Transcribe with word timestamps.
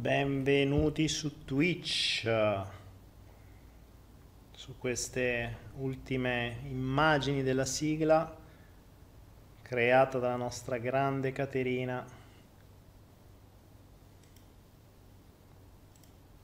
Benvenuti 0.00 1.08
su 1.08 1.44
Twitch, 1.44 2.26
su 4.50 4.78
queste 4.78 5.56
ultime 5.76 6.60
immagini 6.70 7.42
della 7.42 7.66
sigla 7.66 8.34
creata 9.60 10.18
dalla 10.18 10.36
nostra 10.36 10.78
grande 10.78 11.32
Caterina, 11.32 12.02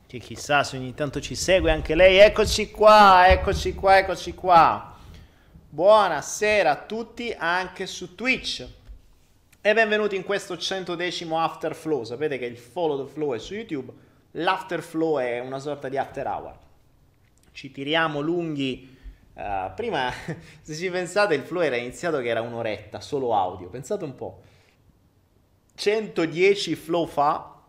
che 0.06 0.18
chissà 0.18 0.62
se 0.62 0.76
ogni 0.76 0.92
tanto 0.92 1.18
ci 1.22 1.34
segue 1.34 1.70
anche 1.70 1.94
lei. 1.94 2.18
Eccoci 2.18 2.70
qua, 2.70 3.26
eccoci 3.28 3.74
qua, 3.74 3.96
eccoci 3.96 4.34
qua. 4.34 4.98
Buonasera 5.70 6.70
a 6.72 6.82
tutti 6.84 7.32
anche 7.32 7.86
su 7.86 8.14
Twitch. 8.14 8.68
E 9.66 9.74
benvenuti 9.74 10.14
in 10.14 10.22
questo 10.22 10.56
110 10.56 11.26
After 11.32 11.74
Flow. 11.74 12.04
Sapete 12.04 12.38
che 12.38 12.44
il 12.44 12.56
follow 12.56 13.04
the 13.04 13.12
flow 13.12 13.34
è 13.34 13.38
su 13.40 13.54
YouTube, 13.54 13.92
l'after 14.30 14.80
flow 14.80 15.18
è 15.18 15.40
una 15.40 15.58
sorta 15.58 15.88
di 15.88 15.98
after 15.98 16.24
hour. 16.24 16.56
Ci 17.50 17.72
tiriamo 17.72 18.20
lunghi. 18.20 18.96
eh, 19.34 19.72
prima, 19.74 20.12
se 20.62 20.72
ci 20.72 20.88
pensate, 20.88 21.34
il 21.34 21.42
flow 21.42 21.62
era 21.62 21.74
iniziato 21.74 22.20
che 22.20 22.28
era 22.28 22.42
un'oretta, 22.42 23.00
solo 23.00 23.34
audio. 23.34 23.68
Pensate 23.68 24.04
un 24.04 24.14
po'. 24.14 24.40
110 25.74 26.76
flow 26.76 27.06
fa, 27.08 27.60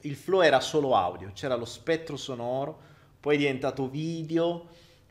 il 0.00 0.16
flow 0.16 0.40
era 0.40 0.58
solo 0.58 0.96
audio, 0.96 1.30
c'era 1.32 1.54
lo 1.54 1.64
spettro 1.64 2.16
sonoro, 2.16 2.76
poi 3.20 3.36
è 3.36 3.38
diventato 3.38 3.88
video, 3.88 4.66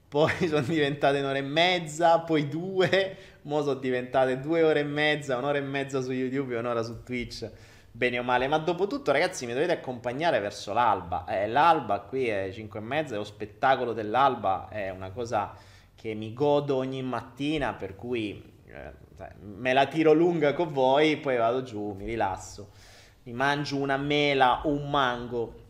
poi 0.07 0.31
sono 0.47 0.61
diventate 0.61 1.19
un'ora 1.19 1.37
e 1.37 1.41
mezza, 1.41 2.19
poi 2.19 2.47
due, 2.47 3.17
mo 3.43 3.61
sono 3.61 3.79
diventate 3.79 4.39
due 4.39 4.63
ore 4.63 4.81
e 4.81 4.83
mezza, 4.83 5.37
un'ora 5.37 5.57
e 5.57 5.61
mezza 5.61 6.01
su 6.01 6.11
YouTube 6.11 6.55
e 6.55 6.59
un'ora 6.59 6.81
su 6.81 7.03
Twitch, 7.03 7.49
bene 7.91 8.19
o 8.19 8.23
male. 8.23 8.47
Ma 8.47 8.57
dopo 8.57 8.87
tutto, 8.87 9.11
ragazzi, 9.11 9.45
mi 9.45 9.53
dovete 9.53 9.73
accompagnare 9.73 10.39
verso 10.39 10.73
l'alba. 10.73 11.25
Eh, 11.25 11.47
l'alba 11.47 11.99
qui 12.01 12.27
è 12.27 12.49
5 12.51 12.79
e 12.79 12.81
mezza, 12.81 13.15
lo 13.17 13.23
spettacolo 13.23 13.93
dell'alba, 13.93 14.69
è 14.69 14.89
una 14.89 15.11
cosa 15.11 15.53
che 15.93 16.13
mi 16.13 16.33
godo 16.33 16.75
ogni 16.75 17.01
mattina, 17.01 17.73
per 17.73 17.95
cui 17.95 18.41
eh, 18.67 18.93
me 19.41 19.73
la 19.73 19.87
tiro 19.87 20.13
lunga 20.13 20.53
con 20.53 20.71
voi, 20.71 21.17
poi 21.17 21.35
vado 21.35 21.63
giù, 21.63 21.93
mi 21.93 22.05
rilasso, 22.05 22.69
mi 23.23 23.33
mangio 23.33 23.77
una 23.77 23.97
mela 23.97 24.61
un 24.65 24.89
mango 24.89 25.65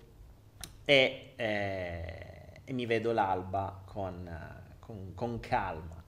e, 0.86 1.34
eh, 1.36 2.62
e 2.64 2.74
mi 2.74 2.86
vedo 2.86 3.14
l'alba 3.14 3.82
con, 3.98 4.28
eh, 4.28 4.76
con- 4.78 5.14
con 5.16 5.40
calma 5.40 6.04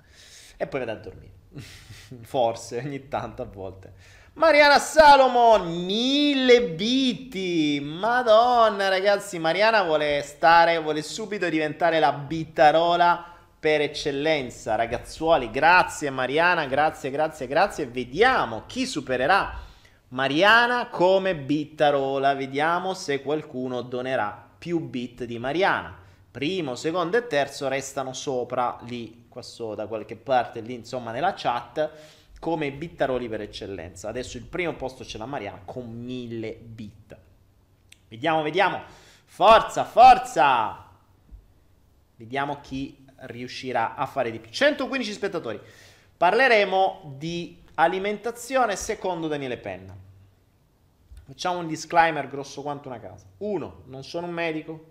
e 0.58 0.68
poi 0.68 0.80
vado 0.82 0.92
a 0.92 0.96
dormire. 0.96 1.32
Forse 2.22 2.78
ogni 2.78 3.08
tanto 3.08 3.42
a 3.42 3.46
volte. 3.46 3.94
Mariana 4.34 4.78
Salomon, 4.78 5.86
mille 5.86 6.70
biti. 6.70 7.80
Madonna, 7.82 8.90
ragazzi, 8.90 9.40
Mariana 9.40 9.82
vuole 9.82 10.22
stare, 10.22 10.78
vuole 10.78 11.02
subito 11.02 11.50
diventare 11.50 12.00
la 12.00 12.14
bittarola 12.14 13.26
per 13.60 13.82
eccellenza. 13.82 14.76
Ragazzuoli, 14.76 15.50
grazie 15.50 16.12
Mariana, 16.12 16.68
grazie, 16.68 17.10
grazie, 17.10 17.48
grazie. 17.48 17.88
Vediamo 17.88 18.66
chi 18.68 18.86
supererà 18.86 19.52
Mariana 20.10 20.90
come 20.90 21.36
bittarola. 21.36 22.36
Vediamo 22.36 22.94
se 22.94 23.24
qualcuno 23.24 23.82
donerà 23.82 24.48
più 24.60 24.80
bit 24.80 25.24
di 25.24 25.40
Mariana. 25.40 26.08
Primo, 26.32 26.76
secondo 26.76 27.18
e 27.18 27.28
terzo 27.28 27.68
restano 27.68 28.14
sopra 28.14 28.78
lì, 28.84 29.26
qua 29.28 29.42
so, 29.42 29.74
da 29.74 29.88
qualche 29.88 30.16
parte 30.16 30.62
lì, 30.62 30.76
insomma, 30.76 31.12
nella 31.12 31.34
chat. 31.36 31.92
come 32.40 32.72
bittaroli 32.72 33.28
per 33.28 33.42
eccellenza. 33.42 34.10
Adesso 34.10 34.38
il 34.38 34.46
primo 34.46 34.74
posto 34.74 35.04
c'è 35.04 35.18
la 35.18 35.26
Mariana 35.26 35.62
con 35.66 35.90
1000 35.90 36.54
bit. 36.54 37.18
Vediamo, 38.08 38.42
vediamo. 38.42 38.82
Forza, 39.26 39.84
forza! 39.84 40.88
Vediamo 42.16 42.60
chi 42.62 43.06
riuscirà 43.24 43.96
a 43.96 44.06
fare 44.06 44.32
di 44.32 44.40
più. 44.40 44.52
115 44.52 45.12
spettatori. 45.12 45.60
Parleremo 46.18 47.14
di 47.18 47.62
alimentazione 47.76 48.76
secondo 48.76 49.28
Daniele 49.28 49.58
Penna. 49.58 49.96
Facciamo 51.26 51.60
un 51.60 51.68
disclaimer 51.68 52.28
grosso 52.28 52.62
quanto 52.62 52.88
una 52.88 53.00
casa. 53.00 53.26
1. 53.38 53.84
Non 53.86 54.04
sono 54.04 54.28
un 54.28 54.34
medico. 54.34 54.89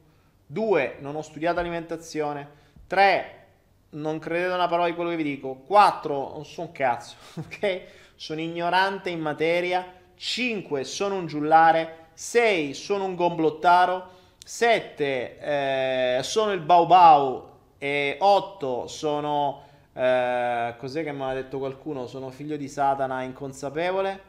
2. 0.49 0.97
Non 0.99 1.15
ho 1.15 1.23
studiato 1.23 1.61
alimentazione. 1.61 2.56
3 2.87 3.39
non 3.91 4.19
credete 4.19 4.53
una 4.53 4.69
parola 4.69 4.89
di 4.89 4.95
quello 4.95 5.11
che 5.11 5.17
vi 5.17 5.23
dico. 5.23 5.62
4, 5.67 6.33
non 6.35 6.45
sono 6.45 6.67
un 6.67 6.73
cazzo, 6.73 7.17
ok? 7.41 7.81
Sono 8.17 8.41
ignorante 8.41 9.11
in 9.11 9.21
materia. 9.21 9.95
5, 10.17 10.85
sono 10.85 11.15
un 11.15 11.27
giullare. 11.27 12.06
6, 12.12 12.75
sono 12.75 13.05
un 13.05 13.15
gomblottaro. 13.15 14.17
7, 14.45 15.39
eh, 15.39 16.23
sono 16.23 16.53
il 16.53 16.61
bau 16.61 16.87
bau. 16.87 17.49
E 17.79 18.17
8, 18.19 18.87
sono... 18.89 19.62
Eh, 19.93 20.75
cos'è 20.79 21.03
che 21.03 21.12
mi 21.12 21.23
ha 21.23 21.33
detto 21.33 21.59
qualcuno? 21.59 22.06
Sono 22.06 22.31
figlio 22.31 22.56
di 22.56 22.69
Satana 22.69 23.23
inconsapevole. 23.23 24.27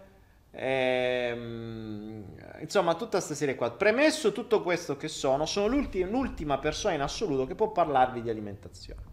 Ehm, 0.61 2.25
insomma, 2.61 2.95
tutta 2.95 3.17
questa 3.17 3.35
serie 3.35 3.56
qua. 3.56 3.71
Premesso 3.71 4.31
tutto 4.31 4.61
questo 4.61 4.97
che 4.97 5.07
sono, 5.07 5.45
sono 5.45 5.67
l'ultima 5.67 6.57
persona 6.59 6.94
in 6.94 7.01
assoluto 7.01 7.45
che 7.45 7.56
può 7.56 7.71
parlarvi 7.71 8.21
di 8.21 8.29
alimentazione 8.29 9.09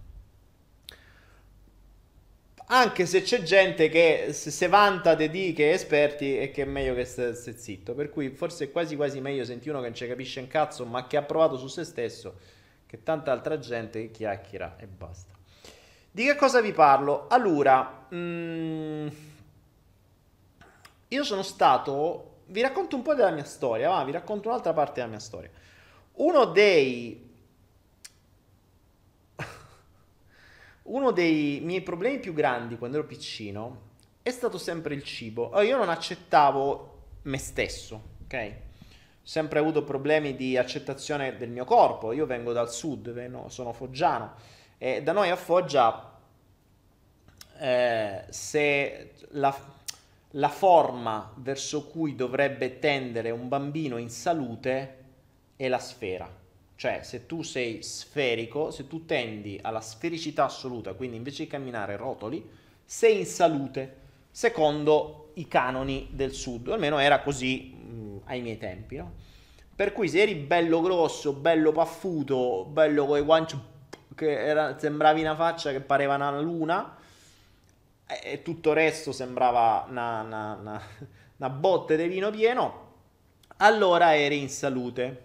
anche 2.68 3.06
se 3.06 3.22
c'è 3.22 3.42
gente 3.42 3.88
che 3.88 4.28
se 4.32 4.66
vanta 4.68 5.14
di 5.14 5.28
di 5.28 5.52
che 5.52 5.70
è 5.70 5.74
esperti 5.74 6.38
e 6.38 6.50
che 6.50 6.62
è 6.62 6.64
meglio 6.64 6.94
che 6.94 7.04
stia 7.04 7.32
zitto. 7.34 7.94
Per 7.94 8.10
cui 8.10 8.30
forse 8.30 8.64
è 8.64 8.72
quasi 8.72 8.96
quasi 8.96 9.20
meglio 9.20 9.44
sentire 9.44 9.70
uno 9.70 9.80
che 9.80 9.86
non 9.86 9.96
ci 9.96 10.06
capisce 10.06 10.40
un 10.40 10.48
cazzo, 10.48 10.84
ma 10.84 11.06
che 11.06 11.16
ha 11.16 11.22
provato 11.22 11.56
su 11.56 11.68
se 11.68 11.84
stesso, 11.84 12.38
che 12.86 13.02
tanta 13.02 13.30
altra 13.30 13.58
gente 13.58 14.00
che 14.00 14.10
chiacchiera 14.10 14.76
e 14.78 14.86
basta. 14.86 15.34
Di 16.10 16.24
che 16.24 16.34
cosa 16.34 16.60
vi 16.60 16.72
parlo? 16.72 17.26
Allora, 17.28 18.06
mm, 18.12 19.08
io 21.08 21.24
sono 21.24 21.42
stato... 21.42 22.32
Vi 22.48 22.60
racconto 22.60 22.94
un 22.94 23.02
po' 23.02 23.14
della 23.14 23.30
mia 23.30 23.44
storia, 23.44 23.88
va? 23.88 24.04
vi 24.04 24.12
racconto 24.12 24.48
un'altra 24.48 24.72
parte 24.72 24.94
della 24.94 25.08
mia 25.08 25.18
storia. 25.18 25.50
Uno 26.12 26.44
dei 26.44 27.26
Uno 30.86 31.10
dei 31.10 31.60
miei 31.62 31.80
problemi 31.80 32.20
più 32.20 32.32
grandi 32.32 32.78
quando 32.78 32.98
ero 32.98 33.06
piccino 33.06 33.84
è 34.22 34.30
stato 34.30 34.58
sempre 34.58 34.94
il 34.94 35.02
cibo. 35.02 35.50
Allora, 35.50 35.62
io 35.62 35.76
non 35.76 35.88
accettavo 35.88 36.94
me 37.22 37.38
stesso, 37.38 38.02
ok? 38.24 38.54
Sempre 39.22 39.58
avuto 39.58 39.82
problemi 39.82 40.36
di 40.36 40.56
accettazione 40.56 41.36
del 41.36 41.50
mio 41.50 41.64
corpo. 41.64 42.12
Io 42.12 42.26
vengo 42.26 42.52
dal 42.52 42.70
sud, 42.70 43.46
sono 43.48 43.72
foggiano. 43.72 44.34
E 44.78 45.02
da 45.02 45.12
noi 45.12 45.30
a 45.30 45.36
Foggia, 45.36 46.18
eh, 47.58 48.24
se 48.28 49.12
la, 49.30 49.56
la 50.36 50.48
forma 50.48 51.32
verso 51.36 51.86
cui 51.86 52.14
dovrebbe 52.14 52.78
tendere 52.78 53.30
un 53.30 53.48
bambino 53.48 53.96
in 53.98 54.10
salute 54.10 55.04
è 55.56 55.68
la 55.68 55.78
sfera 55.78 56.44
cioè, 56.76 57.00
se 57.02 57.24
tu 57.24 57.40
sei 57.40 57.82
sferico, 57.82 58.70
se 58.70 58.86
tu 58.86 59.06
tendi 59.06 59.58
alla 59.62 59.80
sfericità 59.80 60.44
assoluta, 60.44 60.92
quindi 60.92 61.16
invece 61.16 61.44
di 61.44 61.48
camminare 61.48 61.96
rotoli, 61.96 62.46
sei 62.84 63.20
in 63.20 63.26
salute, 63.26 63.96
secondo 64.30 65.30
i 65.34 65.48
canoni 65.48 66.08
del 66.10 66.32
sud. 66.32 66.68
Almeno 66.68 66.98
era 66.98 67.20
così 67.20 67.72
mh, 67.72 68.20
ai 68.24 68.42
miei 68.42 68.58
tempi, 68.58 68.96
no? 68.96 69.12
Per 69.74 69.92
cui 69.92 70.08
se 70.08 70.20
eri 70.20 70.34
bello 70.34 70.82
grosso, 70.82 71.32
bello 71.32 71.72
paffuto, 71.72 72.66
bello 72.66 73.06
con 73.06 73.18
i 73.18 73.22
guanci 73.22 73.58
che 74.14 74.38
era, 74.38 74.78
sembravi 74.78 75.22
una 75.22 75.34
faccia 75.34 75.70
che 75.70 75.80
pareva 75.80 76.14
una 76.14 76.40
luna, 76.40 76.96
e 78.06 78.42
tutto 78.42 78.70
il 78.70 78.76
resto 78.76 79.10
sembrava 79.10 79.86
una, 79.88 80.22
una, 80.22 80.54
una, 80.54 80.82
una 81.36 81.50
botte 81.50 81.96
di 81.96 82.06
vino 82.06 82.30
pieno, 82.30 82.94
allora 83.58 84.16
eri 84.16 84.40
in 84.40 84.48
salute. 84.48 85.24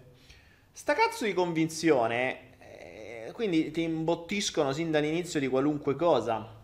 Sta 0.72 0.94
cazzo 0.94 1.24
di 1.24 1.32
convinzione, 1.32 2.56
eh, 2.58 3.30
quindi 3.32 3.70
ti 3.70 3.82
imbottiscono 3.82 4.72
sin 4.72 4.90
dall'inizio 4.90 5.38
di 5.38 5.48
qualunque 5.48 5.94
cosa. 5.96 6.60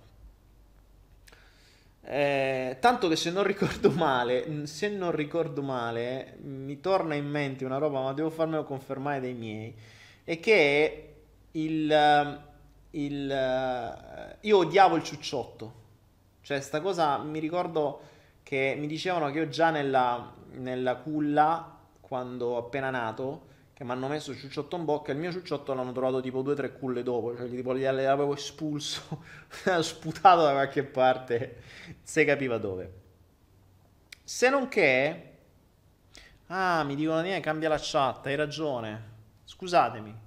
Eh, 2.11 2.79
tanto 2.81 3.07
che 3.09 3.17
se 3.17 3.31
non 3.31 3.45
ricordo 3.45 3.91
male, 3.91 4.67
se 4.67 4.89
non 4.89 5.13
ricordo 5.13 5.63
male, 5.63 6.39
mi 6.43 6.81
torna 6.81 7.15
in 7.15 7.27
mente 7.29 7.67
una 7.67 7.77
roba, 7.77 8.01
ma 8.01 8.13
devo 8.15 8.31
farmelo 8.31 8.65
confermare 8.65 9.21
dai 9.21 9.35
miei, 9.35 9.75
è 10.25 10.41
che 10.41 11.15
il, 11.53 12.41
il, 12.91 14.37
io 14.41 14.57
odiavo 14.57 14.97
il 14.97 15.03
ciucciotto. 15.03 15.78
Cioè, 16.49 16.63
sta 16.63 16.81
cosa 16.81 17.19
mi 17.19 17.41
ricordo 17.41 18.01
che 18.43 18.75
mi 18.79 18.87
dicevano 18.87 19.31
che 19.31 19.41
io 19.41 19.49
già 19.51 19.69
nella, 19.69 20.33
nella 20.53 20.97
culla, 20.97 21.79
quando 22.01 22.57
appena 22.57 22.89
nato, 22.89 23.49
che 23.75 23.85
mi 23.85 23.91
hanno 23.91 24.09
messo 24.09 24.31
il 24.31 24.39
ciucciotto 24.39 24.75
in 24.77 24.87
bocca. 24.87 25.13
Il 25.13 25.19
mio 25.19 25.31
ciucciotto 25.31 25.75
l'hanno 25.75 25.93
trovato 25.93 26.23
tipo 26.23 26.41
due 26.41 26.55
o 26.55 26.57
tre 26.57 26.73
culle 26.73 27.03
dopo, 27.03 27.37
cioè 27.37 27.51
tipo 27.51 27.73
li 27.73 27.85
avevo 27.85 28.33
espulso, 28.33 29.25
sputato 29.83 30.41
da 30.41 30.53
qualche 30.53 30.85
parte, 30.85 31.57
se 32.01 32.25
capiva 32.25 32.57
dove. 32.57 32.93
Se 34.25 34.49
non 34.49 34.69
che... 34.69 35.33
Ah, 36.47 36.83
mi 36.83 36.95
dicono 36.95 37.21
niente, 37.21 37.43
cambia 37.43 37.69
la 37.69 37.79
chat, 37.79 38.25
hai 38.25 38.37
ragione. 38.37 39.03
Scusatemi. 39.45 40.19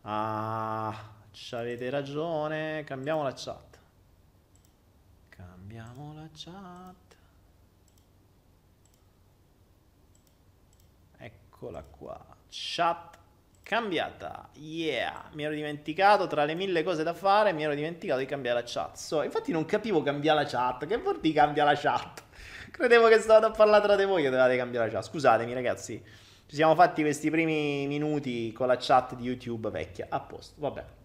Ah, 0.00 1.12
avete 1.50 1.90
ragione, 1.90 2.84
cambiamo 2.84 3.22
la 3.22 3.34
chat. 3.36 3.69
Cambiamo 5.70 6.14
la 6.14 6.28
chat. 6.34 7.16
Eccola 11.16 11.84
qua. 11.88 12.18
Chat 12.48 13.16
cambiata. 13.62 14.48
Yeah, 14.54 15.28
mi 15.34 15.44
ero 15.44 15.54
dimenticato 15.54 16.26
tra 16.26 16.44
le 16.44 16.54
mille 16.56 16.82
cose 16.82 17.04
da 17.04 17.14
fare, 17.14 17.52
mi 17.52 17.62
ero 17.62 17.74
dimenticato 17.76 18.18
di 18.18 18.26
cambiare 18.26 18.62
la 18.62 18.66
chat. 18.66 18.96
So, 18.96 19.22
infatti 19.22 19.52
non 19.52 19.64
capivo 19.64 20.02
cambiare 20.02 20.42
la 20.42 20.48
chat. 20.48 20.86
Che 20.88 20.96
vuol 20.96 21.20
dire 21.20 21.34
cambiare 21.34 21.72
la 21.72 21.78
chat? 21.78 22.24
Credevo 22.72 23.06
che 23.06 23.20
stavate 23.20 23.46
a 23.46 23.50
parlare 23.52 23.84
tra 23.84 23.94
di 23.94 24.04
voi 24.04 24.22
che 24.22 24.28
dovevate 24.28 24.56
cambiare 24.56 24.86
la 24.86 24.92
chat. 24.92 25.04
Scusatemi 25.04 25.52
ragazzi. 25.52 26.02
Ci 26.46 26.56
siamo 26.56 26.74
fatti 26.74 27.02
questi 27.02 27.30
primi 27.30 27.86
minuti 27.86 28.50
con 28.50 28.66
la 28.66 28.76
chat 28.76 29.14
di 29.14 29.22
YouTube 29.22 29.70
vecchia. 29.70 30.08
A 30.08 30.18
posto, 30.18 30.54
vabbè. 30.58 30.98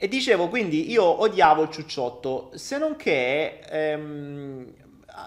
E 0.00 0.06
dicevo, 0.06 0.46
quindi 0.48 0.90
io 0.92 1.02
odiavo 1.02 1.62
il 1.62 1.70
ciucciotto, 1.70 2.52
se 2.54 2.78
non 2.78 2.94
che 2.94 3.58
ehm, 3.68 4.72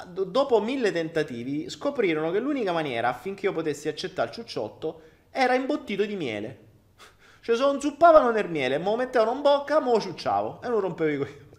dopo 0.07 0.61
mille 0.61 0.93
tentativi, 0.93 1.69
scoprirono 1.69 2.31
che 2.31 2.39
l'unica 2.39 2.71
maniera 2.71 3.09
affinché 3.09 3.47
io 3.47 3.53
potessi 3.53 3.89
accettare 3.89 4.29
il 4.29 4.35
ciucciotto 4.35 5.01
era 5.29 5.55
imbottito 5.55 6.05
di 6.05 6.15
miele. 6.15 6.69
Cioè, 7.41 7.55
se 7.55 7.61
non 7.63 7.81
zuppavano 7.81 8.31
nel 8.31 8.49
miele, 8.49 8.77
me 8.77 8.85
lo 8.85 8.95
mettevano 8.95 9.33
in 9.33 9.41
bocca, 9.41 9.81
me 9.81 9.91
lo 9.91 9.99
ciucciavo 9.99 10.61
e 10.63 10.69
non 10.69 10.79
rompevo 10.79 11.11
i 11.11 11.17
coglioni. 11.17 11.49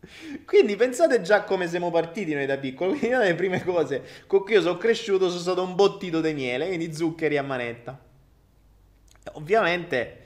Quindi 0.44 0.74
pensate 0.74 1.20
già 1.20 1.44
come 1.44 1.68
siamo 1.68 1.92
partiti 1.92 2.34
noi 2.34 2.46
da 2.46 2.56
piccolo. 2.56 2.90
Quindi 2.90 3.08
una 3.08 3.18
delle 3.18 3.34
prime 3.34 3.62
cose 3.62 4.02
con 4.26 4.42
cui 4.42 4.54
io 4.54 4.62
sono 4.62 4.78
cresciuto 4.78 5.28
sono 5.28 5.40
stato 5.40 5.62
un 5.62 5.76
bottito 5.76 6.20
di 6.20 6.32
miele, 6.32 6.66
quindi 6.66 6.92
zuccheri 6.92 7.36
a 7.36 7.42
manetta. 7.42 7.98
Ovviamente, 9.34 10.24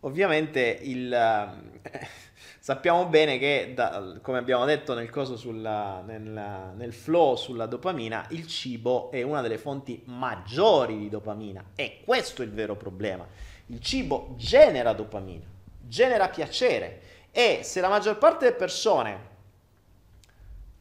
ovviamente 0.00 0.78
il... 0.82 1.10
Uh, 1.12 1.78
Sappiamo 2.62 3.06
bene 3.06 3.38
che, 3.38 3.72
da, 3.74 4.18
come 4.20 4.36
abbiamo 4.36 4.66
detto 4.66 4.92
nel, 4.92 5.10
sulla, 5.34 6.02
nel, 6.04 6.72
nel 6.76 6.92
flow 6.92 7.34
sulla 7.34 7.64
dopamina, 7.64 8.26
il 8.30 8.46
cibo 8.46 9.10
è 9.10 9.22
una 9.22 9.40
delle 9.40 9.56
fonti 9.56 10.02
maggiori 10.04 10.98
di 10.98 11.08
dopamina. 11.08 11.70
E 11.74 12.02
questo 12.04 12.42
è 12.42 12.44
il 12.44 12.52
vero 12.52 12.76
problema. 12.76 13.26
Il 13.66 13.80
cibo 13.80 14.34
genera 14.36 14.92
dopamina, 14.92 15.46
genera 15.80 16.28
piacere. 16.28 17.00
E 17.30 17.60
se 17.62 17.80
la 17.80 17.88
maggior 17.88 18.18
parte 18.18 18.44
delle 18.44 18.56
persone 18.56 19.28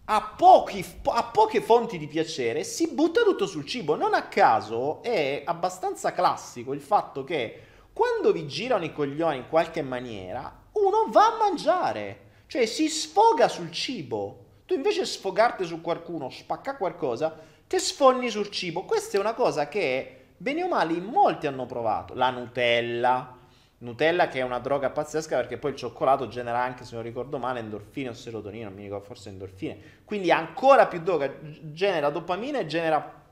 ha, 0.04 0.34
pochi, 0.36 0.86
ha, 1.06 1.24
poche 1.24 1.62
fonti 1.62 1.98
di 1.98 2.08
piacere, 2.08 2.66
si 2.66 2.90
butta 2.94 3.22
tutto 3.22 3.48
sul 3.48 3.66
cibo. 3.66 3.96
Non 3.96 4.14
a 4.14 4.24
caso 4.24 5.02
è 5.02 5.44
abbastanza 5.46 6.12
classico 6.12 6.74
il 6.74 6.82
fatto 6.82 7.24
che 7.24 7.62
quando 8.00 8.32
vi 8.32 8.48
girano 8.48 8.86
i 8.86 8.94
coglioni 8.94 9.36
in 9.36 9.50
qualche 9.50 9.82
maniera, 9.82 10.68
uno 10.72 11.08
va 11.10 11.34
a 11.34 11.38
mangiare, 11.38 12.27
cioè 12.48 12.65
si 12.65 12.88
sfoga 12.88 13.50
sul 13.50 13.72
cibo. 13.72 14.46
Tu 14.65 14.74
invece 14.74 15.06
sfogarti 15.06 15.65
su 15.65 15.82
qualcuno, 15.82 16.29
spacca 16.29 16.77
qualcosa, 16.77 17.38
ti 17.68 17.77
sfogni 17.77 18.29
sul 18.29 18.51
cibo. 18.51 18.86
Questa 18.86 19.18
è 19.18 19.20
una 19.20 19.34
cosa 19.34 19.68
che, 19.68 20.27
bene 20.38 20.63
o 20.63 20.70
male, 20.70 20.94
in 20.94 21.03
molti 21.03 21.46
hanno 21.46 21.65
provato. 21.65 22.13
La 22.13 22.29
Nutella, 22.29 23.36
Nutella 23.79 24.29
che 24.29 24.39
è 24.39 24.44
una 24.44 24.60
droga 24.60 24.91
pazzesca 24.91 25.36
perché 25.36 25.58
poi 25.58 25.72
il 25.72 25.77
cioccolato 25.77 26.29
genera 26.29 26.62
anche, 26.62 26.86
se 26.86 26.96
non 26.96 27.03
ricordo 27.03 27.38
male, 27.38 27.60
endorfine 27.60 28.08
o 28.08 28.13
serotonina, 28.13 28.68
non 28.68 28.75
mi 28.75 28.84
ricordo, 28.84 29.03
forse 29.03 29.27
endorfine. 29.27 29.77
Quindi 30.06 30.32
ancora 30.32 30.88
più 30.88 31.01
droga, 31.01 31.29
genera 31.74 32.10
dopamina 32.10 32.60
e 32.60 32.65
genera 32.65 33.24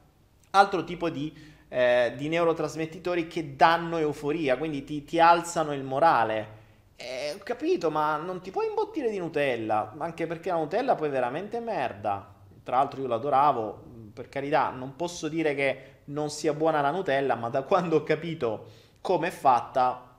altro 0.50 0.84
tipo 0.84 1.10
di, 1.10 1.56
eh, 1.70 2.14
di 2.16 2.28
neurotrasmettitori 2.30 3.28
che 3.28 3.56
danno 3.56 3.98
euforia, 3.98 4.58
quindi 4.58 4.84
ti, 4.84 5.04
ti 5.04 5.20
alzano 5.20 5.74
il 5.74 5.84
morale. 5.84 6.56
Eh, 6.96 7.34
ho 7.34 7.44
capito, 7.44 7.92
ma 7.92 8.18
non 8.18 8.42
ti 8.42 8.52
puoi 8.52 8.68
imbottire 8.68 9.10
di 9.10 9.18
Nutella, 9.18 9.94
anche 9.98 10.28
perché 10.28 10.50
la 10.50 10.58
Nutella 10.58 10.96
poi 10.96 11.08
è 11.10 11.12
veramente 11.12 11.60
merda. 11.60 12.34
Tra 12.64 12.78
l'altro 12.78 13.02
io 13.02 13.08
l'adoravo, 13.08 13.84
per 14.14 14.30
carità, 14.30 14.70
non 14.70 14.96
posso 14.96 15.28
dire 15.28 15.54
che 15.54 15.96
non 16.06 16.30
sia 16.30 16.54
buona 16.54 16.82
la 16.82 16.92
Nutella, 16.92 17.36
ma 17.36 17.50
da 17.50 17.64
quando 17.64 17.98
ho 17.98 18.04
capito 18.04 18.86
come 19.02 19.28
è 19.28 19.32
fatta 19.32 20.16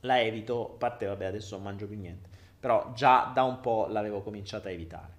la 0.00 0.20
evito, 0.20 0.72
a 0.74 0.78
parte 0.78 1.06
vabbè 1.06 1.26
adesso 1.26 1.54
non 1.54 1.64
mangio 1.64 1.86
più 1.86 1.98
niente, 1.98 2.28
però 2.58 2.92
già 2.94 3.30
da 3.32 3.42
un 3.42 3.60
po' 3.60 3.86
l'avevo 3.88 4.22
cominciata 4.22 4.68
a 4.68 4.72
evitare. 4.72 5.18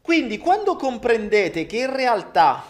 Quindi 0.00 0.38
quando 0.38 0.74
comprendete 0.74 1.64
che 1.66 1.78
in 1.78 1.94
realtà 1.94 2.62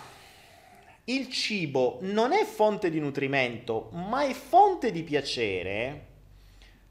il 1.05 1.29
cibo 1.31 1.99
non 2.03 2.33
è 2.33 2.45
fonte 2.45 2.89
di 2.89 3.01
nutrimento, 3.01 3.89
ma 3.93 4.25
è 4.25 4.33
fonte 4.33 4.93
di 4.93 5.03
piacere, 5.03 6.07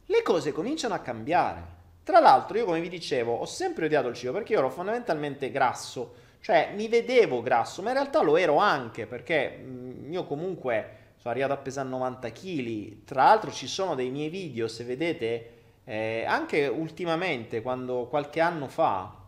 le 0.06 0.22
cose 0.22 0.52
cominciano 0.52 0.94
a 0.94 1.00
cambiare. 1.00 1.80
Tra 2.04 2.20
l'altro, 2.20 2.58
io 2.58 2.66
come 2.66 2.82
vi 2.82 2.90
dicevo, 2.90 3.34
ho 3.34 3.46
sempre 3.46 3.86
odiato 3.86 4.10
il 4.10 4.16
cibo 4.16 4.34
perché 4.34 4.54
io 4.54 4.60
ero 4.60 4.70
fondamentalmente 4.70 5.50
grasso, 5.50 6.16
cioè 6.42 6.74
mi 6.76 6.90
vedevo 6.90 7.42
grasso, 7.42 7.82
ma 7.82 7.90
in 7.90 7.96
realtà 7.96 8.22
lo 8.22 8.36
ero 8.36 8.58
anche 8.58 9.06
perché 9.06 9.58
mm, 9.64 10.12
io 10.12 10.26
comunque 10.26 10.98
sono 11.16 11.34
arrivato 11.34 11.54
a 11.54 11.58
pesare 11.58 11.88
90 11.88 12.32
kg. 12.32 13.04
Tra 13.06 13.24
l'altro 13.24 13.52
ci 13.52 13.68
sono 13.68 13.96
dei 13.96 14.10
miei 14.10 14.30
video, 14.30 14.68
se 14.68 14.84
vedete, 14.84 15.52
eh, 15.86 16.26
anche 16.28 16.68
ultimamente, 16.68 17.62
quando 17.62 18.08
qualche 18.08 18.42
anno 18.42 18.68
fa, 18.68 19.21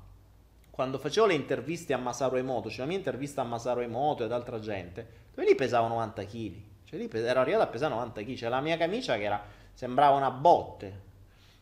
quando 0.73 0.97
facevo 0.97 1.27
le 1.27 1.35
interviste 1.35 1.93
a 1.93 1.97
Masaru 1.97 2.37
Emoto, 2.37 2.67
cioè 2.67 2.79
la 2.79 2.85
mia 2.87 2.97
intervista 2.97 3.41
a 3.41 3.45
Masaru 3.45 3.81
Emoto 3.81 4.23
ed 4.23 4.31
altra 4.31 4.57
gente, 4.57 5.07
dove 5.35 5.47
lì 5.47 5.53
pesavo 5.53 5.87
90 5.87 6.25
kg. 6.25 6.61
Cioè 6.83 6.99
lì 6.99 7.07
ero 7.13 7.39
arrivato 7.41 7.61
a 7.61 7.67
pesare 7.67 7.93
90 7.93 8.23
kg. 8.23 8.33
Cioè 8.33 8.49
la 8.49 8.59
mia 8.59 8.75
camicia 8.75 9.15
che 9.17 9.21
era, 9.21 9.39
sembrava 9.71 10.17
una 10.17 10.31
botte. 10.31 11.01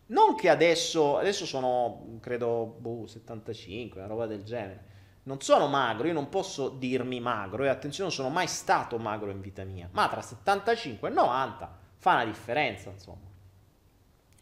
Non 0.06 0.36
che 0.36 0.48
adesso, 0.48 1.18
adesso 1.18 1.46
sono, 1.46 2.20
credo, 2.22 2.78
boh, 2.80 3.06
75, 3.06 4.00
una 4.00 4.08
roba 4.08 4.28
del 4.28 4.44
genere 4.44 4.90
non 5.24 5.40
sono 5.42 5.68
magro, 5.68 6.08
io 6.08 6.14
non 6.14 6.30
posso 6.30 6.70
dirmi 6.70 7.20
magro, 7.20 7.64
e 7.64 7.68
attenzione, 7.68 8.10
non 8.10 8.18
sono 8.18 8.30
mai 8.30 8.48
stato 8.48 8.98
magro 8.98 9.30
in 9.30 9.42
vita 9.42 9.64
mia, 9.64 9.88
ma 9.92 10.08
tra 10.08 10.22
75 10.22 11.10
e 11.10 11.12
90 11.12 11.78
fa 11.98 12.14
una 12.14 12.26
differenza, 12.26 12.90
insomma. 12.90 13.30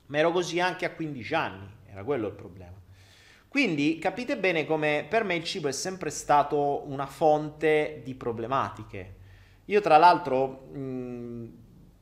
Ma 0.06 0.18
ero 0.18 0.32
così 0.32 0.60
anche 0.60 0.86
a 0.86 0.92
15 0.92 1.34
anni, 1.34 1.68
era 1.86 2.04
quello 2.04 2.28
il 2.28 2.34
problema. 2.34 2.79
Quindi 3.50 3.98
capite 4.00 4.38
bene 4.38 4.66
come 4.66 5.06
per 5.10 5.24
me 5.24 5.36
il 5.36 5.44
cibo 5.44 5.68
è 5.68 5.72
sempre 5.72 6.10
stato 6.12 6.84
una 6.88 7.08
fonte 7.08 8.02
di 8.04 8.14
problematiche. 8.16 9.16
Io 9.66 9.82
tra 9.82 9.98
l'altro 9.98 10.68
mh, 10.72 11.48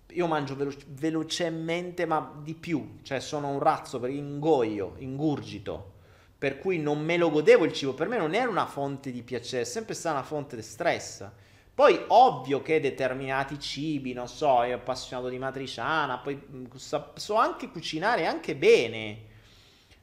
io 0.10 0.28
mangio 0.28 0.56
velo- 0.56 0.74
velocemente 0.88 2.06
ma 2.06 2.40
di 2.44 2.54
più, 2.54 3.00
cioè 3.04 3.20
sono 3.20 3.50
un 3.50 3.60
razzo 3.60 4.00
per 4.00 4.10
ingoio, 4.10 4.96
ingurgito 4.98 5.96
per 6.38 6.60
cui 6.60 6.78
non 6.78 7.04
me 7.04 7.18
lo 7.18 7.32
godevo 7.32 7.66
il 7.66 7.74
cibo, 7.74 7.94
per 7.94 8.08
me 8.08 8.18
non 8.18 8.36
era 8.36 8.50
una 8.50 8.68
fonte 8.68 9.12
di 9.12 9.24
piacere, 9.24 9.64
è 9.64 9.66
sempre 9.66 9.96
stata 9.96 10.18
una 10.18 10.26
fonte 10.26 10.56
di 10.56 10.62
stress. 10.62 11.28
Poi 11.74 12.00
ovvio 12.08 12.62
che 12.62 12.80
determinati 12.80 13.60
cibi, 13.60 14.14
non 14.14 14.28
so, 14.28 14.64
io 14.64 14.76
appassionato 14.76 15.30
di 15.30 15.38
matriciana, 15.40 16.18
poi 16.20 16.36
mm, 16.36 16.66
so 16.76 17.36
anche 17.36 17.70
cucinare 17.70 18.26
anche 18.26 18.56
bene, 18.56 19.26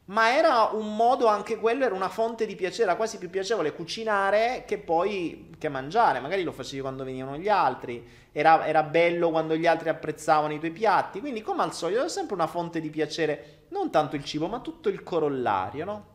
ma 0.06 0.36
era 0.36 0.70
un 0.72 0.94
modo 0.96 1.26
anche 1.26 1.56
quello, 1.56 1.84
era 1.84 1.94
una 1.94 2.10
fonte 2.10 2.44
di 2.44 2.54
piacere, 2.54 2.84
era 2.84 2.96
quasi 2.96 3.16
più 3.16 3.30
piacevole 3.30 3.72
cucinare 3.72 4.64
che 4.66 4.76
poi 4.76 5.50
che 5.58 5.68
mangiare, 5.68 6.20
magari 6.20 6.42
lo 6.42 6.52
facevi 6.52 6.82
quando 6.82 7.04
venivano 7.04 7.38
gli 7.38 7.48
altri, 7.48 8.06
era, 8.30 8.66
era 8.66 8.82
bello 8.82 9.30
quando 9.30 9.56
gli 9.56 9.66
altri 9.66 9.88
apprezzavano 9.88 10.52
i 10.52 10.58
tuoi 10.58 10.72
piatti, 10.72 11.20
quindi 11.20 11.40
come 11.40 11.62
al 11.62 11.72
solito 11.72 12.00
era 12.00 12.08
sempre 12.08 12.34
una 12.34 12.46
fonte 12.46 12.80
di 12.80 12.90
piacere, 12.90 13.62
non 13.68 13.90
tanto 13.90 14.16
il 14.16 14.24
cibo, 14.24 14.46
ma 14.46 14.60
tutto 14.60 14.90
il 14.90 15.02
corollario, 15.02 15.84
no? 15.84 16.06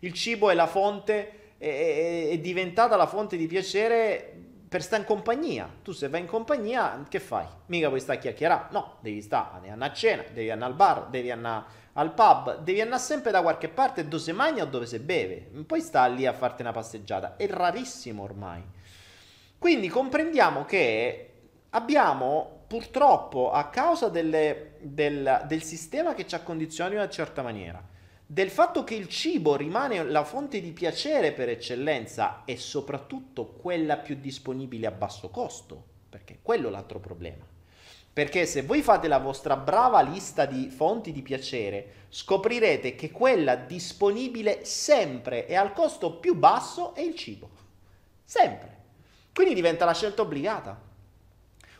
Il 0.00 0.12
cibo 0.14 0.48
è 0.48 0.54
la 0.54 0.66
fonte, 0.66 1.56
è, 1.58 1.66
è, 1.66 2.28
è 2.30 2.38
diventata 2.38 2.96
la 2.96 3.06
fonte 3.06 3.36
di 3.36 3.46
piacere 3.46 4.44
per 4.68 4.82
stare 4.82 5.02
in 5.02 5.08
compagnia. 5.08 5.68
Tu 5.82 5.92
se 5.92 6.08
vai 6.08 6.20
in 6.20 6.26
compagnia, 6.26 7.04
che 7.08 7.20
fai? 7.20 7.46
Mica 7.66 7.88
puoi 7.88 8.00
stare 8.00 8.18
a 8.18 8.20
chiacchierare. 8.20 8.66
No, 8.70 8.96
devi 9.00 9.20
stare, 9.22 9.60
devi 9.60 9.72
andare 9.72 9.90
a 9.90 9.94
cena, 9.94 10.24
devi 10.32 10.50
andare 10.50 10.70
al 10.70 10.76
bar, 10.76 11.06
devi 11.08 11.30
andare 11.30 11.64
al 11.98 12.14
pub, 12.14 12.60
devi 12.60 12.80
andare 12.80 13.02
sempre 13.02 13.32
da 13.32 13.42
qualche 13.42 13.68
parte 13.68 14.06
dove 14.06 14.22
si 14.22 14.32
mangia 14.32 14.62
o 14.62 14.66
dove 14.66 14.86
si 14.86 14.98
beve. 15.00 15.48
Non 15.50 15.66
puoi 15.66 15.80
stare 15.80 16.14
lì 16.14 16.26
a 16.26 16.32
farti 16.32 16.62
una 16.62 16.72
passeggiata. 16.72 17.36
È 17.36 17.46
rarissimo 17.48 18.22
ormai. 18.22 18.62
Quindi 19.58 19.88
comprendiamo 19.88 20.64
che 20.64 21.32
abbiamo 21.70 22.62
purtroppo 22.68 23.50
a 23.50 23.68
causa 23.68 24.08
delle, 24.08 24.76
del, 24.80 25.44
del 25.46 25.62
sistema 25.62 26.14
che 26.14 26.26
ci 26.26 26.36
accondiziona 26.36 26.90
in 26.90 26.98
una 26.98 27.08
certa 27.08 27.42
maniera 27.42 27.82
del 28.30 28.50
fatto 28.50 28.84
che 28.84 28.94
il 28.94 29.08
cibo 29.08 29.56
rimane 29.56 30.04
la 30.04 30.22
fonte 30.22 30.60
di 30.60 30.72
piacere 30.72 31.32
per 31.32 31.48
eccellenza 31.48 32.42
e 32.44 32.58
soprattutto 32.58 33.54
quella 33.54 33.96
più 33.96 34.16
disponibile 34.16 34.86
a 34.86 34.90
basso 34.90 35.30
costo, 35.30 35.82
perché 36.10 36.40
quello 36.42 36.68
è 36.68 36.70
l'altro 36.70 37.00
problema. 37.00 37.47
Perché 38.18 38.46
se 38.46 38.62
voi 38.62 38.82
fate 38.82 39.06
la 39.06 39.18
vostra 39.18 39.54
brava 39.56 40.00
lista 40.00 40.44
di 40.44 40.70
fonti 40.70 41.12
di 41.12 41.22
piacere, 41.22 42.06
scoprirete 42.08 42.96
che 42.96 43.12
quella 43.12 43.54
disponibile 43.54 44.64
sempre 44.64 45.46
e 45.46 45.54
al 45.54 45.72
costo 45.72 46.16
più 46.16 46.34
basso 46.34 46.96
è 46.96 47.00
il 47.00 47.14
cibo. 47.14 47.48
Sempre. 48.24 48.76
Quindi 49.32 49.54
diventa 49.54 49.84
la 49.84 49.94
scelta 49.94 50.22
obbligata. 50.22 50.82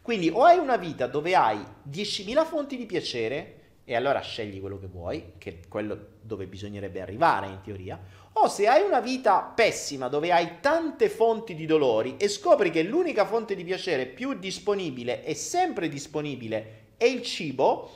Quindi 0.01 0.29
o 0.29 0.45
hai 0.45 0.59
una 0.59 0.77
vita 0.77 1.09
dove 1.09 1.35
hai 1.35 1.59
10.000 1.91 2.45
fonti 2.45 2.77
di 2.77 2.87
piacere 2.87 3.55
e 3.83 3.97
allora 3.97 4.21
scegli 4.21 4.61
quello 4.61 4.79
che 4.79 4.87
vuoi, 4.87 5.33
che 5.39 5.51
è 5.51 5.69
quello 5.69 6.19
dove 6.21 6.47
bisognerebbe 6.47 7.01
arrivare 7.01 7.49
in 7.49 7.63
teoria, 7.65 8.01
o 8.41 8.49
se 8.49 8.69
hai 8.69 8.83
una 8.83 9.01
vita 9.01 9.41
pessima 9.55 10.09
dove 10.09 10.31
hai 10.31 10.61
tante 10.61 11.09
fonti 11.09 11.55
di 11.55 11.67
dolori 11.67 12.17
e 12.19 12.29
scopri 12.29 12.71
che 12.71 12.83
l'unica 12.83 13.25
fonte 13.25 13.55
di 13.55 13.65
piacere 13.65 14.07
più 14.07 14.35
disponibile 14.35 15.25
e 15.25 15.35
sempre 15.35 15.89
disponibile 15.89 16.87
è 16.97 17.05
il 17.05 17.23
cibo, 17.23 17.91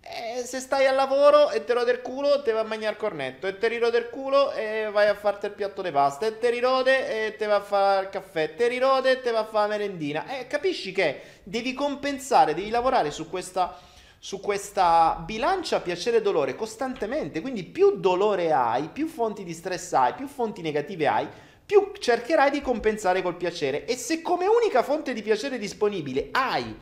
eh, 0.00 0.44
se 0.44 0.60
stai 0.60 0.86
al 0.86 0.94
lavoro 0.94 1.50
e 1.50 1.64
te 1.64 1.72
rode 1.72 1.92
il 1.92 2.02
culo, 2.02 2.42
te 2.42 2.52
va 2.52 2.60
a 2.60 2.64
mangiare 2.64 2.92
il 2.92 2.98
cornetto, 2.98 3.46
e 3.46 3.58
te 3.58 3.68
rirode 3.68 3.98
il 3.98 4.10
culo 4.10 4.52
e 4.52 4.88
vai 4.92 5.08
a 5.08 5.14
farti 5.14 5.46
il 5.46 5.52
piatto 5.52 5.82
di 5.82 5.90
pasta, 5.90 6.26
e 6.26 6.38
te 6.38 6.50
rirode 6.50 7.26
e 7.26 7.36
te 7.36 7.46
va 7.46 7.56
a 7.56 7.62
fare 7.62 8.04
il 8.04 8.10
caffè, 8.10 8.54
te 8.54 8.68
rirode 8.68 9.12
e 9.12 9.20
te 9.20 9.30
va 9.30 9.40
a 9.40 9.44
fare 9.44 9.68
la 9.68 9.76
merendina. 9.76 10.38
Eh, 10.38 10.46
capisci 10.46 10.92
che 10.92 11.20
devi 11.42 11.72
compensare, 11.72 12.54
devi 12.54 12.70
lavorare 12.70 13.10
su 13.10 13.28
questa 13.28 13.76
su 14.24 14.40
questa 14.40 15.22
bilancia 15.22 15.80
piacere-dolore 15.80 16.54
costantemente, 16.54 17.42
quindi 17.42 17.62
più 17.62 18.00
dolore 18.00 18.52
hai, 18.52 18.88
più 18.88 19.06
fonti 19.06 19.44
di 19.44 19.52
stress 19.52 19.92
hai, 19.92 20.14
più 20.14 20.28
fonti 20.28 20.62
negative 20.62 21.06
hai, 21.06 21.28
più 21.66 21.92
cercherai 21.92 22.50
di 22.50 22.62
compensare 22.62 23.20
col 23.20 23.36
piacere 23.36 23.84
e 23.84 23.96
se 23.96 24.22
come 24.22 24.46
unica 24.46 24.82
fonte 24.82 25.12
di 25.12 25.20
piacere 25.20 25.58
disponibile 25.58 26.28
hai 26.30 26.74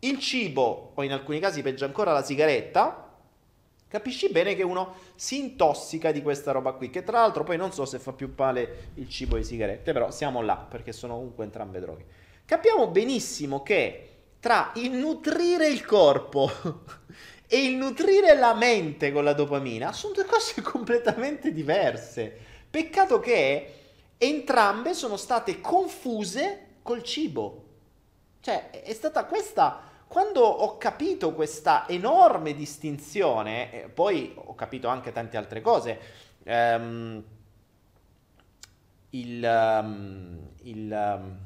il 0.00 0.18
cibo 0.18 0.90
o 0.92 1.04
in 1.04 1.12
alcuni 1.12 1.38
casi 1.38 1.62
peggio 1.62 1.84
ancora 1.84 2.10
la 2.10 2.24
sigaretta, 2.24 3.14
capisci 3.86 4.28
bene 4.30 4.56
che 4.56 4.64
uno 4.64 4.94
si 5.14 5.38
intossica 5.38 6.10
di 6.10 6.20
questa 6.20 6.50
roba 6.50 6.72
qui, 6.72 6.90
che 6.90 7.04
tra 7.04 7.20
l'altro 7.20 7.44
poi 7.44 7.56
non 7.56 7.70
so 7.70 7.84
se 7.84 8.00
fa 8.00 8.12
più 8.12 8.34
male 8.36 8.88
il 8.94 9.08
cibo 9.08 9.36
e 9.36 9.38
le 9.38 9.44
sigarette, 9.44 9.92
però 9.92 10.10
siamo 10.10 10.42
là 10.42 10.56
perché 10.56 10.90
sono 10.90 11.14
comunque 11.14 11.44
entrambe 11.44 11.78
droghe. 11.78 12.06
Capiamo 12.44 12.88
benissimo 12.88 13.62
che 13.62 14.15
tra 14.46 14.70
il 14.74 14.92
nutrire 14.92 15.66
il 15.66 15.84
corpo 15.84 16.48
e 17.48 17.64
il 17.64 17.74
nutrire 17.74 18.36
la 18.36 18.54
mente 18.54 19.10
con 19.10 19.24
la 19.24 19.32
dopamina 19.32 19.92
sono 19.92 20.12
due 20.12 20.24
cose 20.24 20.62
completamente 20.62 21.52
diverse. 21.52 22.38
Peccato 22.70 23.18
che 23.18 23.74
entrambe 24.16 24.94
sono 24.94 25.16
state 25.16 25.60
confuse 25.60 26.76
col 26.82 27.02
cibo. 27.02 27.64
Cioè, 28.38 28.70
è 28.70 28.92
stata 28.92 29.24
questa 29.24 29.80
quando 30.06 30.42
ho 30.42 30.78
capito 30.78 31.32
questa 31.32 31.88
enorme 31.88 32.54
distinzione, 32.54 33.90
poi 33.92 34.32
ho 34.32 34.54
capito 34.54 34.86
anche 34.86 35.10
tante 35.10 35.36
altre 35.36 35.60
cose. 35.60 35.98
Um, 36.44 37.24
il, 39.10 39.42
um, 39.42 40.50
il 40.62 40.92
um, 40.92 41.38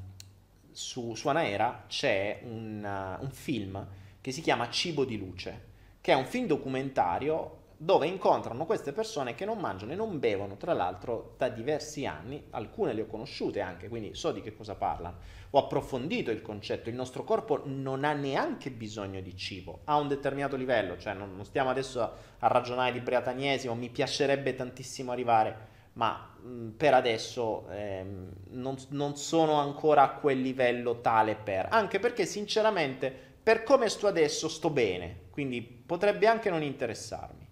su, 0.81 1.15
su 1.15 1.29
Anaera 1.29 1.85
c'è 1.87 2.41
un, 2.45 2.83
uh, 2.83 3.23
un 3.23 3.31
film 3.31 3.87
che 4.21 4.33
si 4.33 4.41
chiama 4.41 4.71
Cibo 4.71 5.05
di 5.05 5.19
luce, 5.19 5.69
che 6.01 6.13
è 6.13 6.15
un 6.15 6.25
film 6.25 6.47
documentario 6.47 7.59
dove 7.77 8.07
incontrano 8.07 8.67
queste 8.67 8.93
persone 8.93 9.35
che 9.35 9.47
non 9.47 9.59
mangiano 9.59 9.93
e 9.93 9.95
non 9.95 10.19
bevono, 10.19 10.57
tra 10.57 10.75
l'altro, 10.75 11.35
da 11.39 11.49
diversi 11.49 12.05
anni, 12.05 12.45
alcune 12.51 12.93
le 12.93 13.03
ho 13.03 13.07
conosciute 13.07 13.61
anche, 13.61 13.89
quindi 13.89 14.15
so 14.15 14.33
di 14.33 14.43
che 14.43 14.55
cosa 14.55 14.75
parlano. 14.75 15.19
Ho 15.51 15.59
approfondito 15.59 16.31
il 16.31 16.43
concetto, 16.43 16.91
il 16.91 16.95
nostro 16.95 17.25
corpo 17.25 17.63
non 17.65 18.05
ha 18.05 18.13
neanche 18.13 18.71
bisogno 18.71 19.21
di 19.21 19.35
cibo, 19.35 19.81
a 19.85 19.97
un 19.97 20.09
determinato 20.09 20.57
livello, 20.57 20.99
cioè 20.99 21.15
non, 21.15 21.35
non 21.35 21.45
stiamo 21.45 21.71
adesso 21.71 22.03
a, 22.03 22.13
a 22.41 22.49
ragionare 22.49 22.93
di 22.93 23.01
breatanesimo, 23.01 23.75
mi 23.75 23.89
piacerebbe 23.89 24.55
tantissimo 24.55 25.13
arrivare, 25.13 25.70
ma 25.95 26.35
mh, 26.41 26.69
per 26.77 26.95
adesso 26.95 27.67
ehm, 27.71 28.31
non, 28.51 28.77
non 28.89 29.17
sono 29.17 29.55
ancora 29.55 30.03
a 30.03 30.11
quel 30.11 30.41
livello 30.41 31.01
tale 31.01 31.35
per, 31.35 31.69
anche 31.71 31.99
perché 31.99 32.27
sinceramente 32.27 33.13
per 33.43 33.63
come 33.63 33.89
sto 33.89 34.07
adesso 34.07 34.49
sto 34.49 34.71
bene, 34.71 35.23
quindi 35.31 35.63
potrebbe 35.63 36.27
anche 36.27 36.51
non 36.51 36.63
interessarmi 36.63 37.49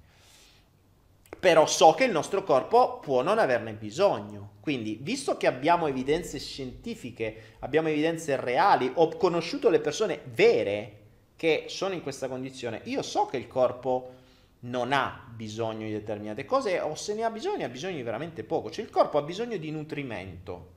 però 1.39 1.67
so 1.67 1.93
che 1.93 2.05
il 2.05 2.11
nostro 2.11 2.43
corpo 2.43 2.99
può 2.99 3.23
non 3.23 3.39
averne 3.39 3.73
bisogno. 3.73 4.57
Quindi, 4.61 4.99
visto 5.01 5.37
che 5.37 5.47
abbiamo 5.47 5.87
evidenze 5.87 6.39
scientifiche, 6.39 7.55
abbiamo 7.61 7.89
evidenze 7.89 8.37
reali, 8.37 8.91
ho 8.93 9.09
conosciuto 9.17 9.69
le 9.71 9.81
persone 9.81 10.21
vere 10.25 10.95
che 11.37 11.67
sono 11.69 11.95
in 11.95 12.03
questa 12.03 12.29
condizione, 12.29 12.81
io 12.85 13.03
so 13.03 13.27
che 13.27 13.37
il 13.37 13.47
corpo 13.47 14.17
non 14.61 14.93
ha 14.93 15.25
bisogno 15.35 15.87
di 15.87 15.93
determinate 15.93 16.45
cose 16.45 16.81
o 16.81 16.95
se 16.95 17.15
ne 17.15 17.25
ha 17.25 17.31
bisogno, 17.31 17.65
ha 17.65 17.69
bisogno 17.69 17.97
di 17.97 18.03
veramente 18.03 18.45
poco. 18.45 18.71
Cioè 18.71 18.85
il 18.85 18.91
corpo 18.91 19.19
ha 19.19 19.23
bisogno 19.23 19.57
di 19.57 19.71
nutrimento. 19.71 20.77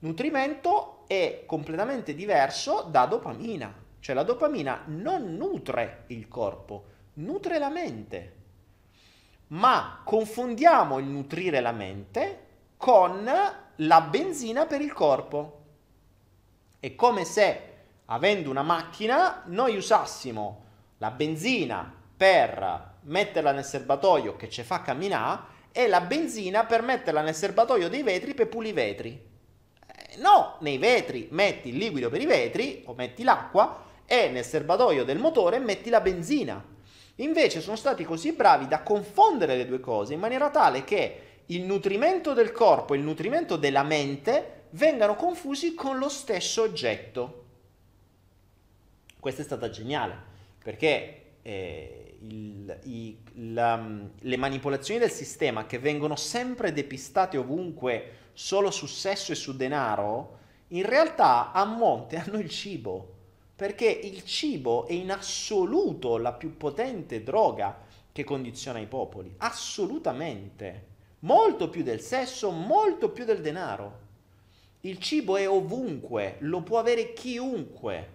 Nutrimento 0.00 1.04
è 1.06 1.44
completamente 1.46 2.14
diverso 2.14 2.86
da 2.90 3.06
dopamina. 3.06 3.82
Cioè 4.00 4.14
la 4.14 4.22
dopamina 4.22 4.82
non 4.86 5.34
nutre 5.36 6.04
il 6.08 6.28
corpo, 6.28 6.84
nutre 7.14 7.58
la 7.58 7.70
mente 7.70 8.42
ma 9.54 10.00
confondiamo 10.02 10.98
il 10.98 11.06
nutrire 11.06 11.60
la 11.60 11.72
mente 11.72 12.46
con 12.76 13.28
la 13.76 14.00
benzina 14.02 14.66
per 14.66 14.80
il 14.80 14.92
corpo. 14.92 15.62
È 16.80 16.94
come 16.94 17.24
se, 17.24 17.72
avendo 18.06 18.50
una 18.50 18.62
macchina, 18.62 19.42
noi 19.46 19.76
usassimo 19.76 20.62
la 20.98 21.10
benzina 21.10 21.92
per 22.16 22.92
metterla 23.04 23.52
nel 23.52 23.64
serbatoio 23.64 24.36
che 24.36 24.48
ci 24.48 24.62
fa 24.62 24.82
camminare 24.82 25.52
e 25.72 25.88
la 25.88 26.00
benzina 26.00 26.64
per 26.64 26.82
metterla 26.82 27.20
nel 27.20 27.34
serbatoio 27.34 27.88
dei 27.88 28.02
vetri 28.02 28.34
per 28.34 28.48
pulire 28.48 28.70
i 28.70 28.84
vetri. 28.84 29.20
Eh, 29.86 30.16
no, 30.18 30.56
nei 30.60 30.78
vetri 30.78 31.28
metti 31.30 31.70
il 31.70 31.76
liquido 31.76 32.08
per 32.10 32.20
i 32.20 32.26
vetri 32.26 32.82
o 32.86 32.94
metti 32.94 33.22
l'acqua 33.22 33.82
e 34.06 34.28
nel 34.28 34.44
serbatoio 34.44 35.04
del 35.04 35.18
motore 35.18 35.58
metti 35.58 35.90
la 35.90 36.00
benzina. 36.00 36.72
Invece 37.16 37.60
sono 37.60 37.76
stati 37.76 38.04
così 38.04 38.32
bravi 38.32 38.66
da 38.66 38.82
confondere 38.82 39.56
le 39.56 39.66
due 39.66 39.80
cose 39.80 40.14
in 40.14 40.20
maniera 40.20 40.50
tale 40.50 40.84
che 40.84 41.20
il 41.46 41.62
nutrimento 41.62 42.32
del 42.32 42.52
corpo 42.52 42.94
e 42.94 42.96
il 42.96 43.02
nutrimento 43.02 43.56
della 43.56 43.82
mente 43.82 44.62
vengano 44.70 45.14
confusi 45.14 45.74
con 45.74 45.98
lo 45.98 46.08
stesso 46.08 46.62
oggetto. 46.62 47.42
Questa 49.20 49.42
è 49.42 49.44
stata 49.44 49.70
geniale 49.70 50.32
perché 50.62 51.22
eh, 51.42 52.13
il, 52.28 52.78
i, 52.84 53.18
la, 53.52 53.82
le 54.18 54.36
manipolazioni 54.36 55.00
del 55.00 55.10
sistema 55.10 55.66
che 55.66 55.78
vengono 55.78 56.16
sempre 56.16 56.72
depistate 56.72 57.36
ovunque 57.36 58.10
solo 58.32 58.70
su 58.70 58.86
sesso 58.86 59.32
e 59.32 59.36
su 59.36 59.56
denaro, 59.56 60.38
in 60.68 60.84
realtà 60.84 61.52
a 61.52 61.64
monte 61.64 62.16
hanno 62.18 62.38
il 62.38 62.48
cibo. 62.48 63.12
Perché 63.56 63.86
il 63.86 64.24
cibo 64.24 64.86
è 64.86 64.92
in 64.94 65.12
assoluto 65.12 66.18
la 66.18 66.32
più 66.32 66.56
potente 66.56 67.22
droga 67.22 67.82
che 68.10 68.24
condiziona 68.24 68.80
i 68.80 68.86
popoli, 68.86 69.32
assolutamente, 69.38 70.86
molto 71.20 71.68
più 71.68 71.84
del 71.84 72.00
sesso, 72.00 72.50
molto 72.50 73.10
più 73.10 73.24
del 73.24 73.40
denaro. 73.40 74.02
Il 74.80 74.98
cibo 74.98 75.36
è 75.36 75.48
ovunque, 75.48 76.36
lo 76.40 76.62
può 76.62 76.78
avere 76.78 77.12
chiunque. 77.12 78.12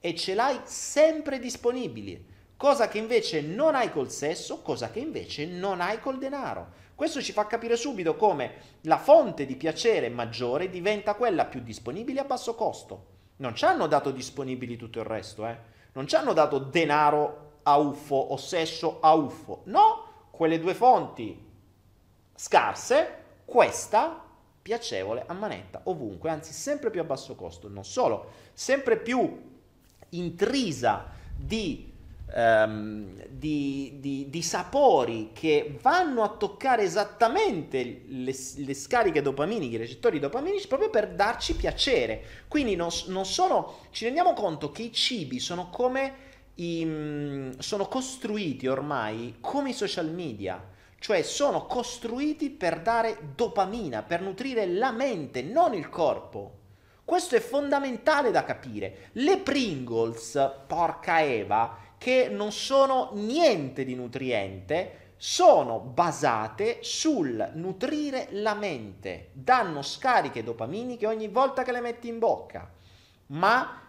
E 0.00 0.14
ce 0.16 0.34
l'hai 0.34 0.60
sempre 0.64 1.38
disponibile, 1.38 2.24
cosa 2.56 2.88
che 2.88 2.98
invece 2.98 3.40
non 3.40 3.74
hai 3.74 3.90
col 3.90 4.10
sesso, 4.10 4.62
cosa 4.62 4.90
che 4.90 5.00
invece 5.00 5.46
non 5.46 5.80
hai 5.80 6.00
col 6.00 6.18
denaro. 6.18 6.82
Questo 6.94 7.20
ci 7.20 7.32
fa 7.32 7.46
capire 7.46 7.76
subito 7.76 8.16
come 8.16 8.52
la 8.82 8.98
fonte 8.98 9.46
di 9.46 9.56
piacere 9.56 10.08
maggiore 10.08 10.70
diventa 10.70 11.14
quella 11.14 11.44
più 11.44 11.60
disponibile 11.60 12.20
a 12.20 12.24
basso 12.24 12.54
costo. 12.54 13.06
Non 13.36 13.54
ci 13.54 13.64
hanno 13.64 13.88
dato 13.88 14.10
disponibili 14.12 14.76
tutto 14.76 15.00
il 15.00 15.04
resto, 15.04 15.46
eh? 15.46 15.56
Non 15.92 16.06
ci 16.06 16.14
hanno 16.14 16.32
dato 16.32 16.58
denaro 16.58 17.58
a 17.64 17.76
uffo 17.78 18.14
o 18.14 18.36
sesso 18.36 19.00
a 19.00 19.12
uffo. 19.14 19.62
No, 19.64 20.28
quelle 20.30 20.60
due 20.60 20.74
fonti 20.74 21.36
scarse, 22.34 23.22
questa 23.44 24.22
piacevole 24.62 25.24
a 25.26 25.32
manetta 25.34 25.80
ovunque, 25.84 26.30
anzi 26.30 26.52
sempre 26.52 26.90
più 26.90 27.00
a 27.00 27.04
basso 27.04 27.34
costo, 27.34 27.68
non 27.68 27.84
solo, 27.84 28.30
sempre 28.52 28.96
più 28.96 29.52
intrisa 30.10 31.10
di 31.36 31.92
um, 32.34 33.22
di, 33.28 33.96
di, 34.00 34.26
di, 34.28 34.42
sapori 34.42 35.30
che 35.32 35.76
vanno 35.80 36.22
a 36.22 36.30
toccare 36.30 36.82
esattamente 36.82 38.02
le, 38.06 38.34
le, 38.56 38.74
scariche 38.74 39.22
dopaminiche, 39.22 39.76
i 39.76 39.78
recettori 39.78 40.18
dopaminici, 40.18 40.66
proprio 40.66 40.90
per 40.90 41.10
darci 41.10 41.54
piacere. 41.54 42.22
Quindi 42.48 42.74
non, 42.74 42.88
non 43.06 43.24
sono, 43.24 43.78
ci 43.90 44.04
rendiamo 44.04 44.32
conto 44.32 44.70
che 44.70 44.82
i 44.82 44.92
cibi 44.92 45.38
sono 45.38 45.70
come 45.70 46.32
i, 46.56 46.84
mm, 46.84 47.50
sono 47.58 47.86
costruiti 47.86 48.66
ormai 48.66 49.36
come 49.40 49.70
i 49.70 49.74
social 49.74 50.10
media. 50.10 50.72
Cioè 50.98 51.22
sono 51.22 51.66
costruiti 51.66 52.48
per 52.48 52.80
dare 52.80 53.18
dopamina, 53.34 54.02
per 54.02 54.22
nutrire 54.22 54.66
la 54.66 54.90
mente, 54.90 55.42
non 55.42 55.74
il 55.74 55.90
corpo. 55.90 56.62
Questo 57.04 57.36
è 57.36 57.40
fondamentale 57.40 58.30
da 58.30 58.44
capire. 58.44 59.10
Le 59.12 59.36
Pringles, 59.36 60.52
porca 60.66 61.22
Eva, 61.22 61.83
che 62.04 62.28
non 62.28 62.52
sono 62.52 63.12
niente 63.14 63.82
di 63.82 63.94
nutriente, 63.94 65.12
sono 65.16 65.78
basate 65.78 66.80
sul 66.82 67.52
nutrire 67.54 68.26
la 68.32 68.52
mente, 68.52 69.30
danno 69.32 69.80
scariche 69.80 70.44
dopaminiche 70.44 71.06
ogni 71.06 71.28
volta 71.28 71.62
che 71.62 71.72
le 71.72 71.80
metti 71.80 72.08
in 72.08 72.18
bocca, 72.18 72.70
ma 73.28 73.80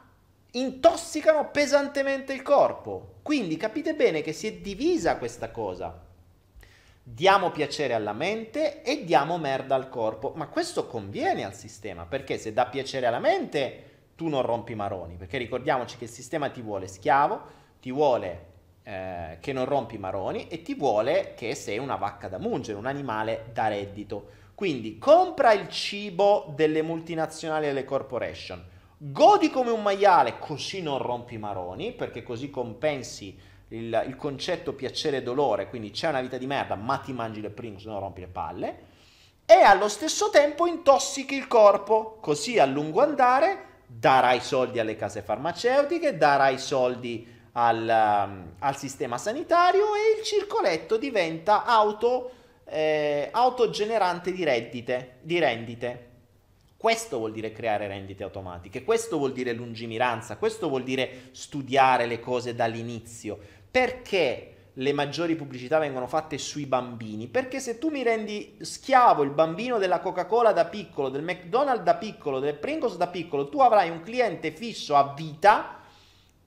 intossicano 0.52 1.50
pesantemente 1.52 2.32
il 2.32 2.42
corpo. 2.42 3.16
Quindi 3.22 3.58
capite 3.58 3.96
bene 3.96 4.22
che 4.22 4.32
si 4.32 4.48
è 4.48 4.54
divisa 4.54 5.18
questa 5.18 5.52
cosa. 5.52 6.02
Diamo 7.04 7.52
piacere 7.52 7.96
alla 7.96 8.14
mente 8.14 8.82
e 8.82 9.04
diamo 9.04 9.38
merda 9.38 9.76
al 9.76 9.90
corpo, 9.90 10.32
ma 10.38 10.48
questo 10.48 10.88
conviene 10.88 11.44
al 11.44 11.54
sistema, 11.54 12.06
perché 12.06 12.38
se 12.38 12.54
dà 12.54 12.66
piacere 12.68 13.08
alla 13.08 13.20
mente 13.20 13.84
tu 14.16 14.30
non 14.30 14.42
rompi 14.42 14.74
maroni, 14.74 15.18
perché 15.18 15.38
ricordiamoci 15.38 15.98
che 15.98 16.06
il 16.06 16.10
sistema 16.10 16.48
ti 16.48 16.62
vuole 16.62 16.88
schiavo, 16.88 17.64
ti 17.86 17.92
vuole 17.92 18.46
eh, 18.82 19.38
che 19.40 19.54
non 19.54 19.66
rompi 19.66 19.94
i 19.94 20.00
maroni 20.00 20.48
e 20.48 20.64
ti 20.64 20.74
vuole 20.74 21.36
che 21.36 21.54
sei 21.54 21.78
una 21.78 21.98
vacca 21.98 22.28
da 22.28 22.40
mungere, 22.40 22.80
un 22.80 22.88
animale 22.88 23.52
da 23.54 23.68
reddito. 23.68 24.30
Quindi 24.56 24.98
compra 24.98 25.54
il 25.54 25.70
cibo 25.70 26.52
delle 26.56 26.82
multinazionali 26.82 27.66
e 27.66 27.68
delle 27.68 27.86
corporation, 27.86 28.66
godi 28.98 29.52
come 29.52 29.70
un 29.70 29.84
maiale 29.84 30.40
così 30.40 30.82
non 30.82 30.98
rompi 30.98 31.36
i 31.36 31.38
maroni, 31.38 31.92
perché 31.92 32.24
così 32.24 32.50
compensi 32.50 33.38
il, 33.68 34.04
il 34.08 34.16
concetto 34.16 34.74
piacere-dolore, 34.74 35.70
quindi 35.70 35.92
c'è 35.92 36.10
una 36.10 36.22
vita 36.22 36.40
di 36.40 36.48
merda, 36.48 36.74
ma 36.74 36.98
ti 36.98 37.14
mangi 37.14 37.40
le 37.40 37.52
prime, 37.52 37.78
se 37.78 37.88
no 37.88 38.00
rompi 38.00 38.22
le 38.22 38.28
palle, 38.28 38.78
e 39.46 39.62
allo 39.62 39.90
stesso 39.90 40.32
tempo 40.32 40.66
intossichi 40.66 41.36
il 41.36 41.46
corpo, 41.46 42.18
così 42.20 42.58
a 42.58 42.66
lungo 42.66 43.04
andare 43.04 43.74
darai 43.86 44.42
soldi 44.42 44.80
alle 44.80 44.96
case 44.96 45.22
farmaceutiche, 45.22 46.18
darai 46.18 46.58
soldi 46.58 47.34
al, 47.58 48.28
um, 48.28 48.54
al 48.60 48.78
sistema 48.78 49.18
sanitario 49.18 49.96
e 49.96 50.20
il 50.20 50.26
circoletto 50.26 50.98
diventa 50.98 51.64
auto, 51.64 52.32
eh, 52.66 53.30
autogenerante 53.32 54.32
di, 54.32 54.44
reddite, 54.44 55.18
di 55.22 55.40
rendite. 55.40 56.10
Questo 56.78 57.18
vuol 57.18 57.32
dire 57.32 57.52
creare 57.52 57.88
rendite 57.88 58.24
automatiche, 58.24 58.84
questo 58.84 59.18
vuol 59.18 59.32
dire 59.32 59.54
lungimiranza, 59.54 60.38
questo 60.38 60.68
vuol 60.68 60.84
dire 60.84 61.30
studiare 61.32 62.06
le 62.06 62.20
cose 62.20 62.54
dall'inizio. 62.54 63.40
Perché 63.72 64.52
le 64.74 64.94
maggiori 64.94 65.36
pubblicità 65.36 65.80
vengono 65.80 66.06
fatte 66.06 66.38
sui 66.38 66.66
bambini? 66.66 67.28
Perché 67.28 67.60
se 67.60 67.80
tu 67.80 67.90
mi 67.90 68.04
rendi 68.04 68.58
schiavo 68.60 69.24
il 69.24 69.32
bambino 69.32 69.78
della 69.78 70.00
Coca-Cola 70.00 70.52
da 70.52 70.66
piccolo, 70.66 71.10
del 71.10 71.24
McDonald's 71.24 71.84
da 71.84 71.96
piccolo, 71.96 72.40
del 72.40 72.56
Pringles 72.56 72.98
da 72.98 73.08
piccolo, 73.08 73.48
tu 73.48 73.62
avrai 73.62 73.90
un 73.90 74.02
cliente 74.02 74.52
fisso 74.52 74.96
a 74.96 75.14
vita 75.16 75.80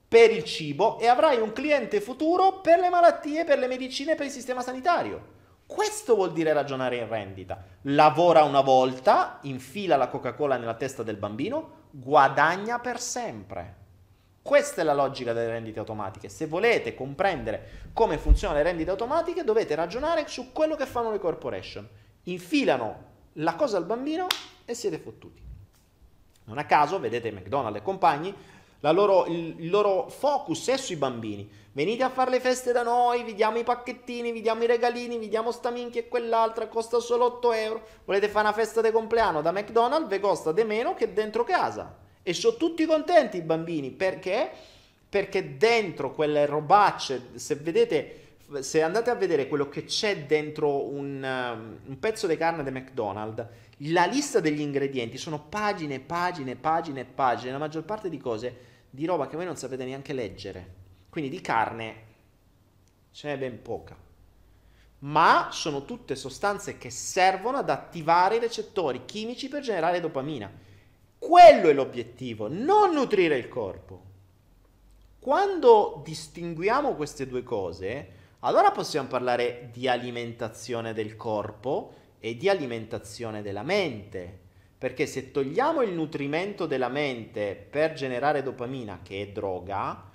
per 0.08 0.30
il 0.30 0.42
cibo 0.44 0.98
e 0.98 1.06
avrai 1.06 1.38
un 1.38 1.52
cliente 1.52 2.00
futuro 2.00 2.60
per 2.60 2.80
le 2.80 2.88
malattie, 2.88 3.44
per 3.44 3.58
le 3.58 3.66
medicine, 3.66 4.14
per 4.14 4.24
il 4.26 4.32
sistema 4.32 4.62
sanitario. 4.62 5.36
Questo 5.66 6.14
vuol 6.14 6.32
dire 6.32 6.54
ragionare 6.54 6.96
in 6.96 7.08
rendita. 7.08 7.62
Lavora 7.82 8.42
una 8.42 8.62
volta, 8.62 9.38
infila 9.42 9.96
la 9.96 10.08
Coca-Cola 10.08 10.56
nella 10.56 10.74
testa 10.74 11.02
del 11.02 11.16
bambino, 11.18 11.86
guadagna 11.90 12.78
per 12.78 12.98
sempre. 12.98 13.76
Questa 14.40 14.80
è 14.80 14.84
la 14.84 14.94
logica 14.94 15.34
delle 15.34 15.50
rendite 15.50 15.78
automatiche. 15.78 16.30
Se 16.30 16.46
volete 16.46 16.94
comprendere 16.94 17.90
come 17.92 18.16
funzionano 18.16 18.58
le 18.58 18.64
rendite 18.64 18.88
automatiche, 18.88 19.44
dovete 19.44 19.74
ragionare 19.74 20.26
su 20.26 20.52
quello 20.52 20.74
che 20.74 20.86
fanno 20.86 21.10
le 21.10 21.18
corporation. 21.18 21.86
Infilano 22.22 23.04
la 23.34 23.54
cosa 23.54 23.76
al 23.76 23.84
bambino 23.84 24.26
e 24.64 24.72
siete 24.72 24.96
fottuti. 24.96 25.42
Non 26.44 26.56
a 26.56 26.64
caso, 26.64 26.98
vedete 26.98 27.30
McDonald's 27.30 27.80
e 27.80 27.82
compagni, 27.82 28.34
loro, 28.80 29.26
il, 29.26 29.56
il, 29.58 29.70
loro 29.70 30.08
focus 30.08 30.68
è 30.68 30.76
sui 30.76 30.96
bambini. 30.96 31.48
Venite 31.72 32.02
a 32.02 32.10
fare 32.10 32.30
le 32.30 32.40
feste 32.40 32.72
da 32.72 32.82
noi, 32.82 33.24
vi 33.24 33.34
diamo 33.34 33.58
i 33.58 33.64
pacchettini, 33.64 34.32
vi 34.32 34.40
diamo 34.40 34.64
i 34.64 34.66
regalini, 34.66 35.18
vi 35.18 35.28
diamo 35.28 35.50
sta 35.50 35.70
minchia 35.70 36.00
e 36.00 36.08
quell'altra, 36.08 36.68
costa 36.68 37.00
solo 37.00 37.24
8 37.26 37.52
euro. 37.52 37.86
Volete 38.04 38.28
fare 38.28 38.46
una 38.46 38.56
festa 38.56 38.80
di 38.80 38.90
compleanno 38.90 39.42
da 39.42 39.52
McDonald's, 39.52 40.08
vi 40.08 40.20
costa 40.20 40.52
di 40.52 40.64
meno 40.64 40.94
che 40.94 41.12
dentro 41.12 41.44
casa. 41.44 41.96
E 42.22 42.32
sono 42.34 42.56
tutti 42.56 42.84
contenti 42.84 43.38
i 43.38 43.42
bambini 43.42 43.90
perché? 43.90 44.50
Perché 45.08 45.56
dentro 45.56 46.12
quelle 46.12 46.46
robacce, 46.46 47.30
se 47.34 47.54
vedete, 47.56 48.26
se 48.60 48.82
andate 48.82 49.10
a 49.10 49.14
vedere 49.14 49.48
quello 49.48 49.68
che 49.68 49.84
c'è 49.84 50.24
dentro 50.24 50.88
un, 50.88 51.22
um, 51.22 51.78
un 51.84 51.98
pezzo 51.98 52.26
di 52.26 52.36
carne 52.36 52.64
di 52.64 52.70
McDonald's, 52.70 53.46
la 53.82 54.06
lista 54.06 54.40
degli 54.40 54.60
ingredienti 54.60 55.18
sono 55.18 55.40
pagine, 55.40 56.00
pagine, 56.00 56.56
pagine, 56.56 57.04
pagine, 57.04 57.52
la 57.52 57.58
maggior 57.58 57.84
parte 57.84 58.08
di 58.08 58.18
cose 58.18 58.66
di 58.90 59.04
roba 59.06 59.28
che 59.28 59.36
voi 59.36 59.44
non 59.44 59.56
sapete 59.56 59.84
neanche 59.84 60.12
leggere. 60.12 60.74
Quindi 61.08 61.30
di 61.30 61.40
carne 61.40 61.94
ce 63.12 63.28
n'è 63.28 63.38
ben 63.38 63.62
poca. 63.62 63.96
Ma 65.00 65.48
sono 65.52 65.84
tutte 65.84 66.16
sostanze 66.16 66.76
che 66.76 66.90
servono 66.90 67.58
ad 67.58 67.70
attivare 67.70 68.36
i 68.36 68.40
recettori 68.40 69.04
chimici 69.04 69.48
per 69.48 69.62
generare 69.62 70.00
dopamina. 70.00 70.50
Quello 71.18 71.68
è 71.68 71.72
l'obiettivo, 71.72 72.48
non 72.48 72.92
nutrire 72.92 73.36
il 73.36 73.48
corpo. 73.48 74.02
Quando 75.20 76.00
distinguiamo 76.04 76.94
queste 76.94 77.26
due 77.26 77.42
cose, 77.42 78.16
allora 78.40 78.70
possiamo 78.70 79.08
parlare 79.08 79.68
di 79.72 79.88
alimentazione 79.88 80.92
del 80.94 81.16
corpo 81.16 81.94
e 82.20 82.36
di 82.36 82.48
alimentazione 82.48 83.42
della 83.42 83.62
mente. 83.62 84.46
Perché 84.78 85.06
se 85.06 85.30
togliamo 85.30 85.82
il 85.82 85.92
nutrimento 85.92 86.66
della 86.66 86.88
mente 86.88 87.54
per 87.54 87.94
generare 87.94 88.42
dopamina, 88.42 89.00
che 89.02 89.22
è 89.22 89.28
droga, 89.28 90.10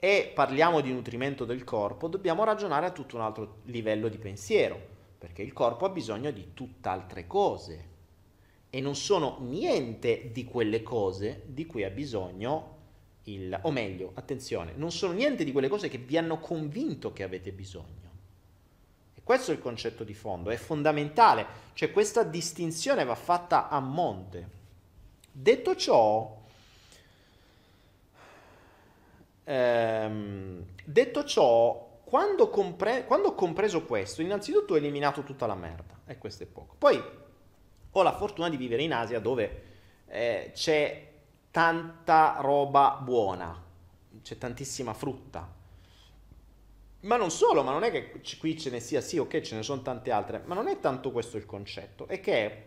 e 0.00 0.30
parliamo 0.32 0.80
di 0.80 0.92
nutrimento 0.92 1.44
del 1.44 1.64
corpo, 1.64 2.08
dobbiamo 2.08 2.44
ragionare 2.44 2.86
a 2.86 2.92
tutto 2.92 3.16
un 3.16 3.22
altro 3.22 3.58
livello 3.64 4.08
di 4.08 4.18
pensiero, 4.18 4.80
perché 5.18 5.42
il 5.42 5.52
corpo 5.52 5.84
ha 5.84 5.90
bisogno 5.90 6.30
di 6.30 6.50
tutt'altre 6.54 7.26
cose 7.26 7.96
e 8.70 8.80
non 8.80 8.94
sono 8.94 9.38
niente 9.40 10.30
di 10.32 10.44
quelle 10.44 10.82
cose 10.82 11.42
di 11.46 11.66
cui 11.66 11.84
ha 11.84 11.90
bisogno 11.90 12.76
il, 13.24 13.58
o 13.62 13.70
meglio, 13.70 14.12
attenzione, 14.14 14.72
non 14.76 14.92
sono 14.92 15.12
niente 15.12 15.44
di 15.44 15.52
quelle 15.52 15.68
cose 15.68 15.88
che 15.88 15.98
vi 15.98 16.16
hanno 16.16 16.38
convinto 16.38 17.12
che 17.12 17.22
avete 17.22 17.52
bisogno. 17.52 18.07
Questo 19.28 19.50
è 19.50 19.54
il 19.56 19.60
concetto 19.60 20.04
di 20.04 20.14
fondo, 20.14 20.48
è 20.48 20.56
fondamentale, 20.56 21.44
cioè 21.74 21.92
questa 21.92 22.22
distinzione 22.22 23.04
va 23.04 23.14
fatta 23.14 23.68
a 23.68 23.78
monte. 23.78 24.48
Detto 25.30 25.76
ciò, 25.76 26.34
ehm, 29.44 30.64
detto 30.82 31.24
ciò, 31.24 32.00
quando, 32.04 32.48
compre- 32.48 33.04
quando 33.04 33.28
ho 33.28 33.34
compreso 33.34 33.84
questo, 33.84 34.22
innanzitutto 34.22 34.72
ho 34.72 34.76
eliminato 34.78 35.22
tutta 35.22 35.44
la 35.44 35.54
merda, 35.54 36.00
e 36.06 36.16
questo 36.16 36.44
è 36.44 36.46
poco. 36.46 36.76
Poi 36.78 36.98
ho 37.90 38.02
la 38.02 38.16
fortuna 38.16 38.48
di 38.48 38.56
vivere 38.56 38.82
in 38.82 38.94
Asia 38.94 39.20
dove 39.20 39.62
eh, 40.06 40.52
c'è 40.54 41.06
tanta 41.50 42.38
roba 42.40 42.98
buona, 42.98 43.62
c'è 44.22 44.38
tantissima 44.38 44.94
frutta. 44.94 45.57
Ma 47.08 47.16
non 47.16 47.30
solo, 47.30 47.62
ma 47.62 47.72
non 47.72 47.84
è 47.84 47.90
che 47.90 48.20
qui 48.38 48.58
ce 48.58 48.68
ne 48.68 48.80
sia, 48.80 49.00
sì, 49.00 49.16
ok, 49.16 49.40
ce 49.40 49.56
ne 49.56 49.62
sono 49.62 49.80
tante 49.80 50.10
altre, 50.10 50.42
ma 50.44 50.54
non 50.54 50.68
è 50.68 50.78
tanto 50.78 51.10
questo 51.10 51.38
il 51.38 51.46
concetto, 51.46 52.06
è 52.06 52.20
che 52.20 52.64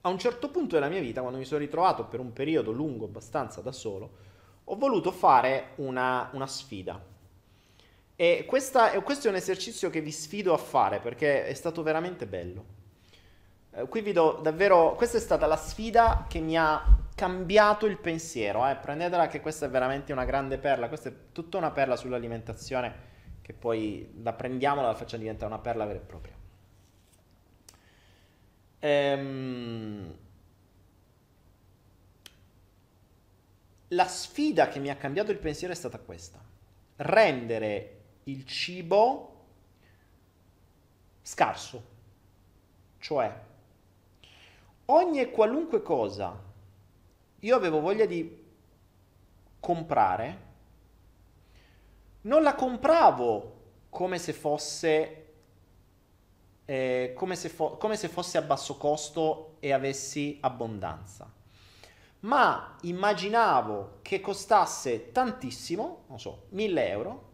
a 0.00 0.08
un 0.08 0.16
certo 0.16 0.48
punto 0.48 0.76
della 0.76 0.88
mia 0.88 1.00
vita, 1.00 1.22
quando 1.22 1.38
mi 1.38 1.44
sono 1.44 1.58
ritrovato 1.58 2.04
per 2.04 2.20
un 2.20 2.32
periodo 2.32 2.70
lungo 2.70 3.06
abbastanza 3.06 3.60
da 3.62 3.72
solo, 3.72 4.10
ho 4.62 4.76
voluto 4.76 5.10
fare 5.10 5.70
una, 5.76 6.30
una 6.34 6.46
sfida. 6.46 7.04
E 8.14 8.44
questa, 8.46 8.90
questo 9.02 9.26
è 9.26 9.30
un 9.30 9.36
esercizio 9.36 9.90
che 9.90 10.00
vi 10.00 10.12
sfido 10.12 10.54
a 10.54 10.58
fare 10.58 11.00
perché 11.00 11.44
è 11.44 11.54
stato 11.54 11.82
veramente 11.82 12.26
bello. 12.26 12.64
Eh, 13.72 13.88
qui 13.88 14.02
vi 14.02 14.12
do 14.12 14.38
davvero, 14.40 14.94
questa 14.94 15.18
è 15.18 15.20
stata 15.20 15.46
la 15.46 15.56
sfida 15.56 16.26
che 16.28 16.38
mi 16.38 16.56
ha 16.56 17.01
cambiato 17.22 17.86
il 17.86 17.98
pensiero, 17.98 18.66
eh. 18.68 18.74
prendetela 18.74 19.28
che 19.28 19.40
questa 19.40 19.66
è 19.66 19.70
veramente 19.70 20.10
una 20.10 20.24
grande 20.24 20.58
perla, 20.58 20.88
questa 20.88 21.08
è 21.08 21.12
tutta 21.30 21.56
una 21.56 21.70
perla 21.70 21.94
sull'alimentazione 21.94 23.10
che 23.42 23.52
poi 23.52 24.12
la 24.24 24.32
prendiamo 24.32 24.80
e 24.80 24.84
la 24.86 24.94
facciamo 24.96 25.22
diventare 25.22 25.52
una 25.52 25.62
perla 25.62 25.84
vera 25.84 26.00
e 26.00 26.02
propria. 26.02 26.34
Ehm... 28.80 30.18
La 33.88 34.08
sfida 34.08 34.66
che 34.66 34.80
mi 34.80 34.88
ha 34.88 34.96
cambiato 34.96 35.30
il 35.30 35.38
pensiero 35.38 35.72
è 35.72 35.76
stata 35.76 36.00
questa, 36.00 36.42
rendere 36.96 38.00
il 38.24 38.44
cibo 38.46 39.44
scarso, 41.22 41.84
cioè 42.98 43.32
ogni 44.86 45.20
e 45.20 45.30
qualunque 45.30 45.82
cosa 45.82 46.50
io 47.44 47.56
avevo 47.56 47.80
voglia 47.80 48.06
di 48.06 48.40
comprare, 49.58 50.50
non 52.22 52.42
la 52.42 52.54
compravo 52.54 53.60
come 53.90 54.18
se 54.18 54.32
fosse, 54.32 55.26
eh, 56.64 57.12
come, 57.16 57.34
se 57.34 57.48
fo- 57.48 57.76
come 57.78 57.96
se 57.96 58.08
fosse 58.08 58.38
a 58.38 58.42
basso 58.42 58.76
costo 58.76 59.56
e 59.58 59.72
avessi 59.72 60.38
abbondanza, 60.40 61.32
ma 62.20 62.76
immaginavo 62.82 63.98
che 64.02 64.20
costasse 64.20 65.10
tantissimo, 65.10 66.04
non 66.08 66.20
so, 66.20 66.46
1000 66.50 66.88
euro, 66.88 67.30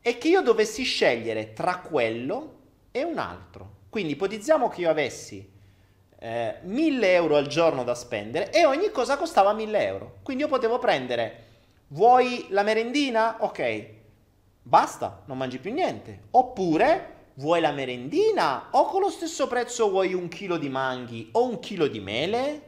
e 0.00 0.18
che 0.18 0.28
io 0.28 0.42
dovessi 0.42 0.82
scegliere 0.82 1.52
tra 1.52 1.78
quello 1.78 2.54
e 2.90 3.04
un 3.04 3.18
altro. 3.18 3.74
Quindi 3.88 4.12
ipotizziamo 4.12 4.68
che 4.68 4.80
io 4.80 4.90
avessi 4.90 5.54
eh, 6.18 6.56
1000 6.62 7.12
euro 7.12 7.36
al 7.36 7.46
giorno 7.46 7.84
da 7.84 7.94
spendere 7.94 8.50
e 8.50 8.64
ogni 8.64 8.90
cosa 8.90 9.16
costava 9.16 9.52
1000 9.52 9.86
euro. 9.86 10.16
Quindi 10.22 10.42
io 10.42 10.48
potevo 10.48 10.78
prendere, 10.78 11.44
vuoi 11.88 12.46
la 12.50 12.62
merendina? 12.62 13.36
Ok, 13.40 13.86
basta, 14.62 15.22
non 15.26 15.36
mangi 15.36 15.58
più 15.58 15.72
niente. 15.72 16.24
Oppure, 16.32 17.14
vuoi 17.34 17.60
la 17.60 17.72
merendina 17.72 18.68
o 18.70 18.86
con 18.86 19.00
lo 19.00 19.10
stesso 19.10 19.46
prezzo 19.46 19.90
vuoi 19.90 20.14
un 20.14 20.28
chilo 20.28 20.56
di 20.56 20.68
manghi 20.68 21.28
o 21.32 21.44
un 21.48 21.60
chilo 21.60 21.86
di 21.86 22.00
mele? 22.00 22.62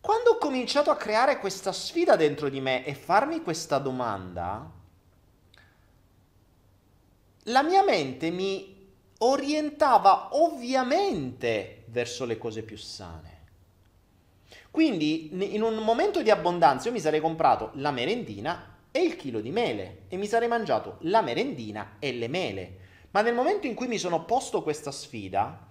Quando 0.00 0.32
ho 0.32 0.38
cominciato 0.38 0.90
a 0.90 0.96
creare 0.96 1.38
questa 1.38 1.72
sfida 1.72 2.14
dentro 2.14 2.50
di 2.50 2.60
me 2.60 2.84
e 2.84 2.94
farmi 2.94 3.40
questa 3.40 3.78
domanda, 3.78 4.70
la 7.44 7.62
mia 7.62 7.82
mente 7.82 8.30
mi 8.30 8.92
orientava 9.18 10.28
ovviamente 10.32 11.73
verso 11.94 12.24
le 12.24 12.36
cose 12.36 12.62
più 12.62 12.76
sane. 12.76 13.42
Quindi 14.72 15.54
in 15.54 15.62
un 15.62 15.76
momento 15.76 16.22
di 16.22 16.30
abbondanza 16.30 16.88
io 16.88 16.94
mi 16.94 17.00
sarei 17.00 17.20
comprato 17.20 17.70
la 17.74 17.92
merendina 17.92 18.78
e 18.90 19.00
il 19.00 19.14
chilo 19.14 19.40
di 19.40 19.50
mele 19.50 20.02
e 20.08 20.16
mi 20.16 20.26
sarei 20.26 20.48
mangiato 20.48 20.96
la 21.02 21.22
merendina 21.22 21.96
e 22.00 22.12
le 22.12 22.26
mele. 22.26 22.78
Ma 23.12 23.20
nel 23.20 23.34
momento 23.34 23.68
in 23.68 23.74
cui 23.74 23.86
mi 23.86 23.98
sono 23.98 24.24
posto 24.24 24.62
questa 24.62 24.90
sfida 24.90 25.68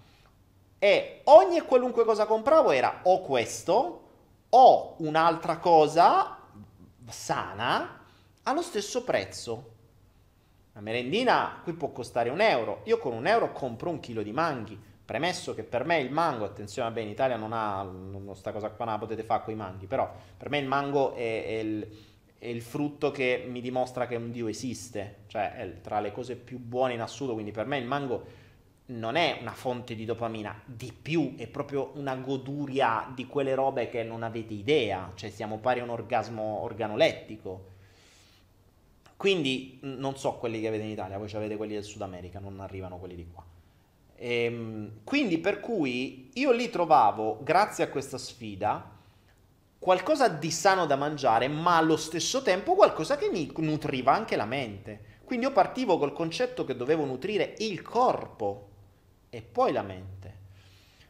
e 0.80 1.20
ogni 1.26 1.58
e 1.58 1.64
qualunque 1.64 2.06
cosa 2.06 2.26
compravo 2.26 2.72
era 2.72 3.02
o 3.04 3.20
questo 3.20 4.02
o 4.48 4.96
un'altra 5.00 5.58
cosa 5.58 6.40
sana 7.10 8.06
allo 8.44 8.62
stesso 8.62 9.04
prezzo. 9.04 9.72
La 10.72 10.80
merendina 10.80 11.60
qui 11.62 11.74
può 11.74 11.92
costare 11.92 12.30
un 12.30 12.40
euro. 12.40 12.82
Io 12.86 12.98
con 12.98 13.12
un 13.12 13.28
euro 13.28 13.52
compro 13.52 13.90
un 13.90 14.00
chilo 14.00 14.24
di 14.24 14.32
manghi. 14.32 14.92
Premesso 15.06 15.54
che 15.54 15.64
per 15.64 15.86
me 15.86 16.00
il 16.00 16.12
mango, 16.12 16.46
attenzione, 16.46 16.88
vabbè, 16.90 17.02
in 17.02 17.10
Italia 17.10 17.36
non 17.36 17.52
ha 17.54 17.84
non 17.84 18.36
sta 18.36 18.52
cosa 18.52 18.70
qua, 18.70 18.86
non 18.86 18.94
la 18.94 19.00
potete 19.00 19.24
fare 19.24 19.44
con 19.44 19.54
i 19.54 19.58
manghi, 19.58 19.86
però 19.86 20.12
per 20.38 20.50
me 20.50 20.60
il 20.60 20.66
mango 20.66 21.14
è, 21.14 21.46
è, 21.46 21.60
il, 21.60 21.98
è, 22.38 22.48
il, 22.48 22.62
frutto 22.62 23.12
che 23.12 23.46
mi 23.48 23.60
dimostra 23.62 24.08
che 24.08 24.16
un 24.16 24.32
Dio 24.32 24.48
esiste, 24.48 25.24
cioè 25.28 25.56
è 25.56 25.82
tra 25.82 26.00
le 26.00 26.12
cose 26.12 26.36
più 26.36 26.58
buone 26.58 26.94
in 26.94 27.02
assoluto, 27.02 27.34
quindi 27.34 27.52
per 27.52 27.66
me 27.66 27.78
il 27.78 27.86
mango 27.86 28.42
non 28.86 29.16
è 29.16 29.38
una 29.42 29.54
fonte 29.54 29.96
di 29.96 30.06
dopamina, 30.06 30.62
di 30.66 30.94
più 30.94 31.36
è 31.38 31.48
proprio 31.48 31.92
una 31.96 32.16
goduria 32.16 33.12
di 33.14 33.28
quelle 33.28 33.56
robe 33.56 33.90
che 33.90 34.04
non 34.04 34.24
avete 34.24 34.54
idea, 34.54 35.12
cioè 35.16 35.30
siamo 35.30 35.58
pari 35.60 35.82
a 35.82 35.84
un 35.84 35.90
orgasmo 35.90 36.62
organolettico 36.62 37.72
quindi 39.24 39.80
non 39.84 40.18
so 40.18 40.34
quelli 40.34 40.60
che 40.60 40.68
avete 40.68 40.84
in 40.84 40.90
Italia, 40.90 41.18
voi 41.18 41.32
avete 41.32 41.56
quelli 41.56 41.76
del 41.76 41.86
Sud 41.86 42.02
America, 42.02 42.40
non 42.40 42.60
arrivano 42.60 42.98
quelli 42.98 43.16
di 43.16 43.26
qua. 43.32 43.42
Ehm, 44.26 45.02
quindi 45.04 45.38
per 45.38 45.60
cui 45.60 46.30
io 46.36 46.52
lì 46.52 46.70
trovavo, 46.70 47.40
grazie 47.44 47.84
a 47.84 47.90
questa 47.90 48.18
sfida, 48.18 48.90
qualcosa 49.78 50.30
di 50.30 50.50
sano 50.50 50.86
da 50.86 50.96
mangiare, 50.96 51.50
ma 51.50 51.76
allo 51.76 51.98
stesso 51.98 52.42
tempo 52.42 52.74
qualcosa 52.74 53.18
che 53.18 53.30
mi 53.30 53.52
nutriva 53.58 54.14
anche 54.14 54.38
la 54.38 54.46
mente. 54.46 55.20
Quindi 55.26 55.46
io 55.46 55.52
partivo 55.52 55.98
col 55.98 56.14
concetto 56.14 56.64
che 56.64 56.78
dovevo 56.78 57.04
nutrire 57.04 57.56
il 57.58 57.82
corpo 57.82 58.70
e 59.30 59.42
poi 59.42 59.74
la 59.74 59.82
mente. 59.82 60.38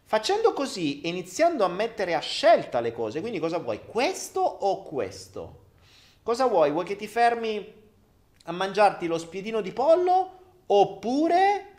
Facendo 0.02 0.52
così, 0.54 1.08
iniziando 1.08 1.64
a 1.64 1.70
mettere 1.70 2.16
a 2.16 2.20
scelta 2.20 2.80
le 2.80 2.94
cose, 2.94 3.22
quindi 3.22 3.38
cosa 3.38 3.60
vuoi? 3.60 3.82
Questo 3.86 4.40
o 4.42 4.82
questo? 4.82 5.66
Cosa 6.24 6.48
vuoi? 6.48 6.72
Vuoi 6.72 6.86
che 6.86 6.96
ti 6.96 7.06
fermi 7.06 7.74
a 8.46 8.52
mangiarti 8.52 9.06
lo 9.06 9.20
spiedino 9.20 9.62
di 9.62 9.72
pollo 9.72 10.40
oppure 10.66 11.73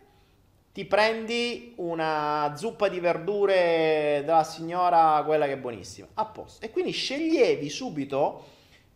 ti 0.74 0.84
prendi 0.86 1.72
una 1.76 2.52
zuppa 2.56 2.88
di 2.88 2.98
verdure 2.98 4.22
della 4.24 4.42
signora, 4.42 5.22
quella 5.24 5.46
che 5.46 5.52
è 5.52 5.56
buonissima, 5.56 6.08
a 6.14 6.24
posto. 6.24 6.66
E 6.66 6.70
quindi 6.70 6.90
sceglievi 6.90 7.70
subito, 7.70 8.46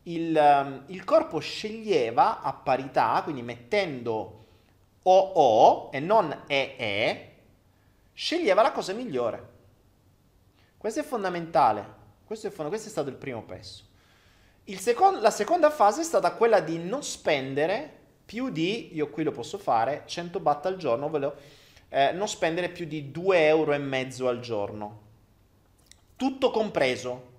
il, 0.02 0.36
ehm, 0.36 0.86
il 0.86 1.04
corpo 1.04 1.38
sceglieva 1.38 2.40
a 2.40 2.52
parità, 2.52 3.20
quindi 3.22 3.42
mettendo 3.42 4.46
OO 5.04 5.92
e 5.92 6.00
non 6.00 6.42
EE, 6.48 7.34
sceglieva 8.12 8.60
la 8.60 8.72
cosa 8.72 8.92
migliore. 8.92 9.48
Questo 10.76 10.98
è 10.98 11.04
fondamentale, 11.04 11.94
questo 12.24 12.48
è, 12.48 12.50
fond- 12.50 12.70
questo 12.70 12.88
è 12.88 12.90
stato 12.90 13.08
il 13.08 13.14
primo 13.14 13.44
passo. 13.44 13.84
Il 14.64 14.80
second- 14.80 15.20
la 15.20 15.30
seconda 15.30 15.70
fase 15.70 16.00
è 16.00 16.04
stata 16.04 16.32
quella 16.32 16.58
di 16.58 16.76
non 16.76 17.04
spendere 17.04 17.98
più 18.24 18.50
di, 18.50 18.96
io 18.96 19.10
qui 19.10 19.22
lo 19.22 19.30
posso 19.30 19.58
fare, 19.58 20.02
100 20.06 20.40
baht 20.40 20.66
al 20.66 20.76
giorno, 20.76 21.08
ve 21.08 21.18
lo 21.20 21.36
eh, 21.88 22.12
non 22.12 22.29
spendere 22.29 22.68
più 22.68 22.87
di 22.87 23.11
2 23.11 23.46
euro 23.46 23.72
al 23.72 24.40
giorno. 24.40 25.07
Tutto 26.16 26.51
compreso. 26.51 27.37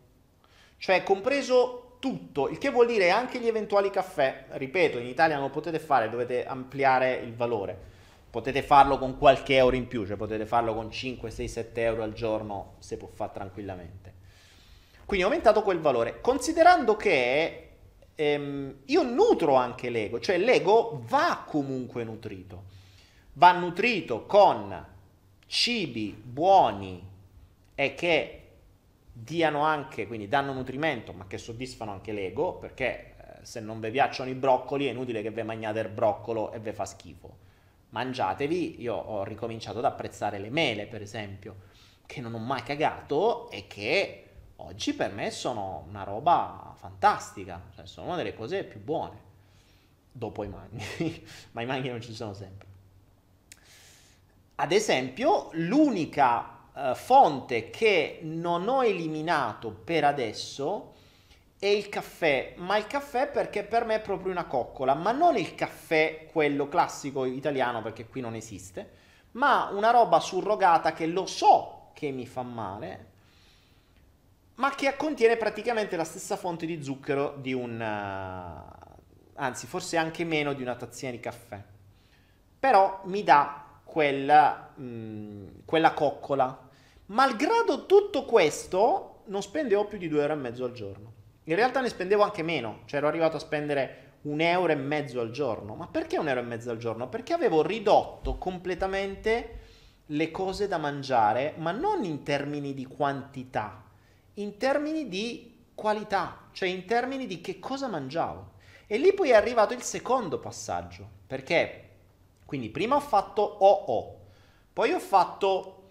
Cioè 0.77 1.03
compreso 1.03 1.97
tutto, 1.99 2.47
il 2.47 2.57
che 2.57 2.69
vuol 2.69 2.87
dire 2.87 3.09
anche 3.09 3.39
gli 3.39 3.47
eventuali 3.47 3.89
caffè. 3.89 4.45
Ripeto, 4.49 4.97
in 4.97 5.07
Italia 5.07 5.35
non 5.35 5.45
lo 5.45 5.51
potete 5.51 5.79
fare, 5.79 6.09
dovete 6.09 6.45
ampliare 6.45 7.15
il 7.15 7.35
valore. 7.35 7.87
Potete 8.29 8.61
farlo 8.61 8.97
con 8.97 9.17
qualche 9.17 9.55
euro 9.55 9.75
in 9.75 9.87
più, 9.87 10.05
cioè 10.05 10.15
potete 10.15 10.45
farlo 10.45 10.73
con 10.73 10.91
5, 10.91 11.29
6, 11.29 11.47
7 11.47 11.81
euro 11.81 12.03
al 12.03 12.13
giorno, 12.13 12.75
se 12.79 12.95
può 12.95 13.09
fare 13.11 13.31
tranquillamente. 13.33 14.13
Quindi 15.05 15.25
ho 15.25 15.29
aumentato 15.29 15.63
quel 15.63 15.79
valore, 15.79 16.21
considerando 16.21 16.95
che 16.95 17.69
ehm, 18.13 18.75
io 18.85 19.01
nutro 19.01 19.55
anche 19.55 19.89
l'ego, 19.89 20.19
cioè 20.19 20.37
l'ego 20.37 21.01
va 21.07 21.43
comunque 21.47 22.03
nutrito 22.03 22.77
va 23.33 23.51
nutrito 23.53 24.25
con 24.25 24.85
cibi 25.45 26.11
buoni 26.11 27.07
e 27.75 27.93
che 27.95 28.39
diano 29.11 29.61
anche, 29.61 30.07
quindi 30.07 30.27
danno 30.27 30.53
nutrimento, 30.53 31.13
ma 31.13 31.27
che 31.27 31.37
soddisfano 31.37 31.91
anche 31.91 32.11
l'ego, 32.11 32.53
perché 32.53 33.15
eh, 33.17 33.45
se 33.45 33.59
non 33.59 33.79
vi 33.79 33.91
piacciono 33.91 34.29
i 34.29 34.35
broccoli 34.35 34.85
è 34.85 34.91
inutile 34.91 35.21
che 35.21 35.31
vi 35.31 35.43
mangiate 35.43 35.79
il 35.79 35.89
broccolo 35.89 36.51
e 36.51 36.59
vi 36.59 36.71
fa 36.71 36.85
schifo. 36.85 37.47
Mangiatevi, 37.89 38.81
io 38.81 38.95
ho 38.95 39.23
ricominciato 39.23 39.79
ad 39.79 39.85
apprezzare 39.85 40.37
le 40.37 40.49
mele, 40.49 40.85
per 40.85 41.01
esempio, 41.01 41.55
che 42.05 42.21
non 42.21 42.33
ho 42.33 42.39
mai 42.39 42.63
cagato 42.63 43.49
e 43.49 43.65
che 43.67 44.25
oggi 44.57 44.93
per 44.93 45.11
me 45.11 45.31
sono 45.31 45.85
una 45.87 46.03
roba 46.03 46.73
fantastica, 46.75 47.61
cioè 47.75 47.85
sono 47.85 48.07
una 48.07 48.15
delle 48.15 48.35
cose 48.35 48.63
più 48.63 48.79
buone, 48.79 49.17
dopo 50.11 50.43
i 50.43 50.47
magni, 50.47 50.83
ma 51.51 51.61
i 51.61 51.65
magni 51.65 51.89
non 51.89 52.01
ci 52.01 52.13
sono 52.13 52.33
sempre. 52.33 52.68
Ad 54.61 54.73
esempio, 54.73 55.47
l'unica 55.53 56.59
uh, 56.73 56.93
fonte 56.93 57.69
che 57.69 58.19
non 58.23 58.67
ho 58.67 58.83
eliminato 58.83 59.71
per 59.71 60.03
adesso 60.03 60.95
è 61.57 61.67
il 61.67 61.87
caffè, 61.87 62.55
ma 62.57 62.75
il 62.75 62.85
caffè 62.85 63.29
perché 63.29 63.63
per 63.63 63.85
me 63.85 63.95
è 63.95 64.01
proprio 64.01 64.33
una 64.33 64.43
coccola, 64.43 64.95
ma 64.95 65.13
non 65.13 65.37
il 65.37 65.55
caffè 65.55 66.25
quello 66.29 66.67
classico 66.67 67.23
italiano 67.23 67.81
perché 67.81 68.05
qui 68.05 68.19
non 68.19 68.35
esiste, 68.35 68.91
ma 69.31 69.69
una 69.71 69.91
roba 69.91 70.19
surrogata 70.19 70.91
che 70.91 71.05
lo 71.05 71.25
so 71.25 71.91
che 71.93 72.11
mi 72.11 72.27
fa 72.27 72.41
male, 72.41 73.07
ma 74.55 74.71
che 74.71 74.93
contiene 74.97 75.37
praticamente 75.37 75.95
la 75.95 76.03
stessa 76.03 76.35
fonte 76.35 76.65
di 76.65 76.83
zucchero 76.83 77.37
di 77.37 77.53
un... 77.53 77.79
Uh, 77.79 78.97
anzi, 79.35 79.67
forse 79.67 79.95
anche 79.95 80.25
meno 80.25 80.51
di 80.51 80.61
una 80.61 80.75
tazzina 80.75 81.11
di 81.11 81.21
caffè. 81.21 81.63
Però 82.59 82.99
mi 83.05 83.23
dà 83.23 83.67
quella, 83.89 84.71
mh, 84.75 84.83
mm, 84.83 85.47
quella 85.65 85.93
coccola. 85.93 86.67
Malgrado 87.07 87.85
tutto 87.85 88.23
questo, 88.25 89.23
non 89.25 89.41
spendevo 89.41 89.85
più 89.85 89.97
di 89.97 90.09
2,5 90.09 90.21
euro 90.21 90.65
al 90.65 90.71
giorno. 90.71 91.13
In 91.45 91.55
realtà 91.55 91.81
ne 91.81 91.89
spendevo 91.89 92.21
anche 92.21 92.43
meno, 92.43 92.81
cioè 92.85 92.99
ero 92.99 93.07
arrivato 93.07 93.37
a 93.37 93.39
spendere 93.39 94.07
un 94.21 94.39
euro 94.41 94.71
e 94.71 94.75
mezzo 94.75 95.19
al 95.19 95.31
giorno. 95.31 95.73
Ma 95.73 95.87
perché 95.87 96.19
un 96.19 96.27
euro 96.27 96.41
e 96.41 96.43
mezzo 96.43 96.69
al 96.69 96.77
giorno? 96.77 97.09
Perché 97.09 97.33
avevo 97.33 97.63
ridotto 97.63 98.37
completamente 98.37 99.57
le 100.05 100.31
cose 100.31 100.67
da 100.67 100.77
mangiare, 100.77 101.53
ma 101.57 101.71
non 101.71 102.03
in 102.03 102.23
termini 102.23 102.73
di 102.73 102.85
quantità, 102.85 103.83
in 104.35 104.57
termini 104.57 105.07
di 105.07 105.63
qualità, 105.73 106.49
cioè 106.51 106.69
in 106.69 106.85
termini 106.85 107.25
di 107.25 107.41
che 107.41 107.59
cosa 107.59 107.87
mangiavo. 107.87 108.57
E 108.85 108.97
lì 108.97 109.13
poi 109.13 109.29
è 109.29 109.35
arrivato 109.35 109.73
il 109.73 109.81
secondo 109.81 110.39
passaggio, 110.39 111.07
perché 111.25 111.88
quindi 112.49 112.69
prima 112.69 112.95
ho 112.95 112.99
fatto 112.99 113.43
OO, 113.43 114.21
poi 114.73 114.91
ho 114.91 114.99
fatto... 114.99 115.83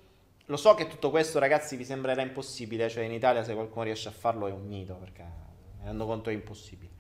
Lo 0.47 0.57
so 0.57 0.75
che 0.75 0.89
tutto 0.89 1.11
questo 1.11 1.39
ragazzi 1.39 1.77
vi 1.77 1.85
sembrerà 1.85 2.21
impossibile, 2.21 2.89
cioè 2.89 3.05
in 3.05 3.13
Italia 3.13 3.45
se 3.45 3.55
qualcuno 3.55 3.85
riesce 3.85 4.09
a 4.09 4.11
farlo 4.11 4.49
è 4.49 4.51
un 4.51 4.67
mito, 4.67 4.95
perché 4.95 5.23
mi 5.23 5.85
rendo 5.85 6.05
conto 6.05 6.31
è 6.31 6.33
impossibile. 6.33 6.91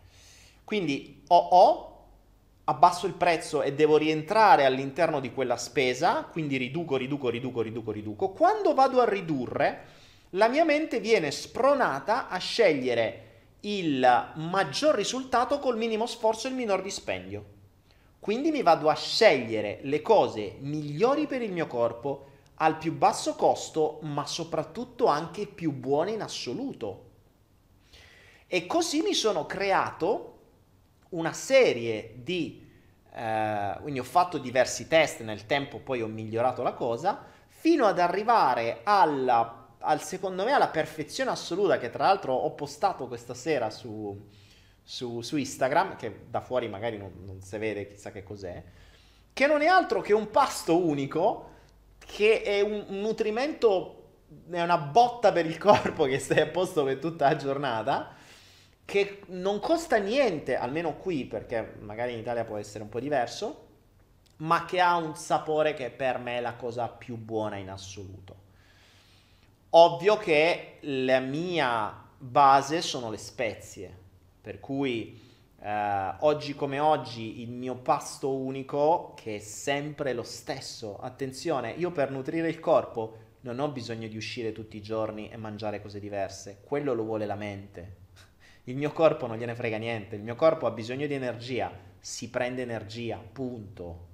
Quindi 0.62 1.24
OO, 1.26 2.04
abbasso 2.62 3.08
il 3.08 3.14
prezzo 3.14 3.62
e 3.62 3.72
devo 3.72 3.96
rientrare 3.96 4.64
all'interno 4.64 5.18
di 5.18 5.32
quella 5.32 5.56
spesa, 5.56 6.28
quindi 6.30 6.56
riduco, 6.56 6.96
riduco, 6.96 7.28
riduco, 7.28 7.60
riduco, 7.60 7.90
riduco. 7.90 8.28
Quando 8.28 8.74
vado 8.74 9.00
a 9.00 9.08
ridurre, 9.08 9.86
la 10.30 10.46
mia 10.46 10.64
mente 10.64 11.00
viene 11.00 11.32
spronata 11.32 12.28
a 12.28 12.38
scegliere 12.38 13.24
il 13.62 14.32
maggior 14.36 14.94
risultato 14.94 15.58
col 15.58 15.76
minimo 15.76 16.06
sforzo 16.06 16.46
e 16.46 16.50
il 16.50 16.56
minor 16.56 16.80
dispendio. 16.80 17.56
Quindi 18.20 18.50
mi 18.50 18.62
vado 18.62 18.88
a 18.88 18.94
scegliere 18.94 19.80
le 19.82 20.02
cose 20.02 20.56
migliori 20.60 21.26
per 21.26 21.42
il 21.42 21.52
mio 21.52 21.66
corpo 21.66 22.26
al 22.60 22.76
più 22.76 22.92
basso 22.92 23.34
costo, 23.34 23.98
ma 24.02 24.26
soprattutto 24.26 25.06
anche 25.06 25.46
più 25.46 25.72
buone 25.72 26.12
in 26.12 26.22
assoluto. 26.22 27.06
E 28.46 28.66
così 28.66 29.02
mi 29.02 29.14
sono 29.14 29.46
creato 29.46 30.38
una 31.10 31.32
serie 31.32 32.14
di... 32.16 32.66
Eh, 33.12 33.76
quindi 33.80 34.00
ho 34.00 34.04
fatto 34.04 34.38
diversi 34.38 34.88
test 34.88 35.22
nel 35.22 35.46
tempo, 35.46 35.78
poi 35.78 36.02
ho 36.02 36.06
migliorato 36.06 36.62
la 36.62 36.72
cosa, 36.72 37.24
fino 37.46 37.86
ad 37.86 37.98
arrivare 37.98 38.80
alla, 38.84 39.68
al, 39.78 40.02
secondo 40.02 40.44
me 40.44 40.52
alla 40.52 40.68
perfezione 40.68 41.30
assoluta, 41.30 41.78
che 41.78 41.90
tra 41.90 42.06
l'altro 42.06 42.34
ho 42.34 42.52
postato 42.52 43.06
questa 43.06 43.34
sera 43.34 43.70
su, 43.70 44.20
su, 44.88 45.20
su 45.20 45.36
Instagram, 45.36 45.96
che 45.96 46.20
da 46.30 46.40
fuori 46.40 46.66
magari 46.66 46.96
non, 46.96 47.12
non 47.26 47.42
si 47.42 47.58
vede 47.58 47.86
chissà 47.86 48.10
che 48.10 48.22
cos'è, 48.22 48.64
che 49.34 49.46
non 49.46 49.60
è 49.60 49.66
altro 49.66 50.00
che 50.00 50.14
un 50.14 50.30
pasto 50.30 50.82
unico, 50.82 51.50
che 51.98 52.40
è 52.40 52.62
un, 52.62 52.86
un 52.88 53.00
nutrimento, 53.00 54.12
è 54.50 54.62
una 54.62 54.78
botta 54.78 55.30
per 55.30 55.44
il 55.44 55.58
corpo 55.58 56.04
che 56.04 56.18
stai 56.18 56.40
a 56.40 56.46
posto 56.46 56.84
per 56.84 56.96
tutta 56.96 57.28
la 57.28 57.36
giornata, 57.36 58.14
che 58.86 59.20
non 59.26 59.60
costa 59.60 59.98
niente, 59.98 60.56
almeno 60.56 60.96
qui, 60.96 61.26
perché 61.26 61.74
magari 61.80 62.14
in 62.14 62.20
Italia 62.20 62.46
può 62.46 62.56
essere 62.56 62.82
un 62.82 62.88
po' 62.88 62.98
diverso, 62.98 63.66
ma 64.36 64.64
che 64.64 64.80
ha 64.80 64.96
un 64.96 65.14
sapore 65.16 65.74
che 65.74 65.90
per 65.90 66.16
me 66.16 66.38
è 66.38 66.40
la 66.40 66.54
cosa 66.54 66.88
più 66.88 67.16
buona 67.16 67.56
in 67.56 67.68
assoluto. 67.68 68.36
Ovvio 69.68 70.16
che 70.16 70.78
la 70.80 71.18
mia 71.18 71.94
base 72.16 72.80
sono 72.80 73.10
le 73.10 73.18
spezie, 73.18 73.97
per 74.48 74.60
cui 74.60 75.20
eh, 75.60 76.14
oggi 76.20 76.54
come 76.54 76.78
oggi 76.78 77.42
il 77.42 77.50
mio 77.50 77.74
pasto 77.74 78.34
unico, 78.34 79.12
che 79.14 79.36
è 79.36 79.38
sempre 79.40 80.14
lo 80.14 80.22
stesso, 80.22 80.96
attenzione, 80.96 81.72
io 81.72 81.90
per 81.90 82.10
nutrire 82.10 82.48
il 82.48 82.58
corpo 82.58 83.18
non 83.42 83.58
ho 83.58 83.68
bisogno 83.68 84.08
di 84.08 84.16
uscire 84.16 84.52
tutti 84.52 84.78
i 84.78 84.80
giorni 84.80 85.28
e 85.28 85.36
mangiare 85.36 85.82
cose 85.82 86.00
diverse, 86.00 86.62
quello 86.64 86.94
lo 86.94 87.02
vuole 87.02 87.26
la 87.26 87.34
mente. 87.34 87.96
Il 88.64 88.76
mio 88.76 88.90
corpo 88.90 89.26
non 89.26 89.36
gliene 89.36 89.54
frega 89.54 89.76
niente, 89.76 90.16
il 90.16 90.22
mio 90.22 90.34
corpo 90.34 90.64
ha 90.64 90.70
bisogno 90.70 91.06
di 91.06 91.12
energia, 91.12 91.70
si 91.98 92.30
prende 92.30 92.62
energia, 92.62 93.18
punto. 93.18 94.06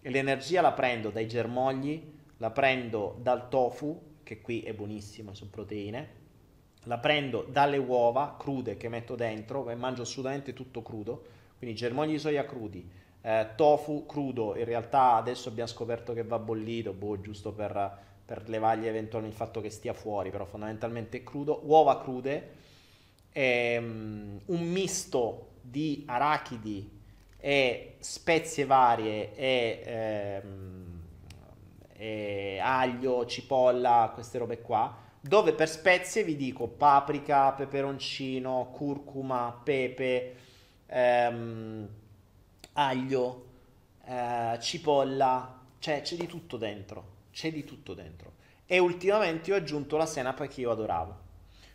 E 0.00 0.10
l'energia 0.10 0.60
la 0.60 0.74
prendo 0.74 1.10
dai 1.10 1.26
germogli, 1.26 2.12
la 2.36 2.52
prendo 2.52 3.18
dal 3.20 3.48
tofu, 3.48 4.18
che 4.22 4.40
qui 4.40 4.60
è 4.60 4.72
buonissimo, 4.72 5.34
sono 5.34 5.50
proteine, 5.50 6.25
la 6.86 6.98
prendo 6.98 7.46
dalle 7.48 7.78
uova 7.78 8.36
crude 8.38 8.76
che 8.76 8.88
metto 8.88 9.14
dentro 9.14 9.68
e 9.70 9.74
mangio 9.74 10.02
assolutamente 10.02 10.52
tutto 10.52 10.82
crudo, 10.82 11.24
quindi 11.58 11.76
germogli 11.76 12.12
di 12.12 12.18
soia 12.18 12.44
crudi, 12.44 12.88
eh, 13.22 13.48
tofu 13.56 14.06
crudo, 14.06 14.56
in 14.56 14.64
realtà 14.64 15.14
adesso 15.14 15.48
abbiamo 15.48 15.68
scoperto 15.68 16.12
che 16.12 16.22
va 16.22 16.38
bollito, 16.38 16.92
boh, 16.92 17.20
giusto 17.20 17.52
per, 17.52 17.98
per 18.24 18.48
levargli 18.48 18.86
eventualmente 18.86 19.36
il 19.36 19.42
fatto 19.42 19.60
che 19.60 19.70
stia 19.70 19.92
fuori, 19.92 20.30
però 20.30 20.44
fondamentalmente 20.44 21.18
è 21.18 21.22
crudo, 21.24 21.60
uova 21.64 22.00
crude, 22.00 22.50
ehm, 23.32 24.40
un 24.46 24.62
misto 24.68 25.48
di 25.60 26.04
arachidi 26.06 26.88
e 27.38 27.96
spezie 27.98 28.64
varie 28.64 29.34
e, 29.34 29.82
ehm, 29.84 31.02
e 31.94 32.58
aglio, 32.62 33.26
cipolla, 33.26 34.12
queste 34.14 34.38
robe 34.38 34.60
qua, 34.60 35.04
dove 35.26 35.52
per 35.52 35.68
spezie 35.68 36.24
vi 36.24 36.36
dico 36.36 36.66
paprika, 36.66 37.52
peperoncino, 37.52 38.70
curcuma, 38.72 39.60
pepe, 39.62 40.36
ehm, 40.86 41.88
aglio, 42.74 43.46
eh, 44.04 44.58
cipolla, 44.60 45.60
cioè 45.78 46.02
c'è 46.02 46.16
di 46.16 46.26
tutto 46.26 46.56
dentro, 46.56 47.04
c'è 47.32 47.52
di 47.52 47.64
tutto 47.64 47.94
dentro. 47.94 48.34
E 48.66 48.78
ultimamente 48.78 49.52
ho 49.52 49.56
aggiunto 49.56 49.96
la 49.96 50.06
senape 50.06 50.48
che 50.48 50.60
io 50.60 50.70
adoravo. 50.70 51.24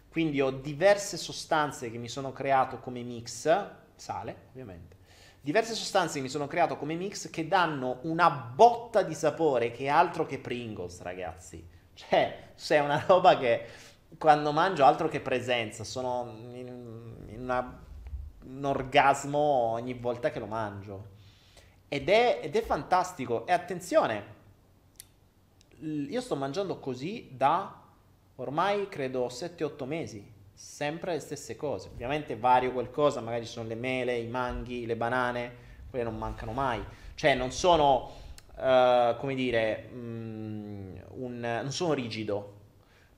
Quindi 0.10 0.42
ho 0.42 0.52
diverse 0.52 1.16
sostanze 1.16 1.90
che 1.90 1.98
mi 1.98 2.10
sono 2.10 2.34
creato 2.34 2.80
come 2.80 3.02
mix, 3.02 3.50
sale 3.96 4.36
ovviamente, 4.50 4.98
diverse 5.40 5.74
sostanze 5.74 6.16
che 6.16 6.22
mi 6.22 6.30
sono 6.30 6.48
creato 6.48 6.76
come 6.76 6.96
mix 6.96 7.30
che 7.30 7.48
danno 7.48 8.00
una 8.04 8.30
botta 8.30 9.04
di 9.04 9.16
sapore 9.16 9.72
che 9.72 9.86
è 9.86 9.88
altro 9.88 10.26
che 10.26 10.38
Pringles, 10.38 11.02
ragazzi. 11.02 11.80
Cioè, 12.10 12.54
c'è 12.56 12.80
una 12.80 13.04
roba 13.06 13.38
che 13.38 13.66
quando 14.18 14.52
mangio 14.52 14.86
altro 14.86 15.08
che 15.08 15.20
presenza, 15.20 15.84
sono 15.84 16.34
in, 16.54 16.68
in 17.28 17.42
una, 17.42 17.80
un 18.44 18.66
orgasmo 18.66 19.38
ogni 19.38 19.94
volta 19.94 20.32
che 20.32 20.40
lo 20.40 20.48
mangio. 20.48 21.10
Ed 21.88 22.10
è, 22.10 22.40
ed 22.42 22.56
è 22.56 22.62
fantastico. 22.62 23.46
E 23.46 23.52
attenzione, 23.52 24.40
io 25.80 26.22
sto 26.22 26.36
mangiando 26.36 26.80
così 26.80 27.30
da 27.32 27.80
ormai 28.36 28.88
credo 28.88 29.28
7-8 29.28 29.86
mesi, 29.86 30.34
sempre 30.54 31.14
le 31.14 31.20
stesse 31.20 31.56
cose. 31.56 31.90
Ovviamente 31.90 32.36
vario 32.36 32.72
qualcosa, 32.72 33.22
magari 33.22 33.46
ci 33.46 33.52
sono 33.52 33.68
le 33.68 33.76
mele, 33.76 34.18
i 34.18 34.28
manghi, 34.28 34.86
le 34.86 34.96
banane, 34.96 35.56
quelle 35.90 36.06
non 36.06 36.18
mancano 36.18 36.52
mai. 36.52 36.84
Cioè 37.16 37.36
non 37.36 37.52
sono, 37.52 38.12
uh, 38.56 39.16
come 39.18 39.36
dire, 39.36 39.90
um, 39.92 41.01
un, 41.15 41.39
non 41.39 41.71
sono 41.71 41.93
rigido, 41.93 42.60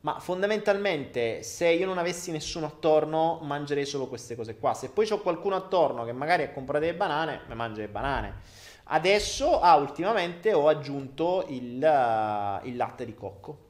ma 0.01 0.19
fondamentalmente 0.19 1.43
se 1.43 1.69
io 1.69 1.85
non 1.85 1.97
avessi 1.97 2.31
nessuno 2.31 2.65
attorno 2.65 3.39
mangerei 3.41 3.85
solo 3.85 4.07
queste 4.07 4.35
cose 4.35 4.57
qua. 4.57 4.73
Se 4.73 4.89
poi 4.89 5.07
c'ho 5.07 5.21
qualcuno 5.21 5.55
attorno 5.55 6.03
che 6.03 6.11
magari 6.11 6.43
ha 6.43 6.51
comprato 6.51 6.85
le 6.85 6.93
banane, 6.93 7.41
mi 7.47 7.55
mangio 7.55 7.81
le 7.81 7.87
banane. 7.87 8.33
Adesso, 8.85 9.59
ah, 9.61 9.75
ultimamente 9.75 10.53
ho 10.53 10.67
aggiunto 10.67 11.45
il, 11.47 11.75
uh, 11.75 12.67
il 12.67 12.75
latte 12.75 13.05
di 13.05 13.13
cocco. 13.13 13.69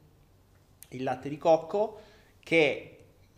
Il 0.88 1.04
latte 1.04 1.28
di 1.28 1.38
cocco 1.38 2.00
che 2.40 2.94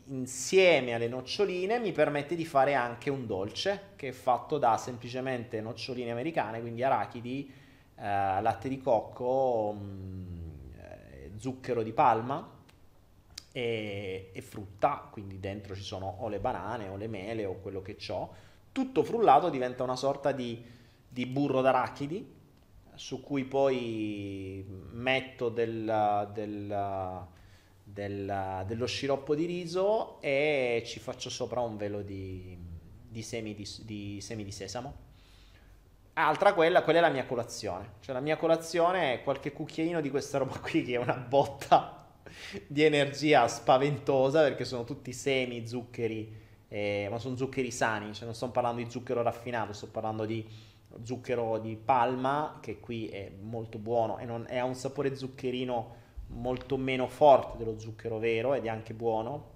insieme 0.07 0.95
alle 0.95 1.09
noccioline 1.09 1.79
mi 1.79 1.93
permette 1.93 2.35
di 2.35 2.45
fare 2.45 2.75
anche 2.75 3.11
un 3.11 3.27
dolce 3.27 3.91
che 3.97 4.09
è 4.09 4.13
fatto 4.13 4.59
da 4.59 4.77
semplicemente 4.77 5.61
noccioline 5.61 6.13
americane, 6.13 6.61
quindi 6.61 6.83
arachidi, 6.83 7.53
eh, 7.97 8.03
latte 8.03 8.69
di 8.69 8.79
cocco, 8.79 9.75
eh, 9.75 10.46
zucchero 11.39 11.83
di 11.83 11.93
palma 11.93 12.55
e, 13.53 14.31
e, 14.33 14.43
frutta, 14.43 15.09
quindi 15.11 15.41
dentro 15.41 15.75
ci 15.75 15.83
sono 15.83 16.17
o 16.21 16.29
le 16.29 16.41
banane 16.41 16.89
o 16.89 16.97
le 16.97 17.09
mele 17.09 17.45
o 17.45 17.61
quello 17.61 17.83
che 17.83 17.97
ho. 18.09 18.35
Tutto 18.73 19.03
frullato 19.03 19.49
diventa 19.49 19.83
una 19.83 19.97
sorta 19.97 20.33
di 20.33 20.75
di 21.17 21.25
burro 21.25 21.63
d'arachidi 21.63 22.35
su 22.95 23.23
cui 23.23 23.45
poi 23.45 24.63
metto 24.91 25.49
del, 25.49 26.31
del, 26.35 27.27
del, 27.83 28.65
dello 28.67 28.87
sciroppo 28.87 29.35
di 29.35 29.47
riso 29.47 30.21
e 30.21 30.83
ci 30.85 31.01
faccio 31.01 31.31
sopra 31.31 31.61
un 31.61 31.79
velo 31.79 32.03
di, 32.03 32.55
di, 33.09 33.23
semi, 33.23 33.55
di, 33.55 33.67
di 33.83 34.21
semi 34.21 34.45
di 34.45 34.53
sesamo. 34.53 35.05
Altra 36.19 36.55
quella, 36.55 36.83
quella 36.83 37.01
è 37.01 37.03
la 37.03 37.11
mia 37.11 37.27
colazione. 37.27 37.95
Cioè 38.01 38.15
la 38.15 38.23
mia 38.23 38.39
colazione 38.39 39.13
è 39.13 39.23
qualche 39.23 39.53
cucchiaino 39.53 40.01
di 40.01 40.09
questa 40.09 40.39
roba 40.39 40.59
qui 40.61 40.83
che 40.83 40.95
è 40.95 40.97
una 40.97 41.15
botta 41.15 42.07
di 42.67 42.83
energia 42.83 43.47
spaventosa 43.49 44.41
perché 44.43 44.65
sono 44.65 44.85
tutti 44.85 45.13
semi, 45.13 45.67
zuccheri, 45.67 46.35
eh, 46.69 47.09
ma 47.11 47.19
sono 47.19 47.37
zuccheri 47.37 47.71
sani, 47.71 48.15
cioè 48.15 48.25
non 48.25 48.35
sto 48.35 48.51
parlando 48.51 48.83
di 48.83 48.91
zucchero 48.91 49.21
raffinato, 49.21 49.75
sto 49.75 49.89
parlando 49.89 50.25
di 50.25 50.47
zucchero 51.03 51.59
di 51.59 51.77
palma 51.77 52.61
che 52.63 52.81
qui 52.81 53.09
è 53.09 53.31
molto 53.39 53.77
buono 53.77 54.17
e, 54.19 54.25
non, 54.25 54.47
ha 54.49 54.65
un 54.65 54.75
sapore 54.75 55.15
zuccherino 55.15 55.95
molto 56.29 56.79
meno 56.79 57.09
forte 57.09 57.59
dello 57.59 57.79
zucchero 57.79 58.19
vero 58.19 58.55
ed 58.55 58.65
è 58.65 58.69
anche 58.69 58.95
buono. 58.95 59.53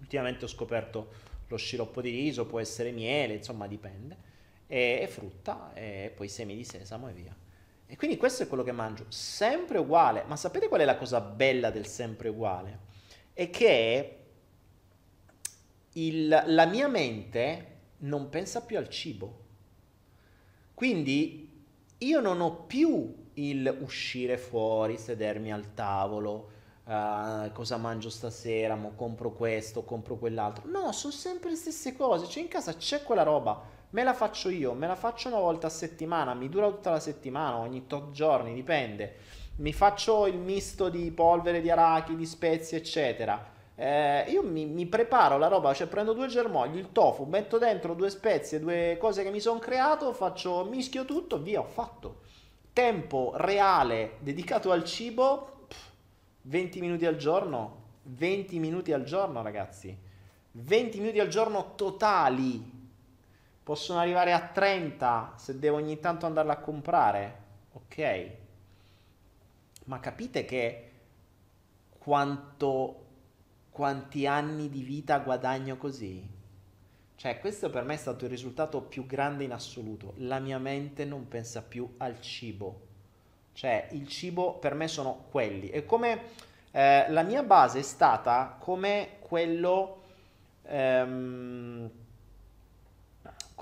Ultimamente 0.00 0.46
ho 0.46 0.48
scoperto 0.48 1.30
lo 1.46 1.56
sciroppo 1.56 2.00
di 2.00 2.10
riso, 2.10 2.44
può 2.44 2.58
essere 2.58 2.90
miele, 2.90 3.34
insomma 3.34 3.68
dipende, 3.68 4.30
e, 4.72 5.00
e 5.02 5.06
frutta 5.08 5.72
e 5.74 6.12
poi 6.14 6.28
semi 6.28 6.56
di 6.56 6.64
sesamo 6.64 7.08
e 7.08 7.12
via. 7.12 7.36
E 7.86 7.96
quindi 7.96 8.16
questo 8.16 8.44
è 8.44 8.48
quello 8.48 8.62
che 8.62 8.72
mangio, 8.72 9.04
sempre 9.08 9.78
uguale, 9.78 10.24
ma 10.26 10.36
sapete 10.36 10.68
qual 10.68 10.80
è 10.80 10.84
la 10.84 10.96
cosa 10.96 11.20
bella 11.20 11.70
del 11.70 11.86
sempre 11.86 12.30
uguale? 12.30 12.78
È 13.34 13.50
che 13.50 14.18
il, 15.92 16.42
la 16.46 16.66
mia 16.66 16.88
mente 16.88 17.66
non 17.98 18.30
pensa 18.30 18.62
più 18.62 18.78
al 18.78 18.88
cibo 18.88 19.42
quindi 20.82 21.64
io 21.98 22.20
non 22.20 22.40
ho 22.40 22.64
più 22.64 23.30
il 23.34 23.78
uscire 23.82 24.36
fuori, 24.36 24.98
sedermi 24.98 25.52
al 25.52 25.74
tavolo, 25.74 26.50
uh, 26.86 27.52
cosa 27.52 27.76
mangio 27.76 28.10
stasera, 28.10 28.74
mo 28.74 28.94
compro 28.96 29.30
questo, 29.30 29.84
compro 29.84 30.16
quell'altro. 30.16 30.68
No, 30.68 30.90
sono 30.90 31.12
sempre 31.12 31.50
le 31.50 31.56
stesse 31.56 31.94
cose. 31.94 32.26
Cioè 32.26 32.42
in 32.42 32.48
casa 32.48 32.74
c'è 32.74 33.04
quella 33.04 33.22
roba, 33.22 33.62
me 33.92 34.02
la 34.02 34.12
faccio 34.12 34.50
io, 34.50 34.74
me 34.74 34.86
la 34.86 34.96
faccio 34.96 35.28
una 35.28 35.38
volta 35.38 35.68
a 35.68 35.70
settimana, 35.70 36.34
mi 36.34 36.50
dura 36.50 36.68
tutta 36.68 36.90
la 36.90 37.00
settimana, 37.00 37.56
ogni 37.56 37.86
tot 37.86 38.10
giorni, 38.10 38.52
dipende. 38.52 39.16
Mi 39.56 39.72
faccio 39.72 40.26
il 40.26 40.36
misto 40.36 40.88
di 40.90 41.10
polvere 41.10 41.60
di 41.60 41.70
arachidi, 41.70 42.26
spezie, 42.26 42.78
eccetera 42.78 43.52
eh, 43.74 44.26
io 44.28 44.42
mi, 44.42 44.66
mi, 44.66 44.86
preparo 44.86 45.38
la 45.38 45.48
roba, 45.48 45.72
cioè 45.72 45.86
prendo 45.86 46.12
due 46.12 46.26
germogli, 46.28 46.76
il 46.76 46.92
tofu, 46.92 47.24
metto 47.24 47.58
dentro 47.58 47.94
due 47.94 48.10
spezie, 48.10 48.60
due 48.60 48.96
cose 49.00 49.22
che 49.22 49.30
mi 49.30 49.40
sono 49.40 49.58
creato, 49.58 50.12
faccio, 50.12 50.64
mischio 50.64 51.04
tutto, 51.04 51.38
via, 51.40 51.60
ho 51.60 51.64
fatto. 51.64 52.20
Tempo 52.72 53.32
reale 53.34 54.18
dedicato 54.20 54.70
al 54.70 54.84
cibo, 54.84 55.64
pff, 55.68 55.90
20 56.42 56.80
minuti 56.80 57.06
al 57.06 57.16
giorno, 57.16 57.80
20 58.04 58.58
minuti 58.58 58.92
al 58.92 59.04
giorno 59.04 59.42
ragazzi, 59.42 59.96
20 60.52 61.00
minuti 61.00 61.18
al 61.18 61.28
giorno 61.28 61.72
totali. 61.74 62.80
Possono 63.62 64.00
arrivare 64.00 64.32
a 64.32 64.40
30 64.40 65.34
se 65.36 65.58
devo 65.58 65.76
ogni 65.76 66.00
tanto 66.00 66.26
andarla 66.26 66.54
a 66.54 66.58
comprare, 66.58 67.36
ok? 67.72 68.30
Ma 69.84 70.00
capite 70.00 70.44
che 70.44 70.90
quanto 71.98 72.98
quanti 73.70 74.26
anni 74.26 74.68
di 74.68 74.82
vita 74.82 75.18
guadagno 75.20 75.76
così? 75.76 76.28
Cioè, 77.14 77.38
questo 77.38 77.70
per 77.70 77.84
me 77.84 77.94
è 77.94 77.98
stato 77.98 78.24
il 78.24 78.30
risultato 78.30 78.82
più 78.82 79.06
grande 79.06 79.44
in 79.44 79.52
assoluto. 79.52 80.14
La 80.16 80.40
mia 80.40 80.58
mente 80.58 81.04
non 81.04 81.28
pensa 81.28 81.62
più 81.62 81.94
al 81.98 82.20
cibo. 82.20 82.88
Cioè, 83.52 83.90
il 83.92 84.08
cibo 84.08 84.54
per 84.54 84.74
me 84.74 84.88
sono 84.88 85.26
quelli. 85.30 85.70
E 85.70 85.84
come 85.86 86.20
eh, 86.72 87.08
la 87.08 87.22
mia 87.22 87.44
base 87.44 87.78
è 87.78 87.82
stata 87.82 88.56
come 88.58 89.18
quello... 89.20 90.02
Ehm, 90.64 91.90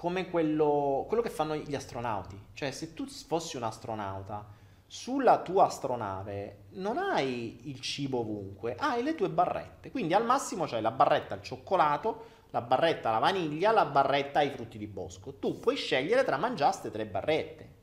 come 0.01 0.31
quello, 0.31 1.05
quello 1.07 1.23
che 1.23 1.29
fanno 1.29 1.55
gli 1.55 1.75
astronauti. 1.75 2.35
Cioè, 2.55 2.71
se 2.71 2.95
tu 2.95 3.07
fossi 3.07 3.59
un 3.59 3.65
astronauta 3.65 4.49
sulla 4.87 5.43
tua 5.43 5.67
astronave 5.67 6.69
non 6.71 6.97
hai 6.97 7.69
il 7.69 7.83
cibo 7.83 8.21
ovunque, 8.21 8.77
hai 8.79 9.03
le 9.03 9.15
tue 9.15 9.29
barrette. 9.29 9.91
Quindi 9.91 10.15
al 10.15 10.25
massimo 10.25 10.65
c'hai 10.65 10.81
la 10.81 10.91
barretta 10.91 11.35
al 11.35 11.43
cioccolato, 11.43 12.25
la 12.49 12.63
barretta 12.63 13.11
alla 13.11 13.19
vaniglia, 13.19 13.73
la 13.73 13.85
barretta 13.85 14.39
ai 14.39 14.49
frutti 14.49 14.79
di 14.79 14.87
bosco. 14.87 15.35
Tu 15.35 15.61
puoi 15.61 15.77
scegliere 15.77 16.25
tra 16.25 16.39
mangiaste 16.39 16.91
tre 16.91 17.05
barrette. 17.05 17.75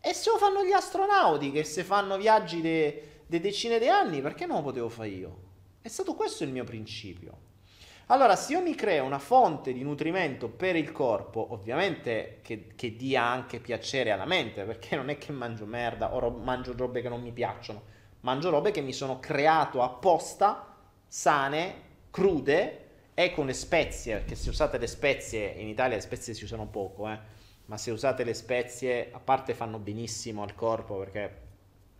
E 0.00 0.12
se 0.12 0.30
lo 0.30 0.36
fanno 0.36 0.62
gli 0.62 0.72
astronauti 0.72 1.50
che 1.50 1.64
se 1.64 1.82
fanno 1.82 2.18
viaggi 2.18 2.60
di 2.60 3.00
de 3.26 3.40
decine 3.40 3.78
di 3.78 3.88
anni, 3.88 4.20
perché 4.20 4.44
non 4.44 4.58
lo 4.58 4.64
potevo 4.64 4.90
fare 4.90 5.08
io? 5.08 5.38
È 5.80 5.88
stato 5.88 6.14
questo 6.14 6.44
il 6.44 6.50
mio 6.50 6.64
principio. 6.64 7.46
Allora, 8.10 8.36
se 8.36 8.52
io 8.54 8.62
mi 8.62 8.74
creo 8.74 9.04
una 9.04 9.18
fonte 9.18 9.74
di 9.74 9.82
nutrimento 9.82 10.48
per 10.48 10.76
il 10.76 10.92
corpo, 10.92 11.48
ovviamente 11.50 12.38
che, 12.40 12.68
che, 12.74 12.96
dia 12.96 13.22
anche 13.22 13.60
piacere 13.60 14.10
alla 14.10 14.24
mente, 14.24 14.64
perché 14.64 14.96
non 14.96 15.10
è 15.10 15.18
che 15.18 15.30
mangio 15.30 15.66
merda 15.66 16.14
o 16.14 16.18
ro- 16.18 16.30
mangio 16.30 16.74
robe 16.74 17.02
che 17.02 17.10
non 17.10 17.20
mi 17.20 17.32
piacciono, 17.32 17.82
mangio 18.20 18.48
robe 18.48 18.70
che 18.70 18.80
mi 18.80 18.94
sono 18.94 19.18
creato 19.20 19.82
apposta, 19.82 20.74
sane, 21.06 21.74
crude 22.10 22.86
e 23.12 23.30
con 23.32 23.44
le 23.44 23.52
spezie, 23.52 24.14
perché 24.14 24.36
se 24.36 24.48
usate 24.48 24.78
le 24.78 24.86
spezie, 24.86 25.46
in 25.58 25.68
Italia 25.68 25.96
le 25.96 26.02
spezie 26.02 26.32
si 26.32 26.44
usano 26.44 26.66
poco, 26.66 27.10
eh, 27.10 27.18
ma 27.66 27.76
se 27.76 27.90
usate 27.90 28.24
le 28.24 28.32
spezie, 28.32 29.10
a 29.12 29.20
parte 29.20 29.52
fanno 29.52 29.78
benissimo 29.78 30.42
al 30.42 30.54
corpo, 30.54 30.96
perché 30.96 31.40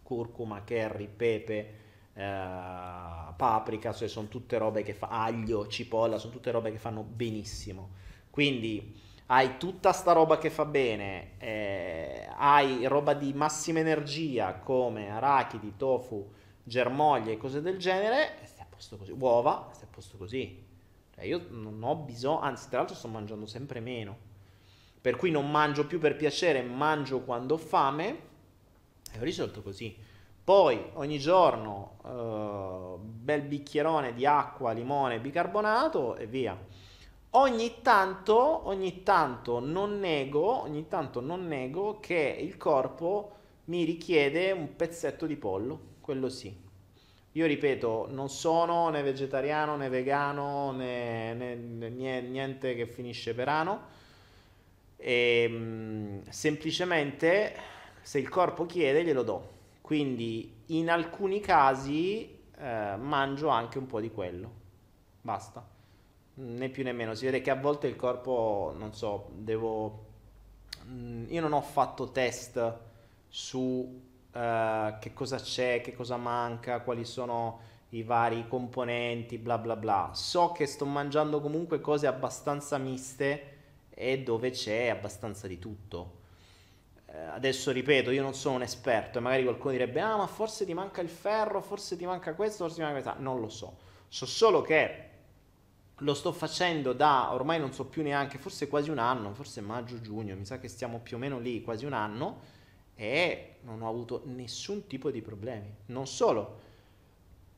curcuma, 0.03 0.63
curry, 0.63 1.07
pepe, 1.07 1.75
eh, 2.19 3.33
paprika, 3.37 3.93
cioè 3.93 4.09
sono 4.09 4.27
tutte 4.27 4.59
robe 4.59 4.83
che 4.83 4.93
fa 4.93 5.09
aglio, 5.09 5.69
cipolla, 5.69 6.19
sono 6.19 6.33
tutte 6.33 6.51
robe 6.51 6.73
che 6.73 6.79
fanno 6.79 7.03
benissimo. 7.03 7.91
Quindi 8.29 9.01
hai 9.27 9.57
tutta 9.57 9.93
sta 9.93 10.13
roba 10.13 10.39
che 10.39 10.51
fa 10.51 10.65
bene, 10.65 11.39
eh, 11.39 12.29
hai 12.37 12.87
roba 12.87 13.15
di 13.15 13.33
massima 13.33 13.79
energia 13.79 14.55
come 14.55 15.11
arachidi, 15.11 15.75
tofu, 15.77 16.29
germoglie 16.65 17.33
e 17.33 17.37
cose 17.37 17.63
del 17.63 17.79
genere, 17.79 18.43
e 18.43 18.47
stai 18.47 18.65
a 18.65 18.67
posto 18.69 18.97
così, 18.97 19.13
uova, 19.13 19.69
stai 19.73 19.87
a 19.87 19.91
posto 19.91 20.17
così. 20.17 20.67
Cioè 21.15 21.25
io 21.25 21.47
non 21.51 21.81
ho 21.83 21.95
bisogno, 21.95 22.41
anzi 22.41 22.69
tra 22.69 22.79
l'altro 22.79 22.97
sto 22.97 23.07
mangiando 23.07 23.47
sempre 23.47 23.79
meno, 23.79 24.17
per 25.01 25.15
cui 25.15 25.31
non 25.31 25.49
mangio 25.49 25.87
più 25.87 26.01
per 26.01 26.17
piacere, 26.17 26.63
mangio 26.63 27.21
quando 27.21 27.55
ho 27.55 27.59
fame 27.59 28.19
e 29.13 29.19
ho 29.21 29.23
risolto 29.23 29.63
così. 29.63 30.07
Poi 30.49 30.83
ogni 30.95 31.19
giorno 31.19 31.99
uh, 32.05 32.99
bel 32.99 33.43
bicchierone 33.43 34.15
di 34.15 34.25
acqua, 34.25 34.73
limone, 34.73 35.21
bicarbonato 35.21 36.17
e 36.17 36.25
via. 36.25 36.59
Ogni 37.33 37.83
tanto, 37.83 38.67
ogni 38.67 39.03
tanto 39.03 39.61
non 39.61 40.01
nego, 40.01 40.63
ogni 40.63 40.89
tanto 40.89 41.21
non 41.21 41.47
nego 41.47 42.01
che 42.01 42.35
il 42.41 42.57
corpo 42.57 43.33
mi 43.67 43.85
richiede 43.85 44.51
un 44.51 44.75
pezzetto 44.75 45.27
di 45.27 45.37
pollo, 45.37 45.97
quello 46.01 46.31
sì. 46.31 46.57
Io 47.33 47.45
ripeto, 47.45 48.07
non 48.09 48.31
sono 48.31 48.89
né 48.89 49.03
vegetariano 49.03 49.77
né 49.77 49.91
vegano 49.91 50.73
né, 50.73 51.35
né, 51.35 51.57
né 51.57 52.21
niente 52.23 52.75
che 52.75 52.87
finisce 52.87 53.35
per 53.35 53.51
ano. 53.51 53.81
E, 54.97 55.43
ehm, 55.47 56.23
semplicemente 56.31 57.55
se 58.01 58.19
il 58.19 58.31
corpo 58.31 58.65
chiede 58.65 59.05
glielo 59.05 59.23
do 59.23 59.57
quindi 59.89 60.65
in 60.67 60.91
alcuni 60.91 61.41
casi 61.41 62.41
eh, 62.59 62.97
mangio 62.99 63.49
anche 63.49 63.79
un 63.79 63.87
po' 63.87 64.03
di 64.03 64.11
quello. 64.11 64.53
Basta. 65.23 65.67
Né 66.35 66.69
più 66.69 66.85
né 66.85 66.93
meno. 66.93 67.15
Si 67.15 67.25
vede 67.25 67.41
che 67.41 67.49
a 67.49 67.55
volte 67.55 67.87
il 67.87 67.97
corpo, 67.97 68.75
non 68.77 68.93
so, 68.93 69.31
devo... 69.33 70.05
Mm, 70.89 71.31
io 71.31 71.41
non 71.41 71.55
ho 71.55 71.63
fatto 71.63 72.11
test 72.11 72.79
su 73.29 73.59
uh, 74.31 74.99
che 74.99 75.13
cosa 75.15 75.39
c'è, 75.39 75.81
che 75.81 75.95
cosa 75.95 76.19
manca, 76.19 76.81
quali 76.81 77.07
sono 77.07 77.61
i 77.89 78.03
vari 78.03 78.47
componenti, 78.47 79.39
bla 79.39 79.57
bla 79.57 79.75
bla. 79.75 80.11
So 80.13 80.53
che 80.53 80.67
sto 80.67 80.85
mangiando 80.85 81.41
comunque 81.41 81.81
cose 81.81 82.07
abbastanza 82.07 82.77
miste 82.77 83.57
e 83.89 84.23
dove 84.23 84.51
c'è 84.51 84.89
abbastanza 84.89 85.47
di 85.47 85.59
tutto. 85.59 86.18
Eh, 87.11 87.19
adesso 87.19 87.71
ripeto, 87.71 88.11
io 88.11 88.23
non 88.23 88.35
sono 88.35 88.57
un 88.57 88.63
esperto 88.63 89.19
e 89.19 89.21
magari 89.23 89.43
qualcuno 89.45 89.73
direbbe, 89.73 90.01
ah 90.01 90.17
ma 90.17 90.27
forse 90.27 90.67
ti 90.67 90.75
manca 90.75 91.01
il 91.01 91.09
ferro, 91.09 91.63
forse 91.63 91.97
ti 91.97 92.05
manca 92.05 92.35
questo, 92.35 92.65
forse 92.65 92.77
ti 92.77 92.83
manca 92.83 93.01
questo. 93.01 93.23
Non 93.23 93.41
lo 93.41 93.49
so. 93.49 93.77
So 94.09 94.27
solo 94.27 94.61
che 94.61 95.07
lo 95.97 96.15
sto 96.15 96.33
facendo 96.33 96.93
da 96.93 97.33
ormai 97.33 97.59
non 97.59 97.73
so 97.73 97.87
più 97.87 98.03
neanche, 98.03 98.39
forse 98.39 98.69
quasi 98.69 98.91
un 98.91 98.99
anno, 98.99 99.33
forse 99.33 99.61
maggio-giugno, 99.61 100.37
mi 100.37 100.45
sa 100.45 100.59
che 100.59 100.69
stiamo 100.69 101.01
più 101.01 101.17
o 101.17 101.19
meno 101.19 101.39
lì, 101.39 101.63
quasi 101.63 101.87
un 101.87 101.95
anno, 101.95 102.41
e 102.95 103.57
non 103.63 103.83
ho 103.83 103.89
avuto 103.89 104.23
nessun 104.27 104.87
tipo 104.87 105.11
di 105.11 105.23
problemi. 105.23 105.75
Non 105.87 106.07
solo, 106.07 106.61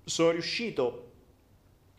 sono 0.05 0.31
riuscito 0.31 1.09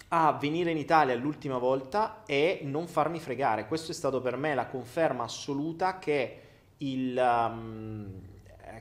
a 0.10 0.34
venire 0.34 0.72
in 0.72 0.78
Italia 0.78 1.16
l'ultima 1.16 1.58
volta 1.58 2.24
e 2.26 2.62
non 2.64 2.88
farmi 2.88 3.20
fregare. 3.20 3.68
Questo 3.68 3.92
è 3.92 3.94
stato 3.94 4.22
per 4.22 4.38
me 4.38 4.56
la 4.56 4.68
conferma 4.68 5.24
assoluta 5.24 6.00
che 6.00 6.42
il, 6.82 7.18
um, 7.18 8.22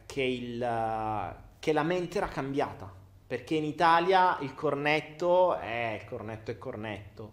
che, 0.06 0.22
il, 0.22 0.60
uh, 0.60 1.34
che 1.58 1.72
la 1.72 1.82
mente 1.82 2.18
era 2.18 2.28
cambiata, 2.28 2.92
perché 3.26 3.54
in 3.54 3.64
Italia 3.64 4.38
il 4.40 4.54
cornetto 4.54 5.56
è 5.56 5.98
il 6.00 6.08
cornetto 6.08 6.50
è 6.50 6.58
cornetto, 6.58 7.32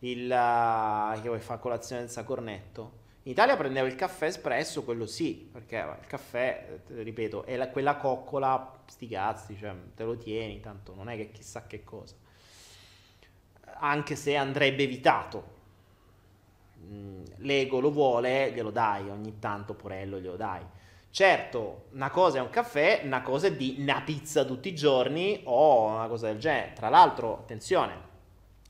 il, 0.00 0.24
uh, 0.24 1.20
che 1.20 1.28
vuoi 1.28 1.40
fare 1.40 1.60
colazione 1.60 2.02
senza 2.02 2.24
cornetto. 2.24 3.02
In 3.26 3.32
Italia 3.32 3.56
prendevo 3.56 3.86
il 3.86 3.94
caffè 3.94 4.26
espresso, 4.26 4.84
quello 4.84 5.06
sì, 5.06 5.48
perché 5.50 5.76
il 5.76 6.06
caffè, 6.06 6.78
ripeto, 6.88 7.44
è 7.44 7.56
la, 7.56 7.70
quella 7.70 7.96
coccola, 7.96 8.80
sti 8.84 9.08
cazzi, 9.08 9.56
cioè 9.56 9.74
te 9.96 10.04
lo 10.04 10.18
tieni, 10.18 10.60
tanto 10.60 10.94
non 10.94 11.08
è 11.08 11.16
che 11.16 11.30
chissà 11.32 11.66
che 11.66 11.82
cosa. 11.84 12.14
Anche 13.78 14.14
se 14.14 14.36
andrebbe 14.36 14.82
evitato, 14.82 15.62
l'ego 17.38 17.80
lo 17.80 17.90
vuole, 17.90 18.52
glielo 18.52 18.70
dai, 18.70 19.08
ogni 19.08 19.38
tanto 19.38 19.74
porello 19.74 20.18
glielo 20.18 20.36
dai. 20.36 20.62
Certo, 21.10 21.84
una 21.92 22.10
cosa 22.10 22.38
è 22.38 22.40
un 22.40 22.50
caffè, 22.50 23.02
una 23.04 23.22
cosa 23.22 23.46
è 23.46 23.54
di 23.54 23.76
una 23.78 24.02
pizza 24.02 24.44
tutti 24.44 24.68
i 24.68 24.74
giorni 24.74 25.42
o 25.44 25.84
una 25.84 26.08
cosa 26.08 26.26
del 26.26 26.38
genere. 26.38 26.72
Tra 26.72 26.88
l'altro, 26.88 27.34
attenzione, 27.34 28.12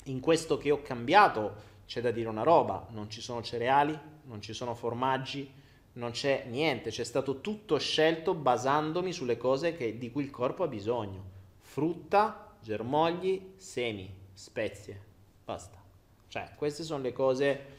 in 0.05 0.21
questo 0.21 0.59
che 0.59 0.71
ho 0.71 0.83
cambiato 0.83 1.73
c'è 1.87 2.01
da 2.03 2.11
dire 2.11 2.29
una 2.29 2.43
roba, 2.43 2.87
non 2.91 3.09
ci 3.09 3.23
sono 3.23 3.43
cereali, 3.43 3.99
non 4.25 4.43
ci 4.43 4.53
sono 4.53 4.75
formaggi, 4.75 5.51
non 5.95 6.11
c'è 6.11 6.45
niente, 6.49 6.91
c'è 6.91 7.05
stato 7.05 7.41
tutto 7.41 7.79
scelto 7.79 8.35
basandomi 8.35 9.13
sulle 9.13 9.37
cose 9.37 9.75
che, 9.75 9.97
di 9.97 10.11
cui 10.11 10.25
il 10.25 10.31
corpo 10.31 10.65
ha 10.65 10.69
bisogno. 10.69 11.33
Frutta, 11.61 12.57
germogli, 12.61 13.53
semi, 13.57 14.13
spezie, 14.33 15.01
basta. 15.45 15.83
Cioè, 16.29 16.51
queste 16.57 16.83
sono 16.83 17.03
le 17.03 17.13
cose 17.13 17.74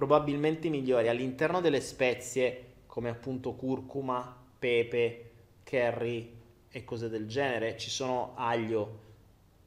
probabilmente 0.00 0.70
migliori 0.70 1.08
all'interno 1.08 1.60
delle 1.60 1.82
spezie 1.82 2.68
come 2.86 3.10
appunto 3.10 3.52
curcuma, 3.52 4.34
pepe, 4.58 5.30
curry 5.62 6.38
e 6.70 6.84
cose 6.84 7.10
del 7.10 7.28
genere, 7.28 7.76
ci 7.76 7.90
sono 7.90 8.32
aglio, 8.34 9.00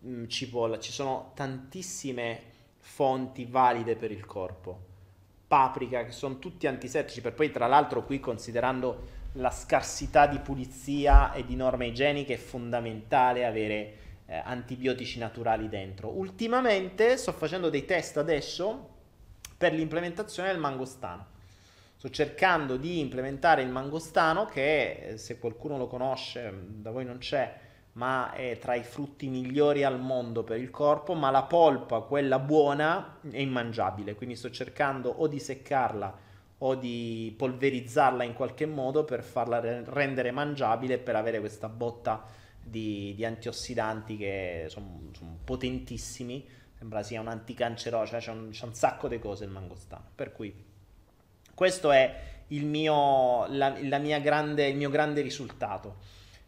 mm, 0.03 0.25
cipolla, 0.25 0.79
ci 0.79 0.91
sono 0.91 1.33
tantissime 1.35 2.41
fonti 2.79 3.45
valide 3.45 3.95
per 3.95 4.09
il 4.09 4.25
corpo. 4.25 4.79
Paprika, 5.47 6.03
che 6.03 6.11
sono 6.11 6.39
tutti 6.39 6.65
antisettici, 6.65 7.21
per 7.21 7.35
poi 7.35 7.51
tra 7.51 7.67
l'altro 7.67 8.03
qui 8.03 8.19
considerando 8.19 9.01
la 9.33 9.51
scarsità 9.51 10.25
di 10.25 10.39
pulizia 10.39 11.31
e 11.33 11.45
di 11.45 11.55
norme 11.55 11.85
igieniche 11.85 12.33
è 12.33 12.37
fondamentale 12.37 13.45
avere 13.45 13.97
eh, 14.25 14.41
antibiotici 14.43 15.19
naturali 15.19 15.69
dentro. 15.69 16.09
Ultimamente 16.09 17.17
sto 17.17 17.33
facendo 17.33 17.69
dei 17.69 17.85
test 17.85 18.17
adesso 18.17 18.92
per 19.63 19.71
l'implementazione 19.71 20.49
del 20.49 20.59
mangostano. 20.59 21.27
Sto 21.95 22.09
cercando 22.09 22.75
di 22.75 22.99
implementare 22.99 23.61
il 23.61 23.69
mangostano 23.69 24.43
che, 24.43 24.91
eh, 24.91 25.17
se 25.17 25.39
qualcuno 25.39 25.77
lo 25.77 25.87
conosce, 25.87 26.53
da 26.67 26.91
voi 26.91 27.05
non 27.05 27.19
c'è, 27.19 27.59
ma 27.93 28.33
è 28.33 28.57
tra 28.59 28.75
i 28.75 28.83
frutti 28.83 29.29
migliori 29.29 29.85
al 29.85 30.01
mondo 30.01 30.43
per 30.43 30.59
il 30.59 30.69
corpo, 30.69 31.13
ma 31.13 31.31
la 31.31 31.43
polpa, 31.43 32.01
quella 32.01 32.39
buona, 32.39 33.19
è 33.31 33.37
immangiabile, 33.37 34.15
quindi 34.15 34.35
sto 34.35 34.51
cercando 34.51 35.09
o 35.09 35.27
di 35.27 35.39
seccarla 35.39 36.13
o 36.57 36.75
di 36.75 37.33
polverizzarla 37.37 38.25
in 38.25 38.33
qualche 38.33 38.65
modo 38.65 39.05
per 39.05 39.23
farla 39.23 39.61
rendere 39.61 40.31
mangiabile 40.31 40.97
per 40.97 41.15
avere 41.15 41.39
questa 41.39 41.69
botta 41.69 42.25
di, 42.61 43.13
di 43.15 43.23
antiossidanti 43.23 44.17
che 44.17 44.65
sono 44.67 45.09
son 45.13 45.37
potentissimi 45.41 46.45
sembra 46.83 47.01
sia 47.01 47.21
un 47.21 47.29
anticancerogeno, 47.29 48.05
cioè 48.05 48.19
c'è 48.19 48.31
un, 48.31 48.49
c'è 48.51 48.65
un 48.65 48.73
sacco 48.73 49.07
di 49.07 49.17
cose 49.17 49.45
il 49.45 49.49
mangostano. 49.49 50.03
Per 50.13 50.33
cui 50.33 50.53
questo 51.53 51.91
è 51.91 52.21
il 52.47 52.65
mio, 52.65 53.47
la, 53.47 53.73
la 53.81 53.99
grande, 54.19 54.67
il 54.67 54.75
mio 54.75 54.89
grande 54.89 55.21
risultato. 55.21 55.95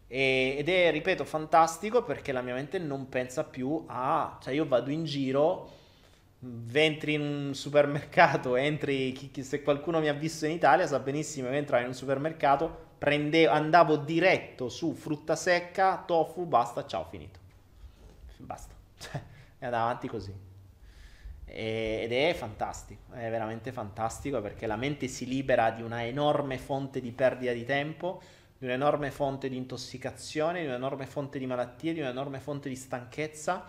E, 0.06 0.56
ed 0.58 0.68
è, 0.68 0.90
ripeto, 0.90 1.24
fantastico 1.24 2.04
perché 2.04 2.32
la 2.32 2.42
mia 2.42 2.52
mente 2.52 2.78
non 2.78 3.08
pensa 3.08 3.44
più 3.44 3.82
a... 3.86 4.38
cioè 4.42 4.52
io 4.52 4.66
vado 4.68 4.90
in 4.90 5.04
giro, 5.04 5.72
entri 6.70 7.14
in 7.14 7.22
un 7.22 7.54
supermercato, 7.54 8.56
entri, 8.56 9.12
chi, 9.12 9.30
chi, 9.30 9.42
se 9.42 9.62
qualcuno 9.62 10.00
mi 10.00 10.08
ha 10.08 10.12
visto 10.12 10.44
in 10.44 10.52
Italia 10.52 10.86
sa 10.86 10.98
benissimo 10.98 11.48
che 11.48 11.56
entravo 11.56 11.82
in 11.82 11.88
un 11.88 11.94
supermercato, 11.94 12.88
prendevo, 12.98 13.52
andavo 13.52 13.96
diretto 13.96 14.68
su 14.68 14.92
frutta 14.92 15.34
secca, 15.34 16.04
tofu, 16.06 16.44
basta, 16.44 16.84
ciao, 16.86 17.06
finito. 17.08 17.38
Basta. 18.36 19.34
E 19.58 19.64
andava 19.64 19.84
avanti 19.84 20.08
così. 20.08 20.34
E, 21.44 22.00
ed 22.02 22.12
è 22.12 22.34
fantastico, 22.34 23.12
è 23.12 23.30
veramente 23.30 23.72
fantastico 23.72 24.40
perché 24.40 24.66
la 24.66 24.76
mente 24.76 25.08
si 25.08 25.26
libera 25.26 25.70
di 25.70 25.82
una 25.82 26.04
enorme 26.04 26.58
fonte 26.58 27.00
di 27.00 27.12
perdita 27.12 27.52
di 27.52 27.64
tempo, 27.64 28.20
di 28.58 28.64
un'enorme 28.66 29.10
fonte 29.10 29.48
di 29.48 29.56
intossicazione, 29.56 30.60
di 30.60 30.66
un'enorme 30.66 31.06
fonte 31.06 31.38
di 31.38 31.46
malattie, 31.46 31.92
di 31.92 32.00
un'enorme 32.00 32.40
fonte 32.40 32.68
di 32.68 32.76
stanchezza, 32.76 33.64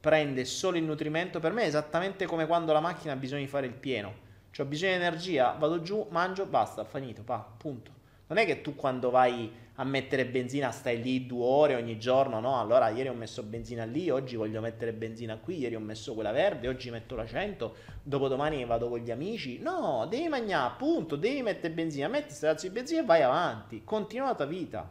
prende 0.00 0.44
solo 0.44 0.76
il 0.78 0.84
nutrimento. 0.84 1.40
Per 1.40 1.52
me 1.52 1.62
è 1.62 1.66
esattamente 1.66 2.24
come 2.26 2.46
quando 2.46 2.72
la 2.72 2.80
macchina 2.80 3.12
ha 3.12 3.16
bisogno 3.16 3.42
di 3.42 3.48
fare 3.48 3.66
il 3.66 3.74
pieno. 3.74 4.26
Cioè 4.50 4.64
ho 4.64 4.68
bisogno 4.68 4.92
di 4.92 4.98
energia, 4.98 5.52
vado 5.52 5.82
giù, 5.82 6.06
mangio, 6.10 6.46
basta, 6.46 6.84
finito, 6.84 7.22
pa, 7.22 7.46
punto. 7.56 7.97
Non 8.28 8.38
è 8.38 8.46
che 8.46 8.60
tu 8.60 8.74
quando 8.74 9.10
vai 9.10 9.50
a 9.80 9.84
mettere 9.84 10.26
benzina 10.26 10.70
stai 10.70 11.00
lì 11.00 11.26
due 11.26 11.44
ore 11.44 11.74
ogni 11.76 11.98
giorno, 11.98 12.40
no? 12.40 12.60
Allora 12.60 12.88
ieri 12.88 13.08
ho 13.08 13.14
messo 13.14 13.42
benzina 13.42 13.84
lì, 13.84 14.10
oggi 14.10 14.36
voglio 14.36 14.60
mettere 14.60 14.92
benzina 14.92 15.36
qui, 15.36 15.58
ieri 15.58 15.76
ho 15.76 15.80
messo 15.80 16.14
quella 16.14 16.32
verde, 16.32 16.68
oggi 16.68 16.90
metto 16.90 17.14
la 17.14 17.26
100, 17.26 17.74
dopodomani 18.02 18.64
vado 18.64 18.88
con 18.88 18.98
gli 18.98 19.10
amici. 19.10 19.60
No, 19.60 20.06
devi 20.10 20.28
mangiare, 20.28 20.66
appunto, 20.66 21.16
devi 21.16 21.42
mettere 21.42 21.72
benzina, 21.72 22.08
metti 22.08 22.34
strazzi 22.34 22.68
di 22.68 22.74
benzina 22.74 23.02
e 23.02 23.04
vai 23.04 23.22
avanti, 23.22 23.82
continua 23.84 24.26
la 24.28 24.34
tua 24.34 24.46
vita. 24.46 24.90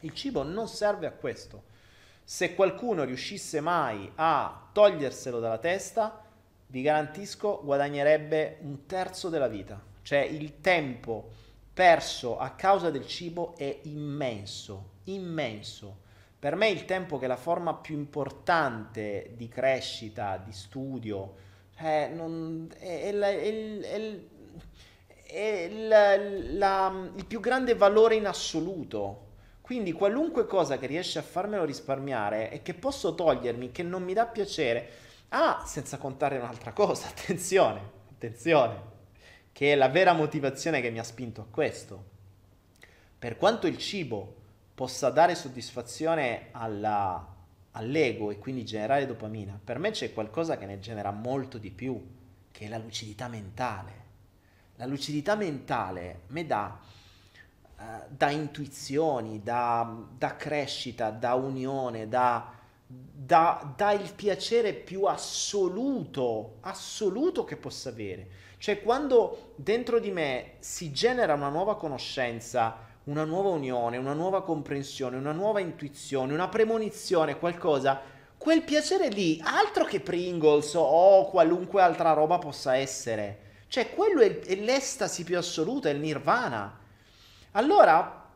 Il 0.00 0.12
cibo 0.14 0.42
non 0.42 0.68
serve 0.68 1.06
a 1.06 1.12
questo, 1.12 1.62
Se 2.30 2.54
qualcuno 2.54 3.04
riuscisse 3.04 3.60
mai 3.60 4.12
a 4.16 4.68
toglierselo 4.70 5.40
dalla 5.40 5.56
testa, 5.56 6.22
vi 6.66 6.82
garantisco 6.82 7.62
guadagnerebbe 7.64 8.58
un 8.60 8.84
terzo 8.84 9.30
della 9.30 9.48
vita. 9.48 9.80
Cioè 10.02 10.18
il 10.18 10.60
tempo 10.60 11.30
perso 11.78 12.40
a 12.40 12.50
causa 12.50 12.90
del 12.90 13.06
cibo 13.06 13.54
è 13.56 13.78
immenso, 13.82 14.94
immenso. 15.04 15.98
Per 16.36 16.56
me 16.56 16.70
il 16.70 16.84
tempo 16.84 17.18
che 17.18 17.26
è 17.26 17.28
la 17.28 17.36
forma 17.36 17.72
più 17.72 17.94
importante 17.94 19.34
di 19.36 19.46
crescita, 19.46 20.42
di 20.44 20.50
studio, 20.50 21.34
cioè 21.76 22.10
non, 22.12 22.68
è, 22.80 23.10
è, 23.12 23.80
è, 23.80 24.18
è 25.22 25.68
la, 25.70 26.16
la, 26.16 27.10
il 27.14 27.24
più 27.24 27.38
grande 27.38 27.76
valore 27.76 28.16
in 28.16 28.26
assoluto. 28.26 29.26
Quindi 29.60 29.92
qualunque 29.92 30.46
cosa 30.46 30.78
che 30.78 30.86
riesce 30.86 31.20
a 31.20 31.22
farmelo 31.22 31.64
risparmiare 31.64 32.50
e 32.50 32.60
che 32.60 32.74
posso 32.74 33.14
togliermi, 33.14 33.70
che 33.70 33.84
non 33.84 34.02
mi 34.02 34.14
dà 34.14 34.26
piacere, 34.26 34.88
ah, 35.28 35.62
senza 35.64 35.96
contare 35.96 36.38
un'altra 36.38 36.72
cosa, 36.72 37.06
attenzione, 37.14 37.80
attenzione, 38.10 38.87
che 39.58 39.72
è 39.72 39.74
la 39.74 39.88
vera 39.88 40.12
motivazione 40.12 40.80
che 40.80 40.90
mi 40.90 41.00
ha 41.00 41.02
spinto 41.02 41.40
a 41.40 41.46
questo. 41.50 42.04
Per 43.18 43.36
quanto 43.36 43.66
il 43.66 43.76
cibo 43.76 44.36
possa 44.72 45.10
dare 45.10 45.34
soddisfazione 45.34 46.50
alla, 46.52 47.34
all'ego 47.72 48.30
e 48.30 48.38
quindi 48.38 48.64
generare 48.64 49.04
dopamina, 49.04 49.58
per 49.64 49.80
me 49.80 49.90
c'è 49.90 50.12
qualcosa 50.12 50.58
che 50.58 50.66
ne 50.66 50.78
genera 50.78 51.10
molto 51.10 51.58
di 51.58 51.72
più, 51.72 52.00
che 52.52 52.66
è 52.66 52.68
la 52.68 52.78
lucidità 52.78 53.26
mentale. 53.26 53.92
La 54.76 54.86
lucidità 54.86 55.34
mentale 55.34 56.20
mi 56.28 56.46
dà 56.46 56.78
uh, 57.78 57.82
da 58.10 58.30
intuizioni, 58.30 59.42
da, 59.42 59.92
da, 60.16 60.36
crescita, 60.36 61.10
da 61.10 61.34
unione, 61.34 62.08
da, 62.08 62.48
da, 62.86 63.74
da 63.74 63.90
il 63.90 64.14
piacere 64.14 64.72
più 64.72 65.02
assoluto, 65.06 66.58
assoluto 66.60 67.42
che 67.42 67.56
possa 67.56 67.88
avere. 67.88 68.46
Cioè 68.58 68.82
quando 68.82 69.52
dentro 69.56 69.98
di 69.98 70.10
me 70.10 70.54
si 70.58 70.92
genera 70.92 71.34
una 71.34 71.48
nuova 71.48 71.76
conoscenza, 71.76 72.86
una 73.04 73.24
nuova 73.24 73.48
unione, 73.50 73.96
una 73.96 74.12
nuova 74.12 74.42
comprensione, 74.42 75.16
una 75.16 75.32
nuova 75.32 75.60
intuizione, 75.60 76.32
una 76.32 76.48
premonizione, 76.48 77.38
qualcosa, 77.38 78.00
quel 78.36 78.62
piacere 78.62 79.08
lì, 79.08 79.40
altro 79.42 79.84
che 79.84 80.00
Pringles 80.00 80.74
o 80.74 81.28
qualunque 81.30 81.80
altra 81.80 82.12
roba 82.12 82.38
possa 82.38 82.76
essere 82.76 83.46
cioè, 83.68 83.90
quello 83.90 84.22
è, 84.22 84.54
l'estasi 84.56 85.24
più 85.24 85.36
assoluta, 85.36 85.90
è 85.90 85.92
il 85.92 86.00
nirvana. 86.00 86.78
Allora, 87.52 88.26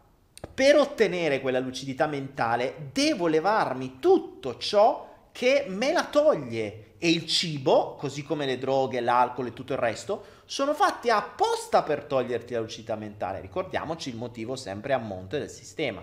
per 0.55 0.77
ottenere 0.77 1.41
quella 1.41 1.59
lucidità 1.59 2.07
mentale, 2.07 2.91
devo 2.93 3.27
levarmi 3.27 3.99
tutto 3.99 4.59
ciò 4.59 5.11
che 5.33 5.65
me 5.69 5.93
la 5.93 6.05
toglie. 6.05 6.91
E 6.99 7.11
il 7.11 7.27
cibo, 7.27 7.97
così 7.97 8.23
come 8.23 8.47
le 8.47 8.59
droghe, 8.59 9.01
l'alcol 9.01 9.49
e 9.49 9.53
tutto 9.53 9.73
il 9.73 9.79
resto, 9.81 10.25
sono 10.45 10.73
fatti 10.73 11.11
apposta 11.11 11.83
per 11.83 12.05
toglierti 12.05 12.53
la 12.53 12.61
lucidità 12.61 12.95
mentale. 12.95 13.41
Ricordiamoci 13.41 14.09
il 14.09 14.17
motivo 14.17 14.55
sempre 14.55 14.93
a 14.93 14.99
monte 14.99 15.41
del 15.41 15.51
sistema. 15.51 16.01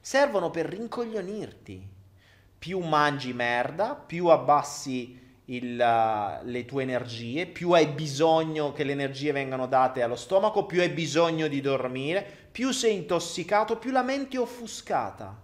Servono 0.00 0.50
per 0.50 0.66
rincoglionirti. 0.66 1.86
Più 2.58 2.78
mangi 2.78 3.34
merda, 3.34 3.94
più 3.94 4.28
abbassi 4.28 5.20
il, 5.46 5.76
le 5.76 6.64
tue 6.64 6.82
energie, 6.82 7.46
più 7.46 7.72
hai 7.72 7.88
bisogno 7.88 8.72
che 8.72 8.84
le 8.84 8.92
energie 8.92 9.32
vengano 9.32 9.66
date 9.66 10.00
allo 10.00 10.16
stomaco, 10.16 10.64
più 10.64 10.80
hai 10.80 10.88
bisogno 10.88 11.48
di 11.48 11.60
dormire, 11.60 12.24
più 12.50 12.70
sei 12.70 12.94
intossicato, 12.94 13.76
più 13.76 13.90
la 13.90 14.02
mente 14.02 14.36
è 14.36 14.40
offuscata, 14.40 15.38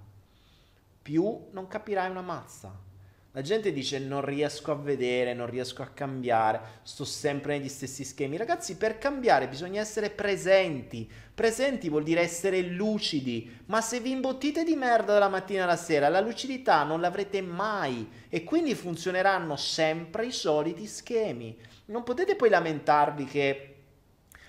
più 1.03 1.49
non 1.51 1.67
capirai 1.67 2.09
una 2.09 2.23
mazza. 2.23 2.87
La 3.33 3.43
gente 3.43 3.73
dice 3.73 3.99
non 3.99 4.25
riesco 4.25 4.73
a 4.73 4.75
vedere, 4.75 5.35
non 5.35 5.51
riesco 5.51 5.83
a 5.83 5.89
cambiare, 5.89 6.81
sto 6.83 7.05
sempre 7.05 7.59
negli 7.59 7.69
stessi 7.69 8.03
schemi. 8.03 8.39
Ragazzi, 8.39 8.77
per 8.77 8.97
cambiare 8.97 9.49
bisogna 9.49 9.83
essere 9.83 10.09
presenti. 10.09 11.09
Presenti 11.35 11.91
vuol 11.91 12.05
dire 12.05 12.23
essere 12.23 12.63
lucidi. 12.63 13.59
Ma 13.67 13.83
se 13.83 14.01
vi 14.01 14.13
imbottite 14.13 14.65
di 14.65 14.75
merda 14.77 15.13
dalla 15.13 15.29
mattina 15.29 15.65
alla 15.65 15.77
sera, 15.77 16.09
la 16.09 16.21
lucidità 16.21 16.83
non 16.85 17.03
l'avrete 17.03 17.43
mai. 17.43 18.09
E 18.31 18.45
quindi 18.45 18.75
funzioneranno 18.75 19.57
sempre 19.57 20.25
i 20.25 20.33
soliti 20.33 20.87
schemi. 20.87 21.55
Non 21.87 22.05
potete 22.05 22.35
poi 22.35 22.49
lamentarvi 22.49 23.25
che 23.27 23.75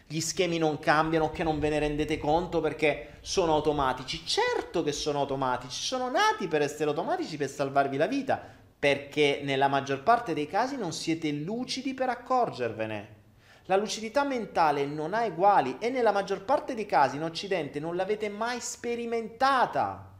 gli 0.07 0.21
schemi 0.21 0.57
non 0.57 0.79
cambiano, 0.79 1.31
che 1.31 1.43
non 1.43 1.59
ve 1.59 1.67
ne 1.67 1.79
rendete 1.79 2.17
conto 2.17 2.61
perché 2.61 3.17
sono 3.19 3.55
automatici. 3.55 4.25
Certo 4.25 4.83
che 4.83 4.93
sono 4.93 5.19
automatici, 5.19 5.81
sono 5.81 6.09
nati 6.09 6.47
per 6.47 6.61
essere 6.61 6.89
automatici 6.89 7.35
per 7.35 7.49
salvarvi 7.49 7.97
la 7.97 8.07
vita 8.07 8.57
perché 8.79 9.41
nella 9.43 9.67
maggior 9.67 10.03
parte 10.03 10.33
dei 10.33 10.47
casi 10.47 10.77
non 10.77 10.93
siete 10.93 11.29
lucidi 11.31 11.93
per 11.93 12.07
accorgervene. 12.07 13.17
La 13.65 13.75
lucidità 13.75 14.23
mentale 14.23 14.85
non 14.85 15.13
ha 15.13 15.25
uguali 15.25 15.75
e 15.79 15.89
nella 15.89 16.13
maggior 16.13 16.43
parte 16.45 16.73
dei 16.73 16.85
casi 16.85 17.17
in 17.17 17.23
Occidente 17.23 17.81
non 17.81 17.97
l'avete 17.97 18.29
mai 18.29 18.61
sperimentata. 18.61 20.11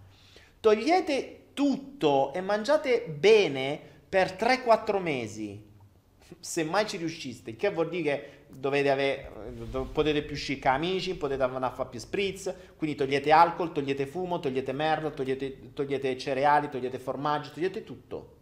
Togliete 0.59 1.45
tutto 1.53 2.33
e 2.33 2.41
mangiate 2.41 3.05
bene 3.07 3.79
per 4.09 4.33
3-4 4.33 5.01
mesi, 5.01 5.65
se 6.39 6.63
mai 6.63 6.85
ci 6.85 6.97
riusciste, 6.97 7.55
che 7.55 7.71
vuol 7.71 7.89
dire 7.89 8.03
che 8.03 8.29
dovete 8.49 8.89
avere, 8.89 9.31
potete 9.91 10.21
più 10.21 10.35
uscire 10.35 10.59
con 10.59 10.71
amici, 10.73 11.15
potete 11.15 11.41
andare 11.41 11.65
a 11.65 11.71
fare 11.71 11.89
più 11.89 11.99
spritz, 11.99 12.53
quindi 12.75 12.97
togliete 12.97 13.31
alcol, 13.31 13.71
togliete 13.71 14.05
fumo, 14.05 14.39
togliete 14.39 14.73
merda, 14.73 15.09
togliete, 15.11 15.73
togliete 15.73 16.17
cereali, 16.17 16.69
togliete 16.69 16.99
formaggio, 16.99 17.51
togliete 17.51 17.83
tutto 17.83 18.37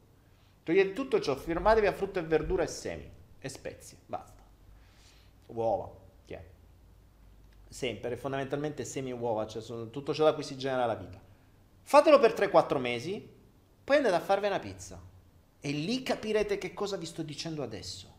Togliete 0.68 0.91
tutto 0.91 1.22
ciò, 1.22 1.34
firmatevi 1.34 1.88
a 1.88 1.93
frutta 1.93 2.20
e 2.20 2.24
verdura 2.24 2.61
e 2.61 2.68
semi 2.68 3.09
e 3.39 3.47
spezie, 3.47 3.99
basta. 4.05 4.43
Uova, 5.45 5.89
chi 6.26 6.34
è? 6.34 6.43
Sempre, 7.70 8.18
fondamentalmente 8.18 8.84
semi 8.84 9.11
e 9.11 9.13
uova, 9.13 9.47
cioè 9.47 9.61
sono 9.61 9.89
tutto 9.89 10.13
ciò 10.13 10.26
da 10.26 10.34
cui 10.34 10.43
si 10.43 10.57
genera 10.57 10.86
la 10.86 10.95
vita. 10.95 11.22
Fatelo 11.84 12.20
per 12.20 12.34
3-4 12.34 12.80
mesi, 12.80 13.26
poi 13.82 13.95
andate 13.95 14.15
a 14.15 14.20
farvi 14.20 14.47
una 14.47 14.59
pizza. 14.59 15.01
E 15.61 15.72
lì 15.72 16.03
capirete 16.03 16.57
che 16.57 16.74
cosa 16.74 16.97
vi 16.97 17.05
sto 17.05 17.24
dicendo 17.24 17.63
adesso. 17.63 18.13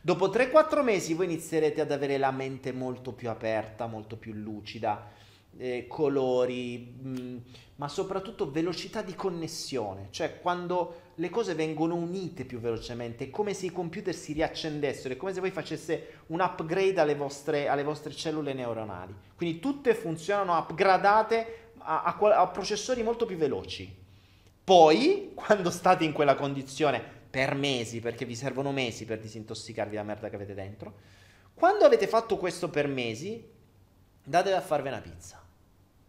Dopo 0.00 0.30
3-4 0.30 0.82
mesi 0.82 1.14
voi 1.14 1.26
inizierete 1.26 1.80
ad 1.80 1.92
avere 1.92 2.18
la 2.18 2.32
mente 2.32 2.72
molto 2.72 3.12
più 3.12 3.30
aperta, 3.30 3.86
molto 3.86 4.16
più 4.16 4.32
lucida, 4.32 5.12
eh, 5.58 5.86
colori, 5.88 6.94
mh, 7.00 7.08
mm, 7.08 7.36
ma 7.76 7.88
soprattutto 7.88 8.50
velocità 8.50 9.02
di 9.02 9.14
connessione, 9.14 10.08
cioè 10.10 10.40
quando 10.40 11.02
le 11.16 11.30
cose 11.30 11.54
vengono 11.54 11.94
unite 11.94 12.44
più 12.44 12.60
velocemente, 12.60 13.24
è 13.24 13.30
come 13.30 13.52
se 13.52 13.66
i 13.66 13.72
computer 13.72 14.14
si 14.14 14.32
riaccendessero, 14.32 15.14
è 15.14 15.16
come 15.16 15.32
se 15.32 15.40
voi 15.40 15.50
facesse 15.50 16.22
un 16.28 16.40
upgrade 16.40 17.00
alle 17.00 17.14
vostre, 17.14 17.68
alle 17.68 17.82
vostre 17.82 18.12
cellule 18.12 18.52
neuronali. 18.52 19.14
Quindi 19.36 19.58
tutte 19.58 19.94
funzionano 19.94 20.56
upgradate 20.56 21.70
a, 21.78 22.02
a, 22.02 22.40
a 22.40 22.46
processori 22.48 23.02
molto 23.02 23.26
più 23.26 23.36
veloci. 23.36 24.02
Poi, 24.62 25.32
quando 25.34 25.70
state 25.70 26.04
in 26.04 26.12
quella 26.12 26.36
condizione 26.36 27.02
per 27.28 27.54
mesi, 27.54 27.98
perché 27.98 28.24
vi 28.24 28.36
servono 28.36 28.70
mesi 28.70 29.04
per 29.04 29.18
disintossicarvi 29.18 29.96
la 29.96 30.04
merda 30.04 30.28
che 30.28 30.36
avete 30.36 30.54
dentro, 30.54 30.94
quando 31.54 31.84
avete 31.84 32.06
fatto 32.06 32.36
questo 32.36 32.68
per 32.68 32.86
mesi, 32.86 33.44
datevi 34.22 34.54
a 34.54 34.60
farvi 34.60 34.88
una 34.88 35.00
pizza 35.00 35.43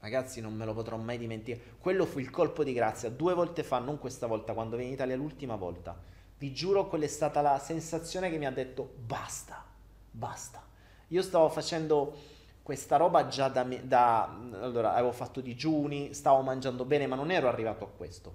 Ragazzi, 0.06 0.40
non 0.40 0.54
me 0.54 0.66
lo 0.66 0.76
potrò 0.76 0.98
mai 0.98 1.18
dimenticare. 1.18 1.78
Quello 1.80 2.06
fu 2.06 2.20
il 2.20 2.30
colpo 2.30 2.64
di 2.64 2.74
grazia. 2.74 3.10
Due 3.10 3.34
volte 3.34 3.64
fa, 3.64 3.80
non 3.80 3.98
questa 3.98 4.28
volta, 4.28 4.54
quando 4.54 4.76
venne 4.76 4.90
in 4.90 4.94
Italia 4.94 5.16
l'ultima 5.16 5.56
volta. 5.56 6.00
Vi 6.38 6.54
giuro, 6.54 6.86
quella 6.88 7.06
è 7.06 7.08
stata 7.08 7.42
la 7.42 7.58
sensazione 7.58 8.30
che 8.30 8.38
mi 8.38 8.46
ha 8.46 8.52
detto 8.52 8.88
basta, 9.04 9.66
basta. 10.12 10.64
Io 11.08 11.24
stavo 11.24 11.50
facendo 11.50 12.16
questa 12.62 12.98
roba 12.98 13.26
già 13.26 13.48
da, 13.48 13.64
da 13.64 14.26
allora 14.62 14.94
avevo 14.94 15.12
fatto 15.12 15.42
digiuni, 15.42 16.14
stavo 16.14 16.44
mangiando 16.44 16.86
bene, 16.86 17.08
ma 17.08 17.16
non 17.16 17.32
ero 17.32 17.48
arrivato 17.48 17.84
a 17.84 17.88
questo. 17.88 18.34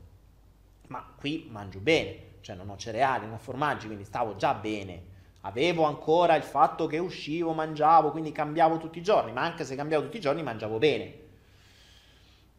Ma 0.88 1.06
qui 1.16 1.46
mangio 1.52 1.78
bene, 1.78 2.38
cioè 2.40 2.56
non 2.56 2.68
ho 2.68 2.76
cereali, 2.76 3.26
non 3.26 3.34
ho 3.34 3.38
formaggi, 3.38 3.86
quindi 3.86 4.02
stavo 4.04 4.34
già 4.34 4.54
bene. 4.54 5.04
Avevo 5.42 5.84
ancora 5.84 6.34
il 6.34 6.42
fatto 6.42 6.88
che 6.88 6.98
uscivo, 6.98 7.52
mangiavo, 7.52 8.10
quindi 8.10 8.32
cambiavo 8.32 8.78
tutti 8.78 8.98
i 8.98 9.02
giorni, 9.04 9.30
ma 9.30 9.42
anche 9.42 9.64
se 9.64 9.76
cambiavo 9.76 10.02
tutti 10.02 10.16
i 10.16 10.20
giorni 10.20 10.42
mangiavo 10.42 10.76
bene. 10.78 11.19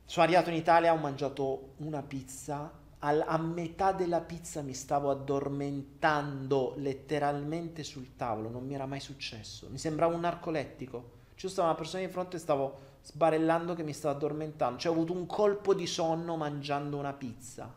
Sono 0.06 0.26
arrivato 0.26 0.50
in 0.50 0.56
Italia, 0.56 0.94
ho 0.94 0.98
mangiato 0.98 1.74
una 1.78 2.02
pizza, 2.02 2.80
Al, 3.04 3.24
a 3.26 3.38
metà 3.38 3.94
della 3.94 4.22
pizza 4.22 4.62
mi 4.62 4.76
stavo 4.76 5.10
addormentando 5.10 6.74
letteralmente 6.78 7.82
sul 7.84 8.16
tavolo, 8.16 8.50
non 8.50 8.66
mi 8.66 8.76
era 8.76 8.86
mai 8.86 9.00
successo, 9.00 9.68
mi 9.72 9.80
sembrava 9.80 10.14
un 10.14 10.22
narcolettico. 10.22 11.20
Ci 11.34 11.50
stava 11.50 11.70
una 11.70 11.78
persona 11.78 12.06
di 12.06 12.12
fronte 12.12 12.36
e 12.36 12.40
stavo 12.40 12.78
sbarellando 13.02 13.74
che 13.74 13.82
mi 13.82 13.94
stava 13.94 14.16
addormentando, 14.16 14.78
cioè 14.78 14.92
ho 14.92 14.96
avuto 14.96 15.14
un 15.14 15.26
colpo 15.26 15.74
di 15.74 15.88
sonno 15.88 16.36
mangiando 16.36 16.98
una 16.98 17.14
pizza. 17.14 17.74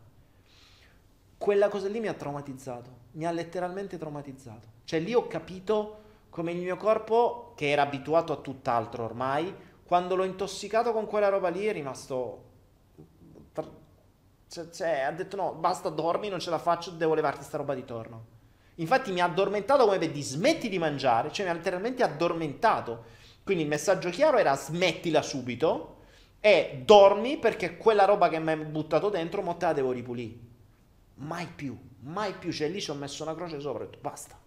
Quella 1.37 1.69
cosa 1.69 1.87
lì 1.87 1.99
mi 1.99 2.07
ha 2.07 2.13
traumatizzato, 2.13 2.89
mi 3.13 3.25
ha 3.25 3.31
letteralmente 3.31 3.97
traumatizzato. 3.97 4.67
Cioè 4.83 4.99
lì 4.99 5.15
ho 5.15 5.25
capito 5.25 6.01
come 6.29 6.51
il 6.51 6.59
mio 6.59 6.77
corpo, 6.77 7.53
che 7.55 7.71
era 7.71 7.81
abituato 7.81 8.31
a 8.33 8.37
tutt'altro 8.37 9.03
ormai, 9.03 9.51
quando 9.85 10.15
l'ho 10.15 10.23
intossicato 10.23 10.91
con 10.91 11.05
quella 11.05 11.29
roba 11.29 11.49
lì 11.49 11.65
è 11.65 11.71
rimasto 11.71 12.43
Cioè, 14.47 14.69
cioè, 14.69 14.99
ha 15.01 15.11
detto 15.11 15.35
no, 15.35 15.53
basta, 15.53 15.89
dormi, 15.89 16.29
non 16.29 16.39
ce 16.39 16.49
la 16.49 16.57
faccio, 16.57 16.91
devo 16.91 17.13
levarti 17.13 17.43
sta 17.43 17.57
roba 17.57 17.73
di 17.75 17.83
torno. 17.83 18.33
Infatti 18.75 19.11
mi 19.11 19.21
ha 19.21 19.25
addormentato 19.25 19.85
come 19.85 19.97
vedi, 19.97 20.21
smetti 20.21 20.69
di 20.69 20.77
mangiare, 20.77 21.31
cioè 21.31 21.45
mi 21.45 21.51
ha 21.51 21.55
letteralmente 21.55 22.03
addormentato. 22.03 23.03
Quindi 23.43 23.63
il 23.63 23.69
messaggio 23.69 24.09
chiaro 24.09 24.37
era 24.37 24.55
smettila 24.55 25.21
subito 25.21 25.97
e 26.39 26.81
dormi 26.83 27.37
perché 27.37 27.77
quella 27.77 28.05
roba 28.05 28.27
che 28.29 28.39
mi 28.39 28.51
hai 28.51 28.57
buttato 28.57 29.09
dentro 29.09 29.41
mo 29.41 29.55
te 29.55 29.65
la 29.65 29.73
devo 29.73 29.91
ripulire. 29.91 30.35
Mai 31.15 31.47
più, 31.47 31.77
mai 32.01 32.33
più. 32.33 32.51
Cioè 32.51 32.69
lì 32.69 32.81
ci 32.81 32.89
ho 32.89 32.95
messo 32.95 33.23
una 33.23 33.35
croce 33.35 33.59
sopra 33.59 33.83
e 33.83 33.87
ho 33.87 33.89
detto 33.89 34.01
basta. 34.01 34.37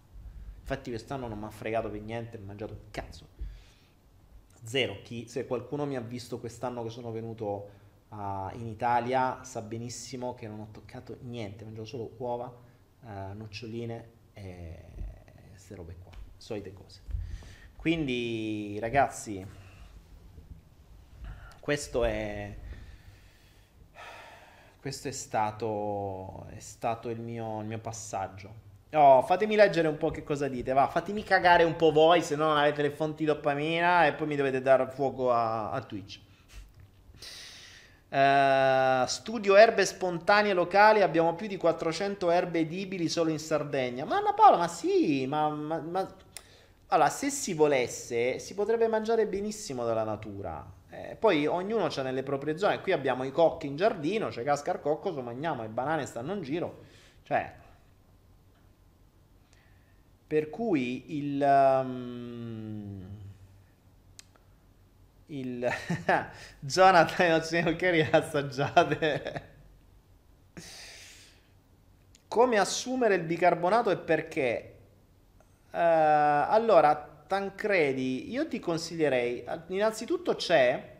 Infatti 0.59 0.89
quest'anno 0.89 1.27
non 1.27 1.39
mi 1.39 1.45
ha 1.45 1.49
fregato 1.49 1.89
per 1.89 2.01
niente, 2.01 2.37
ho 2.37 2.45
mangiato 2.45 2.73
un 2.73 2.91
cazzo. 2.91 3.38
Zero. 4.63 5.01
Chi, 5.03 5.27
se 5.27 5.45
qualcuno 5.45 5.85
mi 5.85 5.95
ha 5.95 6.01
visto 6.01 6.39
quest'anno 6.39 6.83
che 6.83 6.89
sono 6.89 7.11
venuto 7.11 7.69
uh, 8.09 8.49
in 8.53 8.67
Italia 8.67 9.43
sa 9.43 9.61
benissimo 9.61 10.33
che 10.33 10.47
non 10.47 10.59
ho 10.59 10.67
toccato 10.71 11.17
niente, 11.21 11.63
ho 11.63 11.67
mangiato 11.67 11.87
solo 11.87 12.11
uova, 12.17 12.53
uh, 13.01 13.07
noccioline 13.35 14.17
e 14.33 14.83
queste 15.49 15.75
robe 15.75 15.95
qua, 16.01 16.11
solite 16.37 16.73
cose. 16.73 17.01
Quindi 17.75 18.77
ragazzi, 18.79 19.45
questo 21.59 22.03
è 22.03 22.57
questo 24.79 25.09
è 25.09 25.11
stato, 25.11 26.45
è 26.47 26.59
stato 26.59 27.09
il, 27.09 27.19
mio, 27.19 27.59
il 27.59 27.67
mio 27.67 27.79
passaggio. 27.79 28.67
Oh, 28.93 29.21
fatemi 29.21 29.55
leggere 29.55 29.87
un 29.87 29.97
po' 29.97 30.09
che 30.09 30.23
cosa 30.23 30.47
dite, 30.47 30.73
va, 30.73 30.87
fatemi 30.87 31.23
cagare 31.23 31.63
un 31.63 31.75
po' 31.75 31.91
voi, 31.91 32.23
se 32.23 32.35
no 32.35 32.47
non 32.47 32.57
avete 32.57 32.81
le 32.81 32.89
fonti 32.89 33.23
dopamina 33.23 34.07
e 34.07 34.13
poi 34.13 34.25
mi 34.25 34.35
dovete 34.35 34.63
dare 34.63 34.87
fuoco 34.87 35.31
a, 35.31 35.69
a 35.69 35.79
Twitch. 35.81 36.19
Uh, 38.09 39.05
studio 39.05 39.55
erbe 39.55 39.85
spontanee 39.85 40.53
locali, 40.53 41.03
abbiamo 41.03 41.35
più 41.35 41.45
di 41.45 41.57
400 41.57 42.31
erbe 42.31 42.61
edibili 42.61 43.07
solo 43.09 43.29
in 43.29 43.37
Sardegna. 43.37 44.05
Ma 44.05 44.17
Anna 44.17 44.33
Paola, 44.33 44.57
ma 44.57 44.67
sì, 44.67 45.27
ma, 45.27 45.49
ma, 45.49 45.77
ma... 45.79 46.15
Allora, 46.87 47.09
se 47.09 47.29
si 47.29 47.53
volesse, 47.53 48.39
si 48.39 48.55
potrebbe 48.55 48.87
mangiare 48.87 49.27
benissimo 49.27 49.85
dalla 49.85 50.03
natura. 50.03 50.65
Eh, 50.89 51.15
poi 51.19 51.45
ognuno 51.45 51.85
c'ha 51.89 52.01
nelle 52.01 52.23
proprie 52.23 52.57
zone. 52.57 52.81
Qui 52.81 52.91
abbiamo 52.91 53.23
i 53.23 53.31
cocchi 53.31 53.67
in 53.67 53.75
giardino, 53.75 54.29
c'è 54.29 54.41
casca 54.43 54.71
il 54.71 54.79
cocco, 54.79 55.13
so 55.13 55.21
mangiamo, 55.21 55.61
le 55.61 55.67
banane 55.67 56.07
stanno 56.07 56.33
in 56.33 56.41
giro. 56.41 56.79
Cioè, 57.21 57.53
per 60.29 60.51
cui 60.51 61.17
il... 61.17 61.41
Um, 61.41 63.07
il 65.31 65.67
Jonathan 66.59 67.41
e 67.51 67.63
Cucchiari 67.63 68.01
assaggiate. 68.01 69.47
Come 72.27 72.59
assumere 72.59 73.15
il 73.15 73.23
bicarbonato 73.23 73.89
e 73.89 73.97
perché? 73.97 74.75
Uh, 75.71 75.77
allora, 75.77 77.23
Tancredi, 77.25 78.29
io 78.29 78.47
ti 78.47 78.59
consiglierei, 78.59 79.43
innanzitutto 79.69 80.35
c'è, 80.35 80.97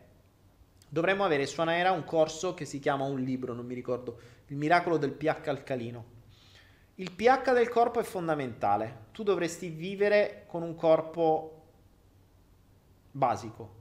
dovremmo 0.88 1.24
avere 1.24 1.46
su 1.46 1.60
Anaera 1.60 1.92
un 1.92 2.02
corso 2.02 2.54
che 2.54 2.64
si 2.64 2.80
chiama 2.80 3.04
un 3.04 3.20
libro, 3.20 3.54
non 3.54 3.64
mi 3.64 3.74
ricordo, 3.74 4.18
Il 4.48 4.56
miracolo 4.56 4.96
del 4.96 5.12
pH 5.12 5.46
alcalino. 5.46 6.18
Il 7.00 7.12
pH 7.12 7.54
del 7.54 7.70
corpo 7.70 7.98
è 7.98 8.02
fondamentale, 8.02 9.06
tu 9.12 9.22
dovresti 9.22 9.70
vivere 9.70 10.44
con 10.46 10.60
un 10.60 10.74
corpo 10.74 11.62
basico. 13.10 13.76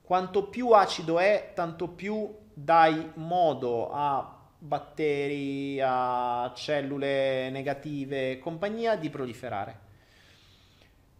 Quanto 0.00 0.48
più 0.48 0.70
acido 0.70 1.18
è, 1.18 1.50
tanto 1.56 1.88
più 1.88 2.32
dai 2.54 3.10
modo 3.14 3.90
a 3.90 4.32
batteri, 4.56 5.80
a 5.82 6.52
cellule 6.54 7.50
negative 7.50 8.30
e 8.30 8.38
compagnia 8.38 8.94
di 8.94 9.10
proliferare 9.10 9.84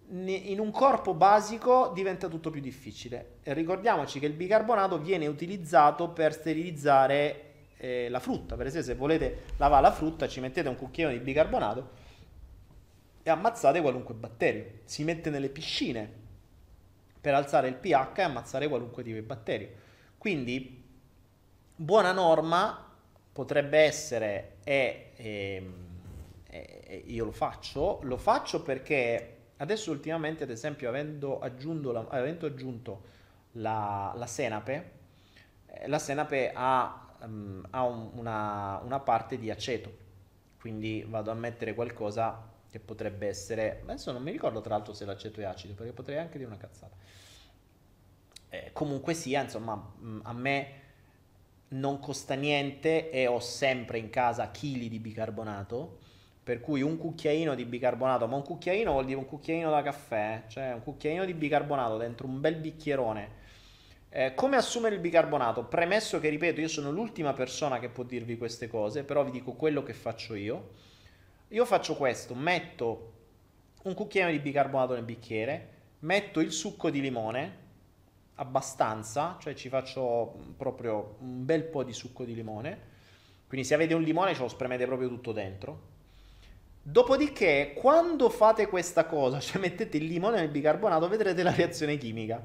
in 0.08 0.60
un 0.60 0.70
corpo 0.70 1.14
basico 1.14 1.90
diventa 1.92 2.28
tutto 2.28 2.50
più 2.50 2.60
difficile. 2.60 3.38
Ricordiamoci 3.42 4.20
che 4.20 4.26
il 4.26 4.34
bicarbonato 4.34 5.00
viene 5.00 5.26
utilizzato 5.26 6.10
per 6.10 6.32
sterilizzare 6.32 7.45
eh, 7.78 8.08
la 8.08 8.20
frutta. 8.20 8.56
Per 8.56 8.66
esempio, 8.66 8.92
se 8.92 8.98
volete 8.98 9.42
lavare 9.56 9.82
la 9.82 9.92
frutta, 9.92 10.28
ci 10.28 10.40
mettete 10.40 10.68
un 10.68 10.76
cucchiaino 10.76 11.12
di 11.12 11.18
bicarbonato 11.18 11.90
e 13.22 13.30
ammazzate 13.30 13.80
qualunque 13.80 14.14
batterio. 14.14 14.80
Si 14.84 15.04
mette 15.04 15.30
nelle 15.30 15.48
piscine 15.48 16.24
per 17.20 17.34
alzare 17.34 17.68
il 17.68 17.74
pH 17.74 18.18
e 18.18 18.22
ammazzare 18.22 18.68
qualunque 18.68 19.02
tipo 19.02 19.16
di 19.16 19.22
batterio. 19.22 19.68
Quindi, 20.18 20.84
buona 21.74 22.12
norma 22.12 22.84
potrebbe 23.32 23.78
essere, 23.78 24.56
e, 24.64 25.12
e, 25.16 25.70
e 26.46 27.02
io 27.06 27.24
lo 27.24 27.32
faccio, 27.32 28.00
lo 28.02 28.16
faccio 28.16 28.62
perché 28.62 29.36
Adesso 29.58 29.90
ultimamente, 29.90 30.42
ad 30.42 30.50
esempio, 30.50 30.88
avendo, 30.88 31.40
la, 31.90 32.06
avendo 32.10 32.46
aggiunto 32.46 33.02
la, 33.52 34.12
la, 34.14 34.26
senape, 34.26 34.90
eh, 35.66 35.88
la 35.88 35.98
senape 35.98 36.52
ha, 36.54 37.05
um, 37.20 37.66
ha 37.70 37.82
un, 37.84 38.10
una, 38.14 38.80
una, 38.84 39.00
parte 39.00 39.38
di 39.38 39.50
aceto, 39.50 39.90
quindi 40.60 41.04
vado 41.06 41.30
a 41.30 41.34
mettere 41.34 41.74
qualcosa 41.74 42.54
che 42.70 42.80
potrebbe 42.80 43.26
essere... 43.28 43.80
Adesso 43.82 44.12
non 44.12 44.22
mi 44.22 44.30
ricordo 44.30 44.60
tra 44.60 44.74
l'altro 44.74 44.92
se 44.92 45.04
l'aceto 45.04 45.40
è 45.40 45.44
acido, 45.44 45.74
perché 45.74 45.92
potrei 45.92 46.18
anche 46.18 46.38
dire 46.38 46.48
una 46.48 46.58
cazzata. 46.58 46.94
Eh, 48.48 48.70
comunque 48.72 49.14
sia, 49.14 49.42
insomma, 49.42 49.92
a 50.22 50.32
me 50.32 50.84
non 51.68 51.98
costa 51.98 52.34
niente 52.34 53.10
e 53.10 53.26
ho 53.26 53.40
sempre 53.40 53.98
in 53.98 54.10
casa 54.10 54.50
chili 54.50 54.88
di 54.88 55.00
bicarbonato 55.00 55.98
per 56.46 56.60
cui 56.60 56.80
un 56.80 56.96
cucchiaino 56.96 57.56
di 57.56 57.64
bicarbonato, 57.64 58.28
ma 58.28 58.36
un 58.36 58.44
cucchiaino 58.44 58.92
vuol 58.92 59.04
dire 59.04 59.18
un 59.18 59.26
cucchiaino 59.26 59.68
da 59.68 59.82
caffè, 59.82 60.44
cioè 60.46 60.74
un 60.74 60.80
cucchiaino 60.80 61.24
di 61.24 61.34
bicarbonato 61.34 61.96
dentro 61.96 62.28
un 62.28 62.40
bel 62.40 62.54
bicchierone. 62.54 63.30
Eh, 64.18 64.32
come 64.32 64.56
assumere 64.56 64.94
il 64.94 65.02
bicarbonato? 65.02 65.64
Premesso 65.64 66.18
che, 66.20 66.30
ripeto, 66.30 66.58
io 66.58 66.68
sono 66.68 66.90
l'ultima 66.90 67.34
persona 67.34 67.78
che 67.78 67.90
può 67.90 68.02
dirvi 68.02 68.38
queste 68.38 68.66
cose, 68.66 69.04
però 69.04 69.22
vi 69.22 69.30
dico 69.30 69.52
quello 69.52 69.82
che 69.82 69.92
faccio 69.92 70.34
io. 70.34 70.70
Io 71.48 71.66
faccio 71.66 71.96
questo, 71.96 72.34
metto 72.34 73.12
un 73.82 73.92
cucchiaino 73.92 74.30
di 74.30 74.38
bicarbonato 74.38 74.94
nel 74.94 75.02
bicchiere, 75.02 75.68
metto 75.98 76.40
il 76.40 76.50
succo 76.50 76.88
di 76.88 77.02
limone, 77.02 77.56
abbastanza, 78.36 79.36
cioè 79.38 79.52
ci 79.52 79.68
faccio 79.68 80.34
proprio 80.56 81.16
un 81.20 81.44
bel 81.44 81.64
po' 81.64 81.84
di 81.84 81.92
succo 81.92 82.24
di 82.24 82.34
limone. 82.34 82.78
Quindi 83.46 83.66
se 83.66 83.74
avete 83.74 83.92
un 83.92 84.00
limone 84.00 84.34
ce 84.34 84.40
lo 84.40 84.48
spremete 84.48 84.86
proprio 84.86 85.10
tutto 85.10 85.32
dentro 85.32 85.94
Dopodiché, 86.88 87.72
quando 87.74 88.30
fate 88.30 88.68
questa 88.68 89.06
cosa, 89.06 89.40
cioè 89.42 89.60
mettete 89.60 89.96
il 89.96 90.04
limone 90.04 90.38
nel 90.38 90.50
bicarbonato, 90.50 91.08
vedrete 91.08 91.42
la 91.42 91.52
reazione 91.52 91.98
chimica. 91.98 92.40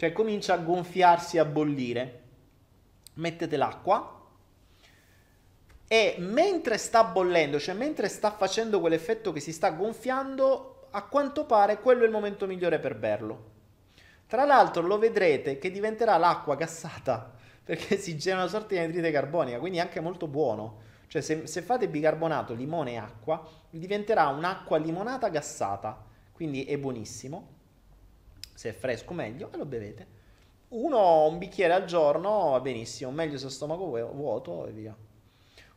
Cioè 0.00 0.12
comincia 0.12 0.54
a 0.54 0.56
gonfiarsi 0.56 1.36
a 1.36 1.44
bollire. 1.44 2.20
Mettete 3.16 3.58
l'acqua 3.58 4.18
e 5.86 6.14
mentre 6.20 6.78
sta 6.78 7.04
bollendo, 7.04 7.58
cioè 7.60 7.74
mentre 7.74 8.08
sta 8.08 8.30
facendo 8.30 8.80
quell'effetto 8.80 9.30
che 9.30 9.40
si 9.40 9.52
sta 9.52 9.68
gonfiando, 9.72 10.86
a 10.92 11.02
quanto 11.02 11.44
pare 11.44 11.80
quello 11.80 12.04
è 12.04 12.06
il 12.06 12.12
momento 12.12 12.46
migliore 12.46 12.78
per 12.78 12.96
berlo. 12.96 13.50
Tra 14.26 14.46
l'altro 14.46 14.80
lo 14.80 14.96
vedrete 14.96 15.58
che 15.58 15.70
diventerà 15.70 16.16
l'acqua 16.16 16.56
gassata 16.56 17.34
perché 17.62 17.98
si 17.98 18.16
genera 18.16 18.44
una 18.44 18.50
sorta 18.50 18.68
di 18.68 18.78
anidride 18.78 19.10
carbonica, 19.10 19.58
quindi 19.58 19.76
è 19.76 19.82
anche 19.82 20.00
molto 20.00 20.26
buono. 20.26 20.78
Cioè 21.08 21.20
se, 21.20 21.46
se 21.46 21.60
fate 21.60 21.90
bicarbonato, 21.90 22.54
limone 22.54 22.92
e 22.92 22.96
acqua, 22.96 23.46
diventerà 23.68 24.28
un'acqua 24.28 24.78
limonata 24.78 25.28
gassata, 25.28 26.02
quindi 26.32 26.64
è 26.64 26.78
buonissimo. 26.78 27.58
Se 28.60 28.68
è 28.68 28.72
fresco 28.74 29.14
meglio 29.14 29.50
e 29.54 29.56
lo 29.56 29.64
bevete. 29.64 30.06
Uno, 30.68 31.26
un 31.26 31.38
bicchiere 31.38 31.72
al 31.72 31.86
giorno 31.86 32.50
va 32.50 32.60
benissimo, 32.60 33.10
meglio 33.10 33.38
se 33.38 33.48
stomaco 33.48 33.86
vuoto 33.86 34.66
e 34.66 34.72
via. 34.72 34.94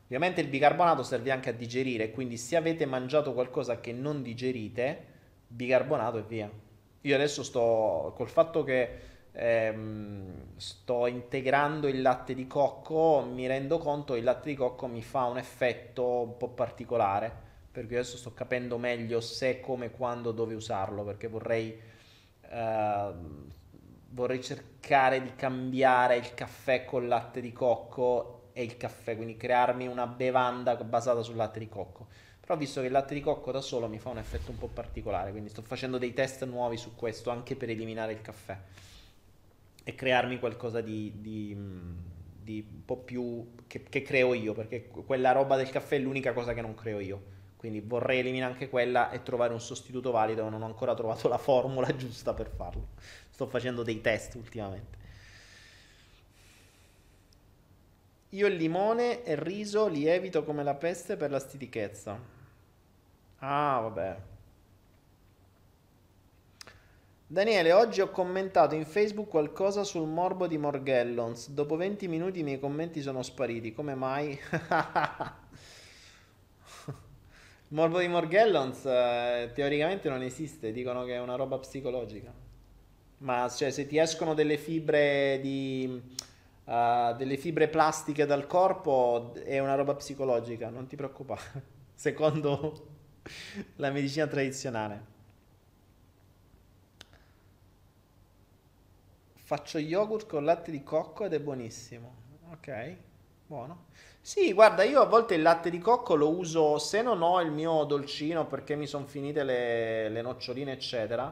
Ovviamente 0.04 0.42
il 0.42 0.50
bicarbonato 0.50 1.02
serve 1.02 1.32
anche 1.32 1.50
a 1.50 1.54
digerire, 1.54 2.12
quindi 2.12 2.36
se 2.36 2.58
avete 2.58 2.86
mangiato 2.86 3.32
qualcosa 3.32 3.80
che 3.80 3.94
non 3.94 4.22
digerite, 4.22 5.02
bicarbonato 5.48 6.18
e 6.18 6.24
via. 6.24 6.52
Io 7.00 7.16
adesso 7.16 7.42
sto 7.44 8.12
col 8.18 8.28
fatto 8.28 8.66
che 8.66 9.00
ehm, 9.32 10.58
sto 10.58 11.08
integrando 11.08 11.88
il 11.88 12.02
latte 12.02 12.34
di 12.34 12.48
cocco, 12.48 13.26
mi 13.26 13.48
rendo 13.48 13.78
conto 13.78 14.12
che 14.12 14.20
il 14.20 14.26
latte 14.26 14.50
di 14.50 14.56
cocco 14.56 14.88
mi 14.88 15.02
fa 15.02 15.24
un 15.24 15.38
effetto 15.38 16.06
un 16.06 16.36
po' 16.36 16.50
particolare, 16.50 17.32
perché 17.72 17.96
adesso 17.96 18.18
sto 18.18 18.34
capendo 18.34 18.78
meglio 18.78 19.22
se, 19.22 19.62
come, 19.62 19.90
quando, 19.90 20.34
dove 20.34 20.54
usarlo, 20.54 21.06
perché 21.06 21.30
vorrei, 21.30 21.92
eh, 22.54 23.14
vorrei 24.10 24.42
cercare 24.42 25.22
di 25.22 25.36
cambiare 25.36 26.18
il 26.18 26.34
caffè 26.34 26.86
col 26.86 27.08
latte 27.08 27.42
di 27.42 27.52
cocco 27.52 28.50
e 28.54 28.64
il 28.64 28.78
caffè, 28.78 29.16
quindi 29.16 29.36
crearmi 29.36 29.88
una 29.88 30.06
bevanda 30.06 30.76
basata 30.76 31.22
sul 31.24 31.36
latte 31.36 31.60
di 31.60 31.68
cocco. 31.68 32.08
Però 32.40 32.58
visto 32.58 32.82
che 32.82 32.88
il 32.88 32.92
latte 32.92 33.14
di 33.14 33.22
cocco 33.22 33.52
da 33.52 33.62
solo 33.62 33.88
mi 33.88 34.00
fa 34.00 34.10
un 34.10 34.18
effetto 34.18 34.52
un 34.52 34.58
po' 34.58 34.68
particolare, 34.68 35.32
quindi 35.32 35.50
sto 35.50 35.62
facendo 35.62 35.98
dei 35.98 36.14
test 36.14 36.46
nuovi 36.46 36.78
su 36.78 36.94
questo 36.94 37.32
anche 37.32 37.56
per 37.56 37.70
eliminare 37.70 38.12
il 38.12 38.22
caffè 38.22 38.58
e 39.86 39.96
crearmi 39.96 40.40
qualcosa 40.40 40.82
di, 40.82 41.14
di, 41.22 41.58
di 42.42 42.66
un 42.70 42.86
po' 42.86 42.98
più 42.98 43.54
che, 43.66 43.84
che, 43.84 44.02
creo 44.02 44.34
io, 44.34 44.54
perché 44.54 44.88
quella 44.88 45.32
roba 45.32 45.56
del 45.56 45.70
caffè 45.70 45.96
è 45.96 46.00
l'unica 46.00 46.34
cosa 46.34 46.54
che 46.54 46.62
non 46.62 46.76
creo 46.76 47.00
io. 47.00 47.32
Quindi 47.64 47.80
vorrei 47.80 48.20
eliminare 48.20 48.52
anche 48.52 48.68
quella 48.68 49.10
e 49.10 49.24
trovare 49.24 49.54
un 49.54 49.62
sostituto 49.62 50.12
valido, 50.12 50.50
non 50.50 50.64
ho 50.64 50.66
ancora 50.66 50.94
trovato 50.96 51.30
la 51.30 51.38
formula 51.38 51.88
giusta 51.96 52.34
per 52.34 52.50
farlo. 52.50 52.90
Sto 53.30 53.48
facendo 53.48 53.84
dei 53.84 54.02
test 54.02 54.36
ultimamente. 54.36 54.98
Io 58.32 58.48
il 58.48 58.56
limone 58.56 59.24
e 59.24 59.32
il 59.32 59.38
riso 59.38 59.88
li 59.88 60.06
evito 60.06 60.44
come 60.44 60.62
la 60.62 60.74
peste 60.74 61.16
per 61.16 61.32
la 61.32 61.40
stitichezza. 61.40 62.20
Ah, 63.38 63.80
vabbè. 63.80 64.18
Daniele, 67.26 67.72
oggi 67.72 68.02
ho 68.02 68.10
commentato 68.10 68.76
in 68.76 68.84
Facebook 68.84 69.30
qualcosa 69.30 69.86
sul 69.86 70.10
morbo 70.10 70.48
di 70.48 70.58
Morgellons. 70.58 71.52
Dopo 71.52 71.78
20 71.78 72.10
minuti 72.10 72.40
i 72.40 72.44
miei 72.44 72.60
commenti 72.60 73.02
sono 73.02 73.24
spariti. 73.24 73.72
Come 73.72 73.96
mai? 73.96 74.38
Morbo 77.74 77.98
di 77.98 78.08
Morgellons 78.08 78.86
eh, 78.86 79.50
teoricamente 79.52 80.08
non 80.08 80.22
esiste, 80.22 80.72
dicono 80.72 81.04
che 81.06 81.16
è 81.16 81.20
una 81.20 81.34
roba 81.34 81.58
psicologica. 81.58 82.32
Ma 83.18 83.50
cioè, 83.50 83.72
se 83.72 83.88
ti 83.88 83.98
escono 83.98 84.36
delle 84.36 84.58
fibre 84.58 85.40
di 85.42 86.00
uh, 86.66 87.16
delle 87.16 87.36
fibre 87.36 87.68
plastiche 87.70 88.28
dal 88.28 88.46
corpo 88.46 89.34
è 89.44 89.58
una 89.58 89.74
roba 89.74 89.96
psicologica, 89.96 90.70
non 90.70 90.86
ti 90.86 90.96
preoccupare. 90.96 91.64
Secondo 91.96 92.88
la 93.78 93.90
medicina 93.90 94.28
tradizionale. 94.28 95.12
Faccio 99.34 99.80
yogurt 99.80 100.28
con 100.28 100.44
latte 100.44 100.70
di 100.70 100.84
cocco 100.84 101.26
ed 101.26 101.34
è 101.34 101.40
buonissimo. 101.40 102.16
Ok, 102.52 102.98
buono. 103.48 103.86
Sì, 104.26 104.54
guarda, 104.54 104.84
io 104.84 105.02
a 105.02 105.06
volte 105.06 105.36
il 105.36 105.42
latte 105.44 105.70
di 105.70 105.78
cocco 105.80 106.16
lo 106.16 106.30
uso 106.30 106.78
se 106.80 107.02
non 107.04 107.22
ho 107.22 107.40
il 107.42 107.52
mio 107.52 107.84
dolcino 107.84 108.48
perché 108.48 108.76
mi 108.76 108.88
sono 108.88 109.06
finite 109.06 109.44
le, 109.44 110.08
le 110.10 110.22
noccioline, 110.22 110.72
eccetera. 110.72 111.32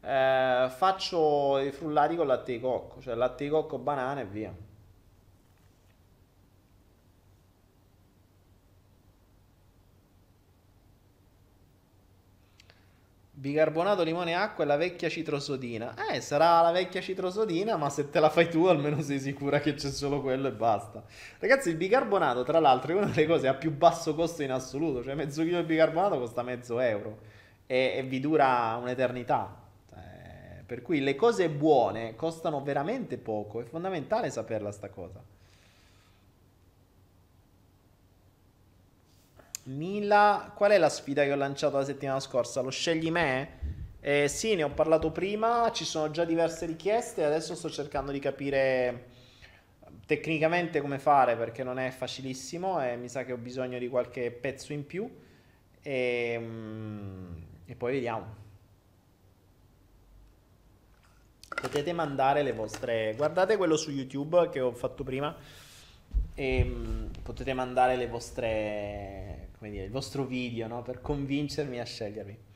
Eh, 0.00 0.68
faccio 0.70 1.58
i 1.58 1.70
frullati 1.72 2.14
con 2.16 2.26
latte 2.28 2.52
di 2.52 2.60
cocco, 2.60 3.00
cioè 3.00 3.14
latte 3.14 3.44
di 3.44 3.50
cocco, 3.50 3.78
banana 3.78 4.20
e 4.20 4.24
via. 4.26 4.54
Bicarbonato, 13.38 14.02
limone 14.02 14.32
e 14.32 14.34
acqua 14.34 14.64
e 14.64 14.66
la 14.66 14.74
vecchia 14.74 15.08
citrosodina. 15.08 15.94
Eh, 16.10 16.20
sarà 16.20 16.60
la 16.60 16.72
vecchia 16.72 17.00
citrosodina, 17.00 17.76
ma 17.76 17.88
se 17.88 18.10
te 18.10 18.18
la 18.18 18.30
fai 18.30 18.50
tu 18.50 18.64
almeno 18.64 19.00
sei 19.00 19.20
sicura 19.20 19.60
che 19.60 19.74
c'è 19.74 19.90
solo 19.90 20.20
quello 20.20 20.48
e 20.48 20.50
basta. 20.50 21.04
Ragazzi, 21.38 21.68
il 21.68 21.76
bicarbonato, 21.76 22.42
tra 22.42 22.58
l'altro, 22.58 22.90
è 22.92 22.96
una 22.96 23.06
delle 23.06 23.28
cose 23.28 23.46
a 23.46 23.54
più 23.54 23.70
basso 23.70 24.16
costo 24.16 24.42
in 24.42 24.50
assoluto. 24.50 25.04
Cioè, 25.04 25.14
mezzo 25.14 25.44
chilo 25.44 25.60
di 25.60 25.66
bicarbonato 25.66 26.18
costa 26.18 26.42
mezzo 26.42 26.80
euro 26.80 27.18
e, 27.66 27.94
e 27.98 28.02
vi 28.02 28.18
dura 28.18 28.76
un'eternità. 28.82 29.54
Eh, 29.94 30.62
per 30.66 30.82
cui 30.82 30.98
le 30.98 31.14
cose 31.14 31.48
buone 31.48 32.16
costano 32.16 32.60
veramente 32.60 33.18
poco. 33.18 33.60
È 33.60 33.64
fondamentale 33.64 34.30
saperla 34.30 34.72
sta 34.72 34.88
cosa. 34.88 35.22
Mila, 39.68 40.50
qual 40.54 40.70
è 40.70 40.78
la 40.78 40.88
sfida 40.88 41.24
che 41.24 41.32
ho 41.32 41.36
lanciato 41.36 41.76
la 41.76 41.84
settimana 41.84 42.20
scorsa? 42.20 42.62
Lo 42.62 42.70
scegli 42.70 43.10
me? 43.10 43.76
Eh, 44.00 44.26
sì, 44.26 44.54
ne 44.54 44.62
ho 44.62 44.70
parlato 44.70 45.10
prima, 45.10 45.70
ci 45.74 45.84
sono 45.84 46.10
già 46.10 46.24
diverse 46.24 46.64
richieste, 46.64 47.22
adesso 47.22 47.54
sto 47.54 47.68
cercando 47.68 48.10
di 48.10 48.18
capire 48.18 49.16
tecnicamente 50.06 50.80
come 50.80 50.98
fare 50.98 51.36
perché 51.36 51.62
non 51.62 51.78
è 51.78 51.90
facilissimo 51.90 52.82
e 52.82 52.96
mi 52.96 53.10
sa 53.10 53.24
che 53.24 53.32
ho 53.32 53.36
bisogno 53.36 53.78
di 53.78 53.88
qualche 53.88 54.30
pezzo 54.30 54.72
in 54.72 54.86
più 54.86 55.06
e, 55.82 56.38
mm, 56.40 57.32
e 57.66 57.74
poi 57.74 57.92
vediamo. 57.92 58.36
Potete 61.60 61.92
mandare 61.92 62.42
le 62.42 62.52
vostre... 62.52 63.12
Guardate 63.16 63.58
quello 63.58 63.76
su 63.76 63.90
YouTube 63.90 64.48
che 64.48 64.60
ho 64.60 64.72
fatto 64.72 65.04
prima 65.04 65.36
e 66.34 66.64
mm, 66.64 67.06
potete 67.22 67.52
mandare 67.52 67.96
le 67.96 68.06
vostre 68.06 69.37
come 69.58 69.70
dire, 69.70 69.84
il 69.84 69.90
vostro 69.90 70.24
video, 70.24 70.68
no? 70.68 70.82
Per 70.82 71.00
convincermi 71.00 71.80
a 71.80 71.84
scegliervi. 71.84 72.46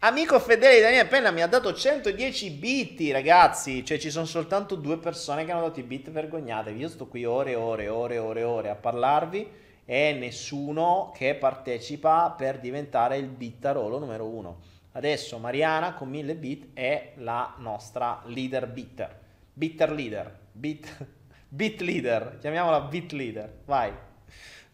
Amico 0.00 0.38
fedele 0.38 0.76
di 0.76 0.80
Daniele 0.82 1.08
Penna 1.08 1.30
mi 1.30 1.42
ha 1.42 1.46
dato 1.46 1.74
110 1.74 2.50
bit, 2.50 3.10
ragazzi. 3.10 3.84
Cioè, 3.84 3.98
ci 3.98 4.10
sono 4.10 4.26
soltanto 4.26 4.76
due 4.76 4.98
persone 4.98 5.44
che 5.44 5.50
hanno 5.50 5.62
dato 5.62 5.80
i 5.80 5.82
bit, 5.82 6.10
vergognatevi. 6.10 6.78
Io 6.78 6.88
sto 6.88 7.06
qui 7.08 7.24
ore 7.24 7.52
e 7.52 7.54
ore, 7.56 7.88
ore, 7.88 8.18
ore, 8.18 8.42
ore 8.44 8.68
a 8.68 8.74
parlarvi 8.74 9.64
e 9.84 10.12
nessuno 10.12 11.12
che 11.16 11.34
partecipa 11.34 12.30
per 12.36 12.60
diventare 12.60 13.16
il 13.16 13.26
bittarolo 13.26 13.98
numero 13.98 14.26
uno. 14.26 14.60
Adesso 14.92 15.38
Mariana 15.38 15.94
con 15.94 16.08
1000 16.08 16.34
bit 16.36 16.66
è 16.74 17.12
la 17.16 17.54
nostra 17.58 18.22
leader 18.26 18.68
bitter. 18.68 19.18
Bitter 19.52 19.90
leader. 19.90 20.38
Bit, 20.52 21.06
bit 21.48 21.80
leader. 21.80 22.38
Chiamiamola 22.40 22.80
bit 22.82 23.12
leader. 23.12 23.52
Vai. 23.64 23.92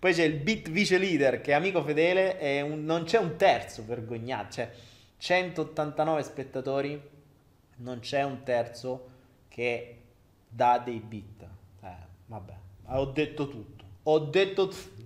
Poi 0.02 0.12
c'è 0.12 0.24
il 0.24 0.34
beat 0.34 0.68
vice 0.68 0.98
leader 0.98 1.40
che 1.40 1.52
è 1.52 1.54
amico 1.54 1.80
fedele 1.84 2.36
e 2.40 2.60
un, 2.60 2.84
non 2.84 3.04
c'è 3.04 3.18
un 3.18 3.36
terzo 3.36 3.84
vergognato. 3.86 4.48
Cioè 4.50 4.68
189 5.16 6.22
spettatori, 6.24 7.00
non 7.76 8.00
c'è 8.00 8.24
un 8.24 8.42
terzo 8.42 9.10
che 9.46 10.00
dà 10.48 10.82
dei 10.84 10.98
beat. 10.98 11.42
Eh, 11.84 11.96
vabbè, 12.26 12.52
ho 12.86 13.04
detto 13.12 13.46
tutto. 13.46 13.84
Ho 14.02 14.18
detto 14.18 14.66
tutto. 14.66 15.02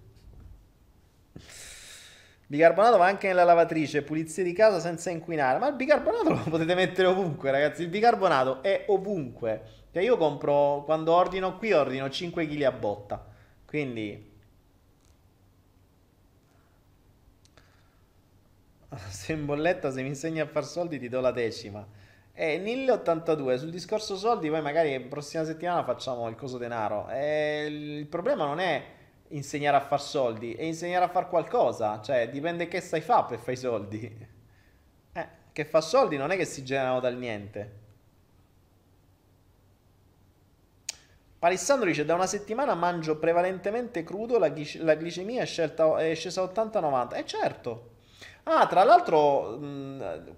Bicarbonato 2.46 2.96
va 2.96 3.04
anche 3.04 3.26
nella 3.26 3.44
lavatrice, 3.44 4.00
pulizia 4.00 4.42
di 4.42 4.54
casa 4.54 4.80
senza 4.80 5.10
inquinare. 5.10 5.58
Ma 5.58 5.68
il 5.68 5.74
bicarbonato 5.74 6.30
lo 6.32 6.42
potete 6.48 6.74
mettere 6.74 7.08
ovunque, 7.08 7.50
ragazzi. 7.50 7.82
Il 7.82 7.88
bicarbonato 7.88 8.62
è 8.62 8.86
ovunque. 8.86 9.60
Cioè 9.92 10.02
io 10.02 10.16
compro, 10.16 10.84
quando 10.86 11.12
ordino 11.12 11.58
qui, 11.58 11.72
ordino 11.74 12.08
5 12.08 12.46
kg 12.46 12.62
a 12.62 12.72
botta. 12.72 13.26
Quindi 13.66 14.35
se 19.08 19.32
in 19.32 19.44
bolletta 19.44 19.90
se 19.90 20.02
mi 20.02 20.08
insegni 20.08 20.40
a 20.40 20.46
far 20.46 20.64
soldi 20.64 20.98
ti 20.98 21.08
do 21.08 21.20
la 21.20 21.30
decima. 21.30 21.86
E 22.32 22.58
1082 22.58 23.58
sul 23.58 23.70
discorso 23.70 24.16
soldi, 24.16 24.50
poi 24.50 24.60
magari 24.60 25.00
prossima 25.00 25.44
settimana 25.44 25.82
facciamo 25.84 26.28
il 26.28 26.34
coso 26.36 26.58
denaro. 26.58 27.08
E 27.08 27.66
il 27.66 28.06
problema 28.06 28.44
non 28.44 28.58
è 28.58 28.84
insegnare 29.28 29.76
a 29.78 29.80
far 29.80 30.02
soldi, 30.02 30.52
è 30.52 30.62
insegnare 30.62 31.06
a 31.06 31.08
far 31.08 31.28
qualcosa. 31.28 32.00
Cioè, 32.02 32.28
dipende 32.28 32.68
che 32.68 32.80
sai 32.80 33.00
fa 33.00 33.24
per 33.24 33.38
fare 33.38 33.52
i 33.52 33.56
soldi. 33.56 34.28
Eh, 35.12 35.28
che 35.50 35.64
fa 35.64 35.80
soldi 35.80 36.16
non 36.18 36.30
è 36.30 36.36
che 36.36 36.44
si 36.44 36.62
generano 36.62 37.00
dal 37.00 37.16
niente. 37.16 37.84
Alessandro 41.46 41.86
dice 41.86 42.04
da 42.04 42.14
una 42.14 42.26
settimana 42.26 42.74
mangio 42.74 43.18
prevalentemente 43.18 44.02
crudo, 44.02 44.36
la, 44.38 44.48
glicemia 44.48 45.42
è, 45.42 45.46
scelta, 45.46 45.96
è 45.98 46.14
scesa 46.14 46.42
a 46.42 46.52
80-90. 46.52 47.14
E 47.14 47.18
eh 47.20 47.24
certo, 47.24 47.95
Ah, 48.48 48.66
tra 48.68 48.84
l'altro, 48.84 49.56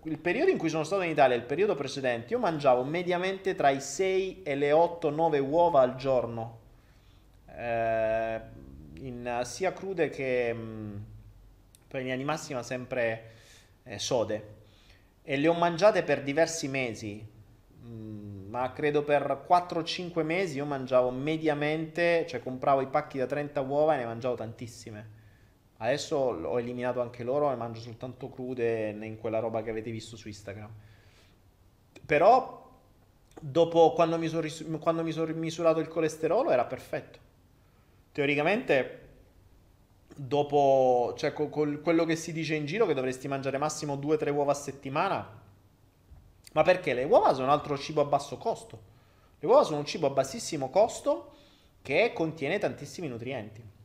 il 0.04 0.18
periodo 0.18 0.50
in 0.50 0.56
cui 0.56 0.70
sono 0.70 0.82
stato 0.82 1.02
in 1.02 1.10
Italia, 1.10 1.36
il 1.36 1.42
periodo 1.42 1.74
precedente, 1.74 2.32
io 2.32 2.38
mangiavo 2.38 2.82
mediamente 2.82 3.54
tra 3.54 3.68
i 3.68 3.82
6 3.82 4.42
e 4.44 4.54
le 4.54 4.70
8-9 4.70 5.40
uova 5.40 5.82
al 5.82 5.94
giorno, 5.96 6.58
eh, 7.54 8.40
in, 9.00 9.40
sia 9.44 9.74
crude 9.74 10.08
che 10.08 10.54
mh, 10.54 11.04
in 11.90 11.98
linea 11.98 12.16
di 12.16 12.24
massima 12.24 12.62
sempre 12.62 13.32
eh, 13.82 13.98
sode. 13.98 14.56
E 15.22 15.36
le 15.36 15.48
ho 15.48 15.52
mangiate 15.52 16.02
per 16.02 16.22
diversi 16.22 16.66
mesi, 16.68 17.22
ma 18.48 18.72
credo 18.72 19.02
per 19.02 19.44
4-5 19.46 20.22
mesi 20.22 20.56
io 20.56 20.64
mangiavo 20.64 21.10
mediamente, 21.10 22.24
cioè 22.26 22.40
compravo 22.42 22.80
i 22.80 22.86
pacchi 22.86 23.18
da 23.18 23.26
30 23.26 23.60
uova 23.60 23.94
e 23.94 23.98
ne 23.98 24.04
mangiavo 24.06 24.34
tantissime. 24.34 25.17
Adesso 25.80 26.16
ho 26.16 26.58
eliminato 26.58 27.00
anche 27.00 27.22
loro 27.22 27.52
e 27.52 27.54
mangio 27.54 27.80
soltanto 27.80 28.28
crude 28.28 28.90
in 28.90 29.16
quella 29.16 29.38
roba 29.38 29.62
che 29.62 29.70
avete 29.70 29.92
visto 29.92 30.16
su 30.16 30.26
Instagram. 30.26 30.70
Però, 32.04 32.68
dopo 33.40 33.92
quando 33.92 34.18
mi 34.18 34.26
sono 34.26 34.40
ris- 34.40 34.66
son 35.12 35.30
misurato 35.36 35.78
il 35.78 35.86
colesterolo, 35.86 36.50
era 36.50 36.64
perfetto. 36.64 37.18
Teoricamente, 38.10 39.08
dopo, 40.16 41.14
cioè, 41.16 41.32
con, 41.32 41.48
con 41.48 41.80
quello 41.80 42.04
che 42.04 42.16
si 42.16 42.32
dice 42.32 42.56
in 42.56 42.66
giro, 42.66 42.84
che 42.84 42.94
dovresti 42.94 43.28
mangiare 43.28 43.56
massimo 43.56 43.94
2-3 43.96 44.32
uova 44.32 44.52
a 44.52 44.56
settimana. 44.56 45.40
Ma 46.54 46.62
perché? 46.62 46.92
Le 46.92 47.04
uova 47.04 47.34
sono 47.34 47.44
un 47.44 47.52
altro 47.52 47.78
cibo 47.78 48.00
a 48.00 48.04
basso 48.04 48.36
costo. 48.36 48.82
Le 49.38 49.46
uova 49.46 49.62
sono 49.62 49.78
un 49.78 49.84
cibo 49.84 50.08
a 50.08 50.10
bassissimo 50.10 50.70
costo 50.70 51.34
che 51.82 52.12
contiene 52.12 52.58
tantissimi 52.58 53.06
nutrienti. 53.06 53.76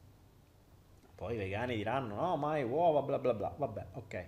Poi 1.24 1.36
i 1.36 1.38
vegani 1.38 1.78
diranno 1.78 2.16
no, 2.16 2.36
mai 2.36 2.64
uova, 2.64 3.02
bla 3.02 3.18
bla 3.18 3.34
bla. 3.34 3.54
Vabbè, 3.56 3.86
ok. 3.94 4.26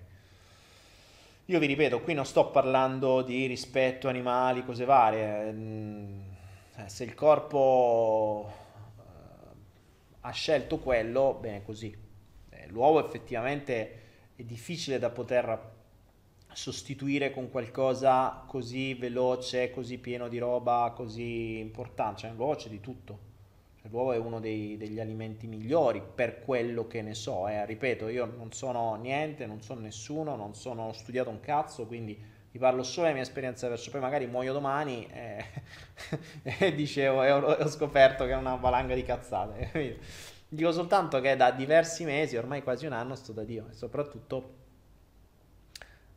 Io 1.47 1.59
vi 1.59 1.65
ripeto, 1.65 1.99
qui 1.99 2.13
non 2.13 2.25
sto 2.25 2.51
parlando 2.51 3.21
di 3.21 3.47
rispetto 3.47 4.07
animali, 4.07 4.63
cose 4.63 4.85
varie. 4.85 5.51
Mm, 5.51 6.21
eh, 6.77 6.87
se 6.87 7.03
il 7.03 7.13
corpo 7.13 8.49
ha 10.21 10.31
scelto 10.31 10.79
quello, 10.79 11.37
bene 11.37 11.65
così. 11.65 11.93
Eh, 12.49 12.67
l'uovo 12.69 13.05
effettivamente 13.05 14.01
è 14.33 14.43
difficile 14.43 14.97
da 14.97 15.09
poter 15.09 15.73
sostituire 16.53 17.29
con 17.31 17.49
qualcosa 17.49 18.45
così 18.47 18.93
veloce, 18.93 19.69
così 19.69 19.97
pieno 19.97 20.29
di 20.29 20.37
roba, 20.37 20.93
così 20.95 21.59
importante. 21.59 22.21
Cioè, 22.21 22.31
l'uovo 22.31 22.55
c'è 22.55 22.69
di 22.69 22.79
tutto. 22.79 23.33
L'uovo 23.89 24.13
è 24.13 24.17
uno 24.17 24.39
dei, 24.39 24.77
degli 24.77 24.99
alimenti 24.99 25.47
migliori 25.47 26.01
per 26.01 26.41
quello 26.41 26.87
che 26.87 27.01
ne 27.01 27.13
so. 27.13 27.47
Eh. 27.47 27.65
Ripeto, 27.65 28.07
io 28.07 28.25
non 28.25 28.51
sono 28.51 28.95
niente, 28.95 29.45
non 29.45 29.61
sono 29.61 29.81
nessuno, 29.81 30.35
non 30.35 30.55
sono 30.55 30.91
studiato 30.93 31.29
un 31.29 31.39
cazzo, 31.39 31.85
quindi 31.85 32.33
vi 32.51 32.59
parlo 32.59 32.83
solo 32.83 33.03
della 33.03 33.15
mia 33.15 33.23
esperienza 33.23 33.67
verso 33.67 33.91
poi 33.91 33.99
magari 33.99 34.27
muoio 34.27 34.53
domani 34.53 35.05
eh, 35.11 35.43
e 36.41 36.73
dicevo 36.73 37.21
e 37.23 37.31
ho, 37.31 37.41
ho, 37.41 37.67
scoperto 37.67 38.23
che 38.23 38.31
è 38.31 38.35
una 38.35 38.55
valanga 38.55 38.95
di 38.95 39.03
cazzate. 39.03 39.99
Dico 40.47 40.71
soltanto 40.71 41.19
che 41.19 41.35
da 41.35 41.51
diversi 41.51 42.05
mesi, 42.05 42.37
ormai 42.37 42.63
quasi 42.63 42.85
un 42.85 42.93
anno, 42.93 43.15
sto 43.15 43.33
da 43.33 43.43
Dio 43.43 43.67
e 43.69 43.73
soprattutto 43.73 44.63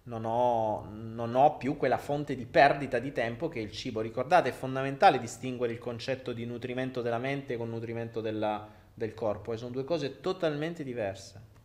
non 0.09 0.25
ho, 0.25 0.89
non 0.91 1.35
ho, 1.35 1.57
più 1.59 1.77
quella 1.77 1.99
fonte 1.99 2.35
di 2.35 2.47
perdita 2.47 2.99
di 2.99 3.13
tempo 3.13 3.49
che 3.49 3.61
è 3.61 3.63
il 3.63 3.71
cibo. 3.71 4.01
Ricordate, 4.01 4.49
è 4.49 4.53
fondamentale 4.53 5.21
distinguere 5.21 5.75
il 5.75 5.79
concetto 5.79 6.33
di 6.33 6.47
nutrimento 6.47 7.03
della 7.03 7.19
mente 7.19 7.57
con 7.57 7.69
nutrimento 7.69 8.21
della, 8.21 8.67
del 8.95 9.15
corpo, 9.15 9.53
e 9.53 9.59
sono 9.59 9.71
due 9.71 9.85
cose 9.85 10.21
totalmente 10.21 10.83
diverse. 10.83 11.57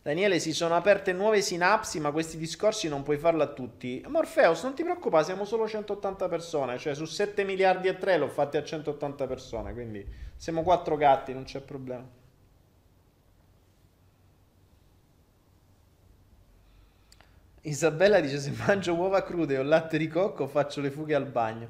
Daniele, 0.00 0.38
si 0.38 0.52
sono 0.52 0.76
aperte 0.76 1.12
nuove 1.12 1.40
sinapsi, 1.40 1.98
ma 1.98 2.12
questi 2.12 2.36
discorsi 2.36 2.88
non 2.88 3.02
puoi 3.02 3.16
farlo 3.16 3.42
a 3.42 3.48
tutti. 3.48 4.04
Morpheus, 4.06 4.62
non 4.62 4.74
ti 4.74 4.82
preoccupare, 4.82 5.24
siamo 5.24 5.46
solo 5.46 5.66
180 5.66 6.28
persone, 6.28 6.78
cioè 6.78 6.94
su 6.94 7.06
7 7.06 7.42
miliardi 7.42 7.88
e 7.88 7.96
3 7.96 8.18
l'ho 8.18 8.28
fatti 8.28 8.58
a 8.58 8.62
180 8.62 9.26
persone, 9.26 9.72
quindi 9.72 10.06
siamo 10.36 10.62
quattro 10.62 10.96
gatti, 10.96 11.32
non 11.32 11.44
c'è 11.44 11.60
problema. 11.60 12.22
Isabella 17.66 18.20
dice 18.20 18.38
se 18.38 18.50
mangio 18.50 18.94
uova 18.94 19.22
crude 19.22 19.56
o 19.58 19.62
latte 19.62 19.96
di 19.96 20.06
cocco 20.06 20.46
faccio 20.46 20.82
le 20.82 20.90
fughe 20.90 21.14
al 21.14 21.24
bagno. 21.24 21.68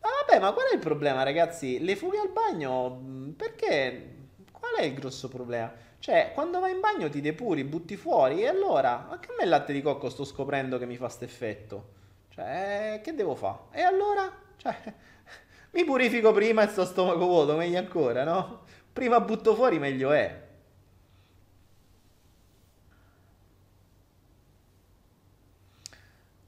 Ma 0.00 0.08
vabbè, 0.20 0.40
ma 0.40 0.52
qual 0.52 0.68
è 0.68 0.74
il 0.74 0.80
problema 0.80 1.22
ragazzi? 1.22 1.82
Le 1.84 1.96
fughe 1.96 2.18
al 2.18 2.30
bagno, 2.30 3.00
mm, 3.02 3.30
perché? 3.32 4.16
Qual 4.50 4.72
è 4.76 4.84
il 4.84 4.94
grosso 4.94 5.28
problema? 5.28 5.70
Cioè, 5.98 6.32
quando 6.32 6.60
vai 6.60 6.72
in 6.72 6.80
bagno 6.80 7.10
ti 7.10 7.20
depuri, 7.20 7.64
butti 7.64 7.96
fuori 7.96 8.42
e 8.42 8.46
allora, 8.46 9.08
anche 9.10 9.30
a 9.32 9.34
me 9.36 9.44
il 9.44 9.50
latte 9.50 9.72
di 9.74 9.82
cocco 9.82 10.08
sto 10.08 10.24
scoprendo 10.24 10.78
che 10.78 10.86
mi 10.86 10.96
fa 10.96 11.06
questo 11.06 11.24
effetto. 11.24 11.88
Cioè, 12.30 13.00
che 13.02 13.14
devo 13.14 13.34
fare? 13.34 13.58
E 13.72 13.82
allora? 13.82 14.30
Cioè, 14.56 14.76
mi 15.72 15.84
purifico 15.84 16.32
prima 16.32 16.62
e 16.62 16.68
sto 16.68 16.86
stomaco 16.86 17.26
vuoto, 17.26 17.56
meglio 17.56 17.78
ancora, 17.78 18.24
no? 18.24 18.62
Prima 18.92 19.20
butto 19.20 19.54
fuori 19.54 19.78
meglio 19.78 20.12
è. 20.12 20.43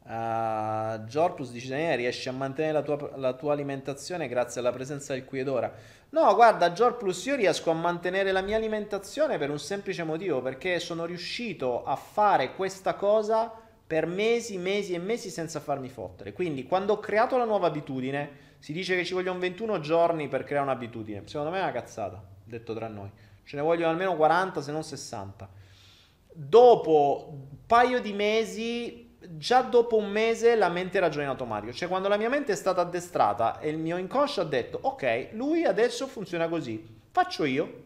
Uh, 0.08 1.04
Giorpus 1.06 1.50
dice 1.50 1.68
Daniele 1.68 1.96
riesci 1.96 2.28
a 2.28 2.32
mantenere 2.32 2.74
la 2.74 2.82
tua, 2.82 3.10
la 3.16 3.32
tua, 3.32 3.52
alimentazione 3.52 4.28
grazie 4.28 4.60
alla 4.60 4.70
presenza 4.70 5.14
del 5.14 5.24
qui 5.24 5.40
ed 5.40 5.48
ora? 5.48 5.72
No 6.10 6.32
guarda 6.36 6.72
Giorplus 6.72 7.24
io 7.26 7.34
riesco 7.34 7.72
a 7.72 7.74
mantenere 7.74 8.30
la 8.30 8.40
mia 8.40 8.54
alimentazione 8.54 9.36
per 9.36 9.50
un 9.50 9.58
semplice 9.58 10.04
motivo 10.04 10.40
perché 10.40 10.78
sono 10.78 11.06
riuscito 11.06 11.82
a 11.82 11.96
fare 11.96 12.54
questa 12.54 12.94
cosa 12.94 13.52
per 13.84 14.06
mesi 14.06 14.58
mesi 14.58 14.92
e 14.92 14.98
mesi 14.98 15.28
senza 15.28 15.58
farmi 15.58 15.88
fottere. 15.88 16.32
Quindi 16.32 16.66
quando 16.66 16.92
ho 16.92 17.00
creato 17.00 17.36
la 17.36 17.44
nuova 17.44 17.66
abitudine 17.66 18.44
si 18.60 18.72
dice 18.72 18.94
che 18.94 19.04
ci 19.04 19.12
vogliono 19.12 19.40
21 19.40 19.80
giorni 19.80 20.28
per 20.28 20.44
creare 20.44 20.66
un'abitudine. 20.66 21.22
Secondo 21.24 21.50
me 21.50 21.58
è 21.58 21.62
una 21.62 21.72
cazzata 21.72 22.22
detto 22.44 22.74
tra 22.74 22.86
noi. 22.86 23.10
Ce 23.42 23.56
ne 23.56 23.62
vogliono 23.62 23.90
almeno 23.90 24.14
40 24.14 24.62
se 24.62 24.70
non 24.70 24.84
60 24.84 25.64
dopo 26.38 27.28
un 27.30 27.66
paio 27.66 27.98
di 28.00 28.12
mesi 28.12 29.05
già 29.30 29.62
dopo 29.62 29.96
un 29.96 30.10
mese 30.10 30.54
la 30.54 30.68
mente 30.68 31.00
ragiona 31.00 31.24
in 31.24 31.30
automatico. 31.30 31.72
Cioè, 31.72 31.88
quando 31.88 32.08
la 32.08 32.16
mia 32.16 32.28
mente 32.28 32.52
è 32.52 32.56
stata 32.56 32.80
addestrata 32.80 33.58
e 33.60 33.68
il 33.68 33.78
mio 33.78 33.96
inconscio 33.96 34.40
ha 34.40 34.44
detto, 34.44 34.78
ok, 34.80 35.28
lui 35.32 35.64
adesso 35.64 36.06
funziona 36.06 36.48
così, 36.48 36.84
faccio 37.10 37.44
io. 37.44 37.84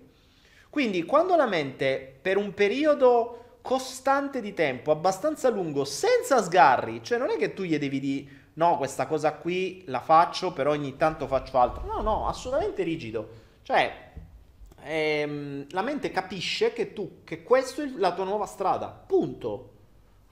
Quindi, 0.70 1.04
quando 1.04 1.36
la 1.36 1.46
mente 1.46 2.18
per 2.20 2.36
un 2.36 2.54
periodo 2.54 3.58
costante 3.62 4.40
di 4.40 4.54
tempo, 4.54 4.90
abbastanza 4.90 5.50
lungo, 5.50 5.84
senza 5.84 6.42
sgarri, 6.42 7.02
cioè 7.02 7.18
non 7.18 7.30
è 7.30 7.36
che 7.36 7.54
tu 7.54 7.62
gli 7.62 7.76
devi 7.78 8.00
dire, 8.00 8.30
no, 8.54 8.76
questa 8.76 9.06
cosa 9.06 9.34
qui 9.34 9.82
la 9.86 10.00
faccio, 10.00 10.52
però 10.52 10.70
ogni 10.70 10.96
tanto 10.96 11.26
faccio 11.26 11.58
altro. 11.58 11.84
No, 11.84 12.00
no, 12.00 12.26
assolutamente 12.28 12.82
rigido. 12.82 13.28
Cioè, 13.62 14.12
ehm, 14.82 15.66
la 15.70 15.82
mente 15.82 16.10
capisce 16.10 16.72
che 16.72 16.92
tu, 16.92 17.22
che 17.24 17.42
questa 17.42 17.82
è 17.82 17.90
la 17.96 18.12
tua 18.12 18.24
nuova 18.24 18.46
strada, 18.46 18.88
punto. 18.88 19.74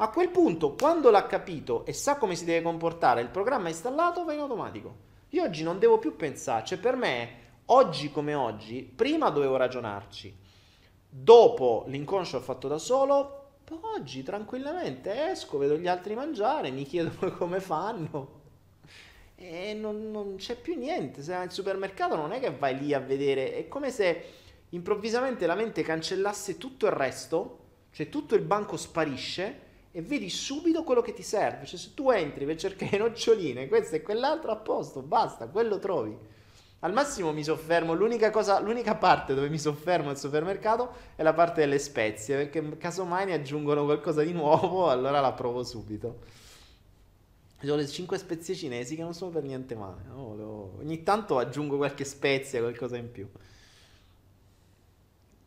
A 0.01 0.11
quel 0.11 0.29
punto, 0.29 0.75
quando 0.75 1.11
l'ha 1.11 1.27
capito 1.27 1.85
e 1.85 1.93
sa 1.93 2.19
come 2.19 2.37
si 2.37 2.45
deve 2.45 2.63
comportare, 2.63 3.21
il 3.21 3.31
programma 3.31 3.69
installato, 3.69 4.25
va 4.25 4.33
in 4.33 4.39
automatico. 4.39 5.07
Io 5.31 5.43
oggi 5.43 5.65
non 5.65 5.81
devo 5.81 5.99
più 5.99 6.15
pensare, 6.15 6.65
cioè 6.65 6.79
per 6.79 6.95
me, 6.95 7.31
oggi 7.67 8.13
come 8.13 8.33
oggi, 8.33 8.83
prima 8.83 9.29
dovevo 9.31 9.57
ragionarci, 9.57 10.33
dopo 11.09 11.83
l'inconscio 11.89 12.37
l'ho 12.37 12.45
fatto 12.45 12.69
da 12.69 12.79
solo, 12.79 13.55
oggi 13.97 14.23
tranquillamente 14.23 15.31
esco, 15.31 15.59
vedo 15.59 15.77
gli 15.77 15.89
altri 15.89 16.15
mangiare, 16.15 16.71
mi 16.71 16.85
chiedo 16.85 17.33
come 17.37 17.59
fanno 17.59 18.37
e 19.35 19.75
non, 19.75 20.13
non 20.13 20.37
c'è 20.37 20.55
più 20.55 20.79
niente. 20.79 21.23
Se 21.23 21.33
vai 21.33 21.43
al 21.43 21.53
supermercato 21.53 22.15
non 22.15 22.31
è 22.31 22.39
che 22.39 22.53
vai 22.53 22.79
lì 22.79 22.95
a 22.95 23.01
vedere, 23.01 23.53
è 23.57 23.67
come 23.67 23.91
se 23.91 24.25
improvvisamente 24.69 25.45
la 25.45 25.57
mente 25.57 25.83
cancellasse 25.83 26.57
tutto 26.57 26.87
il 26.87 26.93
resto, 26.93 27.59
cioè 27.91 28.09
tutto 28.09 28.37
il 28.37 28.43
banco 28.43 28.77
sparisce 28.77 29.67
e 29.91 30.03
vedi 30.03 30.29
subito 30.29 30.83
quello 30.83 31.01
che 31.01 31.13
ti 31.13 31.23
serve. 31.23 31.67
Cioè, 31.67 31.79
se 31.79 31.95
tu 31.95 32.11
entri 32.11 32.45
per 32.45 32.57
cercare 32.57 32.99
noccioline, 32.99 33.69
questo 33.69 33.97
e 33.97 34.03
quell'altro 34.03 34.51
a 34.51 34.57
posto, 34.57 35.03
basta, 35.03 35.49
quello 35.49 35.79
trovi. 35.79 36.17
Al 36.81 36.93
massimo 36.93 37.33
mi 37.33 37.43
soffermo, 37.43 37.93
l'unica, 37.93 38.31
cosa, 38.31 38.61
l'unica 38.61 38.95
parte 38.95 39.35
dove 39.35 39.49
mi 39.49 39.59
soffermo 39.59 40.11
al 40.11 40.19
supermercato 40.19 40.93
è 41.17 41.25
la 41.25 41.35
parte 41.35 41.61
delle 41.61 41.81
spezie, 41.81 42.37
perché 42.37 42.77
casomai 42.79 43.27
ne 43.27 43.33
aggiungono 43.33 43.85
qualcosa 43.85 44.23
di 44.23 44.33
nuovo, 44.33 44.89
allora 44.91 45.21
la 45.21 45.33
provo 45.33 45.65
subito. 45.65 46.21
Sono 47.61 47.75
le 47.75 47.89
5 47.89 48.17
spezie 48.19 48.55
cinesi 48.55 48.95
che 48.95 49.03
non 49.03 49.15
sono 49.15 49.33
per 49.33 49.43
niente 49.43 49.75
male. 49.75 50.03
No? 50.07 50.77
Ogni 50.79 51.03
tanto 51.03 51.39
aggiungo 51.39 51.77
qualche 51.77 52.05
spezia, 52.05 52.61
qualcosa 52.61 52.97
in 52.97 53.11
più. 53.11 53.29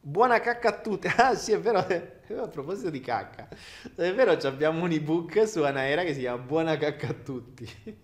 Buona 0.03 0.39
cacca 0.39 0.69
a 0.69 0.79
tutti. 0.79 1.07
Ah, 1.15 1.35
sì, 1.35 1.51
è 1.51 1.59
vero. 1.59 1.77
A 1.77 2.47
proposito 2.47 2.89
di 2.89 3.01
cacca, 3.01 3.47
è 3.95 4.13
vero, 4.13 4.31
abbiamo 4.31 4.83
un 4.83 4.91
ebook 4.91 5.47
su 5.47 5.61
Anaera 5.61 6.03
che 6.03 6.13
si 6.13 6.21
chiama 6.21 6.41
Buona 6.41 6.75
cacca 6.75 7.09
a 7.09 7.13
tutti. 7.13 7.67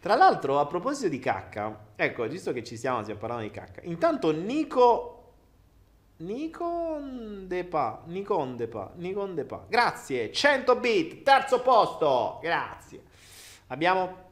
Tra 0.00 0.16
l'altro, 0.16 0.58
a 0.58 0.66
proposito 0.66 1.08
di 1.08 1.18
cacca, 1.20 1.92
ecco, 1.94 2.26
visto 2.26 2.52
che 2.52 2.64
ci 2.64 2.76
siamo, 2.76 3.02
stiamo 3.02 3.20
parlando 3.20 3.44
di 3.44 3.50
cacca. 3.50 3.80
Intanto 3.84 4.32
Nico 4.32 5.34
Nikon 6.16 7.44
Depa, 7.46 8.02
Nikon 8.06 8.56
Depa, 8.56 8.92
Nikon 8.96 9.34
Depa. 9.34 9.66
Grazie, 9.68 10.32
100 10.32 10.76
bit, 10.76 11.22
terzo 11.22 11.60
posto. 11.60 12.40
Grazie. 12.42 13.02
Abbiamo 13.68 14.28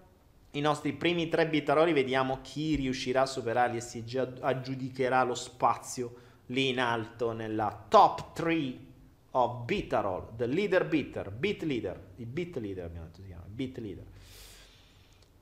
i 0.53 0.61
nostri 0.61 0.93
primi 0.95 1.29
tre 1.29 1.47
bitaroli, 1.47 1.93
vediamo 1.93 2.41
chi 2.43 2.75
riuscirà 2.75 3.23
a 3.23 3.27
superarli 3.27 3.77
e 3.77 3.81
si 3.81 4.05
aggiudicherà 4.41 5.23
lo 5.23 5.35
spazio 5.35 6.27
lì 6.49 6.69
in 6.69 6.81
alto 6.81 7.33
nella 7.33 7.87
top 7.89 8.33
3 8.33 8.87
of 9.33 9.65
Bitarol, 9.65 10.37
the 10.37 10.47
leader 10.47 10.87
bitter, 10.87 11.31
beat 11.31 11.63
leader, 11.63 12.01
il 12.17 12.27
beat 12.27 12.57
leader 12.57 12.85
abbiamo 12.85 13.07
detto 13.07 13.21
si 13.21 13.27
chiama, 13.27 13.45
beat 13.47 13.79
leader. 13.79 14.05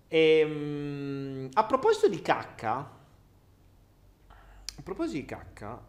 E, 0.09 0.43
um, 0.45 1.49
a 1.53 1.65
proposito 1.65 2.09
di 2.09 2.21
cacca, 2.21 2.91
a 4.29 4.83
proposito 4.83 5.17
di 5.19 5.25
cacca, 5.25 5.83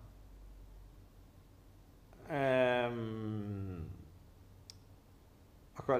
ehm, 2.27 3.85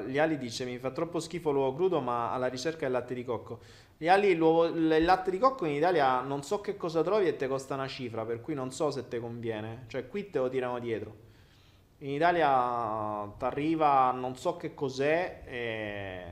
gli 0.07 0.17
ali 0.17 0.37
dice 0.37 0.65
mi 0.65 0.77
fa 0.79 0.91
troppo 0.91 1.19
schifo 1.19 1.51
l'uovo 1.51 1.75
crudo 1.75 2.01
ma 2.01 2.31
alla 2.33 2.47
ricerca 2.47 2.81
del 2.81 2.91
latte 2.91 3.13
di 3.13 3.23
cocco 3.23 3.59
ali, 4.05 4.29
il 4.29 5.03
latte 5.03 5.31
di 5.31 5.39
cocco 5.39 5.65
in 5.65 5.73
Italia 5.73 6.21
non 6.21 6.43
so 6.43 6.61
che 6.61 6.77
cosa 6.77 7.01
trovi 7.01 7.27
e 7.27 7.35
te 7.35 7.47
costa 7.47 7.73
una 7.73 7.87
cifra, 7.87 8.25
per 8.25 8.41
cui 8.41 8.53
non 8.53 8.71
so 8.71 8.91
se 8.91 9.07
te 9.07 9.19
conviene. 9.19 9.85
Cioè, 9.87 10.07
qui 10.07 10.29
te 10.29 10.37
lo 10.37 10.49
tirano 10.49 10.77
dietro. 10.79 11.25
In 11.99 12.11
Italia 12.11 13.33
ti 13.37 13.45
arriva, 13.45 14.11
non 14.11 14.35
so 14.37 14.55
che 14.55 14.75
cos'è 14.75 15.41
e, 15.45 16.23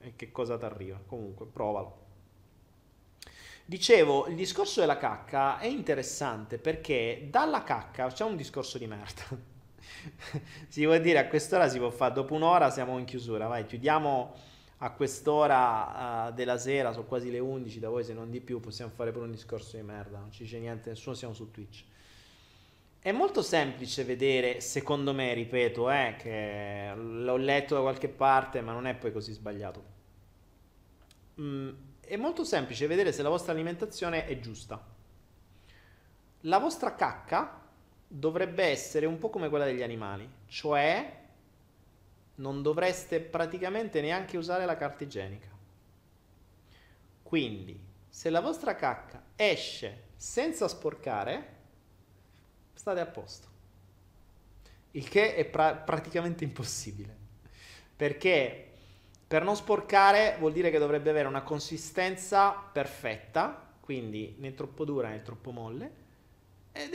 e 0.00 0.12
che 0.14 0.30
cosa 0.30 0.56
ti 0.56 0.64
arriva. 0.64 1.00
Comunque, 1.04 1.46
provalo. 1.46 2.04
Dicevo, 3.64 4.28
il 4.28 4.36
discorso 4.36 4.78
della 4.78 4.96
cacca 4.96 5.58
è 5.58 5.66
interessante 5.66 6.56
perché 6.56 7.26
dalla 7.28 7.64
cacca 7.64 8.06
c'è 8.06 8.22
un 8.22 8.36
discorso 8.36 8.78
di 8.78 8.86
merda. 8.86 9.24
si 10.68 10.84
può 10.84 10.96
dire 10.98 11.18
a 11.18 11.26
quest'ora 11.26 11.68
si 11.68 11.78
può 11.78 11.90
fare, 11.90 12.14
dopo 12.14 12.34
un'ora 12.34 12.70
siamo 12.70 12.96
in 12.96 13.04
chiusura, 13.04 13.48
vai, 13.48 13.66
chiudiamo 13.66 14.34
a 14.78 14.90
quest'ora 14.90 16.28
uh, 16.28 16.34
della 16.34 16.58
sera, 16.58 16.92
sono 16.92 17.06
quasi 17.06 17.30
le 17.30 17.38
11 17.38 17.78
da 17.78 17.88
voi 17.88 18.04
se 18.04 18.12
non 18.12 18.30
di 18.30 18.40
più, 18.40 18.60
possiamo 18.60 18.90
fare 18.94 19.10
pure 19.10 19.24
un 19.24 19.30
discorso 19.30 19.76
di 19.76 19.82
merda, 19.82 20.18
non 20.18 20.30
ci 20.30 20.42
dice 20.42 20.58
niente, 20.58 20.90
nessuno 20.90 21.14
siamo 21.14 21.32
su 21.32 21.50
Twitch. 21.50 21.84
È 22.98 23.12
molto 23.12 23.40
semplice 23.40 24.04
vedere, 24.04 24.60
secondo 24.60 25.14
me, 25.14 25.32
ripeto, 25.32 25.90
eh, 25.90 26.16
che 26.18 26.92
l'ho 26.94 27.36
letto 27.36 27.74
da 27.74 27.80
qualche 27.80 28.08
parte, 28.08 28.60
ma 28.60 28.72
non 28.72 28.86
è 28.86 28.94
poi 28.94 29.12
così 29.12 29.32
sbagliato. 29.32 29.94
Mm, 31.40 31.70
è 32.00 32.16
molto 32.16 32.44
semplice 32.44 32.86
vedere 32.86 33.12
se 33.12 33.22
la 33.22 33.28
vostra 33.28 33.52
alimentazione 33.52 34.26
è 34.26 34.38
giusta. 34.40 34.84
La 36.40 36.58
vostra 36.58 36.94
cacca 36.94 37.62
dovrebbe 38.08 38.64
essere 38.64 39.06
un 39.06 39.18
po' 39.18 39.30
come 39.30 39.48
quella 39.48 39.64
degli 39.64 39.82
animali, 39.82 40.28
cioè 40.46 41.25
non 42.36 42.62
dovreste 42.62 43.20
praticamente 43.20 44.00
neanche 44.00 44.36
usare 44.36 44.64
la 44.64 44.76
carta 44.76 45.04
igienica. 45.04 45.48
Quindi, 47.22 47.78
se 48.08 48.30
la 48.30 48.40
vostra 48.40 48.74
cacca 48.74 49.22
esce 49.36 50.04
senza 50.16 50.68
sporcare, 50.68 51.54
state 52.74 53.00
a 53.00 53.06
posto. 53.06 53.48
Il 54.92 55.08
che 55.08 55.34
è 55.34 55.44
pra- 55.44 55.74
praticamente 55.74 56.44
impossibile. 56.44 57.14
Perché 57.96 58.70
per 59.26 59.42
non 59.42 59.56
sporcare 59.56 60.36
vuol 60.38 60.52
dire 60.52 60.70
che 60.70 60.78
dovrebbe 60.78 61.10
avere 61.10 61.26
una 61.26 61.42
consistenza 61.42 62.52
perfetta, 62.52 63.74
quindi 63.80 64.36
né 64.38 64.54
troppo 64.54 64.84
dura 64.84 65.08
né 65.08 65.22
troppo 65.22 65.50
molle, 65.50 66.04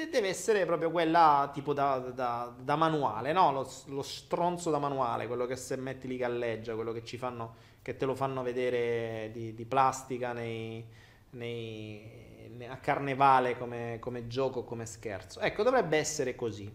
deve 0.09 0.27
essere 0.27 0.65
proprio 0.65 0.91
quella 0.91 1.49
tipo 1.53 1.73
da, 1.73 1.97
da, 1.97 2.53
da 2.57 2.75
manuale, 2.75 3.33
no? 3.33 3.51
Lo, 3.51 3.69
lo, 3.87 4.01
stronzo 4.01 4.69
da 4.69 4.79
manuale, 4.79 5.27
quello 5.27 5.45
che 5.45 5.55
se 5.55 5.75
metti 5.75 6.07
lì 6.07 6.17
galleggia, 6.17 6.75
quello 6.75 6.91
che, 6.91 7.01
fanno, 7.17 7.55
che 7.81 7.97
te 7.97 8.05
lo 8.05 8.15
fanno 8.15 8.43
vedere 8.43 9.29
di, 9.33 9.53
di 9.53 9.65
plastica 9.65 10.33
nei, 10.33 10.85
nei 11.31 12.21
a 12.67 12.77
carnevale 12.77 13.57
come, 13.57 13.97
come 13.99 14.27
gioco, 14.27 14.63
come 14.63 14.85
scherzo. 14.85 15.39
Ecco, 15.39 15.63
dovrebbe 15.63 15.97
essere 15.97 16.35
così. 16.35 16.71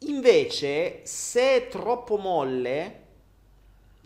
Invece, 0.00 1.06
se 1.06 1.56
è 1.56 1.68
troppo 1.68 2.16
molle, 2.16 3.04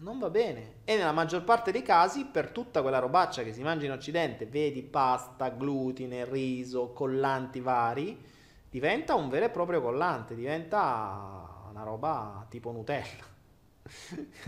non 0.00 0.18
va 0.18 0.30
bene. 0.30 0.78
E 0.84 0.96
nella 0.96 1.12
maggior 1.12 1.44
parte 1.44 1.72
dei 1.72 1.82
casi, 1.82 2.24
per 2.24 2.50
tutta 2.50 2.82
quella 2.82 2.98
robaccia 2.98 3.42
che 3.42 3.52
si 3.52 3.62
mangia 3.62 3.86
in 3.86 3.92
Occidente, 3.92 4.46
vedi 4.46 4.82
pasta, 4.82 5.48
glutine, 5.50 6.24
riso, 6.24 6.92
collanti 6.92 7.60
vari, 7.60 8.18
diventa 8.70 9.14
un 9.14 9.28
vero 9.28 9.46
e 9.46 9.50
proprio 9.50 9.80
collante, 9.80 10.34
diventa 10.34 11.66
una 11.70 11.82
roba 11.82 12.46
tipo 12.48 12.70
Nutella. 12.70 13.28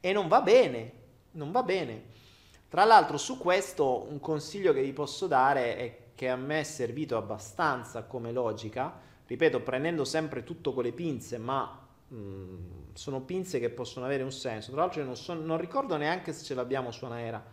e 0.00 0.12
non 0.12 0.28
va 0.28 0.40
bene, 0.42 0.92
non 1.32 1.50
va 1.50 1.62
bene. 1.62 2.24
Tra 2.68 2.84
l'altro 2.84 3.16
su 3.16 3.38
questo 3.38 4.06
un 4.08 4.20
consiglio 4.20 4.72
che 4.72 4.82
vi 4.82 4.92
posso 4.92 5.26
dare 5.26 5.76
è 5.76 5.98
che 6.14 6.28
a 6.28 6.36
me 6.36 6.60
è 6.60 6.64
servito 6.64 7.16
abbastanza 7.16 8.04
come 8.04 8.32
logica, 8.32 8.98
ripeto, 9.26 9.60
prendendo 9.60 10.04
sempre 10.04 10.44
tutto 10.44 10.72
con 10.72 10.84
le 10.84 10.92
pinze, 10.92 11.38
ma 11.38 11.85
mm, 12.12 12.92
sono 12.94 13.20
pinze 13.20 13.58
che 13.58 13.70
possono 13.70 14.06
avere 14.06 14.22
un 14.22 14.32
senso. 14.32 14.70
Tra 14.70 14.80
l'altro 14.80 15.04
non, 15.04 15.16
so, 15.16 15.34
non 15.34 15.58
ricordo 15.58 15.96
neanche 15.96 16.32
se 16.32 16.44
ce 16.44 16.54
l'abbiamo 16.54 16.90
su 16.90 17.04
Anaera. 17.04 17.44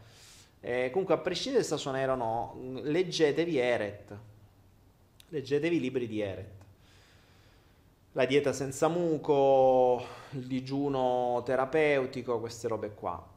Eh, 0.60 0.90
comunque, 0.92 1.16
a 1.16 1.18
prescindere 1.18 1.64
se 1.64 1.70
sta 1.70 1.78
su 1.78 1.90
Anaera 1.90 2.14
o 2.14 2.16
no, 2.16 2.56
mm, 2.58 2.78
leggetevi 2.84 3.58
Eret. 3.58 4.18
Leggetevi 5.30 5.76
i 5.76 5.80
libri 5.80 6.08
di 6.08 6.22
Eret. 6.22 6.62
La 8.14 8.26
dieta 8.26 8.54
senza 8.54 8.88
muco, 8.88 10.06
il 10.32 10.46
digiuno 10.46 11.42
terapeutico, 11.44 12.40
queste 12.40 12.68
robe 12.68 12.94
qua 12.94 13.32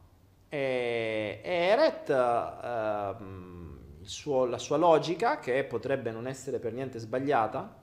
e, 0.49 1.41
Eret, 1.43 2.09
uh, 2.09 3.23
suo, 4.01 4.45
la 4.45 4.57
sua 4.57 4.77
logica, 4.77 5.39
che 5.39 5.63
potrebbe 5.63 6.11
non 6.11 6.27
essere 6.27 6.59
per 6.59 6.73
niente 6.73 6.99
sbagliata, 6.99 7.75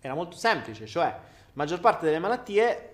era 0.00 0.14
molto 0.14 0.36
semplice, 0.36 0.86
cioè 0.86 1.14
maggior 1.54 1.80
parte 1.80 2.04
delle 2.06 2.18
malattie 2.18 2.90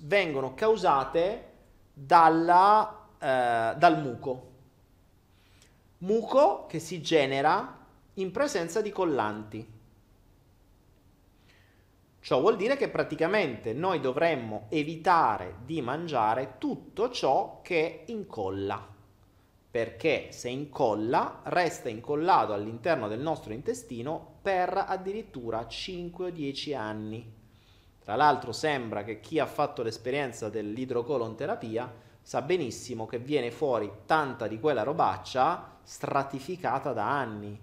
vengono 0.00 0.54
causate 0.54 1.48
dalla, 1.92 3.06
uh, 3.14 3.78
dal 3.78 4.00
muco. 4.00 4.48
Muco 5.98 6.66
che 6.66 6.78
si 6.78 7.00
genera 7.00 7.78
in 8.14 8.30
presenza 8.30 8.80
di 8.80 8.90
collanti. 8.90 9.78
Ciò 12.22 12.40
vuol 12.40 12.56
dire 12.56 12.76
che 12.76 12.88
praticamente 12.88 13.72
noi 13.72 14.00
dovremmo 14.00 14.66
evitare 14.68 15.56
di 15.64 15.80
mangiare 15.80 16.56
tutto 16.58 17.10
ciò 17.10 17.60
che 17.62 18.04
incolla, 18.06 18.86
perché 19.70 20.30
se 20.30 20.50
incolla 20.50 21.40
resta 21.44 21.88
incollato 21.88 22.52
all'interno 22.52 23.08
del 23.08 23.20
nostro 23.20 23.54
intestino 23.54 24.38
per 24.42 24.84
addirittura 24.86 25.66
5 25.66 26.26
o 26.26 26.30
10 26.30 26.74
anni. 26.74 27.38
Tra 28.10 28.18
l'altro 28.18 28.50
sembra 28.50 29.04
che 29.04 29.20
chi 29.20 29.38
ha 29.38 29.46
fatto 29.46 29.84
l'esperienza 29.84 30.48
dell'idrocolonterapia 30.48 31.94
sa 32.20 32.42
benissimo 32.42 33.06
che 33.06 33.20
viene 33.20 33.52
fuori 33.52 33.88
tanta 34.04 34.48
di 34.48 34.58
quella 34.58 34.82
robaccia 34.82 35.76
stratificata 35.84 36.92
da 36.92 37.08
anni. 37.08 37.56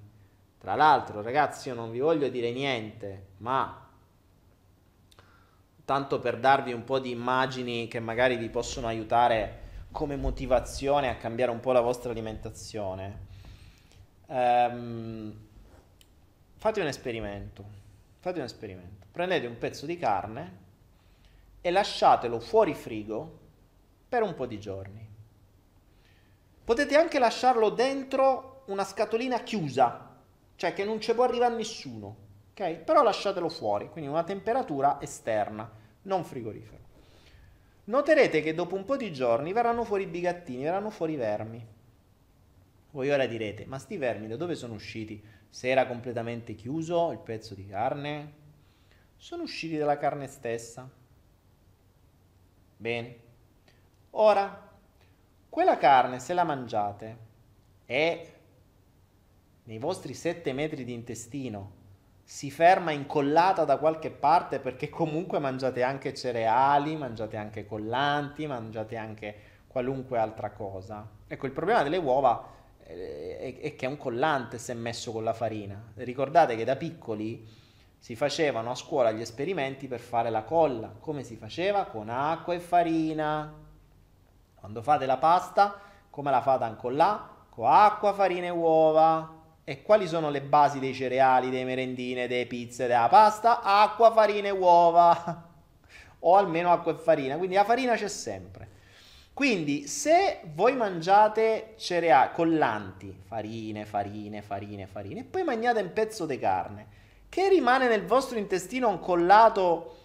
Tra 0.57 0.75
l'altro, 0.75 1.21
ragazzi, 1.21 1.67
io 1.67 1.73
non 1.73 1.91
vi 1.91 1.99
voglio 1.99 2.29
dire 2.29 2.53
niente, 2.53 3.25
ma 3.39 3.89
tanto 5.83 6.19
per 6.21 6.39
darvi 6.39 6.71
un 6.71 6.85
po' 6.85 6.99
di 6.99 7.11
immagini 7.11 7.89
che 7.89 7.99
magari 7.99 8.37
vi 8.37 8.47
possono 8.49 8.87
aiutare 8.87 9.63
come 9.91 10.15
motivazione 10.15 11.09
a 11.09 11.17
cambiare 11.17 11.51
un 11.51 11.59
po' 11.59 11.73
la 11.73 11.81
vostra 11.81 12.11
alimentazione. 12.11 13.25
Um, 14.27 15.37
fate 16.55 16.79
un 16.79 16.87
esperimento. 16.87 17.65
Fate 18.19 18.39
un 18.39 18.45
esperimento. 18.45 19.07
Prendete 19.18 19.47
un 19.47 19.57
pezzo 19.57 19.88
di 19.88 19.97
carne 19.97 20.57
e 21.59 21.72
lasciatelo 21.72 22.39
fuori 22.39 22.76
frigo 22.76 23.39
per 24.07 24.22
un 24.22 24.36
po' 24.36 24.45
di 24.45 24.59
giorni. 24.59 25.09
Potete 26.63 26.95
anche 26.95 27.18
lasciarlo 27.18 27.72
dentro 27.72 28.61
una 28.68 28.84
scatolina 28.84 29.39
chiusa, 29.39 30.18
cioè 30.55 30.72
che 30.74 30.84
non 30.84 31.01
ci 31.01 31.15
può 31.15 31.24
arrivare 31.24 31.55
nessuno 31.55 32.15
ok? 32.51 32.76
Però 32.76 33.01
lasciatelo 33.01 33.49
fuori, 33.49 33.89
quindi 33.89 34.07
una 34.07 34.24
temperatura 34.24 35.01
esterna, 35.01 35.68
non 36.03 36.24
frigorifero. 36.24 36.86
Noterete 37.86 38.43
che 38.43 38.53
dopo 38.53 38.76
un 38.76 38.86
po' 38.86 38.97
di 38.97 39.11
giorni 39.11 39.51
verranno 39.51 39.84
fuori 39.84 40.03
i 40.03 40.05
bigattini, 40.05 40.61
verranno 40.61 40.91
fuori 40.91 41.13
i 41.13 41.15
vermi. 41.15 41.65
Voi 42.91 43.09
ora 43.09 43.26
direte, 43.26 43.65
ma 43.65 43.80
sti 43.80 43.97
vermi 43.97 44.28
da 44.28 44.36
dove 44.36 44.53
sono 44.53 44.76
usciti? 44.76 45.20
Se 45.49 45.70
era 45.70 45.88
completamente 45.88 46.53
chiuso 46.53 47.09
il 47.09 47.18
pezzo 47.18 47.55
di 47.55 47.65
carne? 47.65 48.45
Sono 49.18 49.43
usciti 49.43 49.78
dalla 49.78 49.97
carne 49.97 50.28
stessa. 50.28 50.89
Bene. 52.78 53.20
Ora, 54.11 54.70
quella 55.49 55.78
carne, 55.78 56.20
se 56.20 56.34
la 56.34 56.43
mangiate, 56.43 57.18
è 57.86 58.34
nei 59.63 59.80
vostri 59.80 60.13
7 60.13 60.53
metri 60.53 60.86
di 60.86 60.93
intestino 60.93 61.76
si 62.24 62.51
ferma 62.51 62.91
incollata 62.91 63.63
da 63.63 63.78
qualche 63.78 64.11
parte 64.11 64.59
perché 64.59 64.89
comunque 64.89 65.39
mangiate 65.39 65.82
anche 65.82 66.13
cereali, 66.13 66.97
mangiate 66.97 67.38
anche 67.38 67.65
collanti, 67.65 68.45
mangiate 68.47 68.97
anche 68.97 69.36
qualunque 69.65 70.20
altra 70.20 70.51
cosa. 70.51 71.09
Ecco, 71.26 71.45
il 71.45 71.53
problema 71.53 71.84
delle 71.84 71.95
uova 71.95 72.45
eh, 72.84 73.57
è 73.61 73.76
che 73.76 73.86
è 73.86 73.88
un 73.88 73.95
collante 73.95 74.57
se 74.57 74.74
messo 74.74 75.13
con 75.13 75.24
la 75.24 75.32
farina. 75.32 75.82
Ricordate 75.95 76.57
che 76.57 76.65
da 76.65 76.76
piccoli 76.76 77.47
si 77.99 78.15
facevano 78.15 78.71
a 78.71 78.75
scuola 78.75 79.11
gli 79.11 79.21
esperimenti 79.21 79.87
per 79.87 79.99
fare 79.99 80.29
la 80.29 80.43
colla. 80.43 80.93
Come 80.99 81.23
si 81.23 81.35
faceva? 81.35 81.85
Con 81.85 82.09
acqua 82.09 82.53
e 82.53 82.59
farina. 82.59 83.53
Quando 84.55 84.81
fate 84.81 85.05
la 85.05 85.17
pasta, 85.17 85.79
come 86.09 86.31
la 86.31 86.41
fate 86.41 86.63
ancora 86.63 86.95
là? 86.95 87.29
Con 87.49 87.67
acqua, 87.67 88.13
farina 88.13 88.45
e 88.45 88.51
uova. 88.51 89.35
E 89.63 89.81
quali 89.81 90.07
sono 90.07 90.29
le 90.29 90.41
basi 90.41 90.79
dei 90.79 90.93
cereali, 90.93 91.49
dei 91.49 91.65
merendine, 91.65 92.27
delle 92.27 92.45
pizze, 92.45 92.87
della 92.87 93.09
pasta? 93.09 93.61
Acqua, 93.61 94.11
farina 94.11 94.47
e 94.47 94.51
uova. 94.51 95.43
o 96.19 96.35
almeno 96.35 96.71
acqua 96.71 96.93
e 96.93 96.95
farina. 96.95 97.35
Quindi 97.35 97.55
la 97.55 97.65
farina 97.65 97.95
c'è 97.95 98.07
sempre. 98.07 98.75
Quindi 99.33 99.85
se 99.85 100.41
voi 100.55 100.75
mangiate 100.75 101.73
cereali 101.77 102.31
collanti, 102.33 103.15
farine, 103.23 103.85
farine, 103.85 104.41
farine, 104.41 104.87
farine, 104.87 105.19
e 105.19 105.23
poi 105.25 105.43
mangiate 105.43 105.81
un 105.81 105.93
pezzo 105.93 106.25
di 106.25 106.39
carne 106.39 106.87
che 107.30 107.49
rimane 107.49 107.88
nel 107.88 108.05
vostro 108.05 108.38
intestino 108.38 108.89
incollato 108.89 109.95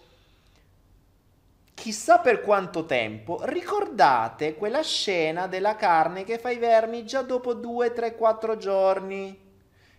chissà 1.75 2.19
per 2.19 2.43
quanto 2.43 2.85
tempo, 2.85 3.41
ricordate 3.43 4.55
quella 4.55 4.83
scena 4.83 5.49
della 5.49 5.75
carne 5.75 6.23
che 6.25 6.39
fa 6.39 6.51
i 6.51 6.59
vermi 6.59 7.05
già 7.05 7.23
dopo 7.23 7.55
2, 7.55 7.93
3, 7.93 8.15
4 8.15 8.57
giorni. 8.57 9.51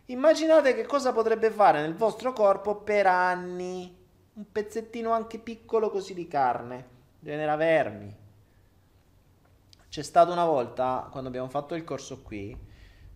Immaginate 0.05 0.75
che 0.75 0.85
cosa 0.85 1.11
potrebbe 1.11 1.49
fare 1.49 1.81
nel 1.81 1.95
vostro 1.95 2.31
corpo 2.33 2.75
per 2.75 3.07
anni. 3.07 4.01
Un 4.33 4.51
pezzettino 4.51 5.11
anche 5.11 5.39
piccolo 5.39 5.89
così 5.89 6.13
di 6.13 6.27
carne. 6.27 6.87
Genera 7.19 7.55
vermi. 7.55 8.15
C'è 9.89 10.01
stata 10.01 10.31
una 10.31 10.45
volta, 10.45 11.07
quando 11.11 11.29
abbiamo 11.29 11.49
fatto 11.49 11.75
il 11.75 11.83
corso 11.83 12.21
qui, 12.21 12.57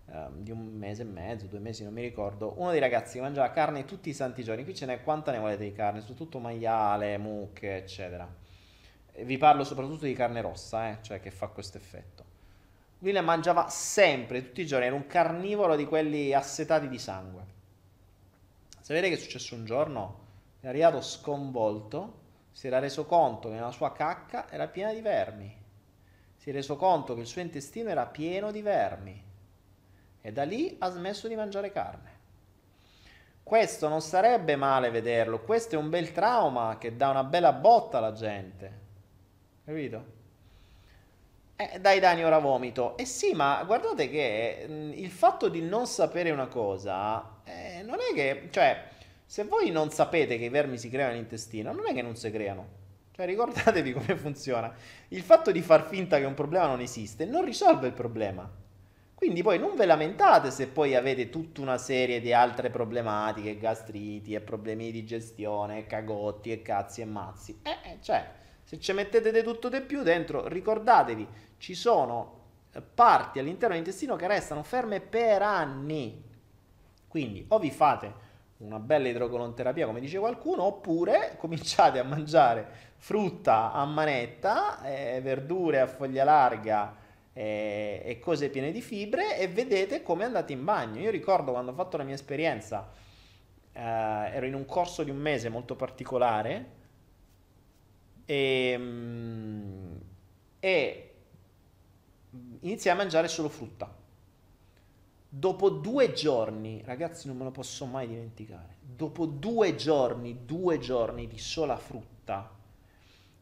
eh, 0.10 0.28
di 0.38 0.52
un 0.52 0.66
mese 0.74 1.02
e 1.02 1.06
mezzo, 1.06 1.48
due 1.48 1.60
mesi, 1.60 1.84
non 1.84 1.94
mi 1.94 2.02
ricordo, 2.02 2.54
uno 2.58 2.72
dei 2.72 2.80
ragazzi 2.80 3.20
mangiava 3.20 3.50
carne 3.52 3.86
tutti 3.86 4.10
i 4.10 4.14
santi 4.14 4.44
giorni. 4.44 4.64
Qui 4.64 4.74
ce 4.74 4.86
n'è 4.86 5.04
quanta 5.04 5.32
ne 5.32 5.40
volete 5.40 5.64
di 5.64 5.74
carne, 5.74 6.00
soprattutto 6.00 6.40
maiale, 6.40 7.18
mucche, 7.18 7.76
eccetera. 7.76 8.28
E 9.12 9.26
vi 9.26 9.38
parlo 9.38 9.64
soprattutto 9.64 10.06
di 10.06 10.14
carne 10.14 10.42
rossa, 10.42 10.90
eh, 10.90 10.98
cioè 11.02 11.20
che 11.20 11.32
fa 11.32 11.48
questo 11.48 11.78
effetto. 11.78 12.24
Lui 13.00 13.12
ne 13.12 13.22
mangiava 13.22 13.68
sempre, 13.70 14.44
tutti 14.44 14.62
i 14.62 14.66
giorni, 14.66 14.86
era 14.86 14.96
un 14.96 15.08
carnivoro 15.08 15.76
di 15.76 15.86
quelli 15.86 16.34
assetati 16.34 16.88
di 16.88 16.98
sangue. 16.98 17.56
Sapete 18.80 19.10
che 19.10 19.16
è 19.16 19.20
successo 19.20 19.56
un 19.56 19.66
giorno? 19.66 20.26
È 20.62 20.68
arrivato 20.68 21.02
sconvolto, 21.02 22.26
si 22.52 22.68
era 22.68 22.80
reso 22.80 23.06
conto 23.06 23.50
che 23.50 23.56
nella 23.56 23.72
sua 23.72 23.92
cacca 23.92 24.50
era 24.50 24.68
piena 24.68 24.94
di 24.94 25.02
vermi. 25.02 25.56
Si 26.38 26.50
è 26.50 26.54
reso 26.54 26.78
conto 26.78 27.14
che 27.14 27.22
il 27.22 27.28
suo 27.28 27.42
intestino 27.42 27.90
era 27.90 28.06
pieno 28.06 28.52
di 28.52 28.62
vermi. 28.62 29.27
E 30.28 30.34
da 30.34 30.44
lì 30.44 30.76
ha 30.80 30.90
smesso 30.90 31.30
di 31.30 31.36
mangiare 31.36 31.72
carne. 31.72 32.16
Questo 33.42 33.88
non 33.88 34.02
sarebbe 34.02 34.58
male 34.58 34.90
vederlo, 34.90 35.40
questo 35.40 35.76
è 35.76 35.78
un 35.78 35.90
bel 35.90 36.12
trauma 36.12 36.78
che 36.78 36.98
dà 36.98 37.08
una 37.08 37.24
bella 37.24 37.54
botta 37.54 38.00
alla 38.00 38.12
gente. 38.12 38.80
Capito? 39.64 40.06
Eh, 41.56 41.80
dai 41.80 42.02
Dani 42.02 42.26
ora 42.26 42.40
vomito. 42.40 42.98
Eh 42.98 43.06
sì, 43.06 43.32
ma 43.36 43.64
guardate 43.66 44.10
che 44.10 44.66
mh, 44.68 44.92
il 44.96 45.10
fatto 45.10 45.48
di 45.48 45.62
non 45.62 45.88
sapere 45.88 46.32
una 46.32 46.48
cosa 46.48 47.40
eh, 47.46 47.84
non 47.84 47.96
è 48.00 48.14
che, 48.14 48.50
cioè, 48.52 48.84
se 49.26 49.46
voi 49.46 49.72
non 49.72 49.92
sapete 49.92 50.38
che 50.38 50.44
i 50.44 50.50
vermi 50.50 50.78
si 50.78 50.90
creano 50.90 51.14
all'intestino, 51.14 51.72
non 51.72 51.88
è 51.88 51.94
che 51.94 52.02
non 52.02 52.18
si 52.18 52.30
creano. 52.32 52.68
Cioè, 53.12 53.26
ricordatevi 53.26 53.94
come 53.96 54.18
funziona. 54.18 54.76
Il 55.08 55.22
fatto 55.22 55.54
di 55.54 55.62
far 55.62 55.88
finta 55.88 56.18
che 56.18 56.26
un 56.26 56.34
problema 56.34 56.68
non 56.68 56.82
esiste 56.82 57.24
non 57.24 57.46
risolve 57.46 57.88
il 57.88 57.94
problema. 57.94 58.66
Quindi 59.18 59.42
poi 59.42 59.58
non 59.58 59.76
ve 59.76 59.88
lamentate 59.88 60.52
se 60.52 60.68
poi 60.68 60.94
avete 60.94 61.32
tutta 61.32 61.62
una 61.62 61.80
serie 61.80 62.22
di 62.22 62.34
altre 62.34 62.70
problematiche, 62.70 63.58
gastriti 63.58 64.36
e 64.36 64.42
problemi 64.42 64.92
di 64.92 64.92
digestione, 64.92 65.88
cagotti 65.88 66.52
e 66.52 66.62
cazzi 66.62 67.02
e 67.02 67.06
mazzi. 67.06 67.60
Eh, 67.64 67.94
eh 67.94 67.98
cioè, 68.00 68.30
se 68.62 68.80
ci 68.80 68.94
mettete 68.94 69.32
di 69.32 69.42
tutto 69.42 69.70
di 69.70 69.82
più 69.82 70.04
dentro, 70.04 70.48
ricordatevi, 70.48 71.28
ci 71.58 71.74
sono 71.74 72.42
parti 72.94 73.40
all'interno 73.40 73.70
dell'intestino 73.70 74.16
che 74.16 74.28
restano 74.28 74.62
ferme 74.62 75.02
per 75.02 75.42
anni. 75.42 76.24
Quindi 77.08 77.44
o 77.48 77.58
vi 77.58 77.72
fate 77.72 78.14
una 78.58 78.78
bella 78.78 79.08
idrocolonterapia, 79.08 79.88
come 79.88 80.00
dice 80.00 80.20
qualcuno, 80.20 80.62
oppure 80.62 81.38
cominciate 81.42 81.98
a 81.98 82.04
mangiare 82.04 82.68
frutta 82.98 83.72
a 83.72 83.84
manetta, 83.84 84.84
eh, 84.84 85.22
verdure 85.22 85.80
a 85.80 85.88
foglia 85.88 86.24
larga 86.24 87.06
eh, 87.38 88.02
e 88.04 88.20
cose 88.20 88.50
piene 88.50 88.72
di 88.72 88.82
fibre 88.82 89.38
e 89.38 89.48
vedete 89.48 90.02
come 90.02 90.24
andate 90.24 90.54
in 90.54 90.64
bagno. 90.64 91.00
Io 91.00 91.12
ricordo 91.12 91.52
quando 91.52 91.70
ho 91.70 91.76
fatto 91.76 91.96
la 91.96 92.04
mia 92.04 92.16
esperienza, 92.16 92.92
eh, 93.74 93.80
ero 93.80 94.48
in 94.48 94.56
un 94.56 94.66
corso 94.66 95.04
di 95.04 95.12
un 95.12 95.18
mese 95.18 95.50
molto 95.50 95.76
particolare 95.76 96.72
e, 98.26 98.76
mm, 98.76 99.96
e 100.60 101.12
iniziai 102.62 102.94
a 102.96 102.98
mangiare 102.98 103.28
solo 103.28 103.50
frutta 103.50 103.94
Dopo 105.30 105.70
due 105.70 106.14
giorni, 106.14 106.82
ragazzi, 106.86 107.28
non 107.28 107.38
me 107.38 107.44
lo 107.44 107.52
posso 107.52 107.86
mai 107.86 108.08
dimenticare. 108.08 108.78
Dopo 108.82 109.26
due 109.26 109.76
giorni, 109.76 110.46
due 110.46 110.80
giorni 110.80 111.28
di 111.28 111.38
sola 111.38 111.76
frutta, 111.76 112.57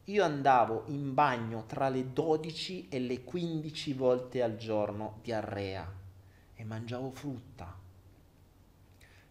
io 0.06 0.24
andavo 0.24 0.84
in 0.88 1.14
bagno 1.14 1.66
tra 1.66 1.90
le 1.90 2.12
12 2.12 2.88
e 2.90 3.00
le 3.00 3.24
15 3.24 3.94
volte 3.94 4.44
al 4.44 4.56
giorno, 4.56 5.20
diarrea, 5.24 5.92
e 6.56 6.64
mangiavo 6.64 7.10
frutta. 7.12 7.84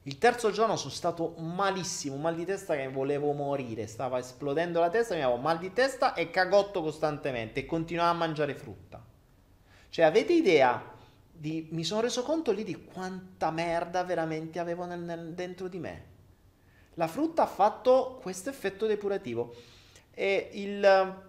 Il 0.07 0.19
terzo 0.19 0.51
giorno 0.51 0.77
sono 0.77 0.93
stato 0.93 1.35
malissimo, 1.39 2.17
mal 2.17 2.35
di 2.35 2.45
testa 2.45 2.75
che 2.75 2.89
volevo 2.89 3.33
morire, 3.33 3.87
stava 3.87 4.19
esplodendo 4.19 4.81
la 4.81 4.91
testa, 4.91 5.15
mi 5.15 5.23
avevo 5.23 5.41
mal 5.41 5.59
di 5.59 5.73
testa 5.73 6.13
e 6.13 6.31
cagotto 6.31 6.83
costantemente 6.83 7.61
e 7.61 7.67
continuavo 7.67 8.11
a 8.11 8.19
mangiare 8.19 8.55
frutta. 8.55 9.03
Cioè, 9.89 10.05
avete 10.05 10.35
idea 10.35 10.93
di, 11.31 11.69
mi 11.71 11.85
sono 11.85 12.01
reso 12.01 12.23
conto 12.23 12.53
lì 12.53 12.65
di 12.65 12.85
quanta 12.85 13.51
merda 13.51 14.05
veramente 14.05 14.59
avevo 14.59 14.85
nel, 14.85 15.01
nel, 15.01 15.33
dentro 15.33 15.69
di 15.69 15.79
me. 15.79 16.05
La 16.95 17.09
frutta 17.09 17.45
ha 17.45 17.47
fatto 17.47 18.19
questo 18.21 18.51
effetto 18.51 18.87
depurativo. 18.87 19.55
E 20.15 20.51
il, 20.53 21.23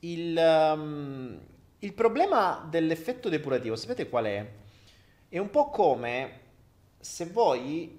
il, 0.00 0.36
um, 0.36 1.40
il 1.78 1.92
problema 1.92 2.66
dell'effetto 2.68 3.28
depurativo, 3.28 3.76
sapete 3.76 4.08
qual 4.08 4.24
è? 4.24 4.50
È 5.28 5.38
un 5.38 5.50
po' 5.50 5.70
come 5.70 6.40
se 6.98 7.26
voi 7.26 7.98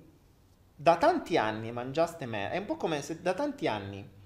da 0.76 0.98
tanti 0.98 1.38
anni 1.38 1.72
mangiaste 1.72 2.26
merda, 2.26 2.56
è 2.56 2.58
un 2.58 2.66
po' 2.66 2.76
come 2.76 3.02
se 3.02 3.22
da 3.22 3.34
tanti 3.34 3.68
anni 3.68 4.20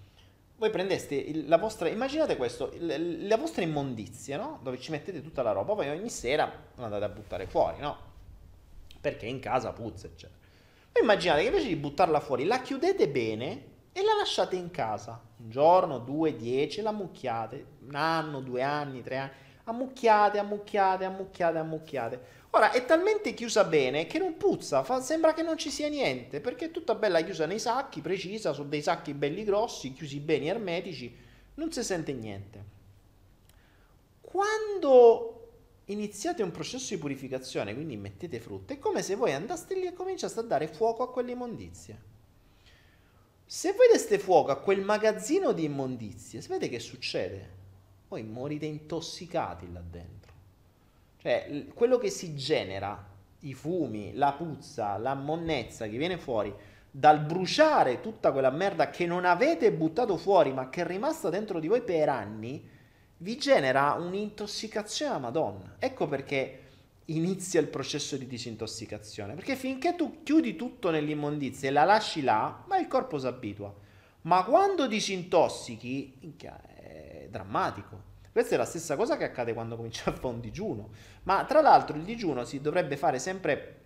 voi 0.57 0.69
prendeste 0.69 1.43
la 1.45 1.57
vostra, 1.57 1.89
immaginate 1.89 2.37
questo, 2.37 2.71
la 2.79 3.35
vostra 3.35 3.61
immondizia, 3.61 4.37
no? 4.37 4.59
Dove 4.63 4.79
ci 4.79 4.89
mettete 4.91 5.21
tutta 5.21 5.41
la 5.41 5.51
roba, 5.51 5.73
poi 5.73 5.89
ogni 5.89 6.09
sera 6.09 6.49
la 6.75 6.85
andate 6.85 7.03
a 7.03 7.09
buttare 7.09 7.45
fuori, 7.45 7.79
no? 7.79 7.97
Perché 9.01 9.25
in 9.25 9.39
casa 9.39 9.73
puzza, 9.73 10.07
eccetera. 10.07 10.39
Poi 10.93 11.01
immaginate 11.01 11.41
che 11.41 11.47
invece 11.47 11.67
di 11.67 11.75
buttarla 11.75 12.21
fuori, 12.21 12.45
la 12.45 12.61
chiudete 12.61 13.09
bene 13.09 13.73
e 13.97 14.03
la 14.03 14.13
lasciate 14.17 14.57
in 14.57 14.71
casa. 14.71 15.17
Un 15.37 15.49
giorno, 15.49 15.99
due, 15.99 16.35
dieci, 16.35 16.81
la 16.81 16.89
ammucchiate, 16.89 17.65
un 17.87 17.95
anno, 17.95 18.41
due 18.41 18.61
anni, 18.61 19.01
tre 19.01 19.15
anni, 19.15 19.31
ammucchiate, 19.63 20.37
ammucchiate, 20.37 21.05
ammucchiate, 21.05 21.57
ammucchiate. 21.57 22.19
Ora 22.49 22.71
è 22.71 22.83
talmente 22.83 23.33
chiusa 23.33 23.63
bene 23.63 24.05
che 24.05 24.17
non 24.19 24.35
puzza, 24.35 24.83
fa, 24.83 24.99
sembra 24.99 25.33
che 25.33 25.43
non 25.43 25.57
ci 25.57 25.69
sia 25.69 25.87
niente, 25.87 26.41
perché 26.41 26.65
è 26.65 26.71
tutta 26.71 26.93
bella 26.95 27.21
chiusa 27.21 27.45
nei 27.45 27.57
sacchi, 27.59 28.01
precisa, 28.01 28.51
su 28.51 28.67
dei 28.67 28.81
sacchi 28.81 29.13
belli 29.13 29.45
grossi, 29.45 29.93
chiusi 29.93 30.19
bene, 30.19 30.47
ermetici, 30.47 31.15
non 31.53 31.71
si 31.71 31.81
sente 31.81 32.11
niente. 32.11 32.63
Quando 34.19 35.51
iniziate 35.85 36.43
un 36.43 36.51
processo 36.51 36.93
di 36.93 36.99
purificazione, 36.99 37.73
quindi 37.73 37.95
mettete 37.95 38.41
frutta, 38.41 38.73
è 38.73 38.77
come 38.77 39.01
se 39.01 39.15
voi 39.15 39.31
andaste 39.31 39.73
lì 39.75 39.85
e 39.85 39.93
cominciaste 39.93 40.41
a 40.41 40.43
dare 40.43 40.67
fuoco 40.67 41.01
a 41.01 41.09
quelle 41.09 41.31
immondizie. 41.31 42.14
Se 43.47 43.73
voi 43.73 43.87
deste 43.91 44.17
fuoco 44.17 44.49
a 44.49 44.57
quel 44.57 44.81
magazzino 44.81 45.51
di 45.51 45.65
immondizie, 45.65 46.41
sapete 46.41 46.67
che 46.67 46.79
succede? 46.79 47.53
Voi 48.07 48.23
morite 48.23 48.65
intossicati 48.65 49.71
là 49.71 49.83
dentro. 49.87 50.33
Cioè, 51.17 51.67
quello 51.75 51.99
che 51.99 52.09
si 52.09 52.35
genera, 52.35 53.07
i 53.41 53.53
fumi, 53.53 54.15
la 54.15 54.33
puzza, 54.33 54.97
la 54.97 55.13
monnezza 55.13 55.87
che 55.87 55.97
viene 55.97 56.17
fuori 56.17 56.53
dal 56.89 57.19
bruciare 57.19 58.01
tutta 58.01 58.31
quella 58.31 58.49
merda 58.49 58.89
che 58.89 59.05
non 59.05 59.25
avete 59.25 59.71
buttato 59.71 60.17
fuori 60.17 60.51
ma 60.51 60.69
che 60.69 60.81
è 60.81 60.85
rimasta 60.85 61.29
dentro 61.29 61.59
di 61.59 61.67
voi 61.67 61.81
per 61.81 62.09
anni, 62.09 62.67
vi 63.17 63.37
genera 63.37 63.93
un'intossicazione 63.93 65.13
a 65.13 65.19
Madonna. 65.19 65.75
Ecco 65.77 66.07
perché 66.07 66.64
inizia 67.05 67.59
il 67.59 67.67
processo 67.67 68.17
di 68.17 68.27
disintossicazione. 68.27 69.33
Perché 69.33 69.55
finché 69.55 69.95
tu 69.95 70.23
chiudi 70.23 70.55
tutto 70.55 70.89
nell'immondizia 70.89 71.69
e 71.69 71.71
la 71.71 71.83
lasci 71.83 72.21
là, 72.21 72.63
ma 72.67 72.77
il 72.77 72.87
corpo 72.87 73.17
si 73.17 73.27
abitua. 73.27 73.73
Ma 74.21 74.43
quando 74.43 74.87
disintossichi, 74.87 76.35
è 76.37 77.27
drammatico. 77.29 78.13
Questa 78.31 78.55
è 78.55 78.57
la 78.57 78.65
stessa 78.65 78.95
cosa 78.95 79.17
che 79.17 79.23
accade 79.23 79.53
quando 79.53 79.75
comincia 79.75 80.09
a 80.09 80.13
fare 80.13 80.27
un 80.27 80.39
digiuno. 80.41 80.89
Ma 81.23 81.45
tra 81.45 81.61
l'altro 81.61 81.95
il 81.95 82.03
digiuno 82.03 82.43
si 82.43 82.59
dovrebbe 82.59 82.97
fare 82.97 83.19
sempre 83.19 83.81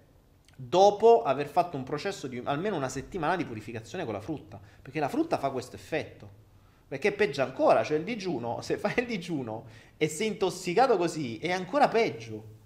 dopo 0.55 1.23
aver 1.23 1.47
fatto 1.47 1.77
un 1.77 1.83
processo 1.83 2.27
di 2.27 2.41
almeno 2.43 2.75
una 2.75 2.89
settimana 2.89 3.35
di 3.35 3.45
purificazione 3.45 4.05
con 4.05 4.13
la 4.13 4.21
frutta, 4.21 4.59
perché 4.81 4.99
la 4.99 5.07
frutta 5.07 5.37
fa 5.37 5.51
questo 5.51 5.75
effetto. 5.75 6.47
Perché 6.87 7.09
è 7.09 7.13
peggio 7.13 7.43
ancora, 7.43 7.83
cioè 7.83 7.97
il 7.97 8.03
digiuno, 8.03 8.61
se 8.61 8.77
fai 8.77 8.93
il 8.97 9.05
digiuno 9.05 9.65
e 9.95 10.07
sei 10.07 10.27
intossicato 10.27 10.97
così, 10.97 11.37
è 11.37 11.51
ancora 11.51 11.87
peggio. 11.87 12.57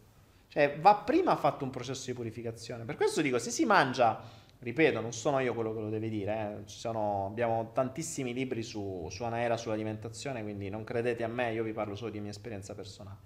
Cioè 0.53 0.77
va 0.79 0.93
prima 0.97 1.35
fatto 1.35 1.63
un 1.63 1.71
processo 1.71 2.05
di 2.05 2.13
purificazione. 2.13 2.83
Per 2.85 2.95
questo 2.95 3.23
dico, 3.23 3.39
se 3.39 3.49
si 3.49 3.65
mangia 3.65 4.21
ripeto, 4.59 5.01
non 5.01 5.11
sono 5.11 5.39
io 5.39 5.55
quello 5.55 5.73
che 5.73 5.79
lo 5.79 5.89
deve 5.89 6.09
dire, 6.09 6.33
eh. 6.33 6.69
sono, 6.69 7.25
abbiamo 7.25 7.71
tantissimi 7.73 8.33
libri 8.33 8.61
su, 8.61 9.07
su 9.09 9.23
Anaera 9.23 9.57
sull'alimentazione, 9.57 10.43
quindi 10.43 10.69
non 10.69 10.83
credete 10.83 11.23
a 11.23 11.27
me, 11.27 11.53
io 11.53 11.63
vi 11.63 11.73
parlo 11.73 11.95
solo 11.95 12.11
di 12.11 12.19
mia 12.19 12.29
esperienza 12.29 12.75
personale. 12.75 13.17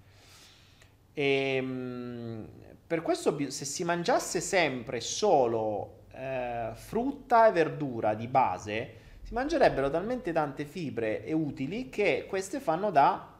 E, 1.12 1.54
ehm, 1.56 2.48
per 2.86 3.02
questo 3.02 3.36
se 3.50 3.66
si 3.66 3.84
mangiasse 3.84 4.40
sempre 4.40 5.00
solo 5.00 6.04
eh, 6.12 6.70
frutta 6.72 7.46
e 7.46 7.52
verdura 7.52 8.14
di 8.14 8.26
base, 8.26 8.94
si 9.20 9.34
mangerebbero 9.34 9.90
talmente 9.90 10.32
tante 10.32 10.64
fibre 10.64 11.22
e 11.26 11.34
utili 11.34 11.90
che 11.90 12.24
queste 12.26 12.58
fanno 12.58 12.90
da, 12.90 13.34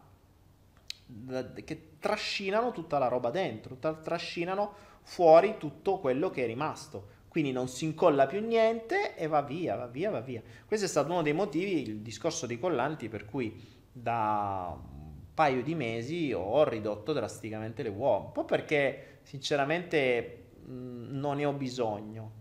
da 1.07 1.53
che 1.55 1.88
trascinano 1.99 2.73
tutta 2.73 2.99
la 2.99 3.09
roba 3.09 3.31
dentro, 3.31 3.77
trascinano 3.77 4.75
fuori 5.03 5.57
tutto 5.59 5.99
quello 5.99 6.31
che 6.31 6.45
è 6.45 6.47
rimasto. 6.47 7.17
Quindi 7.29 7.53
non 7.53 7.69
si 7.69 7.85
incolla 7.85 8.27
più 8.27 8.41
niente 8.41 9.15
e 9.17 9.27
va 9.27 9.43
via, 9.43 9.77
va 9.77 9.87
via, 9.87 10.11
va 10.11 10.21
via. 10.21 10.43
Questo 10.67 10.87
è 10.87 10.89
stato 10.89 11.13
uno 11.13 11.23
dei 11.23 11.35
motivi, 11.35 11.83
il 11.83 12.01
discorso 12.01 12.47
dei 12.47 12.59
collanti, 12.59 13.09
per 13.09 13.25
cui 13.27 13.55
da 13.93 14.77
un 14.77 15.13
paio 15.35 15.63
di 15.63 15.75
mesi 15.75 16.33
ho 16.33 16.65
ridotto 16.65 17.13
drasticamente 17.13 17.83
le 17.83 17.91
uova, 17.91 18.27
un 18.27 18.33
po' 18.33 18.45
perché 18.45 19.19
sinceramente 19.23 20.51
mh, 20.65 21.19
non 21.19 21.37
ne 21.37 21.45
ho 21.45 21.53
bisogno. 21.53 22.33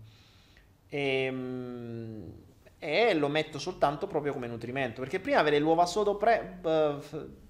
E, 0.88 1.30
mh, 1.30 2.32
e, 2.78 3.14
lo 3.14 3.28
metto 3.28 3.58
soltanto 3.58 4.06
proprio 4.06 4.32
come 4.32 4.46
nutrimento, 4.46 5.00
perché 5.00 5.20
prima 5.20 5.38
avere 5.38 5.58
l'uova 5.58 5.86
sodo 5.86 6.16
pre, 6.16 6.60
uh, 6.62 7.00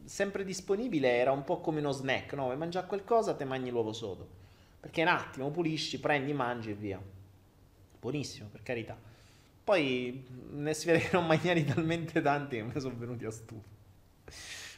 sempre 0.05 0.45
disponibile 0.45 1.17
era 1.17 1.33
un 1.33 1.45
po' 1.45 1.61
come 1.61 1.81
uno 1.81 1.93
snack, 1.93 2.33
no? 2.33 2.45
Vuoi 2.45 2.57
mangiare 2.57 2.87
qualcosa, 2.87 3.35
te 3.35 3.45
mangi 3.45 3.71
l'uovo 3.71 3.93
sodo, 3.93 4.27
perché 4.81 5.03
un 5.03 5.09
attimo 5.09 5.51
pulisci, 5.51 6.01
prendi, 6.01 6.33
mangi 6.33 6.71
e 6.71 6.75
via. 6.75 7.01
Buonissimo, 8.01 8.49
per 8.51 8.63
carità. 8.63 8.97
Poi 9.65 10.25
ne 10.53 10.73
si 10.73 10.87
vede 10.87 11.01
che 11.01 11.11
non 11.13 11.27
mangiare 11.27 11.63
talmente 11.65 12.23
tanti 12.23 12.57
che 12.57 12.63
mi 12.63 12.81
sono 12.81 12.95
venuti 12.97 13.27
a 13.27 13.31
stufo. 13.31 13.69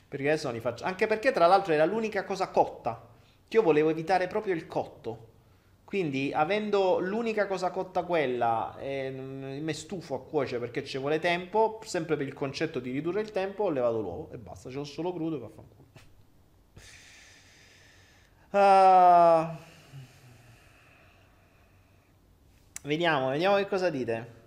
Perché 0.09 0.29
adesso 0.29 0.47
non 0.47 0.57
li 0.57 0.61
faccio. 0.61 0.83
Anche 0.83 1.07
perché, 1.07 1.31
tra 1.31 1.47
l'altro, 1.47 1.73
era 1.73 1.85
l'unica 1.85 2.25
cosa 2.25 2.49
cotta. 2.49 3.09
Che 3.47 3.57
io 3.57 3.63
volevo 3.63 3.91
evitare 3.91 4.27
proprio 4.27 4.55
il 4.55 4.67
cotto. 4.67 5.29
Quindi, 5.91 6.31
avendo 6.33 7.01
l'unica 7.01 7.49
cosa 7.49 7.73
cotta 7.73 8.05
quella, 8.05 8.77
eh, 8.79 9.11
mi 9.11 9.75
stufo 9.75 10.15
a 10.15 10.25
cuocere 10.25 10.61
perché 10.61 10.85
ci 10.85 10.99
vuole 10.99 11.19
tempo. 11.19 11.81
Sempre 11.83 12.17
per 12.17 12.29
il 12.29 12.33
concetto 12.33 12.79
di 12.79 12.93
ridurre 12.93 13.21
il 13.23 13.33
tempo, 13.33 13.65
ho 13.65 13.71
levato 13.71 14.01
l'uovo 14.01 14.31
e 14.31 14.39
basta. 14.39 14.71
Ce 14.71 14.77
l'ho 14.77 14.85
solo 14.85 15.13
crudo 15.13 15.35
e 15.35 15.39
vaffanculo. 15.41 15.89
Uh, 18.53 19.57
vediamo, 22.83 23.31
vediamo 23.31 23.57
che 23.57 23.67
cosa 23.67 23.91
dite. 23.91 24.39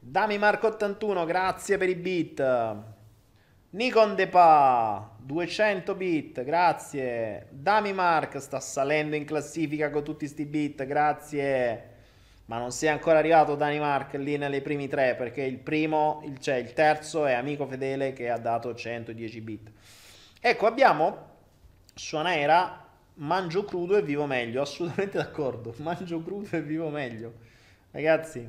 Dami 0.00 0.38
Marco 0.38 0.66
81, 0.66 1.24
grazie 1.24 1.78
per 1.78 1.88
i 1.88 1.94
bit. 1.94 2.91
Nikon 3.74 4.14
Depa, 4.14 5.16
200 5.16 5.94
bit, 5.94 6.44
grazie. 6.44 7.46
Dami 7.48 7.94
Mark 7.94 8.36
sta 8.38 8.60
salendo 8.60 9.16
in 9.16 9.24
classifica 9.24 9.88
con 9.88 10.04
tutti 10.04 10.26
sti 10.26 10.44
bit, 10.44 10.84
grazie. 10.84 11.90
Ma 12.46 12.58
non 12.58 12.70
sei 12.70 12.90
ancora 12.90 13.18
arrivato 13.18 13.54
Dani 13.54 13.78
Mark 13.78 14.12
lì 14.16 14.36
nelle 14.36 14.60
primi 14.60 14.88
tre 14.88 15.14
perché 15.14 15.40
il 15.44 15.56
primo, 15.56 16.20
il, 16.26 16.38
cioè 16.38 16.56
il 16.56 16.74
terzo 16.74 17.24
è 17.24 17.32
amico 17.32 17.66
fedele 17.66 18.12
che 18.12 18.28
ha 18.28 18.36
dato 18.36 18.74
110 18.74 19.40
bit. 19.40 19.70
Ecco, 20.38 20.66
abbiamo 20.66 21.30
Suonaera, 21.94 22.86
mangio 23.14 23.64
crudo 23.64 23.96
e 23.96 24.02
vivo 24.02 24.26
meglio, 24.26 24.60
assolutamente 24.60 25.16
d'accordo, 25.16 25.74
mangio 25.80 26.22
crudo 26.22 26.54
e 26.54 26.60
vivo 26.60 26.90
meglio. 26.90 27.32
Ragazzi, 27.90 28.46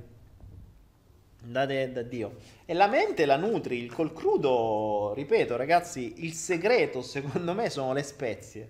Andate 1.43 1.91
da 1.91 2.03
Dio. 2.03 2.37
E 2.65 2.73
la 2.73 2.87
mente 2.87 3.25
la 3.25 3.35
nutri 3.35 3.85
col 3.87 4.13
crudo, 4.13 5.11
ripeto 5.13 5.57
ragazzi, 5.57 6.25
il 6.25 6.33
segreto 6.33 7.01
secondo 7.01 7.53
me 7.53 7.69
sono 7.69 7.91
le 7.91 8.03
spezie. 8.03 8.69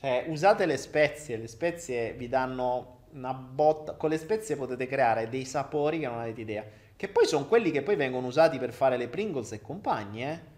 Cioè 0.00 0.24
usate 0.28 0.66
le 0.66 0.76
spezie, 0.76 1.36
le 1.36 1.46
spezie 1.46 2.12
vi 2.14 2.28
danno 2.28 3.02
una 3.12 3.32
botta, 3.32 3.92
con 3.92 4.10
le 4.10 4.18
spezie 4.18 4.56
potete 4.56 4.88
creare 4.88 5.28
dei 5.28 5.44
sapori 5.44 6.00
che 6.00 6.06
non 6.06 6.18
avete 6.18 6.40
idea. 6.40 6.64
Che 6.96 7.08
poi 7.08 7.26
sono 7.26 7.46
quelli 7.46 7.70
che 7.70 7.82
poi 7.82 7.94
vengono 7.94 8.26
usati 8.26 8.58
per 8.58 8.72
fare 8.72 8.96
le 8.96 9.08
Pringles 9.08 9.52
e 9.52 9.62
compagni, 9.62 10.24
eh. 10.24 10.52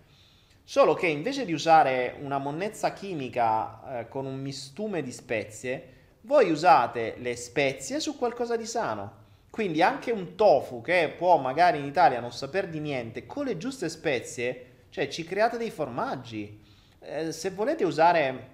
Solo 0.65 0.95
che 0.95 1.07
invece 1.07 1.45
di 1.45 1.53
usare 1.53 2.17
una 2.21 2.39
monnezza 2.39 2.93
chimica 2.93 4.01
eh, 4.01 4.09
con 4.09 4.25
un 4.25 4.41
mistume 4.41 5.03
di 5.03 5.13
spezie, 5.13 5.93
voi 6.23 6.51
usate 6.51 7.15
le 7.19 7.37
spezie 7.37 8.01
su 8.01 8.17
qualcosa 8.17 8.57
di 8.57 8.67
sano. 8.67 9.26
Quindi 9.57 9.81
anche 9.81 10.11
un 10.11 10.35
tofu 10.35 10.83
che 10.83 11.15
può 11.16 11.39
magari 11.39 11.78
in 11.78 11.87
Italia 11.87 12.20
non 12.20 12.31
saper 12.31 12.69
di 12.69 12.78
niente, 12.78 13.24
con 13.24 13.47
le 13.47 13.57
giuste 13.57 13.89
spezie, 13.89 14.66
cioè 14.91 15.09
ci 15.09 15.24
create 15.24 15.57
dei 15.57 15.70
formaggi. 15.70 16.62
Eh, 17.01 17.33
se 17.33 17.49
volete 17.53 17.83
usare... 17.83 18.49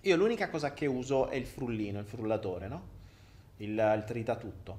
Io 0.00 0.16
l'unica 0.16 0.48
cosa 0.48 0.72
che 0.72 0.86
uso 0.86 1.28
è 1.28 1.36
il 1.36 1.44
frullino, 1.44 1.98
il 1.98 2.06
frullatore, 2.06 2.68
no? 2.68 2.82
Il, 3.58 3.72
il 3.72 4.04
tritatutto. 4.06 4.78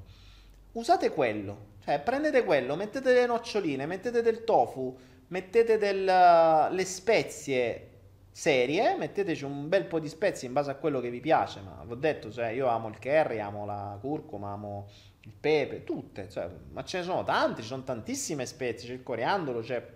Usate 0.71 1.11
quello, 1.11 1.73
cioè 1.85 1.99
prendete 1.99 2.43
quello, 2.43 2.75
mettete 2.75 3.13
le 3.13 3.27
noccioline, 3.27 3.85
mettete 3.85 4.23
del 4.23 4.43
tofu, 4.43 4.97
mettete 5.27 5.77
del, 5.77 6.03
le 6.03 6.85
spezie 6.85 7.89
serie, 8.31 8.95
metteteci 8.97 9.43
un 9.43 9.69
bel 9.69 9.85
po' 9.85 9.99
di 9.99 10.09
spezie 10.09 10.47
in 10.47 10.55
base 10.55 10.71
a 10.71 10.75
quello 10.75 10.99
che 10.99 11.11
vi 11.11 11.19
piace, 11.19 11.59
ma 11.59 11.83
vi 11.85 11.91
ho 11.91 11.97
detto, 11.97 12.31
cioè, 12.31 12.47
io 12.47 12.65
amo 12.65 12.87
il 12.87 12.97
curry, 12.97 13.37
amo 13.37 13.63
la 13.67 13.95
curcuma, 14.01 14.53
amo 14.53 14.87
il 15.23 15.33
pepe, 15.39 15.83
tutte, 15.83 16.29
cioè, 16.29 16.49
ma 16.71 16.83
ce 16.83 16.99
ne 16.99 17.03
sono 17.03 17.23
tante, 17.23 17.61
ci 17.61 17.67
sono 17.67 17.83
tantissime 17.83 18.45
spezie, 18.45 18.87
c'è 18.87 18.93
il 18.95 19.03
coriandolo, 19.03 19.61
c'è, 19.61 19.87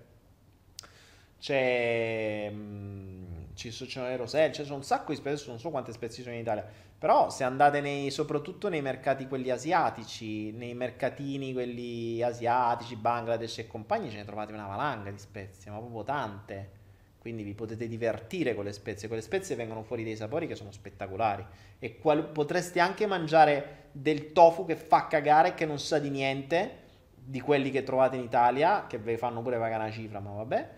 c'è, 1.40 2.50
mm, 2.52 3.54
ci 3.56 3.72
sono 3.72 4.08
le 4.08 4.18
roselle, 4.18 4.52
c'è 4.52 4.70
un 4.72 4.84
sacco 4.84 5.12
di 5.12 5.18
spezie, 5.18 5.48
non 5.48 5.60
so 5.60 5.72
quante 5.72 5.94
spezie 5.94 6.22
sono 6.22 6.36
in 6.36 6.42
Italia, 6.42 6.66
però 6.98 7.30
se 7.30 7.44
andate 7.44 7.82
nei, 7.82 8.12
soprattutto 8.12 8.70
nei 8.70 8.82
mercati 8.82 9.28
quelli 9.28 9.50
asiatici, 9.50 10.52
nei 10.52 10.76
mercatini 10.76 11.54
quelli 11.54 12.22
asiatici, 12.22 12.96
Bangladesh 12.96 13.60
e 13.60 13.68
compagni, 13.68 14.12
ce 14.12 14.18
ne 14.18 14.26
trovate 14.26 14.54
una 14.54 14.68
valanga 14.68 15.10
di 15.10 15.18
spezie, 15.20 15.72
ma 15.72 15.78
proprio 15.78 16.04
tante 16.04 16.84
quindi 17.26 17.42
vi 17.42 17.56
potete 17.56 17.88
divertire 17.88 18.54
con 18.54 18.66
le 18.66 18.72
spezie. 18.72 19.08
Con 19.08 19.18
le 19.18 19.24
spezie 19.24 19.56
vengono 19.56 19.82
fuori 19.82 20.04
dei 20.04 20.16
sapori 20.16 20.46
che 20.46 20.54
sono 20.54 20.72
spettacolari. 20.72 21.44
E 21.80 21.98
qual- 21.98 22.28
potreste 22.28 22.80
anche 22.80 23.08
mangiare 23.08 23.88
del 23.94 24.32
tofu 24.32 24.64
che 24.64 24.76
fa 24.76 25.08
cagare, 25.08 25.48
e 25.48 25.54
che 25.56 25.66
non 25.66 25.80
sa 25.80 25.98
di 25.98 26.12
niente, 26.12 26.84
di 27.16 27.42
quelli 27.42 27.72
che 27.72 27.82
trovate 27.82 28.16
in 28.16 28.22
Italia, 28.22 28.86
che 28.86 29.00
vi 29.00 29.18
fanno 29.18 29.42
pure 29.42 29.58
pagare 29.58 29.86
una 29.86 29.92
cifra, 29.92 30.20
ma 30.20 30.34
vabbè. 30.34 30.70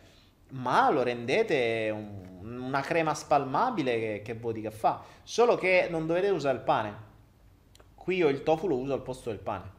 Ma 0.52 0.90
lo 0.90 1.04
rendete 1.04 1.90
un- 1.94 2.62
una 2.62 2.80
crema 2.80 3.14
spalmabile 3.14 4.00
che, 4.00 4.22
che 4.24 4.34
voti 4.34 4.62
che 4.62 4.72
fa. 4.72 5.04
Solo 5.24 5.58
che 5.58 5.88
non 5.90 6.08
dovete 6.08 6.30
usare 6.30 6.56
il 6.56 6.64
pane. 6.64 6.96
Qui 7.94 8.16
io 8.16 8.30
il 8.30 8.44
tofu 8.44 8.68
lo 8.68 8.78
uso 8.78 8.94
al 8.94 9.02
posto 9.02 9.32
del 9.32 9.40
pane. 9.40 9.70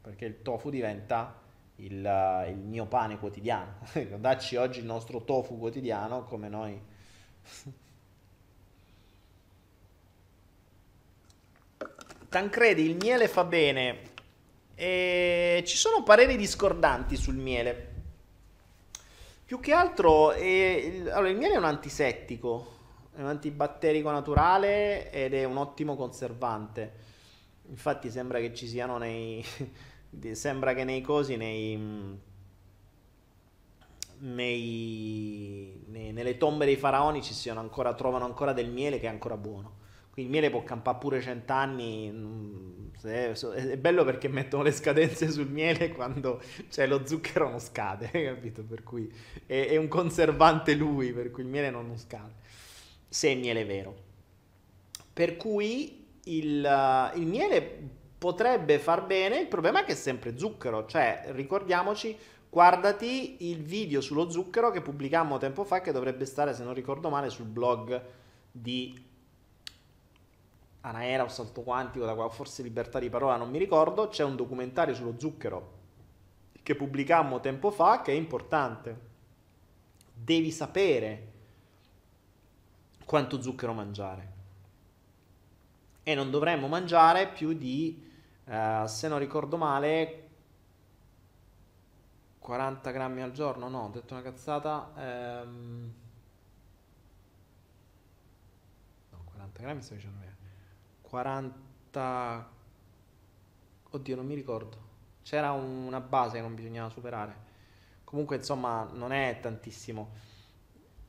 Perché 0.00 0.26
il 0.26 0.42
tofu 0.42 0.70
diventa 0.70 1.42
il, 1.76 2.44
il 2.48 2.56
mio 2.56 2.86
pane 2.86 3.18
quotidiano. 3.18 3.78
Dacci 4.18 4.56
oggi 4.56 4.78
il 4.80 4.84
nostro 4.84 5.22
tofu 5.24 5.58
quotidiano 5.58 6.24
come 6.24 6.48
noi. 6.48 6.80
Tancredi, 12.28 12.82
il 12.82 12.96
miele 12.96 13.28
fa 13.28 13.44
bene. 13.44 14.12
E 14.74 15.62
ci 15.66 15.76
sono 15.76 16.02
pareri 16.02 16.36
discordanti 16.36 17.16
sul 17.16 17.36
miele. 17.36 17.92
Più 19.44 19.60
che 19.60 19.72
altro, 19.72 20.32
è, 20.32 21.02
allora, 21.12 21.28
il 21.28 21.36
miele 21.36 21.54
è 21.54 21.58
un 21.58 21.64
antisettico, 21.64 22.72
è 23.14 23.20
un 23.20 23.28
antibatterico 23.28 24.10
naturale 24.10 25.12
ed 25.12 25.34
è 25.34 25.44
un 25.44 25.58
ottimo 25.58 25.94
conservante. 25.96 27.12
Infatti 27.68 28.10
sembra 28.10 28.40
che 28.40 28.52
ci 28.52 28.66
siano 28.66 28.98
nei, 28.98 29.44
sembra 30.32 30.74
che 30.74 30.84
nei 30.84 31.00
cosi, 31.00 31.36
nei, 31.36 31.76
nei, 34.18 35.84
nei, 35.86 36.12
nelle 36.12 36.36
tombe 36.36 36.64
dei 36.64 36.76
faraoni 36.76 37.22
ci 37.22 37.34
siano 37.34 37.60
ancora, 37.60 37.94
trovano 37.94 38.24
ancora 38.24 38.52
del 38.52 38.70
miele 38.70 38.98
che 38.98 39.06
è 39.06 39.10
ancora 39.10 39.36
buono. 39.36 39.82
Quindi 40.14 40.30
il 40.30 40.38
miele 40.38 40.50
può 40.52 40.62
campare 40.62 40.98
pure 40.98 41.20
cent'anni. 41.20 42.08
Mm, 42.08 42.90
è 43.02 43.76
bello 43.76 44.04
perché 44.04 44.28
mettono 44.28 44.62
le 44.62 44.70
scadenze 44.70 45.28
sul 45.28 45.48
miele 45.48 45.88
quando 45.88 46.40
cioè, 46.68 46.86
lo 46.86 47.04
zucchero 47.04 47.48
non 47.50 47.58
scade, 47.58 48.08
capito? 48.24 48.62
Per 48.62 48.84
cui 48.84 49.12
è, 49.44 49.66
è 49.70 49.76
un 49.76 49.88
conservante 49.88 50.74
lui, 50.74 51.12
per 51.12 51.32
cui 51.32 51.42
il 51.42 51.48
miele 51.48 51.70
non, 51.70 51.88
non 51.88 51.98
scade. 51.98 52.32
Se 53.08 53.28
è 53.28 53.34
miele 53.34 53.64
vero. 53.64 53.96
Per 55.12 55.36
cui 55.36 56.06
il, 56.24 57.12
il 57.16 57.26
miele 57.26 57.78
potrebbe 58.24 58.78
far 58.78 59.04
bene, 59.04 59.38
il 59.38 59.48
problema 59.48 59.82
è 59.82 59.84
che 59.84 59.92
è 59.92 59.94
sempre 59.94 60.38
zucchero, 60.38 60.86
cioè 60.86 61.24
ricordiamoci, 61.32 62.16
guardati 62.48 63.50
il 63.50 63.62
video 63.62 64.00
sullo 64.00 64.30
zucchero 64.30 64.70
che 64.70 64.80
pubblicammo 64.80 65.36
tempo 65.36 65.62
fa 65.62 65.82
che 65.82 65.92
dovrebbe 65.92 66.24
stare, 66.24 66.54
se 66.54 66.64
non 66.64 66.72
ricordo 66.72 67.10
male, 67.10 67.28
sul 67.28 67.44
blog 67.44 68.02
di 68.50 68.98
Anaera 70.80 71.24
o 71.24 71.28
Salto 71.28 71.60
Quantico, 71.60 72.06
da 72.06 72.14
qua, 72.14 72.30
forse 72.30 72.62
Libertà 72.62 72.98
di 72.98 73.10
Parola, 73.10 73.36
non 73.36 73.50
mi 73.50 73.58
ricordo, 73.58 74.08
c'è 74.08 74.24
un 74.24 74.36
documentario 74.36 74.94
sullo 74.94 75.16
zucchero 75.18 75.72
che 76.62 76.74
pubblicammo 76.74 77.40
tempo 77.40 77.70
fa 77.70 78.00
che 78.00 78.12
è 78.12 78.14
importante. 78.14 78.98
Devi 80.14 80.50
sapere 80.50 81.32
quanto 83.04 83.42
zucchero 83.42 83.74
mangiare. 83.74 84.32
E 86.02 86.14
non 86.14 86.30
dovremmo 86.30 86.68
mangiare 86.68 87.28
più 87.28 87.52
di 87.52 88.12
Uh, 88.46 88.86
se 88.86 89.08
non 89.08 89.18
ricordo 89.18 89.56
male, 89.56 90.24
40 92.44 92.90
grammi 92.90 93.22
al 93.22 93.32
giorno, 93.32 93.68
no, 93.68 93.84
ho 93.84 93.88
detto 93.88 94.12
una 94.12 94.22
cazzata. 94.22 94.92
Ehm... 94.98 95.94
No, 99.10 99.18
40 99.24 99.62
grammi 99.62 99.80
sto 99.80 99.94
dicendo 99.94 100.18
bene. 100.18 100.36
40... 101.00 102.50
Oddio, 103.90 104.16
non 104.16 104.26
mi 104.26 104.34
ricordo. 104.34 104.76
C'era 105.22 105.52
una 105.52 106.00
base 106.00 106.36
che 106.36 106.42
non 106.42 106.54
bisognava 106.54 106.90
superare. 106.90 107.34
Comunque, 108.04 108.36
insomma, 108.36 108.90
non 108.92 109.12
è 109.12 109.38
tantissimo. 109.40 110.10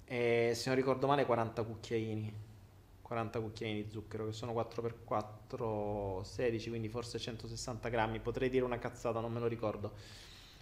E, 0.06 0.53
se 0.56 0.70
non 0.70 0.78
ricordo 0.78 1.06
male, 1.06 1.26
40 1.26 1.64
cucchiaini. 1.64 2.45
40 3.06 3.40
cucchiaini 3.40 3.84
di 3.84 3.91
zucchero, 3.91 4.26
che 4.26 4.32
sono 4.32 4.52
4x4, 4.53 6.22
16, 6.22 6.69
quindi 6.69 6.90
forse 6.90 7.19
160 7.19 7.88
grammi. 7.90 8.19
Potrei 8.19 8.49
dire 8.49 8.65
una 8.65 8.80
cazzata, 8.80 9.19
non 9.19 9.32
me 9.32 9.40
lo 9.40 9.45
ricordo. 9.45 9.91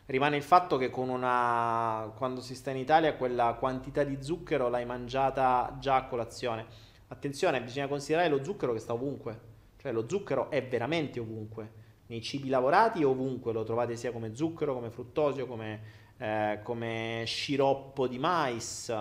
Rimane 0.07 0.35
il 0.35 0.43
fatto 0.43 0.75
che 0.75 0.89
con 0.89 1.07
una, 1.07 2.11
quando 2.17 2.41
si 2.41 2.53
sta 2.53 2.71
in 2.71 2.77
Italia 2.77 3.15
quella 3.15 3.55
quantità 3.57 4.03
di 4.03 4.21
zucchero 4.21 4.67
l'hai 4.67 4.85
mangiata 4.85 5.77
già 5.79 5.95
a 5.95 6.05
colazione. 6.07 6.65
Attenzione, 7.07 7.61
bisogna 7.61 7.87
considerare 7.87 8.27
lo 8.27 8.43
zucchero 8.43 8.73
che 8.73 8.79
sta 8.79 8.91
ovunque, 8.91 9.39
cioè 9.77 9.93
lo 9.93 10.05
zucchero 10.09 10.49
è 10.49 10.67
veramente 10.67 11.21
ovunque. 11.21 11.71
Nei 12.07 12.21
cibi 12.21 12.49
lavorati 12.49 13.05
ovunque 13.05 13.53
lo 13.53 13.63
trovate 13.63 13.95
sia 13.95 14.11
come 14.11 14.35
zucchero, 14.35 14.73
come 14.73 14.89
fruttosio, 14.89 15.47
come, 15.47 15.81
eh, 16.17 16.59
come 16.61 17.23
sciroppo 17.25 18.05
di 18.05 18.19
mais, 18.19 18.93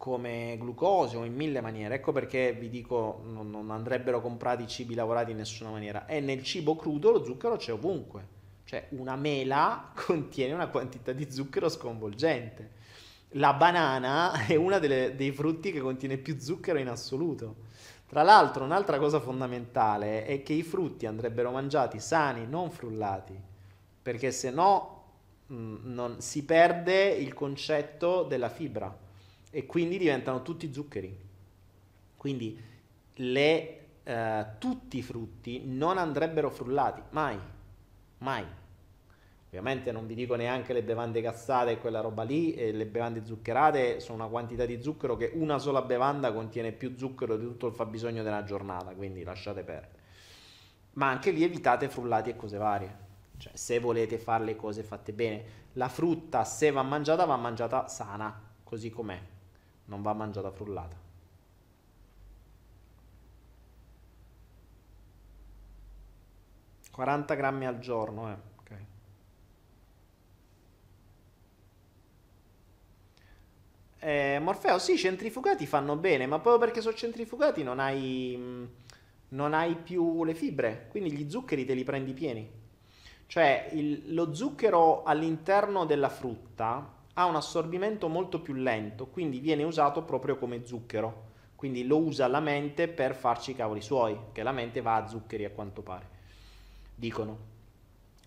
come 0.00 0.56
glucosio 0.58 1.24
in 1.24 1.34
mille 1.34 1.60
maniere. 1.60 1.96
Ecco 1.96 2.10
perché 2.10 2.54
vi 2.54 2.70
dico 2.70 3.20
non, 3.26 3.50
non 3.50 3.70
andrebbero 3.70 4.22
comprati 4.22 4.66
cibi 4.66 4.94
lavorati 4.94 5.32
in 5.32 5.36
nessuna 5.36 5.68
maniera. 5.68 6.06
E 6.06 6.20
nel 6.20 6.42
cibo 6.42 6.74
crudo 6.74 7.10
lo 7.10 7.22
zucchero 7.22 7.56
c'è 7.56 7.72
ovunque 7.74 8.38
cioè 8.70 8.86
una 8.90 9.16
mela 9.16 9.90
contiene 10.06 10.54
una 10.54 10.68
quantità 10.68 11.12
di 11.12 11.30
zucchero 11.30 11.68
sconvolgente. 11.68 12.78
La 13.34 13.52
banana 13.52 14.32
è 14.46 14.54
uno 14.54 14.78
dei 14.78 15.32
frutti 15.32 15.70
che 15.70 15.80
contiene 15.80 16.16
più 16.16 16.38
zucchero 16.38 16.78
in 16.78 16.88
assoluto. 16.88 17.68
Tra 18.06 18.22
l'altro, 18.22 18.64
un'altra 18.64 18.98
cosa 18.98 19.20
fondamentale 19.20 20.24
è 20.24 20.42
che 20.42 20.54
i 20.54 20.62
frutti 20.62 21.04
andrebbero 21.04 21.50
mangiati 21.50 22.00
sani, 22.00 22.46
non 22.46 22.70
frullati, 22.70 23.38
perché 24.00 24.30
se 24.30 24.50
no 24.50 25.02
mh, 25.46 25.76
non, 25.82 26.20
si 26.20 26.44
perde 26.44 27.08
il 27.08 27.34
concetto 27.34 28.22
della 28.22 28.48
fibra 28.48 28.99
e 29.50 29.66
quindi 29.66 29.98
diventano 29.98 30.42
tutti 30.42 30.72
zuccheri. 30.72 31.28
Quindi 32.16 32.58
le, 33.14 33.80
eh, 34.02 34.46
tutti 34.58 34.98
i 34.98 35.02
frutti 35.02 35.62
non 35.64 35.98
andrebbero 35.98 36.50
frullati, 36.50 37.02
mai, 37.10 37.38
mai. 38.18 38.44
Ovviamente 39.46 39.90
non 39.90 40.06
vi 40.06 40.14
dico 40.14 40.36
neanche 40.36 40.72
le 40.72 40.84
bevande 40.84 41.20
gassate 41.20 41.72
e 41.72 41.78
quella 41.78 42.00
roba 42.00 42.22
lì, 42.22 42.54
e 42.54 42.70
le 42.70 42.86
bevande 42.86 43.24
zuccherate 43.24 43.98
sono 43.98 44.22
una 44.22 44.28
quantità 44.28 44.64
di 44.64 44.80
zucchero 44.80 45.16
che 45.16 45.32
una 45.34 45.58
sola 45.58 45.82
bevanda 45.82 46.32
contiene 46.32 46.70
più 46.70 46.96
zucchero 46.96 47.36
di 47.36 47.44
tutto 47.44 47.66
il 47.66 47.74
fabbisogno 47.74 48.22
della 48.22 48.44
giornata, 48.44 48.92
quindi 48.92 49.24
lasciate 49.24 49.64
perdere. 49.64 49.98
Ma 50.92 51.08
anche 51.08 51.32
lì 51.32 51.42
evitate 51.42 51.88
frullati 51.88 52.30
e 52.30 52.36
cose 52.36 52.58
varie. 52.58 53.08
Cioè, 53.38 53.52
se 53.56 53.80
volete 53.80 54.18
fare 54.18 54.44
le 54.44 54.54
cose 54.54 54.84
fatte 54.84 55.12
bene, 55.12 55.42
la 55.72 55.88
frutta 55.88 56.44
se 56.44 56.70
va 56.70 56.82
mangiata 56.82 57.24
va 57.24 57.36
mangiata 57.36 57.88
sana, 57.88 58.40
così 58.62 58.90
com'è, 58.90 59.18
non 59.90 60.02
va 60.02 60.14
mangiata 60.14 60.50
frullata. 60.50 60.96
...40 66.90 67.36
grammi 67.36 67.66
al 67.66 67.78
giorno, 67.80 68.30
eh. 68.32 68.36
Eh, 74.02 74.38
Morfeo, 74.40 74.78
sì, 74.78 74.96
centrifugati 74.96 75.66
fanno 75.66 75.94
bene, 75.96 76.26
ma 76.26 76.38
proprio 76.38 76.58
perché 76.66 76.80
sono 76.80 76.96
centrifugati 76.96 77.62
non 77.62 77.78
hai, 77.80 78.34
mm, 78.36 78.64
non 79.30 79.52
hai 79.52 79.74
più 79.76 80.24
le 80.24 80.34
fibre, 80.34 80.86
quindi 80.90 81.12
gli 81.12 81.28
zuccheri 81.30 81.66
te 81.66 81.74
li 81.74 81.84
prendi 81.84 82.12
pieni. 82.14 82.50
Cioè, 83.26 83.68
il, 83.72 84.14
lo 84.14 84.34
zucchero 84.34 85.02
all'interno 85.04 85.84
della 85.84 86.08
frutta 86.08 86.98
ha 87.20 87.26
un 87.26 87.36
assorbimento 87.36 88.08
molto 88.08 88.40
più 88.40 88.54
lento, 88.54 89.06
quindi 89.06 89.40
viene 89.40 89.62
usato 89.62 90.02
proprio 90.02 90.38
come 90.38 90.64
zucchero. 90.64 91.28
Quindi 91.54 91.86
lo 91.86 91.98
usa 91.98 92.26
la 92.26 92.40
mente 92.40 92.88
per 92.88 93.14
farci 93.14 93.50
i 93.50 93.54
cavoli 93.54 93.82
suoi, 93.82 94.18
che 94.32 94.42
la 94.42 94.52
mente 94.52 94.80
va 94.80 94.96
a 94.96 95.06
zuccheri 95.06 95.44
a 95.44 95.50
quanto 95.50 95.82
pare. 95.82 96.08
Dicono. 96.94 97.48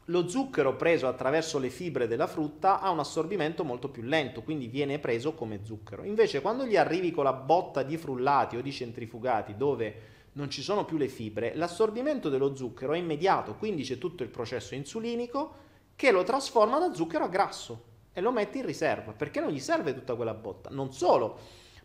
Lo 0.08 0.28
zucchero 0.28 0.76
preso 0.76 1.08
attraverso 1.08 1.58
le 1.58 1.70
fibre 1.70 2.08
della 2.08 2.28
frutta 2.28 2.82
ha 2.82 2.92
un 2.92 3.00
assorbimento 3.00 3.64
molto 3.64 3.90
più 3.90 4.04
lento, 4.04 4.44
quindi 4.44 4.68
viene 4.68 5.00
preso 5.00 5.34
come 5.34 5.62
zucchero. 5.64 6.04
Invece 6.04 6.42
quando 6.42 6.66
gli 6.66 6.76
arrivi 6.76 7.12
con 7.12 7.24
la 7.24 7.34
botta 7.34 7.82
di 7.82 7.98
frullati 7.98 8.58
o 8.58 8.62
di 8.62 8.72
centrifugati 8.72 9.56
dove 9.56 10.12
non 10.34 10.50
ci 10.50 10.62
sono 10.62 10.86
più 10.86 10.98
le 10.98 11.08
fibre, 11.08 11.56
l'assorbimento 11.56 12.30
dello 12.30 12.54
zucchero 12.54 12.94
è 12.94 12.98
immediato, 12.98 13.56
quindi 13.56 13.84
c'è 13.84 13.98
tutto 13.98 14.24
il 14.24 14.30
processo 14.30 14.76
insulinico 14.76 15.54
che 15.96 16.12
lo 16.12 16.24
trasforma 16.24 16.80
da 16.80 16.94
zucchero 16.94 17.24
a 17.24 17.30
grasso 17.30 17.92
e 18.14 18.22
lo 18.22 18.32
mette 18.32 18.60
in 18.60 18.66
riserva, 18.66 19.12
perché 19.12 19.42
non 19.42 19.50
gli 19.50 19.60
serve 19.60 19.94
tutta 19.94 20.16
quella 20.16 20.34
botta. 20.34 20.70
Non 20.72 20.94
solo, 20.94 21.38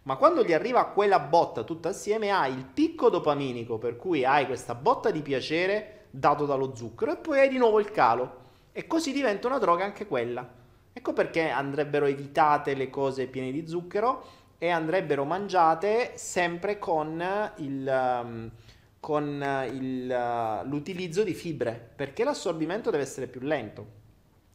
ma 0.03 0.17
quando 0.17 0.45
gli 0.45 0.53
arriva 0.53 0.87
quella 0.87 1.19
botta 1.19 1.65
tutta 1.65 1.89
assieme 1.89 2.31
hai 2.31 2.53
il 2.53 2.65
picco 2.65 3.09
dopaminico, 3.09 3.79
per 3.79 3.97
cui 3.97 4.25
hai 4.25 4.47
questa 4.47 4.75
botta 4.75 5.11
di 5.11 5.23
piacere 5.23 6.07
dato 6.11 6.47
dallo 6.47 6.75
zucchero 6.75 7.13
e 7.13 7.17
poi 7.17 7.41
hai 7.41 7.49
di 7.49 7.59
nuovo 7.59 7.81
il 7.81 7.91
calo 7.91 8.47
e 8.73 8.87
così 8.87 9.13
diventa 9.13 9.49
una 9.49 9.59
droga 9.59 9.85
anche 9.85 10.07
quella. 10.07 10.57
Ecco 10.93 11.13
perché 11.13 11.49
andrebbero 11.49 12.07
evitate 12.07 12.75
le 12.75 12.91
cose 12.91 13.27
piene 13.27 13.53
di 13.53 13.67
zucchero 13.69 14.25
e 14.59 14.71
andrebbero 14.71 15.25
mangiate 15.25 16.13
sempre 16.17 16.79
con, 16.79 17.23
il, 17.57 18.21
um, 18.23 18.51
con 18.99 19.67
il, 19.71 20.11
uh, 20.11 20.67
l'utilizzo 20.67 21.23
di 21.23 21.35
fibre, 21.35 21.91
perché 21.95 22.25
l'assorbimento 22.25 22.91
deve 22.91 23.05
essere 23.05 23.29
più 23.29 23.41
lento. 23.41 23.87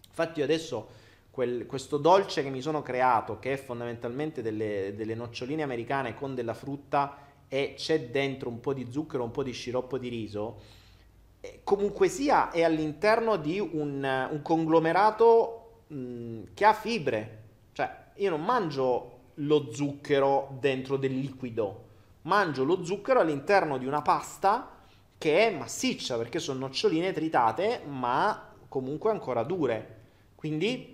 Infatti 0.07 0.39
io 0.39 0.45
adesso 0.45 0.89
quel, 1.33 1.65
questo 1.65 1.97
dolce 1.97 2.43
che 2.43 2.51
mi 2.51 2.61
sono 2.61 2.83
creato, 2.83 3.39
che 3.39 3.53
è 3.53 3.57
fondamentalmente 3.57 4.43
delle, 4.43 4.93
delle 4.95 5.15
noccioline 5.15 5.63
americane 5.63 6.13
con 6.13 6.35
della 6.35 6.53
frutta 6.53 7.17
e 7.47 7.73
c'è 7.75 8.09
dentro 8.11 8.49
un 8.49 8.59
po' 8.59 8.71
di 8.71 8.85
zucchero, 8.91 9.23
un 9.23 9.31
po' 9.31 9.41
di 9.41 9.51
sciroppo 9.51 9.97
di 9.97 10.09
riso, 10.09 10.61
eh, 11.41 11.61
comunque 11.63 12.07
sia 12.07 12.51
è 12.51 12.61
all'interno 12.61 13.37
di 13.37 13.59
un, 13.59 14.27
un 14.31 14.41
conglomerato 14.43 15.85
mh, 15.87 16.41
che 16.53 16.65
ha 16.65 16.73
fibre. 16.73 17.41
Cioè, 17.71 18.11
io 18.17 18.29
non 18.29 18.43
mangio 18.43 19.21
lo 19.33 19.73
zucchero 19.73 20.55
dentro 20.59 20.97
del 20.97 21.17
liquido, 21.17 21.85
mangio 22.23 22.63
lo 22.63 22.85
zucchero 22.85 23.19
all'interno 23.21 23.79
di 23.79 23.87
una 23.87 24.03
pasta 24.03 24.81
che 25.17 25.47
è 25.47 25.57
massiccia 25.57 26.15
perché 26.15 26.37
sono 26.37 26.59
noccioline 26.59 27.11
tritate, 27.11 27.81
ma 27.87 28.53
comunque 28.67 29.09
ancora 29.09 29.41
dure. 29.41 30.01
Quindi 30.35 30.92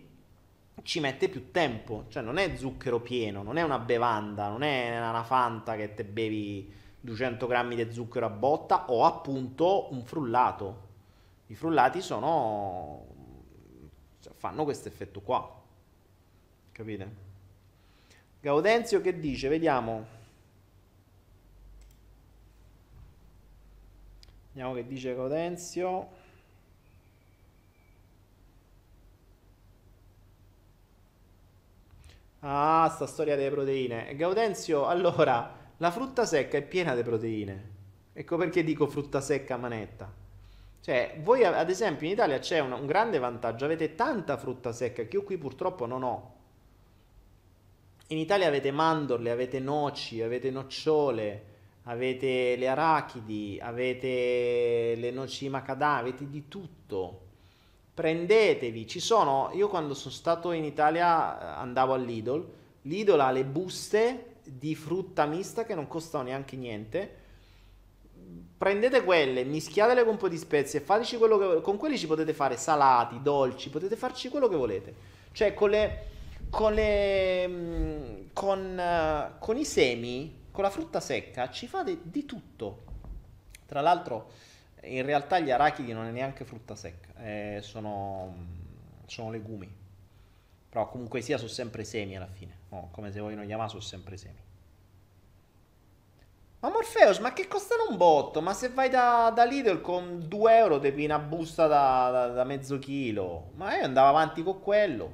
ci 0.83 0.99
mette 0.99 1.29
più 1.29 1.51
tempo, 1.51 2.05
cioè 2.09 2.21
non 2.23 2.37
è 2.37 2.55
zucchero 2.55 2.99
pieno, 3.01 3.43
non 3.43 3.57
è 3.57 3.61
una 3.61 3.79
bevanda, 3.79 4.47
non 4.47 4.63
è 4.63 4.97
una 4.97 5.23
fanta 5.23 5.75
che 5.75 5.93
te 5.93 6.03
bevi 6.03 6.71
200 7.01 7.47
grammi 7.47 7.75
di 7.75 7.91
zucchero 7.91 8.25
a 8.25 8.29
botta 8.29 8.89
o 8.89 9.05
appunto 9.05 9.93
un 9.93 10.03
frullato. 10.03 10.87
I 11.47 11.55
frullati 11.55 12.01
sono... 12.01 13.05
Cioè, 14.19 14.33
fanno 14.35 14.63
questo 14.63 14.87
effetto 14.87 15.21
qua. 15.21 15.61
Capite? 16.71 17.27
Gaudenzio 18.41 19.01
che 19.01 19.19
dice? 19.19 19.47
Vediamo. 19.47 20.05
Vediamo 24.51 24.73
che 24.73 24.87
dice 24.87 25.15
Gaudenzio. 25.15 26.18
Ah, 32.41 32.89
sta 32.93 33.05
storia 33.05 33.35
delle 33.35 33.51
proteine. 33.51 34.15
Gaudenzio, 34.15 34.85
allora, 34.85 35.57
la 35.77 35.91
frutta 35.91 36.25
secca 36.25 36.57
è 36.57 36.61
piena 36.61 36.95
di 36.95 37.03
proteine. 37.03 37.77
Ecco 38.13 38.37
perché 38.37 38.63
dico 38.63 38.87
frutta 38.87 39.19
secca 39.19 39.55
a 39.55 39.57
manetta. 39.57 40.11
Cioè, 40.81 41.19
voi 41.21 41.43
ad 41.43 41.69
esempio 41.69 42.07
in 42.07 42.13
Italia 42.13 42.39
c'è 42.39 42.59
un, 42.59 42.71
un 42.71 42.85
grande 42.85 43.19
vantaggio, 43.19 43.65
avete 43.65 43.95
tanta 43.95 44.37
frutta 44.37 44.71
secca 44.71 45.03
che 45.03 45.15
io 45.17 45.23
qui 45.23 45.37
purtroppo 45.37 45.85
non 45.85 46.03
ho. 46.03 46.35
In 48.07 48.17
Italia 48.17 48.47
avete 48.47 48.71
mandorle, 48.71 49.29
avete 49.29 49.59
noci, 49.59 50.21
avete 50.21 50.49
nocciole, 50.49 51.43
avete 51.83 52.55
le 52.55 52.67
arachidi, 52.69 53.59
avete 53.61 54.95
le 54.95 55.11
noci 55.11 55.49
macadamia, 55.49 55.99
avete 55.99 56.29
di 56.29 56.47
tutto. 56.47 57.27
Prendetevi, 57.99 58.87
ci 58.87 59.01
sono, 59.01 59.51
io 59.55 59.67
quando 59.67 59.93
sono 59.93 60.13
stato 60.13 60.53
in 60.53 60.63
Italia 60.63 61.37
eh, 61.37 61.59
andavo 61.59 61.93
all'Idol, 61.93 62.49
l'Idol 62.83 63.19
ha 63.19 63.29
le 63.29 63.43
buste 63.43 64.35
di 64.45 64.73
frutta 64.73 65.25
mista 65.25 65.65
che 65.65 65.75
non 65.75 65.85
costano 65.85 66.23
neanche 66.23 66.55
niente. 66.55 67.15
Prendete 68.57 69.03
quelle, 69.03 69.43
mischiatele 69.43 70.03
con 70.03 70.13
un 70.13 70.17
po' 70.17 70.29
di 70.29 70.37
spezie, 70.37 70.79
fateci 70.79 71.17
quello 71.17 71.37
che 71.37 71.61
con 71.61 71.75
quelli 71.75 71.97
ci 71.97 72.07
potete 72.07 72.33
fare 72.33 72.55
salati, 72.55 73.21
dolci, 73.21 73.69
potete 73.69 73.97
farci 73.97 74.29
quello 74.29 74.47
che 74.47 74.55
volete. 74.55 74.95
Cioè 75.33 75.53
con 75.53 75.69
le 75.69 76.03
con 76.49 76.73
le 76.73 77.47
mm, 77.49 78.21
con, 78.31 78.79
uh, 78.79 79.39
con 79.39 79.57
i 79.57 79.65
semi, 79.65 80.45
con 80.51 80.63
la 80.63 80.69
frutta 80.69 81.01
secca 81.01 81.49
ci 81.49 81.67
fate 81.67 81.97
di 82.01 82.23
tutto. 82.23 82.83
Tra 83.65 83.81
l'altro 83.81 84.31
In 84.83 85.03
realtà 85.03 85.39
gli 85.39 85.51
arachidi 85.51 85.91
non 85.91 86.05
è 86.05 86.11
neanche 86.11 86.45
frutta 86.45 86.75
secca, 86.75 87.13
eh, 87.21 87.59
sono, 87.61 88.33
sono, 89.05 89.29
legumi. 89.29 89.69
Però 90.69 90.87
comunque 90.87 91.21
sia 91.21 91.37
sono 91.37 91.49
sempre 91.49 91.83
semi 91.83 92.15
alla 92.15 92.27
fine. 92.27 92.57
Oh, 92.69 92.89
come 92.91 93.11
se 93.11 93.19
vogliono 93.19 93.45
chiamare 93.45 93.69
sono 93.69 93.81
sempre 93.81 94.15
semi. 94.15 94.47
Ma 96.61 96.69
Morpheus, 96.69 97.19
ma 97.19 97.33
che 97.33 97.47
costano 97.47 97.87
un 97.89 97.97
botto? 97.97 98.41
Ma 98.41 98.53
se 98.53 98.69
vai 98.69 98.89
da, 98.89 99.31
da 99.33 99.45
Lidl 99.45 99.81
con 99.81 100.27
2 100.27 100.57
euro 100.57 100.79
ti 100.79 101.05
una 101.05 101.19
busta 101.19 101.67
da, 101.67 102.09
da, 102.11 102.27
da, 102.27 102.43
mezzo 102.43 102.79
chilo. 102.79 103.51
Ma 103.55 103.77
io 103.77 103.85
andavo 103.85 104.09
avanti 104.09 104.43
con 104.43 104.61
quello. 104.61 105.13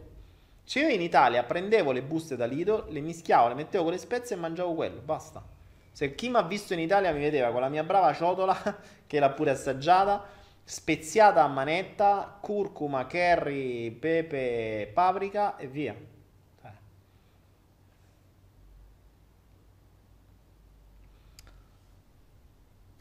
Cioè 0.64 0.84
io 0.84 0.90
in 0.90 1.02
Italia 1.02 1.44
prendevo 1.44 1.92
le 1.92 2.02
buste 2.02 2.36
da 2.36 2.46
Lidl, 2.46 2.86
le 2.90 3.00
mischiavo, 3.00 3.48
le 3.50 3.54
mettevo 3.54 3.84
con 3.84 3.94
le 3.94 4.00
spezie 4.00 4.36
e 4.36 4.40
mangiavo 4.40 4.74
quello. 4.74 5.02
Basta. 5.02 5.55
Se 5.96 6.14
chi 6.14 6.28
mi 6.28 6.36
ha 6.36 6.42
visto 6.42 6.74
in 6.74 6.80
Italia 6.80 7.14
mi 7.14 7.22
vedeva 7.22 7.54
con 7.54 7.62
la 7.62 7.70
mia 7.70 7.86
brava 7.86 8.14
ciotola, 8.14 8.54
che 9.08 9.18
l'ha 9.18 9.30
pure 9.30 9.52
assaggiata, 9.52 10.26
speziata 10.62 11.42
a 11.42 11.48
manetta, 11.48 12.38
curcuma, 12.42 13.06
curry, 13.06 13.92
pepe, 13.92 14.92
paprika 14.94 15.56
e 15.56 15.68
via. 15.68 15.96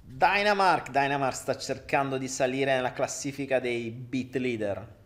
Dynamark, 0.00 0.90
Dynamark 0.90 1.34
sta 1.34 1.56
cercando 1.56 2.16
di 2.16 2.28
salire 2.28 2.76
nella 2.76 2.92
classifica 2.92 3.58
dei 3.58 3.90
beat 3.90 4.36
leader. 4.36 5.03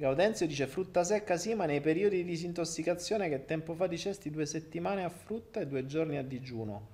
Gaudenzio 0.00 0.46
dice 0.46 0.66
frutta 0.66 1.04
secca 1.04 1.36
sì, 1.36 1.52
ma 1.52 1.66
nei 1.66 1.82
periodi 1.82 2.16
di 2.16 2.24
disintossicazione 2.24 3.28
che 3.28 3.44
tempo 3.44 3.74
fa 3.74 3.86
dicesti 3.86 4.30
due 4.30 4.46
settimane 4.46 5.04
a 5.04 5.10
frutta 5.10 5.60
e 5.60 5.66
due 5.66 5.84
giorni 5.84 6.16
a 6.16 6.22
digiuno. 6.22 6.86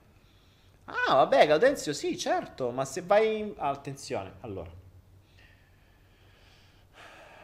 Ah, 0.86 1.14
vabbè, 1.14 1.46
Gaudenzio 1.46 1.92
sì, 1.92 2.18
certo, 2.18 2.72
ma 2.72 2.84
se 2.84 3.02
vai... 3.02 3.38
In... 3.38 3.54
Attenzione, 3.58 4.32
allora. 4.40 4.68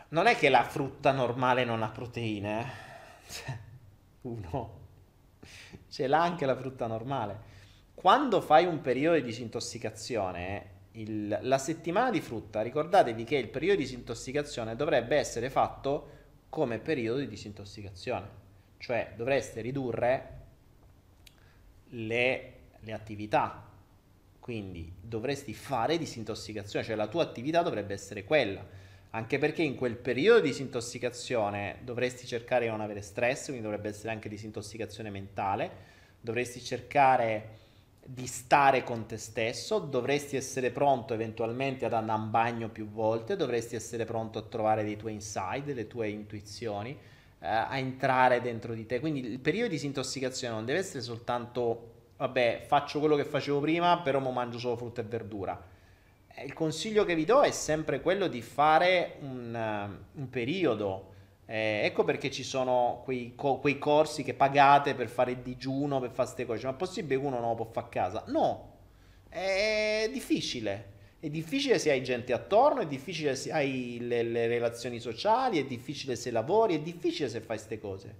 Non 0.09 0.27
è 0.27 0.35
che 0.35 0.49
la 0.49 0.65
frutta 0.65 1.13
normale 1.13 1.63
non 1.63 1.85
ha 1.85 1.91
proteine, 1.91 2.61
eh? 3.37 3.59
Uno. 4.23 4.81
Ce 5.89 6.07
l'ha 6.09 6.23
anche 6.23 6.45
la 6.45 6.57
frutta 6.57 6.89
normale. 6.89 7.51
Quando 7.95 8.41
fai 8.41 8.67
un 8.67 8.81
periodo 8.81 9.15
di 9.15 9.23
disintossicazione, 9.23 10.72
il, 10.93 11.39
la 11.41 11.59
settimana 11.59 12.11
di 12.11 12.21
frutta, 12.21 12.61
ricordatevi 12.61 13.25
che 13.25 13.37
il 13.37 13.49
periodo 13.49 13.79
di 13.79 13.85
disintossicazione 13.85 14.77
dovrebbe 14.77 15.17
essere 15.17 15.49
fatto 15.49 16.21
come 16.49 16.79
periodo 16.79 17.21
di 17.21 17.29
disintossicazione, 17.29 18.29
cioè 18.79 19.13
dovreste 19.17 19.61
ridurre 19.63 20.41
le, 21.91 22.53
le 22.81 22.93
attività, 22.93 23.71
quindi 24.39 24.93
dovresti 25.01 25.55
fare 25.55 25.97
disintossicazione, 25.97 26.85
cioè 26.85 26.97
la 26.97 27.09
tua 27.09 27.23
attività 27.23 27.63
dovrebbe 27.63 27.95
essere 27.95 28.25
quella, 28.25 28.67
anche 29.11 29.39
perché 29.39 29.63
in 29.63 29.77
quel 29.77 29.97
periodo 29.97 30.41
di 30.41 30.49
disintossicazione 30.49 31.79
dovresti 31.83 32.27
cercare 32.27 32.65
di 32.65 32.71
non 32.71 32.81
avere 32.81 33.03
stress, 33.03 33.47
quindi 33.47 33.63
dovrebbe 33.63 33.89
essere 33.89 34.11
anche 34.11 34.29
disintossicazione 34.29 35.11
mentale, 35.11 35.71
dovresti 36.21 36.61
cercare 36.61 37.61
di 38.05 38.27
stare 38.27 38.83
con 38.83 39.07
te 39.07 39.17
stesso, 39.17 39.79
dovresti 39.79 40.37
essere 40.37 40.71
pronto 40.71 41.15
eventualmente 41.15 41.85
ad 41.85 41.93
andare 41.93 42.21
in 42.21 42.31
bagno 42.31 42.69
più 42.69 42.89
volte, 42.89 43.37
dovresti 43.37 43.77
essere 43.77 44.05
pronto 44.05 44.39
a 44.39 44.43
trovare 44.43 44.83
dei 44.83 44.97
tuoi 44.97 45.13
insight, 45.13 45.65
delle 45.65 45.87
tue 45.87 46.09
intuizioni, 46.09 46.91
eh, 46.91 47.47
a 47.47 47.77
entrare 47.79 48.41
dentro 48.41 48.75
di 48.75 48.87
te. 48.87 48.99
Quindi 48.99 49.25
il 49.25 49.39
periodo 49.39 49.69
di 49.69 49.75
disintossicazione 49.75 50.55
non 50.55 50.65
deve 50.65 50.81
essere 50.81 51.01
soltanto, 51.01 51.93
vabbè, 52.17 52.65
faccio 52.67 52.99
quello 52.99 53.15
che 53.15 53.25
facevo 53.25 53.61
prima, 53.61 54.01
però 54.01 54.19
mo 54.19 54.33
mangio 54.33 54.59
solo 54.59 54.77
frutta 54.77 55.01
e 55.01 55.05
verdura. 55.05 55.71
Eh, 56.35 56.45
il 56.45 56.55
consiglio 56.55 57.05
che 57.05 57.15
vi 57.15 57.25
do 57.25 57.43
è 57.43 57.53
sempre 57.53 58.01
quello 58.01 58.27
di 58.27 58.43
fare 58.43 59.17
un, 59.21 59.55
uh, 59.55 60.19
un 60.19 60.29
periodo 60.29 61.12
eh, 61.53 61.83
ecco 61.85 62.03
perché 62.03 62.31
ci 62.31 62.45
sono 62.45 63.03
quei, 63.05 63.35
co- 63.35 63.59
quei, 63.59 63.79
corsi 63.79 64.23
che 64.23 64.33
pagate 64.33 64.95
per 64.95 65.09
fare 65.09 65.33
il 65.33 65.41
digiuno, 65.41 66.01
per 66.01 66.09
fare 66.09 66.23
queste 66.23 66.47
cose. 66.47 66.65
Ma 66.65 66.73
è 66.73 66.77
possibile 66.77 67.21
che 67.21 67.27
uno 67.27 67.41
non 67.41 67.51
lo 67.51 67.55
può 67.57 67.67
fare 67.71 67.87
a 67.89 67.91
casa? 67.91 68.25
No, 68.29 68.79
è 69.29 70.09
difficile. 70.11 70.93
È 71.21 71.29
difficile 71.29 71.79
se 71.79 71.91
hai 71.91 72.03
gente 72.03 72.33
attorno, 72.33 72.81
è 72.81 72.87
difficile 72.87 73.37
se 73.37 73.53
hai 73.53 73.99
le, 74.01 74.23
le 74.23 74.47
relazioni 74.47 74.99
sociali, 74.99 75.59
è 75.59 75.67
difficile 75.67 76.17
se 76.17 76.31
lavori, 76.31 76.77
è 76.77 76.81
difficile 76.81 77.29
se 77.29 77.41
fai 77.41 77.57
queste 77.59 77.79
cose. 77.79 78.17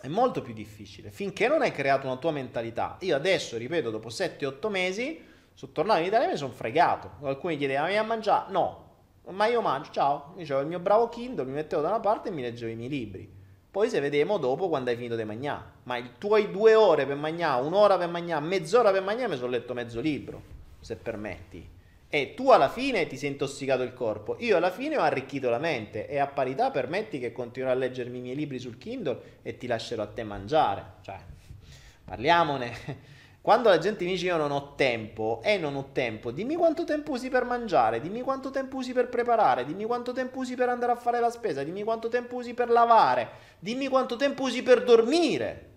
È 0.00 0.08
molto 0.08 0.42
più 0.42 0.54
difficile. 0.54 1.12
Finché 1.12 1.46
non 1.46 1.62
hai 1.62 1.70
creato 1.70 2.08
una 2.08 2.16
tua 2.16 2.32
mentalità. 2.32 2.96
Io 3.02 3.14
adesso, 3.14 3.56
ripeto, 3.56 3.90
dopo 3.90 4.08
7-8 4.08 4.68
mesi, 4.70 5.22
sono 5.54 5.70
tornato 5.70 6.00
in 6.00 6.06
Italia 6.06 6.26
e 6.26 6.30
mi 6.32 6.36
sono 6.36 6.52
fregato. 6.52 7.12
Qualcuno 7.20 7.56
chiedeva, 7.56 7.82
ma 7.82 7.88
mi 7.90 7.96
a 7.96 8.02
mangiare? 8.02 8.50
No, 8.50 8.85
ma 9.32 9.46
io 9.46 9.60
mangio, 9.60 9.90
ciao, 9.90 10.34
io 10.36 10.44
avevo 10.44 10.60
il 10.60 10.66
mio 10.66 10.78
bravo 10.78 11.08
Kindle, 11.08 11.44
mi 11.44 11.52
mettevo 11.52 11.82
da 11.82 11.88
una 11.88 12.00
parte 12.00 12.28
e 12.28 12.32
mi 12.32 12.42
leggevo 12.42 12.70
i 12.70 12.76
miei 12.76 12.88
libri. 12.88 13.28
Poi 13.70 13.90
se 13.90 14.00
vediamo 14.00 14.38
dopo 14.38 14.68
quando 14.68 14.90
hai 14.90 14.96
finito 14.96 15.16
di 15.16 15.24
mangiare. 15.24 15.64
Ma 15.82 15.96
i 15.96 16.12
tuoi 16.18 16.50
due 16.50 16.74
ore 16.74 17.06
per 17.06 17.16
mangiare, 17.16 17.62
un'ora 17.62 17.98
per 17.98 18.08
mangiare, 18.08 18.44
mezz'ora 18.44 18.90
per 18.90 19.02
mangiare, 19.02 19.28
mi 19.30 19.36
sono 19.36 19.50
letto 19.50 19.74
mezzo 19.74 20.00
libro, 20.00 20.42
se 20.80 20.96
permetti. 20.96 21.68
E 22.08 22.34
tu 22.34 22.50
alla 22.50 22.68
fine 22.68 23.06
ti 23.08 23.16
sei 23.16 23.30
intossicato 23.30 23.82
il 23.82 23.92
corpo, 23.92 24.36
io 24.38 24.56
alla 24.56 24.70
fine 24.70 24.96
ho 24.96 25.02
arricchito 25.02 25.50
la 25.50 25.58
mente 25.58 26.08
e 26.08 26.18
a 26.18 26.26
parità 26.28 26.70
permetti 26.70 27.18
che 27.18 27.32
continuerò 27.32 27.74
a 27.74 27.78
leggermi 27.78 28.18
i 28.18 28.20
miei 28.20 28.36
libri 28.36 28.58
sul 28.60 28.78
Kindle 28.78 29.40
e 29.42 29.58
ti 29.58 29.66
lascerò 29.66 30.04
a 30.04 30.06
te 30.06 30.22
mangiare. 30.22 30.84
Cioè, 31.02 31.18
parliamone. 32.04 33.14
Quando 33.46 33.68
la 33.68 33.78
gente 33.78 34.04
mi 34.04 34.10
dice 34.10 34.26
io 34.26 34.36
non 34.36 34.50
ho 34.50 34.74
tempo, 34.74 35.40
e 35.40 35.52
eh, 35.52 35.56
non 35.56 35.76
ho 35.76 35.90
tempo, 35.92 36.32
dimmi 36.32 36.56
quanto 36.56 36.82
tempo 36.82 37.12
usi 37.12 37.28
per 37.28 37.44
mangiare, 37.44 38.00
dimmi 38.00 38.22
quanto 38.22 38.50
tempo 38.50 38.78
usi 38.78 38.92
per 38.92 39.08
preparare, 39.08 39.64
dimmi 39.64 39.84
quanto 39.84 40.10
tempo 40.10 40.40
usi 40.40 40.56
per 40.56 40.68
andare 40.68 40.90
a 40.90 40.96
fare 40.96 41.20
la 41.20 41.30
spesa, 41.30 41.62
dimmi 41.62 41.84
quanto 41.84 42.08
tempo 42.08 42.34
usi 42.34 42.54
per 42.54 42.68
lavare, 42.68 43.28
dimmi 43.60 43.86
quanto 43.86 44.16
tempo 44.16 44.42
usi 44.42 44.64
per 44.64 44.82
dormire. 44.82 45.68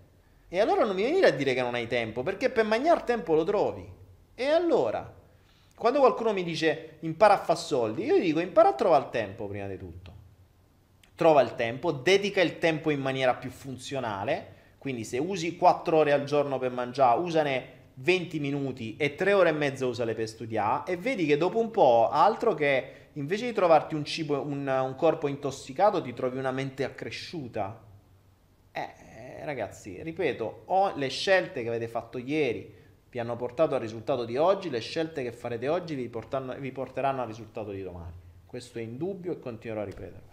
E 0.48 0.58
allora 0.58 0.84
non 0.84 0.96
mi 0.96 1.04
venire 1.04 1.28
a 1.28 1.30
dire 1.30 1.54
che 1.54 1.62
non 1.62 1.76
hai 1.76 1.86
tempo, 1.86 2.24
perché 2.24 2.50
per 2.50 2.64
mangiare 2.64 3.04
tempo 3.04 3.34
lo 3.34 3.44
trovi. 3.44 3.88
E 4.34 4.46
allora? 4.46 5.08
Quando 5.76 6.00
qualcuno 6.00 6.32
mi 6.32 6.42
dice 6.42 6.96
impara 7.02 7.34
a 7.34 7.44
fare 7.44 7.56
soldi, 7.60 8.02
io 8.02 8.18
dico 8.18 8.40
impara 8.40 8.70
a 8.70 8.74
trovare 8.74 9.04
il 9.04 9.10
tempo 9.10 9.46
prima 9.46 9.68
di 9.68 9.78
tutto. 9.78 10.12
Trova 11.14 11.40
il 11.40 11.54
tempo, 11.54 11.92
dedica 11.92 12.40
il 12.40 12.58
tempo 12.58 12.90
in 12.90 13.00
maniera 13.00 13.34
più 13.34 13.50
funzionale 13.50 14.58
quindi 14.80 15.04
se 15.04 15.18
usi 15.18 15.56
4 15.58 15.94
ore 15.94 16.12
al 16.12 16.24
giorno 16.24 16.58
per 16.58 16.70
mangiare, 16.70 17.20
usane 17.20 17.64
20 17.96 18.40
minuti 18.40 18.96
e 18.96 19.14
3 19.14 19.34
ore 19.34 19.50
e 19.50 19.52
mezza 19.52 19.84
usale 19.84 20.14
per 20.14 20.26
studiare 20.26 20.92
e 20.92 20.96
vedi 20.96 21.26
che 21.26 21.36
dopo 21.36 21.58
un 21.58 21.70
po' 21.70 22.08
altro 22.08 22.54
che 22.54 22.92
invece 23.12 23.44
di 23.44 23.52
trovarti 23.52 23.94
un 23.94 24.06
cibo, 24.06 24.40
un, 24.40 24.66
un 24.66 24.94
corpo 24.96 25.28
intossicato, 25.28 26.00
ti 26.00 26.14
trovi 26.14 26.38
una 26.38 26.50
mente 26.50 26.84
accresciuta. 26.84 27.78
Eh, 28.72 29.44
ragazzi, 29.44 30.02
ripeto, 30.02 30.62
o 30.64 30.96
le 30.96 31.08
scelte 31.08 31.60
che 31.62 31.68
avete 31.68 31.86
fatto 31.86 32.16
ieri 32.16 32.74
vi 33.10 33.18
hanno 33.18 33.36
portato 33.36 33.74
al 33.74 33.82
risultato 33.82 34.24
di 34.24 34.38
oggi, 34.38 34.70
le 34.70 34.80
scelte 34.80 35.22
che 35.22 35.32
farete 35.32 35.68
oggi 35.68 35.94
vi, 35.94 36.08
portano, 36.08 36.54
vi 36.54 36.72
porteranno 36.72 37.20
al 37.20 37.26
risultato 37.26 37.70
di 37.70 37.82
domani. 37.82 38.14
Questo 38.46 38.78
è 38.78 38.82
indubbio 38.82 39.32
e 39.32 39.38
continuerò 39.40 39.82
a 39.82 39.84
ripeterlo. 39.84 40.29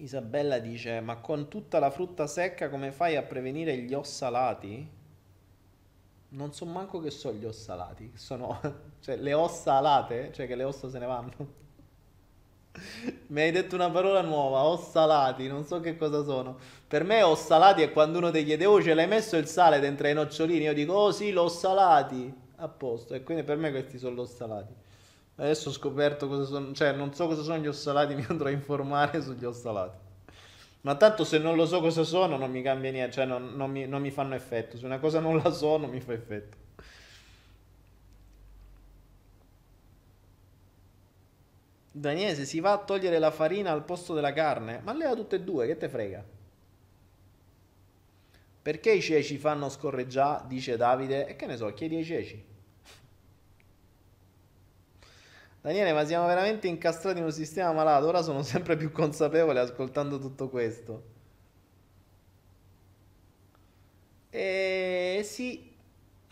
Isabella 0.00 0.58
dice: 0.58 1.00
Ma 1.00 1.16
con 1.16 1.48
tutta 1.48 1.78
la 1.78 1.90
frutta 1.90 2.26
secca 2.26 2.68
come 2.68 2.92
fai 2.92 3.16
a 3.16 3.22
prevenire 3.22 3.76
gli 3.78 3.94
ossalati? 3.94 4.96
Non 6.30 6.52
so 6.52 6.66
manco 6.66 7.00
che 7.00 7.10
sono 7.10 7.36
gli 7.36 7.44
ossalati. 7.44 8.12
Sono 8.14 8.60
cioè, 9.00 9.16
le 9.16 9.32
ossa 9.32 9.74
alate, 9.74 10.30
cioè 10.32 10.46
che 10.46 10.54
le 10.54 10.64
ossa 10.64 10.88
se 10.88 10.98
ne 10.98 11.06
vanno. 11.06 11.66
Mi 13.28 13.40
hai 13.40 13.50
detto 13.50 13.74
una 13.74 13.90
parola 13.90 14.20
nuova, 14.20 14.62
ossalati, 14.64 15.48
non 15.48 15.64
so 15.64 15.80
che 15.80 15.96
cosa 15.96 16.22
sono. 16.22 16.58
Per 16.86 17.02
me 17.02 17.22
ossalati 17.22 17.82
è 17.82 17.90
quando 17.90 18.18
uno 18.18 18.30
ti 18.30 18.44
chiede, 18.44 18.66
oh 18.66 18.80
ce 18.80 18.94
l'hai 18.94 19.08
messo 19.08 19.36
il 19.36 19.46
sale 19.46 19.80
dentro 19.80 20.06
ai 20.06 20.14
nocciolini? 20.14 20.64
Io 20.64 20.74
dico, 20.74 20.92
oh 20.92 21.10
sì, 21.10 21.32
l'ho 21.32 21.48
salati. 21.48 22.46
A 22.60 22.68
posto. 22.68 23.14
E 23.14 23.22
quindi 23.22 23.42
per 23.44 23.56
me 23.56 23.70
questi 23.70 23.98
sono 23.98 24.16
gli 24.16 24.20
ossalati. 24.20 24.74
Adesso 25.40 25.68
ho 25.68 25.72
scoperto 25.72 26.26
cosa 26.26 26.44
sono, 26.44 26.72
cioè 26.72 26.92
non 26.92 27.14
so 27.14 27.28
cosa 27.28 27.42
sono 27.42 27.58
gli 27.58 27.68
ossalati, 27.68 28.14
mi 28.16 28.26
andrò 28.28 28.48
a 28.48 28.50
informare 28.50 29.22
sugli 29.22 29.44
ossalati. 29.44 29.96
Ma 30.80 30.96
tanto 30.96 31.24
se 31.24 31.38
non 31.38 31.54
lo 31.56 31.64
so 31.66 31.80
cosa 31.80 32.02
sono 32.02 32.36
non 32.36 32.50
mi 32.50 32.62
cambia 32.62 32.90
niente, 32.90 33.12
cioè 33.12 33.24
non, 33.24 33.54
non, 33.54 33.70
mi, 33.70 33.86
non 33.86 34.00
mi 34.02 34.10
fanno 34.10 34.34
effetto. 34.34 34.76
Se 34.76 34.84
una 34.84 34.98
cosa 34.98 35.20
non 35.20 35.36
la 35.36 35.50
so 35.52 35.76
non 35.76 35.90
mi 35.90 36.00
fa 36.00 36.12
effetto. 36.12 36.56
Daniele, 41.92 42.34
se 42.34 42.44
si 42.44 42.60
va 42.60 42.72
a 42.72 42.78
togliere 42.78 43.18
la 43.18 43.30
farina 43.30 43.70
al 43.72 43.84
posto 43.84 44.14
della 44.14 44.32
carne, 44.32 44.80
ma 44.84 44.92
leva 44.92 45.14
tutte 45.14 45.36
e 45.36 45.40
due, 45.42 45.66
che 45.66 45.76
te 45.76 45.88
frega? 45.88 46.24
Perché 48.62 48.92
i 48.92 49.00
ceci 49.00 49.38
fanno 49.38 49.68
scorreggiare, 49.68 50.46
dice 50.46 50.76
Davide, 50.76 51.26
e 51.26 51.36
che 51.36 51.46
ne 51.46 51.56
so, 51.56 51.72
chiedi 51.74 51.96
ai 51.96 52.04
ceci. 52.04 52.44
Daniele, 55.60 55.92
ma 55.92 56.04
siamo 56.04 56.26
veramente 56.26 56.66
incastrati 56.66 57.18
in 57.18 57.24
un 57.24 57.30
sistema 57.30 57.72
malato. 57.72 58.06
Ora 58.08 58.22
sono 58.22 58.42
sempre 58.42 58.76
più 58.76 58.90
consapevole 58.90 59.60
ascoltando 59.60 60.18
tutto 60.18 60.48
questo. 60.48 61.02
Eh, 64.30 65.22
sì, 65.24 65.72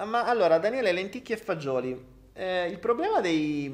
ma 0.05 0.25
allora 0.27 0.59
Daniele, 0.59 0.93
lenticchie 0.93 1.37
e 1.37 1.39
fagioli. 1.39 2.15
Eh, 2.35 2.67
il 2.69 2.79
problema 2.79 3.21
dei, 3.21 3.71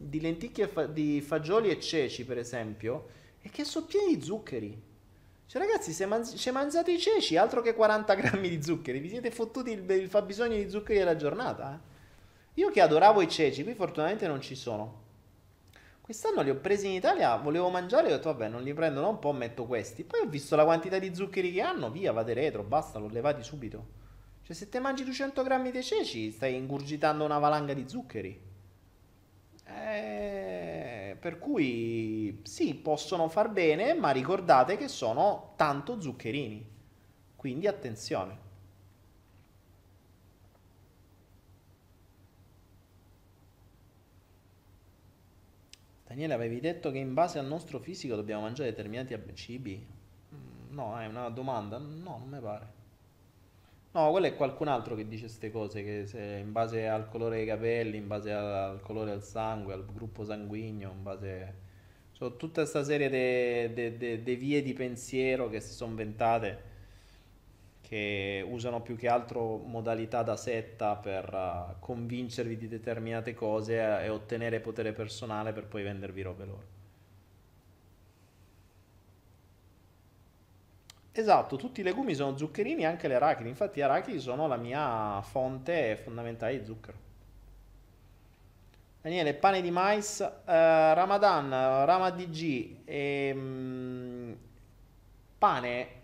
di 0.00 0.20
lenticchie 0.20 0.66
fa- 0.68 0.86
di 0.86 1.20
fagioli 1.20 1.68
e 1.70 1.78
ceci, 1.80 2.24
per 2.24 2.38
esempio, 2.38 3.08
è 3.40 3.50
che 3.50 3.64
sono 3.64 3.86
pieni 3.86 4.16
di 4.16 4.22
zuccheri. 4.24 4.82
Cioè, 5.46 5.62
ragazzi, 5.62 5.92
se, 5.92 6.06
man- 6.06 6.24
se 6.24 6.50
mangiate 6.50 6.92
i 6.92 6.98
ceci, 6.98 7.36
altro 7.36 7.60
che 7.62 7.74
40 7.74 8.14
grammi 8.14 8.48
di 8.48 8.62
zuccheri, 8.62 8.98
vi 9.00 9.08
siete 9.10 9.30
fottuti 9.30 9.70
il, 9.72 9.90
il 9.90 10.08
fabbisogno 10.08 10.56
di 10.56 10.70
zuccheri 10.70 10.98
della 10.98 11.16
giornata. 11.16 11.74
Eh? 11.74 11.97
Io 12.58 12.70
che 12.70 12.80
adoravo 12.80 13.22
i 13.22 13.28
ceci, 13.28 13.62
qui 13.62 13.74
fortunatamente 13.74 14.26
non 14.26 14.40
ci 14.40 14.56
sono. 14.56 15.06
Quest'anno 16.00 16.42
li 16.42 16.50
ho 16.50 16.56
presi 16.56 16.88
in 16.88 16.94
Italia, 16.94 17.36
volevo 17.36 17.68
mangiare 17.68 18.08
ho 18.08 18.16
detto 18.16 18.32
vabbè 18.32 18.48
non 18.48 18.64
li 18.64 18.74
prendo 18.74 19.00
da 19.00 19.06
un 19.06 19.20
po', 19.20 19.32
metto 19.32 19.64
questi. 19.64 20.02
Poi 20.02 20.22
ho 20.22 20.28
visto 20.28 20.56
la 20.56 20.64
quantità 20.64 20.98
di 20.98 21.14
zuccheri 21.14 21.52
che 21.52 21.60
hanno, 21.60 21.88
via, 21.88 22.10
vade 22.10 22.34
retro, 22.34 22.64
basta, 22.64 22.98
l'ho 22.98 23.08
levati 23.08 23.44
subito. 23.44 23.86
Cioè 24.42 24.56
se 24.56 24.68
te 24.68 24.80
mangi 24.80 25.04
200 25.04 25.40
grammi 25.44 25.70
di 25.70 25.82
ceci 25.84 26.32
stai 26.32 26.56
ingurgitando 26.56 27.24
una 27.24 27.38
valanga 27.38 27.74
di 27.74 27.84
zuccheri. 27.86 28.40
Eh, 29.64 31.16
per 31.20 31.38
cui 31.38 32.40
sì, 32.42 32.74
possono 32.74 33.28
far 33.28 33.50
bene, 33.50 33.94
ma 33.94 34.10
ricordate 34.10 34.76
che 34.76 34.88
sono 34.88 35.52
tanto 35.54 36.00
zuccherini. 36.00 36.66
Quindi 37.36 37.68
attenzione. 37.68 38.46
Daniele, 46.08 46.32
avevi 46.32 46.58
detto 46.58 46.90
che 46.90 46.96
in 46.96 47.12
base 47.12 47.38
al 47.38 47.46
nostro 47.46 47.78
fisico 47.78 48.16
dobbiamo 48.16 48.40
mangiare 48.42 48.70
determinati 48.70 49.14
cibi? 49.34 49.86
Mm, 50.34 50.74
No, 50.74 50.98
è 50.98 51.04
una 51.06 51.28
domanda? 51.28 51.76
No, 51.76 52.16
non 52.18 52.28
mi 52.30 52.40
pare. 52.40 52.66
No, 53.92 54.10
quello 54.10 54.26
è 54.26 54.34
qualcun 54.34 54.68
altro 54.68 54.94
che 54.94 55.06
dice 55.06 55.24
queste 55.24 55.50
cose, 55.50 55.82
che 55.82 56.38
in 56.40 56.50
base 56.52 56.88
al 56.88 57.08
colore 57.08 57.36
dei 57.36 57.46
capelli, 57.46 57.98
in 57.98 58.06
base 58.06 58.32
al 58.32 58.80
colore 58.80 59.10
del 59.10 59.22
sangue, 59.22 59.74
al 59.74 59.84
gruppo 59.84 60.24
sanguigno, 60.24 60.92
in 60.92 61.02
base... 61.02 61.66
Sono 62.12 62.36
tutta 62.36 62.62
questa 62.62 62.82
serie 62.84 63.70
di 63.70 64.34
vie 64.34 64.62
di 64.62 64.72
pensiero 64.72 65.48
che 65.50 65.60
si 65.60 65.72
sono 65.72 65.90
inventate, 65.90 66.62
che 67.88 68.44
usano 68.46 68.82
più 68.82 68.96
che 68.96 69.08
altro 69.08 69.56
modalità 69.56 70.22
da 70.22 70.36
setta 70.36 70.94
per 70.96 71.24
eh, 71.32 71.76
convincervi 71.80 72.58
di 72.58 72.68
determinate 72.68 73.32
cose 73.32 73.78
e, 73.78 74.04
e 74.04 74.08
ottenere 74.10 74.60
potere 74.60 74.92
personale 74.92 75.52
per 75.52 75.64
poi 75.64 75.82
vendervi 75.82 76.22
robe 76.22 76.44
loro. 76.44 76.76
Esatto, 81.12 81.56
tutti 81.56 81.80
i 81.80 81.82
legumi 81.82 82.14
sono 82.14 82.36
zuccherini, 82.36 82.84
anche 82.84 83.08
le 83.08 83.14
arachidi. 83.14 83.48
Infatti, 83.48 83.80
gli 83.80 83.82
arachidi 83.82 84.20
sono 84.20 84.46
la 84.46 84.56
mia 84.56 85.20
fonte 85.22 85.96
fondamentale 85.96 86.58
di 86.60 86.64
zucchero. 86.64 86.96
Daniele, 89.00 89.34
pane 89.34 89.62
di 89.62 89.70
mais, 89.70 90.20
eh, 90.20 90.30
Ramadan, 90.94 91.50
Rama 91.86 92.10
DG, 92.10 92.82
ehm, 92.84 94.36
pane, 95.38 95.97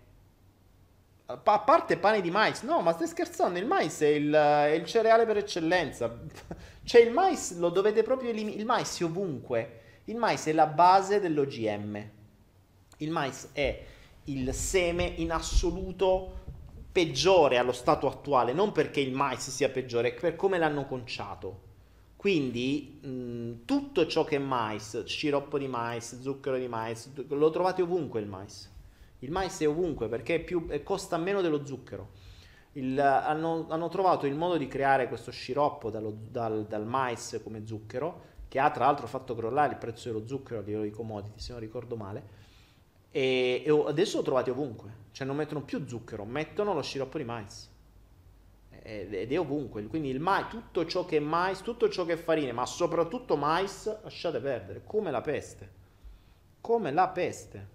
a 1.27 1.37
pa- 1.37 1.53
a 1.53 1.59
parte 1.59 1.97
pane 1.97 2.21
di 2.21 2.29
mais, 2.29 2.61
no, 2.61 2.81
ma 2.81 2.93
stai 2.93 3.07
scherzando? 3.07 3.57
Il 3.57 3.65
mais 3.65 3.99
è 4.01 4.07
il, 4.07 4.31
è 4.31 4.71
il 4.71 4.85
cereale 4.85 5.25
per 5.25 5.37
eccellenza. 5.37 6.15
Cioè, 6.85 7.01
il 7.01 7.11
mais 7.11 7.57
lo 7.57 7.69
dovete 7.69 8.03
proprio 8.03 8.29
eliminare. 8.29 8.59
Il 8.59 8.65
mais 8.67 8.99
è 8.99 9.03
ovunque. 9.03 9.79
Il 10.05 10.17
mais 10.17 10.45
è 10.45 10.53
la 10.53 10.67
base 10.67 11.19
dell'OGM. 11.19 12.09
Il 12.97 13.09
mais 13.09 13.49
è 13.53 13.83
il 14.25 14.53
seme 14.53 15.03
in 15.03 15.31
assoluto 15.31 16.43
peggiore 16.91 17.57
allo 17.57 17.71
stato 17.71 18.07
attuale, 18.07 18.53
non 18.53 18.71
perché 18.71 18.99
il 18.99 19.13
mais 19.13 19.49
sia 19.49 19.69
peggiore, 19.69 20.13
è 20.13 20.19
per 20.19 20.35
come 20.35 20.59
l'hanno 20.59 20.85
conciato. 20.85 21.61
Quindi 22.15 22.99
mh, 23.01 23.65
tutto 23.65 24.05
ciò 24.05 24.23
che 24.23 24.35
è 24.35 24.39
mais, 24.39 25.03
sciroppo 25.05 25.57
di 25.57 25.67
mais, 25.67 26.21
zucchero 26.21 26.57
di 26.57 26.67
mais, 26.67 27.09
lo 27.27 27.49
trovate 27.49 27.81
ovunque 27.81 28.19
il 28.19 28.27
mais. 28.27 28.71
Il 29.25 29.31
mais 29.31 29.59
è 29.59 29.67
ovunque 29.67 30.07
perché 30.07 30.35
è 30.35 30.39
più, 30.39 30.67
costa 30.83 31.17
meno 31.17 31.41
dello 31.41 31.65
zucchero. 31.65 32.09
Il- 32.73 32.99
hanno, 32.99 33.65
hanno 33.69 33.89
trovato 33.89 34.27
il 34.27 34.35
modo 34.35 34.55
di 34.55 34.67
creare 34.67 35.07
questo 35.07 35.31
sciroppo 35.31 35.89
dallo- 35.89 36.15
dal, 36.29 36.67
dal 36.67 36.85
mais 36.85 37.39
come 37.43 37.65
zucchero, 37.65 38.33
che 38.47 38.59
ha 38.59 38.69
tra 38.69 38.85
l'altro 38.85 39.07
fatto 39.07 39.33
crollare 39.35 39.73
il 39.73 39.79
prezzo 39.79 40.11
dello 40.11 40.27
zucchero 40.27 40.59
a 40.59 40.63
livello 40.63 40.83
di 40.83 40.91
commodity, 40.91 41.39
se 41.39 41.53
non 41.53 41.61
ricordo 41.61 41.95
male. 41.95 42.43
E, 43.09 43.63
e 43.65 43.83
adesso 43.87 44.17
lo 44.17 44.23
trovate 44.23 44.51
ovunque, 44.51 44.91
cioè 45.11 45.25
non 45.25 45.37
mettono 45.37 45.63
più 45.63 45.87
zucchero, 45.87 46.23
mettono 46.23 46.73
lo 46.75 46.83
sciroppo 46.83 47.17
di 47.17 47.23
mais. 47.23 47.71
Ed 48.83 49.31
è 49.31 49.39
ovunque, 49.39 49.87
quindi 49.87 50.09
il 50.09 50.19
mais, 50.19 50.47
tutto 50.49 50.85
ciò 50.85 51.05
che 51.05 51.17
è 51.17 51.19
mais, 51.19 51.61
tutto 51.63 51.89
ciò 51.89 52.05
che 52.05 52.13
è 52.13 52.17
farina, 52.17 52.53
ma 52.53 52.67
soprattutto 52.67 53.35
mais, 53.35 54.03
lasciate 54.03 54.39
perdere, 54.39 54.83
come 54.85 55.09
la 55.09 55.21
peste. 55.21 55.71
Come 56.61 56.91
la 56.91 57.07
peste. 57.07 57.74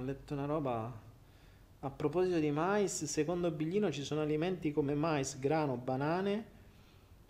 Ho 0.00 0.04
letto 0.04 0.32
una 0.32 0.46
roba. 0.46 1.08
A 1.82 1.90
proposito 1.90 2.38
di 2.38 2.50
mais, 2.50 3.04
secondo 3.04 3.50
Biglino 3.50 3.92
ci 3.92 4.02
sono 4.02 4.22
alimenti 4.22 4.72
come 4.72 4.94
mais, 4.94 5.38
grano, 5.38 5.76
banane 5.76 6.58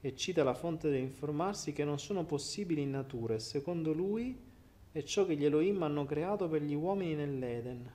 e 0.01 0.14
cita 0.16 0.44
la 0.44 0.55
fonte 0.55 0.88
da 0.88 0.97
informarsi 0.97 1.72
che 1.72 1.84
non 1.84 1.98
sono 1.98 2.24
possibili 2.24 2.82
in 2.82 2.90
natura 2.90 3.34
e 3.34 3.40
secondo 3.40 3.92
lui 3.92 4.36
è 4.92 5.02
ciò 5.02 5.26
che 5.26 5.36
gli 5.36 5.44
Elohim 5.44 5.82
hanno 5.82 6.05
creato 6.05 6.48
per 6.48 6.62
gli 6.62 6.74
uomini 6.74 7.14
nell'Eden. 7.14 7.90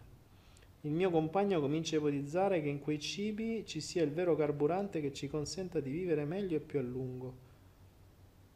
Il 0.81 0.91
mio 0.91 1.10
compagno 1.10 1.60
comincia 1.61 1.95
a 1.95 1.99
ipotizzare 1.99 2.61
che 2.61 2.69
in 2.69 2.80
quei 2.80 2.99
cibi 2.99 3.64
ci 3.65 3.80
sia 3.81 4.03
il 4.03 4.11
vero 4.11 4.35
carburante 4.35 5.02
che 5.02 5.14
ci 5.14 5.27
consenta 5.30 5.80
di 5.80 5.89
vivere 5.89 6.26
meglio 6.26 6.57
e 6.57 6.60
più 6.60 6.80
a 6.80 6.84
lungo. 6.84 7.43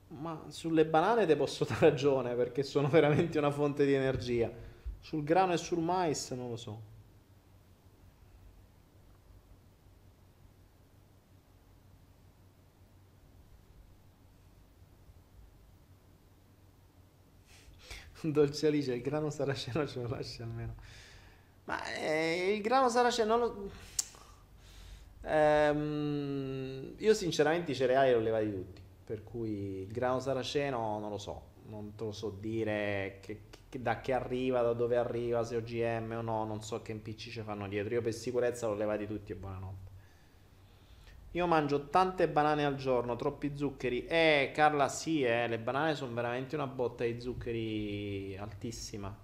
Ma 0.09 0.45
sulle 0.47 0.85
banane 0.85 1.25
te 1.25 1.35
posso 1.35 1.63
dare 1.67 1.89
ragione 1.89 2.35
perché 2.35 2.61
sono 2.63 2.87
veramente 2.87 3.37
una 3.37 3.51
fonte 3.51 3.85
di 3.85 3.93
energia. 3.93 4.67
Sul 5.01 5.23
grano 5.23 5.53
e 5.53 5.57
sul 5.57 5.79
mais 5.79 6.31
non 6.31 6.49
lo 6.49 6.57
so. 6.57 6.89
Dolce 18.31 18.67
Alice, 18.67 18.93
il 18.93 19.01
grano 19.01 19.29
saraceno 19.29 19.87
ce 19.87 20.01
lo 20.01 20.07
lasci 20.07 20.41
almeno. 20.41 20.75
Ma 21.65 21.83
eh, 21.95 22.53
il 22.55 22.61
grano 22.61 22.89
saraceno 22.89 23.37
lo... 23.37 23.71
Ehm, 25.21 26.95
io 26.97 27.13
sinceramente 27.13 27.71
i 27.71 27.75
cereali 27.75 28.09
li 28.09 28.15
ho 28.15 28.19
levati 28.19 28.51
tutti, 28.51 28.81
per 29.05 29.23
cui 29.23 29.81
il 29.81 29.91
grano 29.91 30.19
saraceno 30.19 30.99
non 30.99 31.09
lo 31.09 31.17
so, 31.17 31.48
non 31.69 31.95
te 31.95 32.03
lo 32.05 32.11
so 32.11 32.29
dire 32.29 33.19
che- 33.21 33.43
che- 33.69 33.81
da 33.81 34.01
che 34.01 34.13
arriva, 34.13 34.61
da 34.61 34.73
dove 34.73 34.97
arriva, 34.97 35.43
se 35.43 35.55
OGM 35.57 36.11
o 36.17 36.21
no, 36.21 36.43
non 36.45 36.61
so 36.61 36.81
che 36.81 36.91
impicci 36.91 37.29
ci 37.31 37.41
fanno 37.41 37.67
dietro. 37.67 37.93
Io 37.95 38.01
per 38.01 38.13
sicurezza 38.13 38.67
l'ho 38.67 38.75
levati 38.75 39.05
tutti 39.07 39.31
e 39.31 39.35
buonanotte. 39.35 39.87
Io 41.31 41.47
mangio 41.47 41.89
tante 41.89 42.27
banane 42.29 42.65
al 42.65 42.75
giorno, 42.75 43.15
troppi 43.15 43.55
zuccheri. 43.55 44.05
Eh, 44.05 44.51
Carla, 44.53 44.87
sì, 44.89 45.23
eh, 45.23 45.47
le 45.47 45.57
banane 45.59 45.95
sono 45.95 46.13
veramente 46.13 46.55
una 46.55 46.67
botta 46.67 47.03
di 47.03 47.19
zuccheri 47.21 48.35
altissima. 48.37 49.15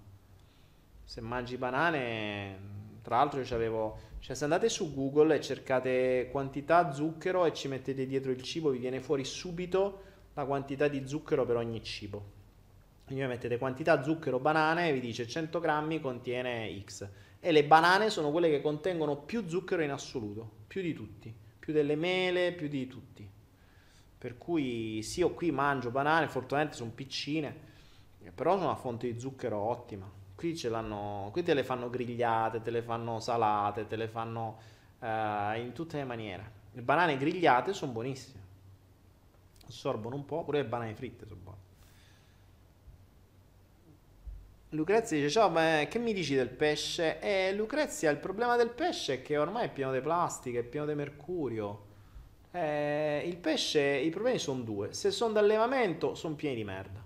Se 1.04 1.20
mangi 1.22 1.56
banane, 1.56 2.98
tra 3.02 3.16
l'altro 3.16 3.40
io 3.40 3.46
c'avevo, 3.46 3.98
cioè 4.18 4.34
se 4.36 4.44
andate 4.44 4.68
su 4.68 4.92
Google 4.94 5.36
e 5.36 5.40
cercate 5.40 6.28
quantità 6.30 6.92
zucchero 6.92 7.44
e 7.46 7.52
ci 7.54 7.68
mettete 7.68 8.06
dietro 8.06 8.30
il 8.32 8.42
cibo, 8.42 8.70
vi 8.70 8.78
viene 8.78 9.00
fuori 9.00 9.24
subito 9.24 10.02
la 10.34 10.44
quantità 10.44 10.88
di 10.88 11.06
zucchero 11.06 11.44
per 11.46 11.56
ogni 11.56 11.82
cibo. 11.82 12.35
Quindi 13.06 13.24
voi 13.24 13.34
mettete 13.34 13.56
quantità 13.56 14.02
zucchero 14.02 14.40
banane 14.40 14.92
vi 14.92 14.98
dice 14.98 15.28
100 15.28 15.60
grammi 15.60 16.00
contiene 16.00 16.82
X. 16.84 17.08
E 17.38 17.52
le 17.52 17.64
banane 17.64 18.10
sono 18.10 18.32
quelle 18.32 18.50
che 18.50 18.60
contengono 18.60 19.16
più 19.16 19.46
zucchero 19.46 19.80
in 19.82 19.92
assoluto, 19.92 20.50
più 20.66 20.82
di 20.82 20.92
tutti, 20.92 21.32
più 21.56 21.72
delle 21.72 21.94
mele, 21.94 22.50
più 22.50 22.66
di 22.66 22.88
tutti. 22.88 23.30
Per 24.18 24.36
cui 24.36 25.04
sì, 25.04 25.20
io 25.20 25.30
qui 25.34 25.52
mangio 25.52 25.92
banane, 25.92 26.26
fortunatamente 26.26 26.76
sono 26.76 26.90
piccine, 26.90 27.56
eh, 28.24 28.32
però 28.32 28.54
sono 28.54 28.70
una 28.70 28.76
fonte 28.76 29.12
di 29.12 29.20
zucchero 29.20 29.56
ottima. 29.56 30.10
Qui 30.34 30.58
qui 31.30 31.42
te 31.44 31.54
le 31.54 31.62
fanno 31.62 31.88
grigliate, 31.88 32.60
te 32.60 32.72
le 32.72 32.82
fanno 32.82 33.20
salate, 33.20 33.86
te 33.86 33.94
le 33.94 34.08
fanno 34.08 34.58
uh, 34.98 35.56
in 35.56 35.70
tutte 35.72 35.96
le 35.98 36.04
maniere. 36.04 36.50
Le 36.72 36.82
banane 36.82 37.16
grigliate 37.16 37.72
sono 37.72 37.92
buonissime. 37.92 38.40
Assorbono 39.68 40.16
un 40.16 40.24
po', 40.24 40.42
pure 40.42 40.62
le 40.62 40.66
banane 40.66 40.94
fritte 40.96 41.24
sono 41.24 41.40
buone. 41.40 41.65
Lucrezia 44.70 45.16
dice: 45.16 45.30
Ciao, 45.30 45.48
ma 45.48 45.86
che 45.88 46.00
mi 46.00 46.12
dici 46.12 46.34
del 46.34 46.48
pesce? 46.48 47.20
Eh, 47.20 47.52
Lucrezia, 47.54 48.10
il 48.10 48.16
problema 48.16 48.56
del 48.56 48.70
pesce 48.70 49.14
è 49.14 49.22
che 49.22 49.38
ormai 49.38 49.66
è 49.66 49.70
pieno 49.70 49.92
di 49.92 50.00
plastica, 50.00 50.58
è 50.58 50.64
pieno 50.64 50.86
di 50.86 50.94
mercurio. 50.94 51.84
Eh, 52.50 53.22
il 53.24 53.36
pesce, 53.36 53.80
i 53.80 54.10
problemi 54.10 54.38
sono 54.40 54.62
due: 54.62 54.92
se 54.92 55.12
sono 55.12 55.32
d'allevamento, 55.34 56.16
sono 56.16 56.34
pieni 56.34 56.56
di 56.56 56.64
merda. 56.64 57.00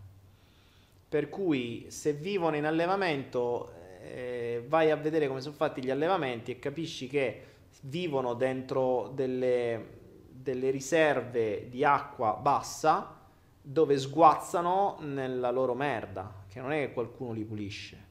Per 1.06 1.28
cui, 1.28 1.86
se 1.88 2.14
vivono 2.14 2.56
in 2.56 2.64
allevamento, 2.64 3.72
eh, 4.04 4.64
vai 4.66 4.90
a 4.90 4.96
vedere 4.96 5.28
come 5.28 5.42
sono 5.42 5.54
fatti 5.54 5.84
gli 5.84 5.90
allevamenti 5.90 6.52
e 6.52 6.58
capisci 6.58 7.08
che 7.08 7.44
vivono 7.82 8.32
dentro 8.34 9.10
delle, 9.12 9.98
delle 10.30 10.70
riserve 10.70 11.68
di 11.68 11.84
acqua 11.84 12.38
bassa 12.40 13.18
dove 13.60 13.98
sguazzano 13.98 14.96
nella 15.00 15.50
loro 15.50 15.74
merda 15.74 16.39
che 16.50 16.60
non 16.60 16.72
è 16.72 16.86
che 16.86 16.92
qualcuno 16.92 17.32
li 17.32 17.44
pulisce. 17.44 18.08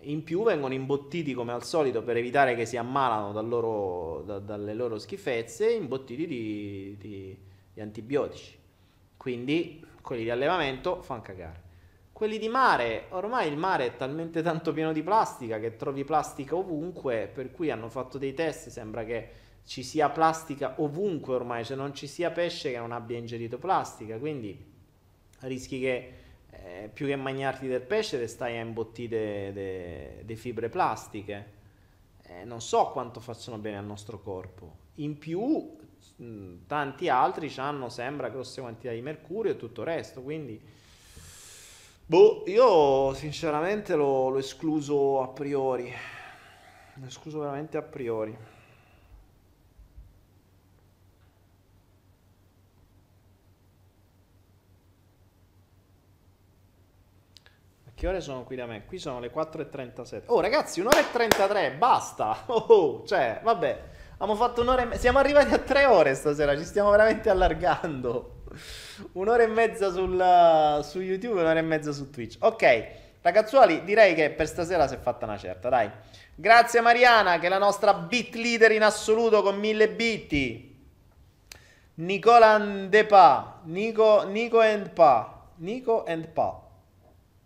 In 0.00 0.24
più 0.24 0.42
vengono 0.42 0.74
imbottiti 0.74 1.32
come 1.32 1.52
al 1.52 1.64
solito 1.64 2.02
per 2.02 2.16
evitare 2.16 2.54
che 2.54 2.66
si 2.66 2.76
ammalano 2.76 3.40
loro, 3.42 4.22
da, 4.26 4.38
dalle 4.38 4.74
loro 4.74 4.98
schifezze, 4.98 5.70
imbottiti 5.70 6.26
di, 6.26 6.96
di, 6.98 7.38
di 7.72 7.80
antibiotici. 7.80 8.58
Quindi 9.16 9.84
quelli 10.02 10.24
di 10.24 10.30
allevamento 10.30 11.02
fanno 11.02 11.22
cagare. 11.22 11.64
Quelli 12.12 12.38
di 12.38 12.48
mare, 12.48 13.06
ormai 13.10 13.48
il 13.48 13.56
mare 13.56 13.86
è 13.86 13.96
talmente 13.96 14.42
tanto 14.42 14.72
pieno 14.72 14.92
di 14.92 15.02
plastica 15.02 15.58
che 15.58 15.76
trovi 15.76 16.04
plastica 16.04 16.56
ovunque, 16.56 17.30
per 17.32 17.50
cui 17.50 17.70
hanno 17.70 17.88
fatto 17.88 18.18
dei 18.18 18.32
test, 18.32 18.68
sembra 18.68 19.04
che 19.04 19.30
ci 19.64 19.82
sia 19.82 20.08
plastica 20.08 20.74
ovunque 20.78 21.34
ormai, 21.34 21.64
cioè 21.64 21.76
non 21.76 21.94
ci 21.94 22.06
sia 22.06 22.30
pesce 22.30 22.70
che 22.70 22.78
non 22.78 22.92
abbia 22.92 23.18
ingerito 23.18 23.58
plastica, 23.58 24.16
quindi 24.18 24.64
rischi 25.40 25.80
che 25.80 26.12
eh, 26.64 26.90
più 26.92 27.06
che 27.06 27.16
mangiarti 27.16 27.66
del 27.66 27.80
pesce 27.80 28.18
te 28.18 28.26
stai 28.26 28.56
a 28.58 28.60
imbottire 28.60 29.52
le 30.24 30.36
fibre 30.36 30.68
plastiche. 30.68 31.54
Eh, 32.22 32.44
non 32.44 32.60
so 32.60 32.90
quanto 32.90 33.20
facciano 33.20 33.58
bene 33.58 33.78
al 33.78 33.84
nostro 33.84 34.20
corpo. 34.20 34.84
In 34.96 35.18
più, 35.18 35.76
mh, 36.16 36.66
tanti 36.66 37.08
altri 37.08 37.52
hanno, 37.56 37.88
sembra, 37.88 38.28
grosse 38.28 38.60
quantità 38.60 38.92
di 38.92 39.00
mercurio 39.00 39.52
e 39.52 39.56
tutto 39.56 39.82
il 39.82 39.86
resto, 39.86 40.22
quindi... 40.22 40.60
Boh, 42.08 42.44
io 42.46 43.12
sinceramente 43.14 43.96
l'ho 43.96 44.36
escluso 44.38 45.22
a 45.22 45.28
priori. 45.28 45.92
L'ho 46.94 47.06
escluso 47.06 47.40
veramente 47.40 47.76
a 47.76 47.82
priori. 47.82 48.36
Che 57.96 58.06
ore 58.06 58.20
sono 58.20 58.44
qui 58.44 58.56
da 58.56 58.66
me? 58.66 58.84
Qui 58.84 58.98
sono 58.98 59.20
le 59.20 59.32
4.37. 59.32 60.24
Oh 60.26 60.42
ragazzi, 60.42 60.80
un'ora 60.80 61.00
e 61.00 61.10
33, 61.10 61.76
basta. 61.78 62.42
Oh, 62.44 62.66
oh, 62.68 63.06
cioè, 63.06 63.40
vabbè, 63.42 63.82
abbiamo 64.18 64.34
fatto 64.34 64.60
un'ora 64.60 64.82
e 64.82 64.84
mezza. 64.84 65.00
Siamo 65.00 65.16
arrivati 65.16 65.54
a 65.54 65.58
tre 65.58 65.86
ore 65.86 66.14
stasera, 66.14 66.54
ci 66.58 66.64
stiamo 66.64 66.90
veramente 66.90 67.30
allargando. 67.30 68.42
Un'ora 69.12 69.44
e 69.44 69.46
mezza 69.46 69.90
sul, 69.90 70.80
su 70.84 71.00
YouTube 71.00 71.38
e 71.38 71.42
un'ora 71.42 71.58
e 71.58 71.62
mezza 71.62 71.92
su 71.92 72.10
Twitch. 72.10 72.36
Ok, 72.40 72.86
ragazzuoli, 73.22 73.82
direi 73.82 74.14
che 74.14 74.28
per 74.28 74.46
stasera 74.46 74.86
si 74.86 74.92
è 74.92 74.98
fatta 74.98 75.24
una 75.24 75.38
certa, 75.38 75.70
dai. 75.70 75.90
Grazie 76.34 76.82
Mariana, 76.82 77.38
che 77.38 77.46
è 77.46 77.48
la 77.48 77.56
nostra 77.56 77.94
bit 77.94 78.34
leader 78.34 78.72
in 78.72 78.82
assoluto 78.82 79.40
con 79.40 79.58
mille 79.58 79.88
bit. 79.88 80.74
Nicola 81.94 82.48
Andepa, 82.48 83.62
Nico, 83.64 84.24
Nico 84.24 84.60
and 84.60 84.90
Pa, 84.90 85.46
Nico 85.56 86.04
and 86.04 86.28
Pa 86.28 86.64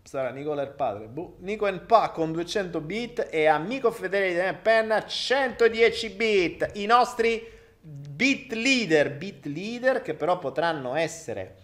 sarà 0.03 0.29
Nicola 0.31 0.61
il 0.61 0.71
padre. 0.71 1.07
Boh. 1.07 1.35
Nico 1.39 1.65
and 1.65 1.81
Pa 1.81 2.11
con 2.11 2.31
200 2.31 2.81
bit 2.81 3.27
e 3.29 3.45
amico 3.45 3.91
fedele 3.91 4.29
di 4.29 4.35
me 4.35 4.53
penna 4.55 5.05
110 5.05 6.09
bit. 6.11 6.71
I 6.73 6.85
nostri 6.85 7.47
bit 7.79 8.53
leader, 8.53 9.11
bit 9.11 9.45
leader 9.45 10.01
che 10.01 10.13
però 10.13 10.37
potranno 10.37 10.95
essere 10.95 11.55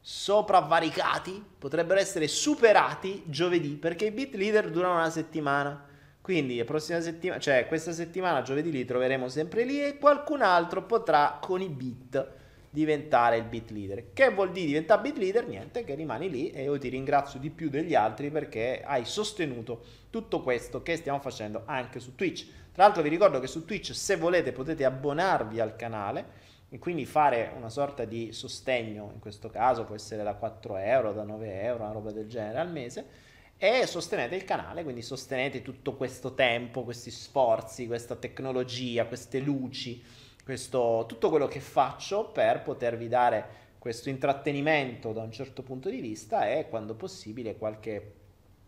sopravvaricati, 0.00 1.44
potrebbero 1.58 2.00
essere 2.00 2.26
superati 2.26 3.22
giovedì 3.26 3.76
perché 3.76 4.06
i 4.06 4.10
bit 4.10 4.34
leader 4.34 4.70
durano 4.70 4.94
una 4.94 5.10
settimana. 5.10 5.86
Quindi 6.20 6.58
la 6.58 6.64
prossima 6.64 7.00
settimana, 7.00 7.40
cioè 7.40 7.66
questa 7.66 7.92
settimana 7.92 8.42
giovedì 8.42 8.70
li 8.70 8.84
troveremo 8.84 9.28
sempre 9.28 9.64
lì 9.64 9.82
e 9.82 9.98
qualcun 9.98 10.42
altro 10.42 10.84
potrà 10.84 11.38
con 11.40 11.60
i 11.60 11.68
bit 11.68 12.38
diventare 12.70 13.36
il 13.36 13.44
bit 13.44 13.70
leader. 13.70 14.12
Che 14.12 14.30
vuol 14.30 14.52
dire 14.52 14.66
diventare 14.66 15.02
bit 15.02 15.18
leader? 15.18 15.46
Niente, 15.46 15.84
che 15.84 15.94
rimani 15.94 16.30
lì 16.30 16.50
e 16.50 16.62
io 16.62 16.78
ti 16.78 16.88
ringrazio 16.88 17.40
di 17.40 17.50
più 17.50 17.68
degli 17.68 17.94
altri 17.94 18.30
perché 18.30 18.82
hai 18.84 19.04
sostenuto 19.04 19.84
tutto 20.08 20.40
questo 20.40 20.82
che 20.82 20.96
stiamo 20.96 21.18
facendo 21.18 21.62
anche 21.66 21.98
su 21.98 22.14
Twitch. 22.14 22.46
Tra 22.72 22.84
l'altro 22.84 23.02
vi 23.02 23.08
ricordo 23.08 23.40
che 23.40 23.48
su 23.48 23.64
Twitch 23.64 23.94
se 23.94 24.16
volete 24.16 24.52
potete 24.52 24.84
abbonarvi 24.84 25.58
al 25.58 25.74
canale 25.74 26.48
e 26.68 26.78
quindi 26.78 27.04
fare 27.04 27.52
una 27.56 27.68
sorta 27.68 28.04
di 28.04 28.32
sostegno, 28.32 29.10
in 29.12 29.18
questo 29.18 29.50
caso 29.50 29.84
può 29.84 29.96
essere 29.96 30.22
da 30.22 30.34
4 30.34 30.76
euro, 30.76 31.12
da 31.12 31.24
9 31.24 31.62
euro, 31.62 31.82
una 31.82 31.92
roba 31.92 32.12
del 32.12 32.28
genere 32.28 32.60
al 32.60 32.70
mese 32.70 33.28
e 33.58 33.86
sostenete 33.86 34.36
il 34.36 34.44
canale, 34.44 34.84
quindi 34.84 35.02
sostenete 35.02 35.60
tutto 35.60 35.94
questo 35.94 36.34
tempo, 36.34 36.84
questi 36.84 37.10
sforzi, 37.10 37.86
questa 37.86 38.14
tecnologia, 38.14 39.04
queste 39.04 39.40
luci 39.40 40.02
questo, 40.50 41.04
tutto 41.06 41.30
quello 41.30 41.46
che 41.46 41.60
faccio 41.60 42.24
per 42.24 42.62
potervi 42.62 43.06
dare 43.06 43.58
questo 43.78 44.08
intrattenimento 44.08 45.12
da 45.12 45.22
un 45.22 45.30
certo 45.30 45.62
punto 45.62 45.88
di 45.88 46.00
vista 46.00 46.50
e 46.50 46.68
quando 46.68 46.96
possibile 46.96 47.56
qualche 47.56 48.14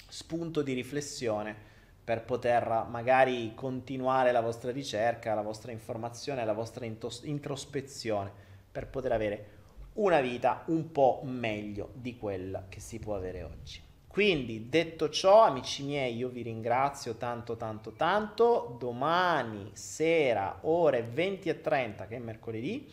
spunto 0.09 0.63
di 0.63 0.75
riflessione 0.75 1.57
per 2.05 2.23
poter 2.23 2.87
magari 2.89 3.53
continuare 3.57 4.31
la 4.31 4.41
vostra 4.41 4.71
ricerca, 4.71 5.35
la 5.35 5.43
vostra 5.43 5.73
informazione, 5.73 6.45
la 6.45 6.53
vostra 6.53 6.87
introspezione, 6.87 8.31
per 8.71 8.87
poter 8.87 9.11
avere 9.11 9.47
una 9.95 10.21
vita 10.21 10.63
un 10.67 10.93
po' 10.93 11.23
meglio 11.25 11.91
di 11.95 12.17
quella 12.17 12.67
che 12.69 12.79
si 12.79 13.01
può 13.01 13.17
avere 13.17 13.43
oggi. 13.43 13.92
Quindi, 14.13 14.69
detto 14.69 15.09
ciò, 15.09 15.41
amici 15.41 15.83
miei, 15.85 16.15
io 16.15 16.29
vi 16.29 16.43
ringrazio 16.43 17.15
tanto, 17.15 17.57
tanto, 17.57 17.93
tanto. 17.93 18.77
Domani 18.79 19.71
sera, 19.73 20.59
ore 20.65 21.03
20 21.03 21.49
e 21.49 21.63
30, 21.63 22.07
che 22.07 22.17
è 22.17 22.19
mercoledì, 22.19 22.93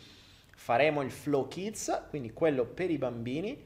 faremo 0.56 1.02
il 1.02 1.12
Flow 1.12 1.50
Kids, 1.50 2.04
quindi 2.08 2.32
quello 2.32 2.64
per 2.64 2.90
i 2.90 2.98
bambini, 2.98 3.62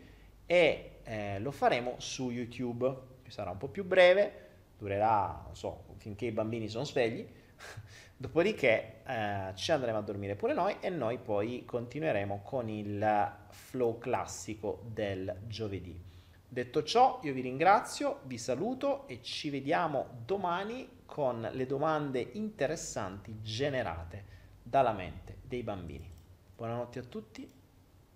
e 0.48 1.02
eh, 1.04 1.38
lo 1.42 1.52
faremo 1.52 1.94
su 2.00 2.32
YouTube. 2.32 2.92
Sarà 3.28 3.52
un 3.52 3.60
po' 3.60 3.68
più 3.68 3.86
breve, 3.86 4.48
durerà, 4.80 5.44
non 5.46 5.56
so, 5.56 5.84
finché 5.98 6.26
i 6.26 6.32
bambini 6.32 6.68
sono 6.68 6.86
svegli. 6.86 7.24
Dopodiché 8.18 9.02
eh, 9.06 9.52
ci 9.54 9.72
andremo 9.72 10.00
a 10.00 10.02
dormire 10.02 10.34
pure 10.34 10.56
noi 10.56 10.78
e 10.80 10.90
noi 10.90 11.20
poi 11.20 11.66
continueremo 11.66 12.42
con 12.44 12.68
il 12.68 13.32
flow 13.50 14.00
classico 14.00 14.82
del 14.88 15.38
giovedì. 15.46 16.13
Detto 16.54 16.84
ciò, 16.84 17.20
io 17.24 17.34
vi 17.34 17.42
ringrazio, 17.42 18.20
vi 18.26 18.38
saluto 18.38 19.08
e 19.08 19.24
ci 19.24 19.50
vediamo 19.50 20.20
domani 20.24 20.88
con 21.04 21.50
le 21.52 21.66
domande 21.66 22.30
interessanti 22.34 23.40
generate 23.42 24.26
dalla 24.62 24.92
mente 24.92 25.38
dei 25.42 25.64
bambini. 25.64 26.08
Buonanotte 26.56 27.00
a 27.00 27.04
tutti 27.06 27.52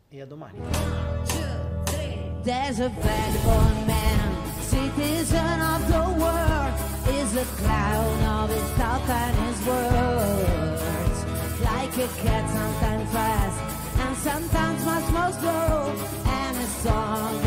e 0.07 0.22
a 0.22 0.27
domani. 0.27 0.59
A 0.59 1.23
a 2.84 2.89
and. 2.89 3.26
Like 11.59 11.97
a 11.97 12.07
cat, 12.22 12.47
sometimes 12.51 13.11
fast 13.11 13.59
and 13.97 14.15
sometimes 14.18 14.85
much 14.85 15.09
more 15.09 15.31
slow. 15.31 16.18
song 16.68 17.34
is 17.34 17.47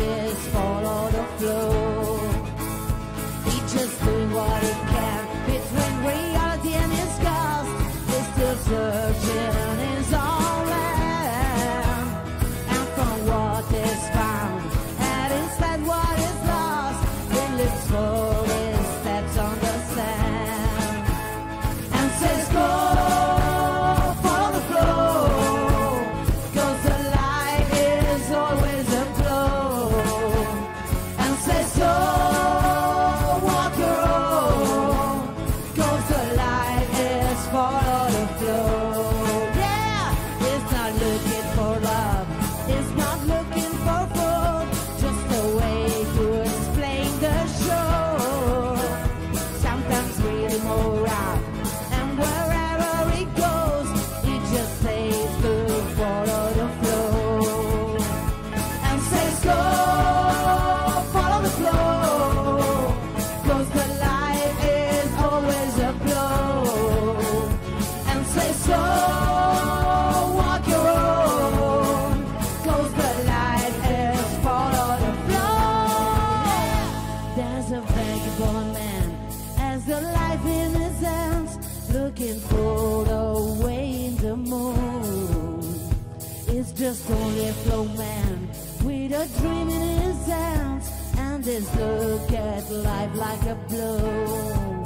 look 91.75 92.31
at 92.31 92.71
life 92.71 93.15
like 93.15 93.43
a 93.43 93.55
blow. 93.69 94.83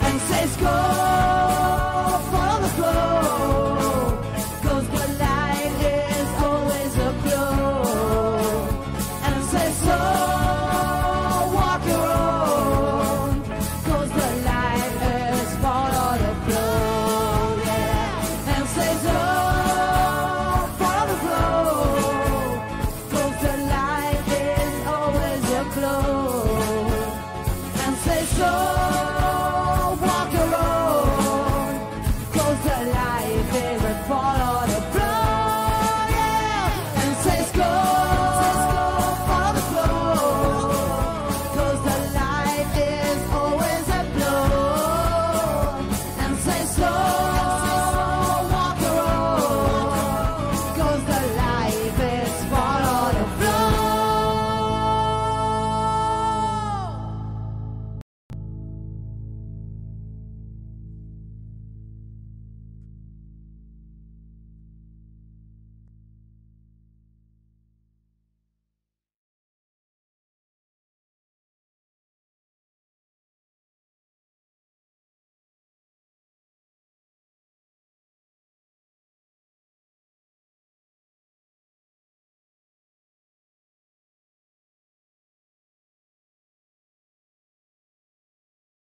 And 0.00 0.20
says 0.20 0.56
go 0.56 0.74
follow 2.30 2.60
the 2.62 2.68
flow 2.76 3.07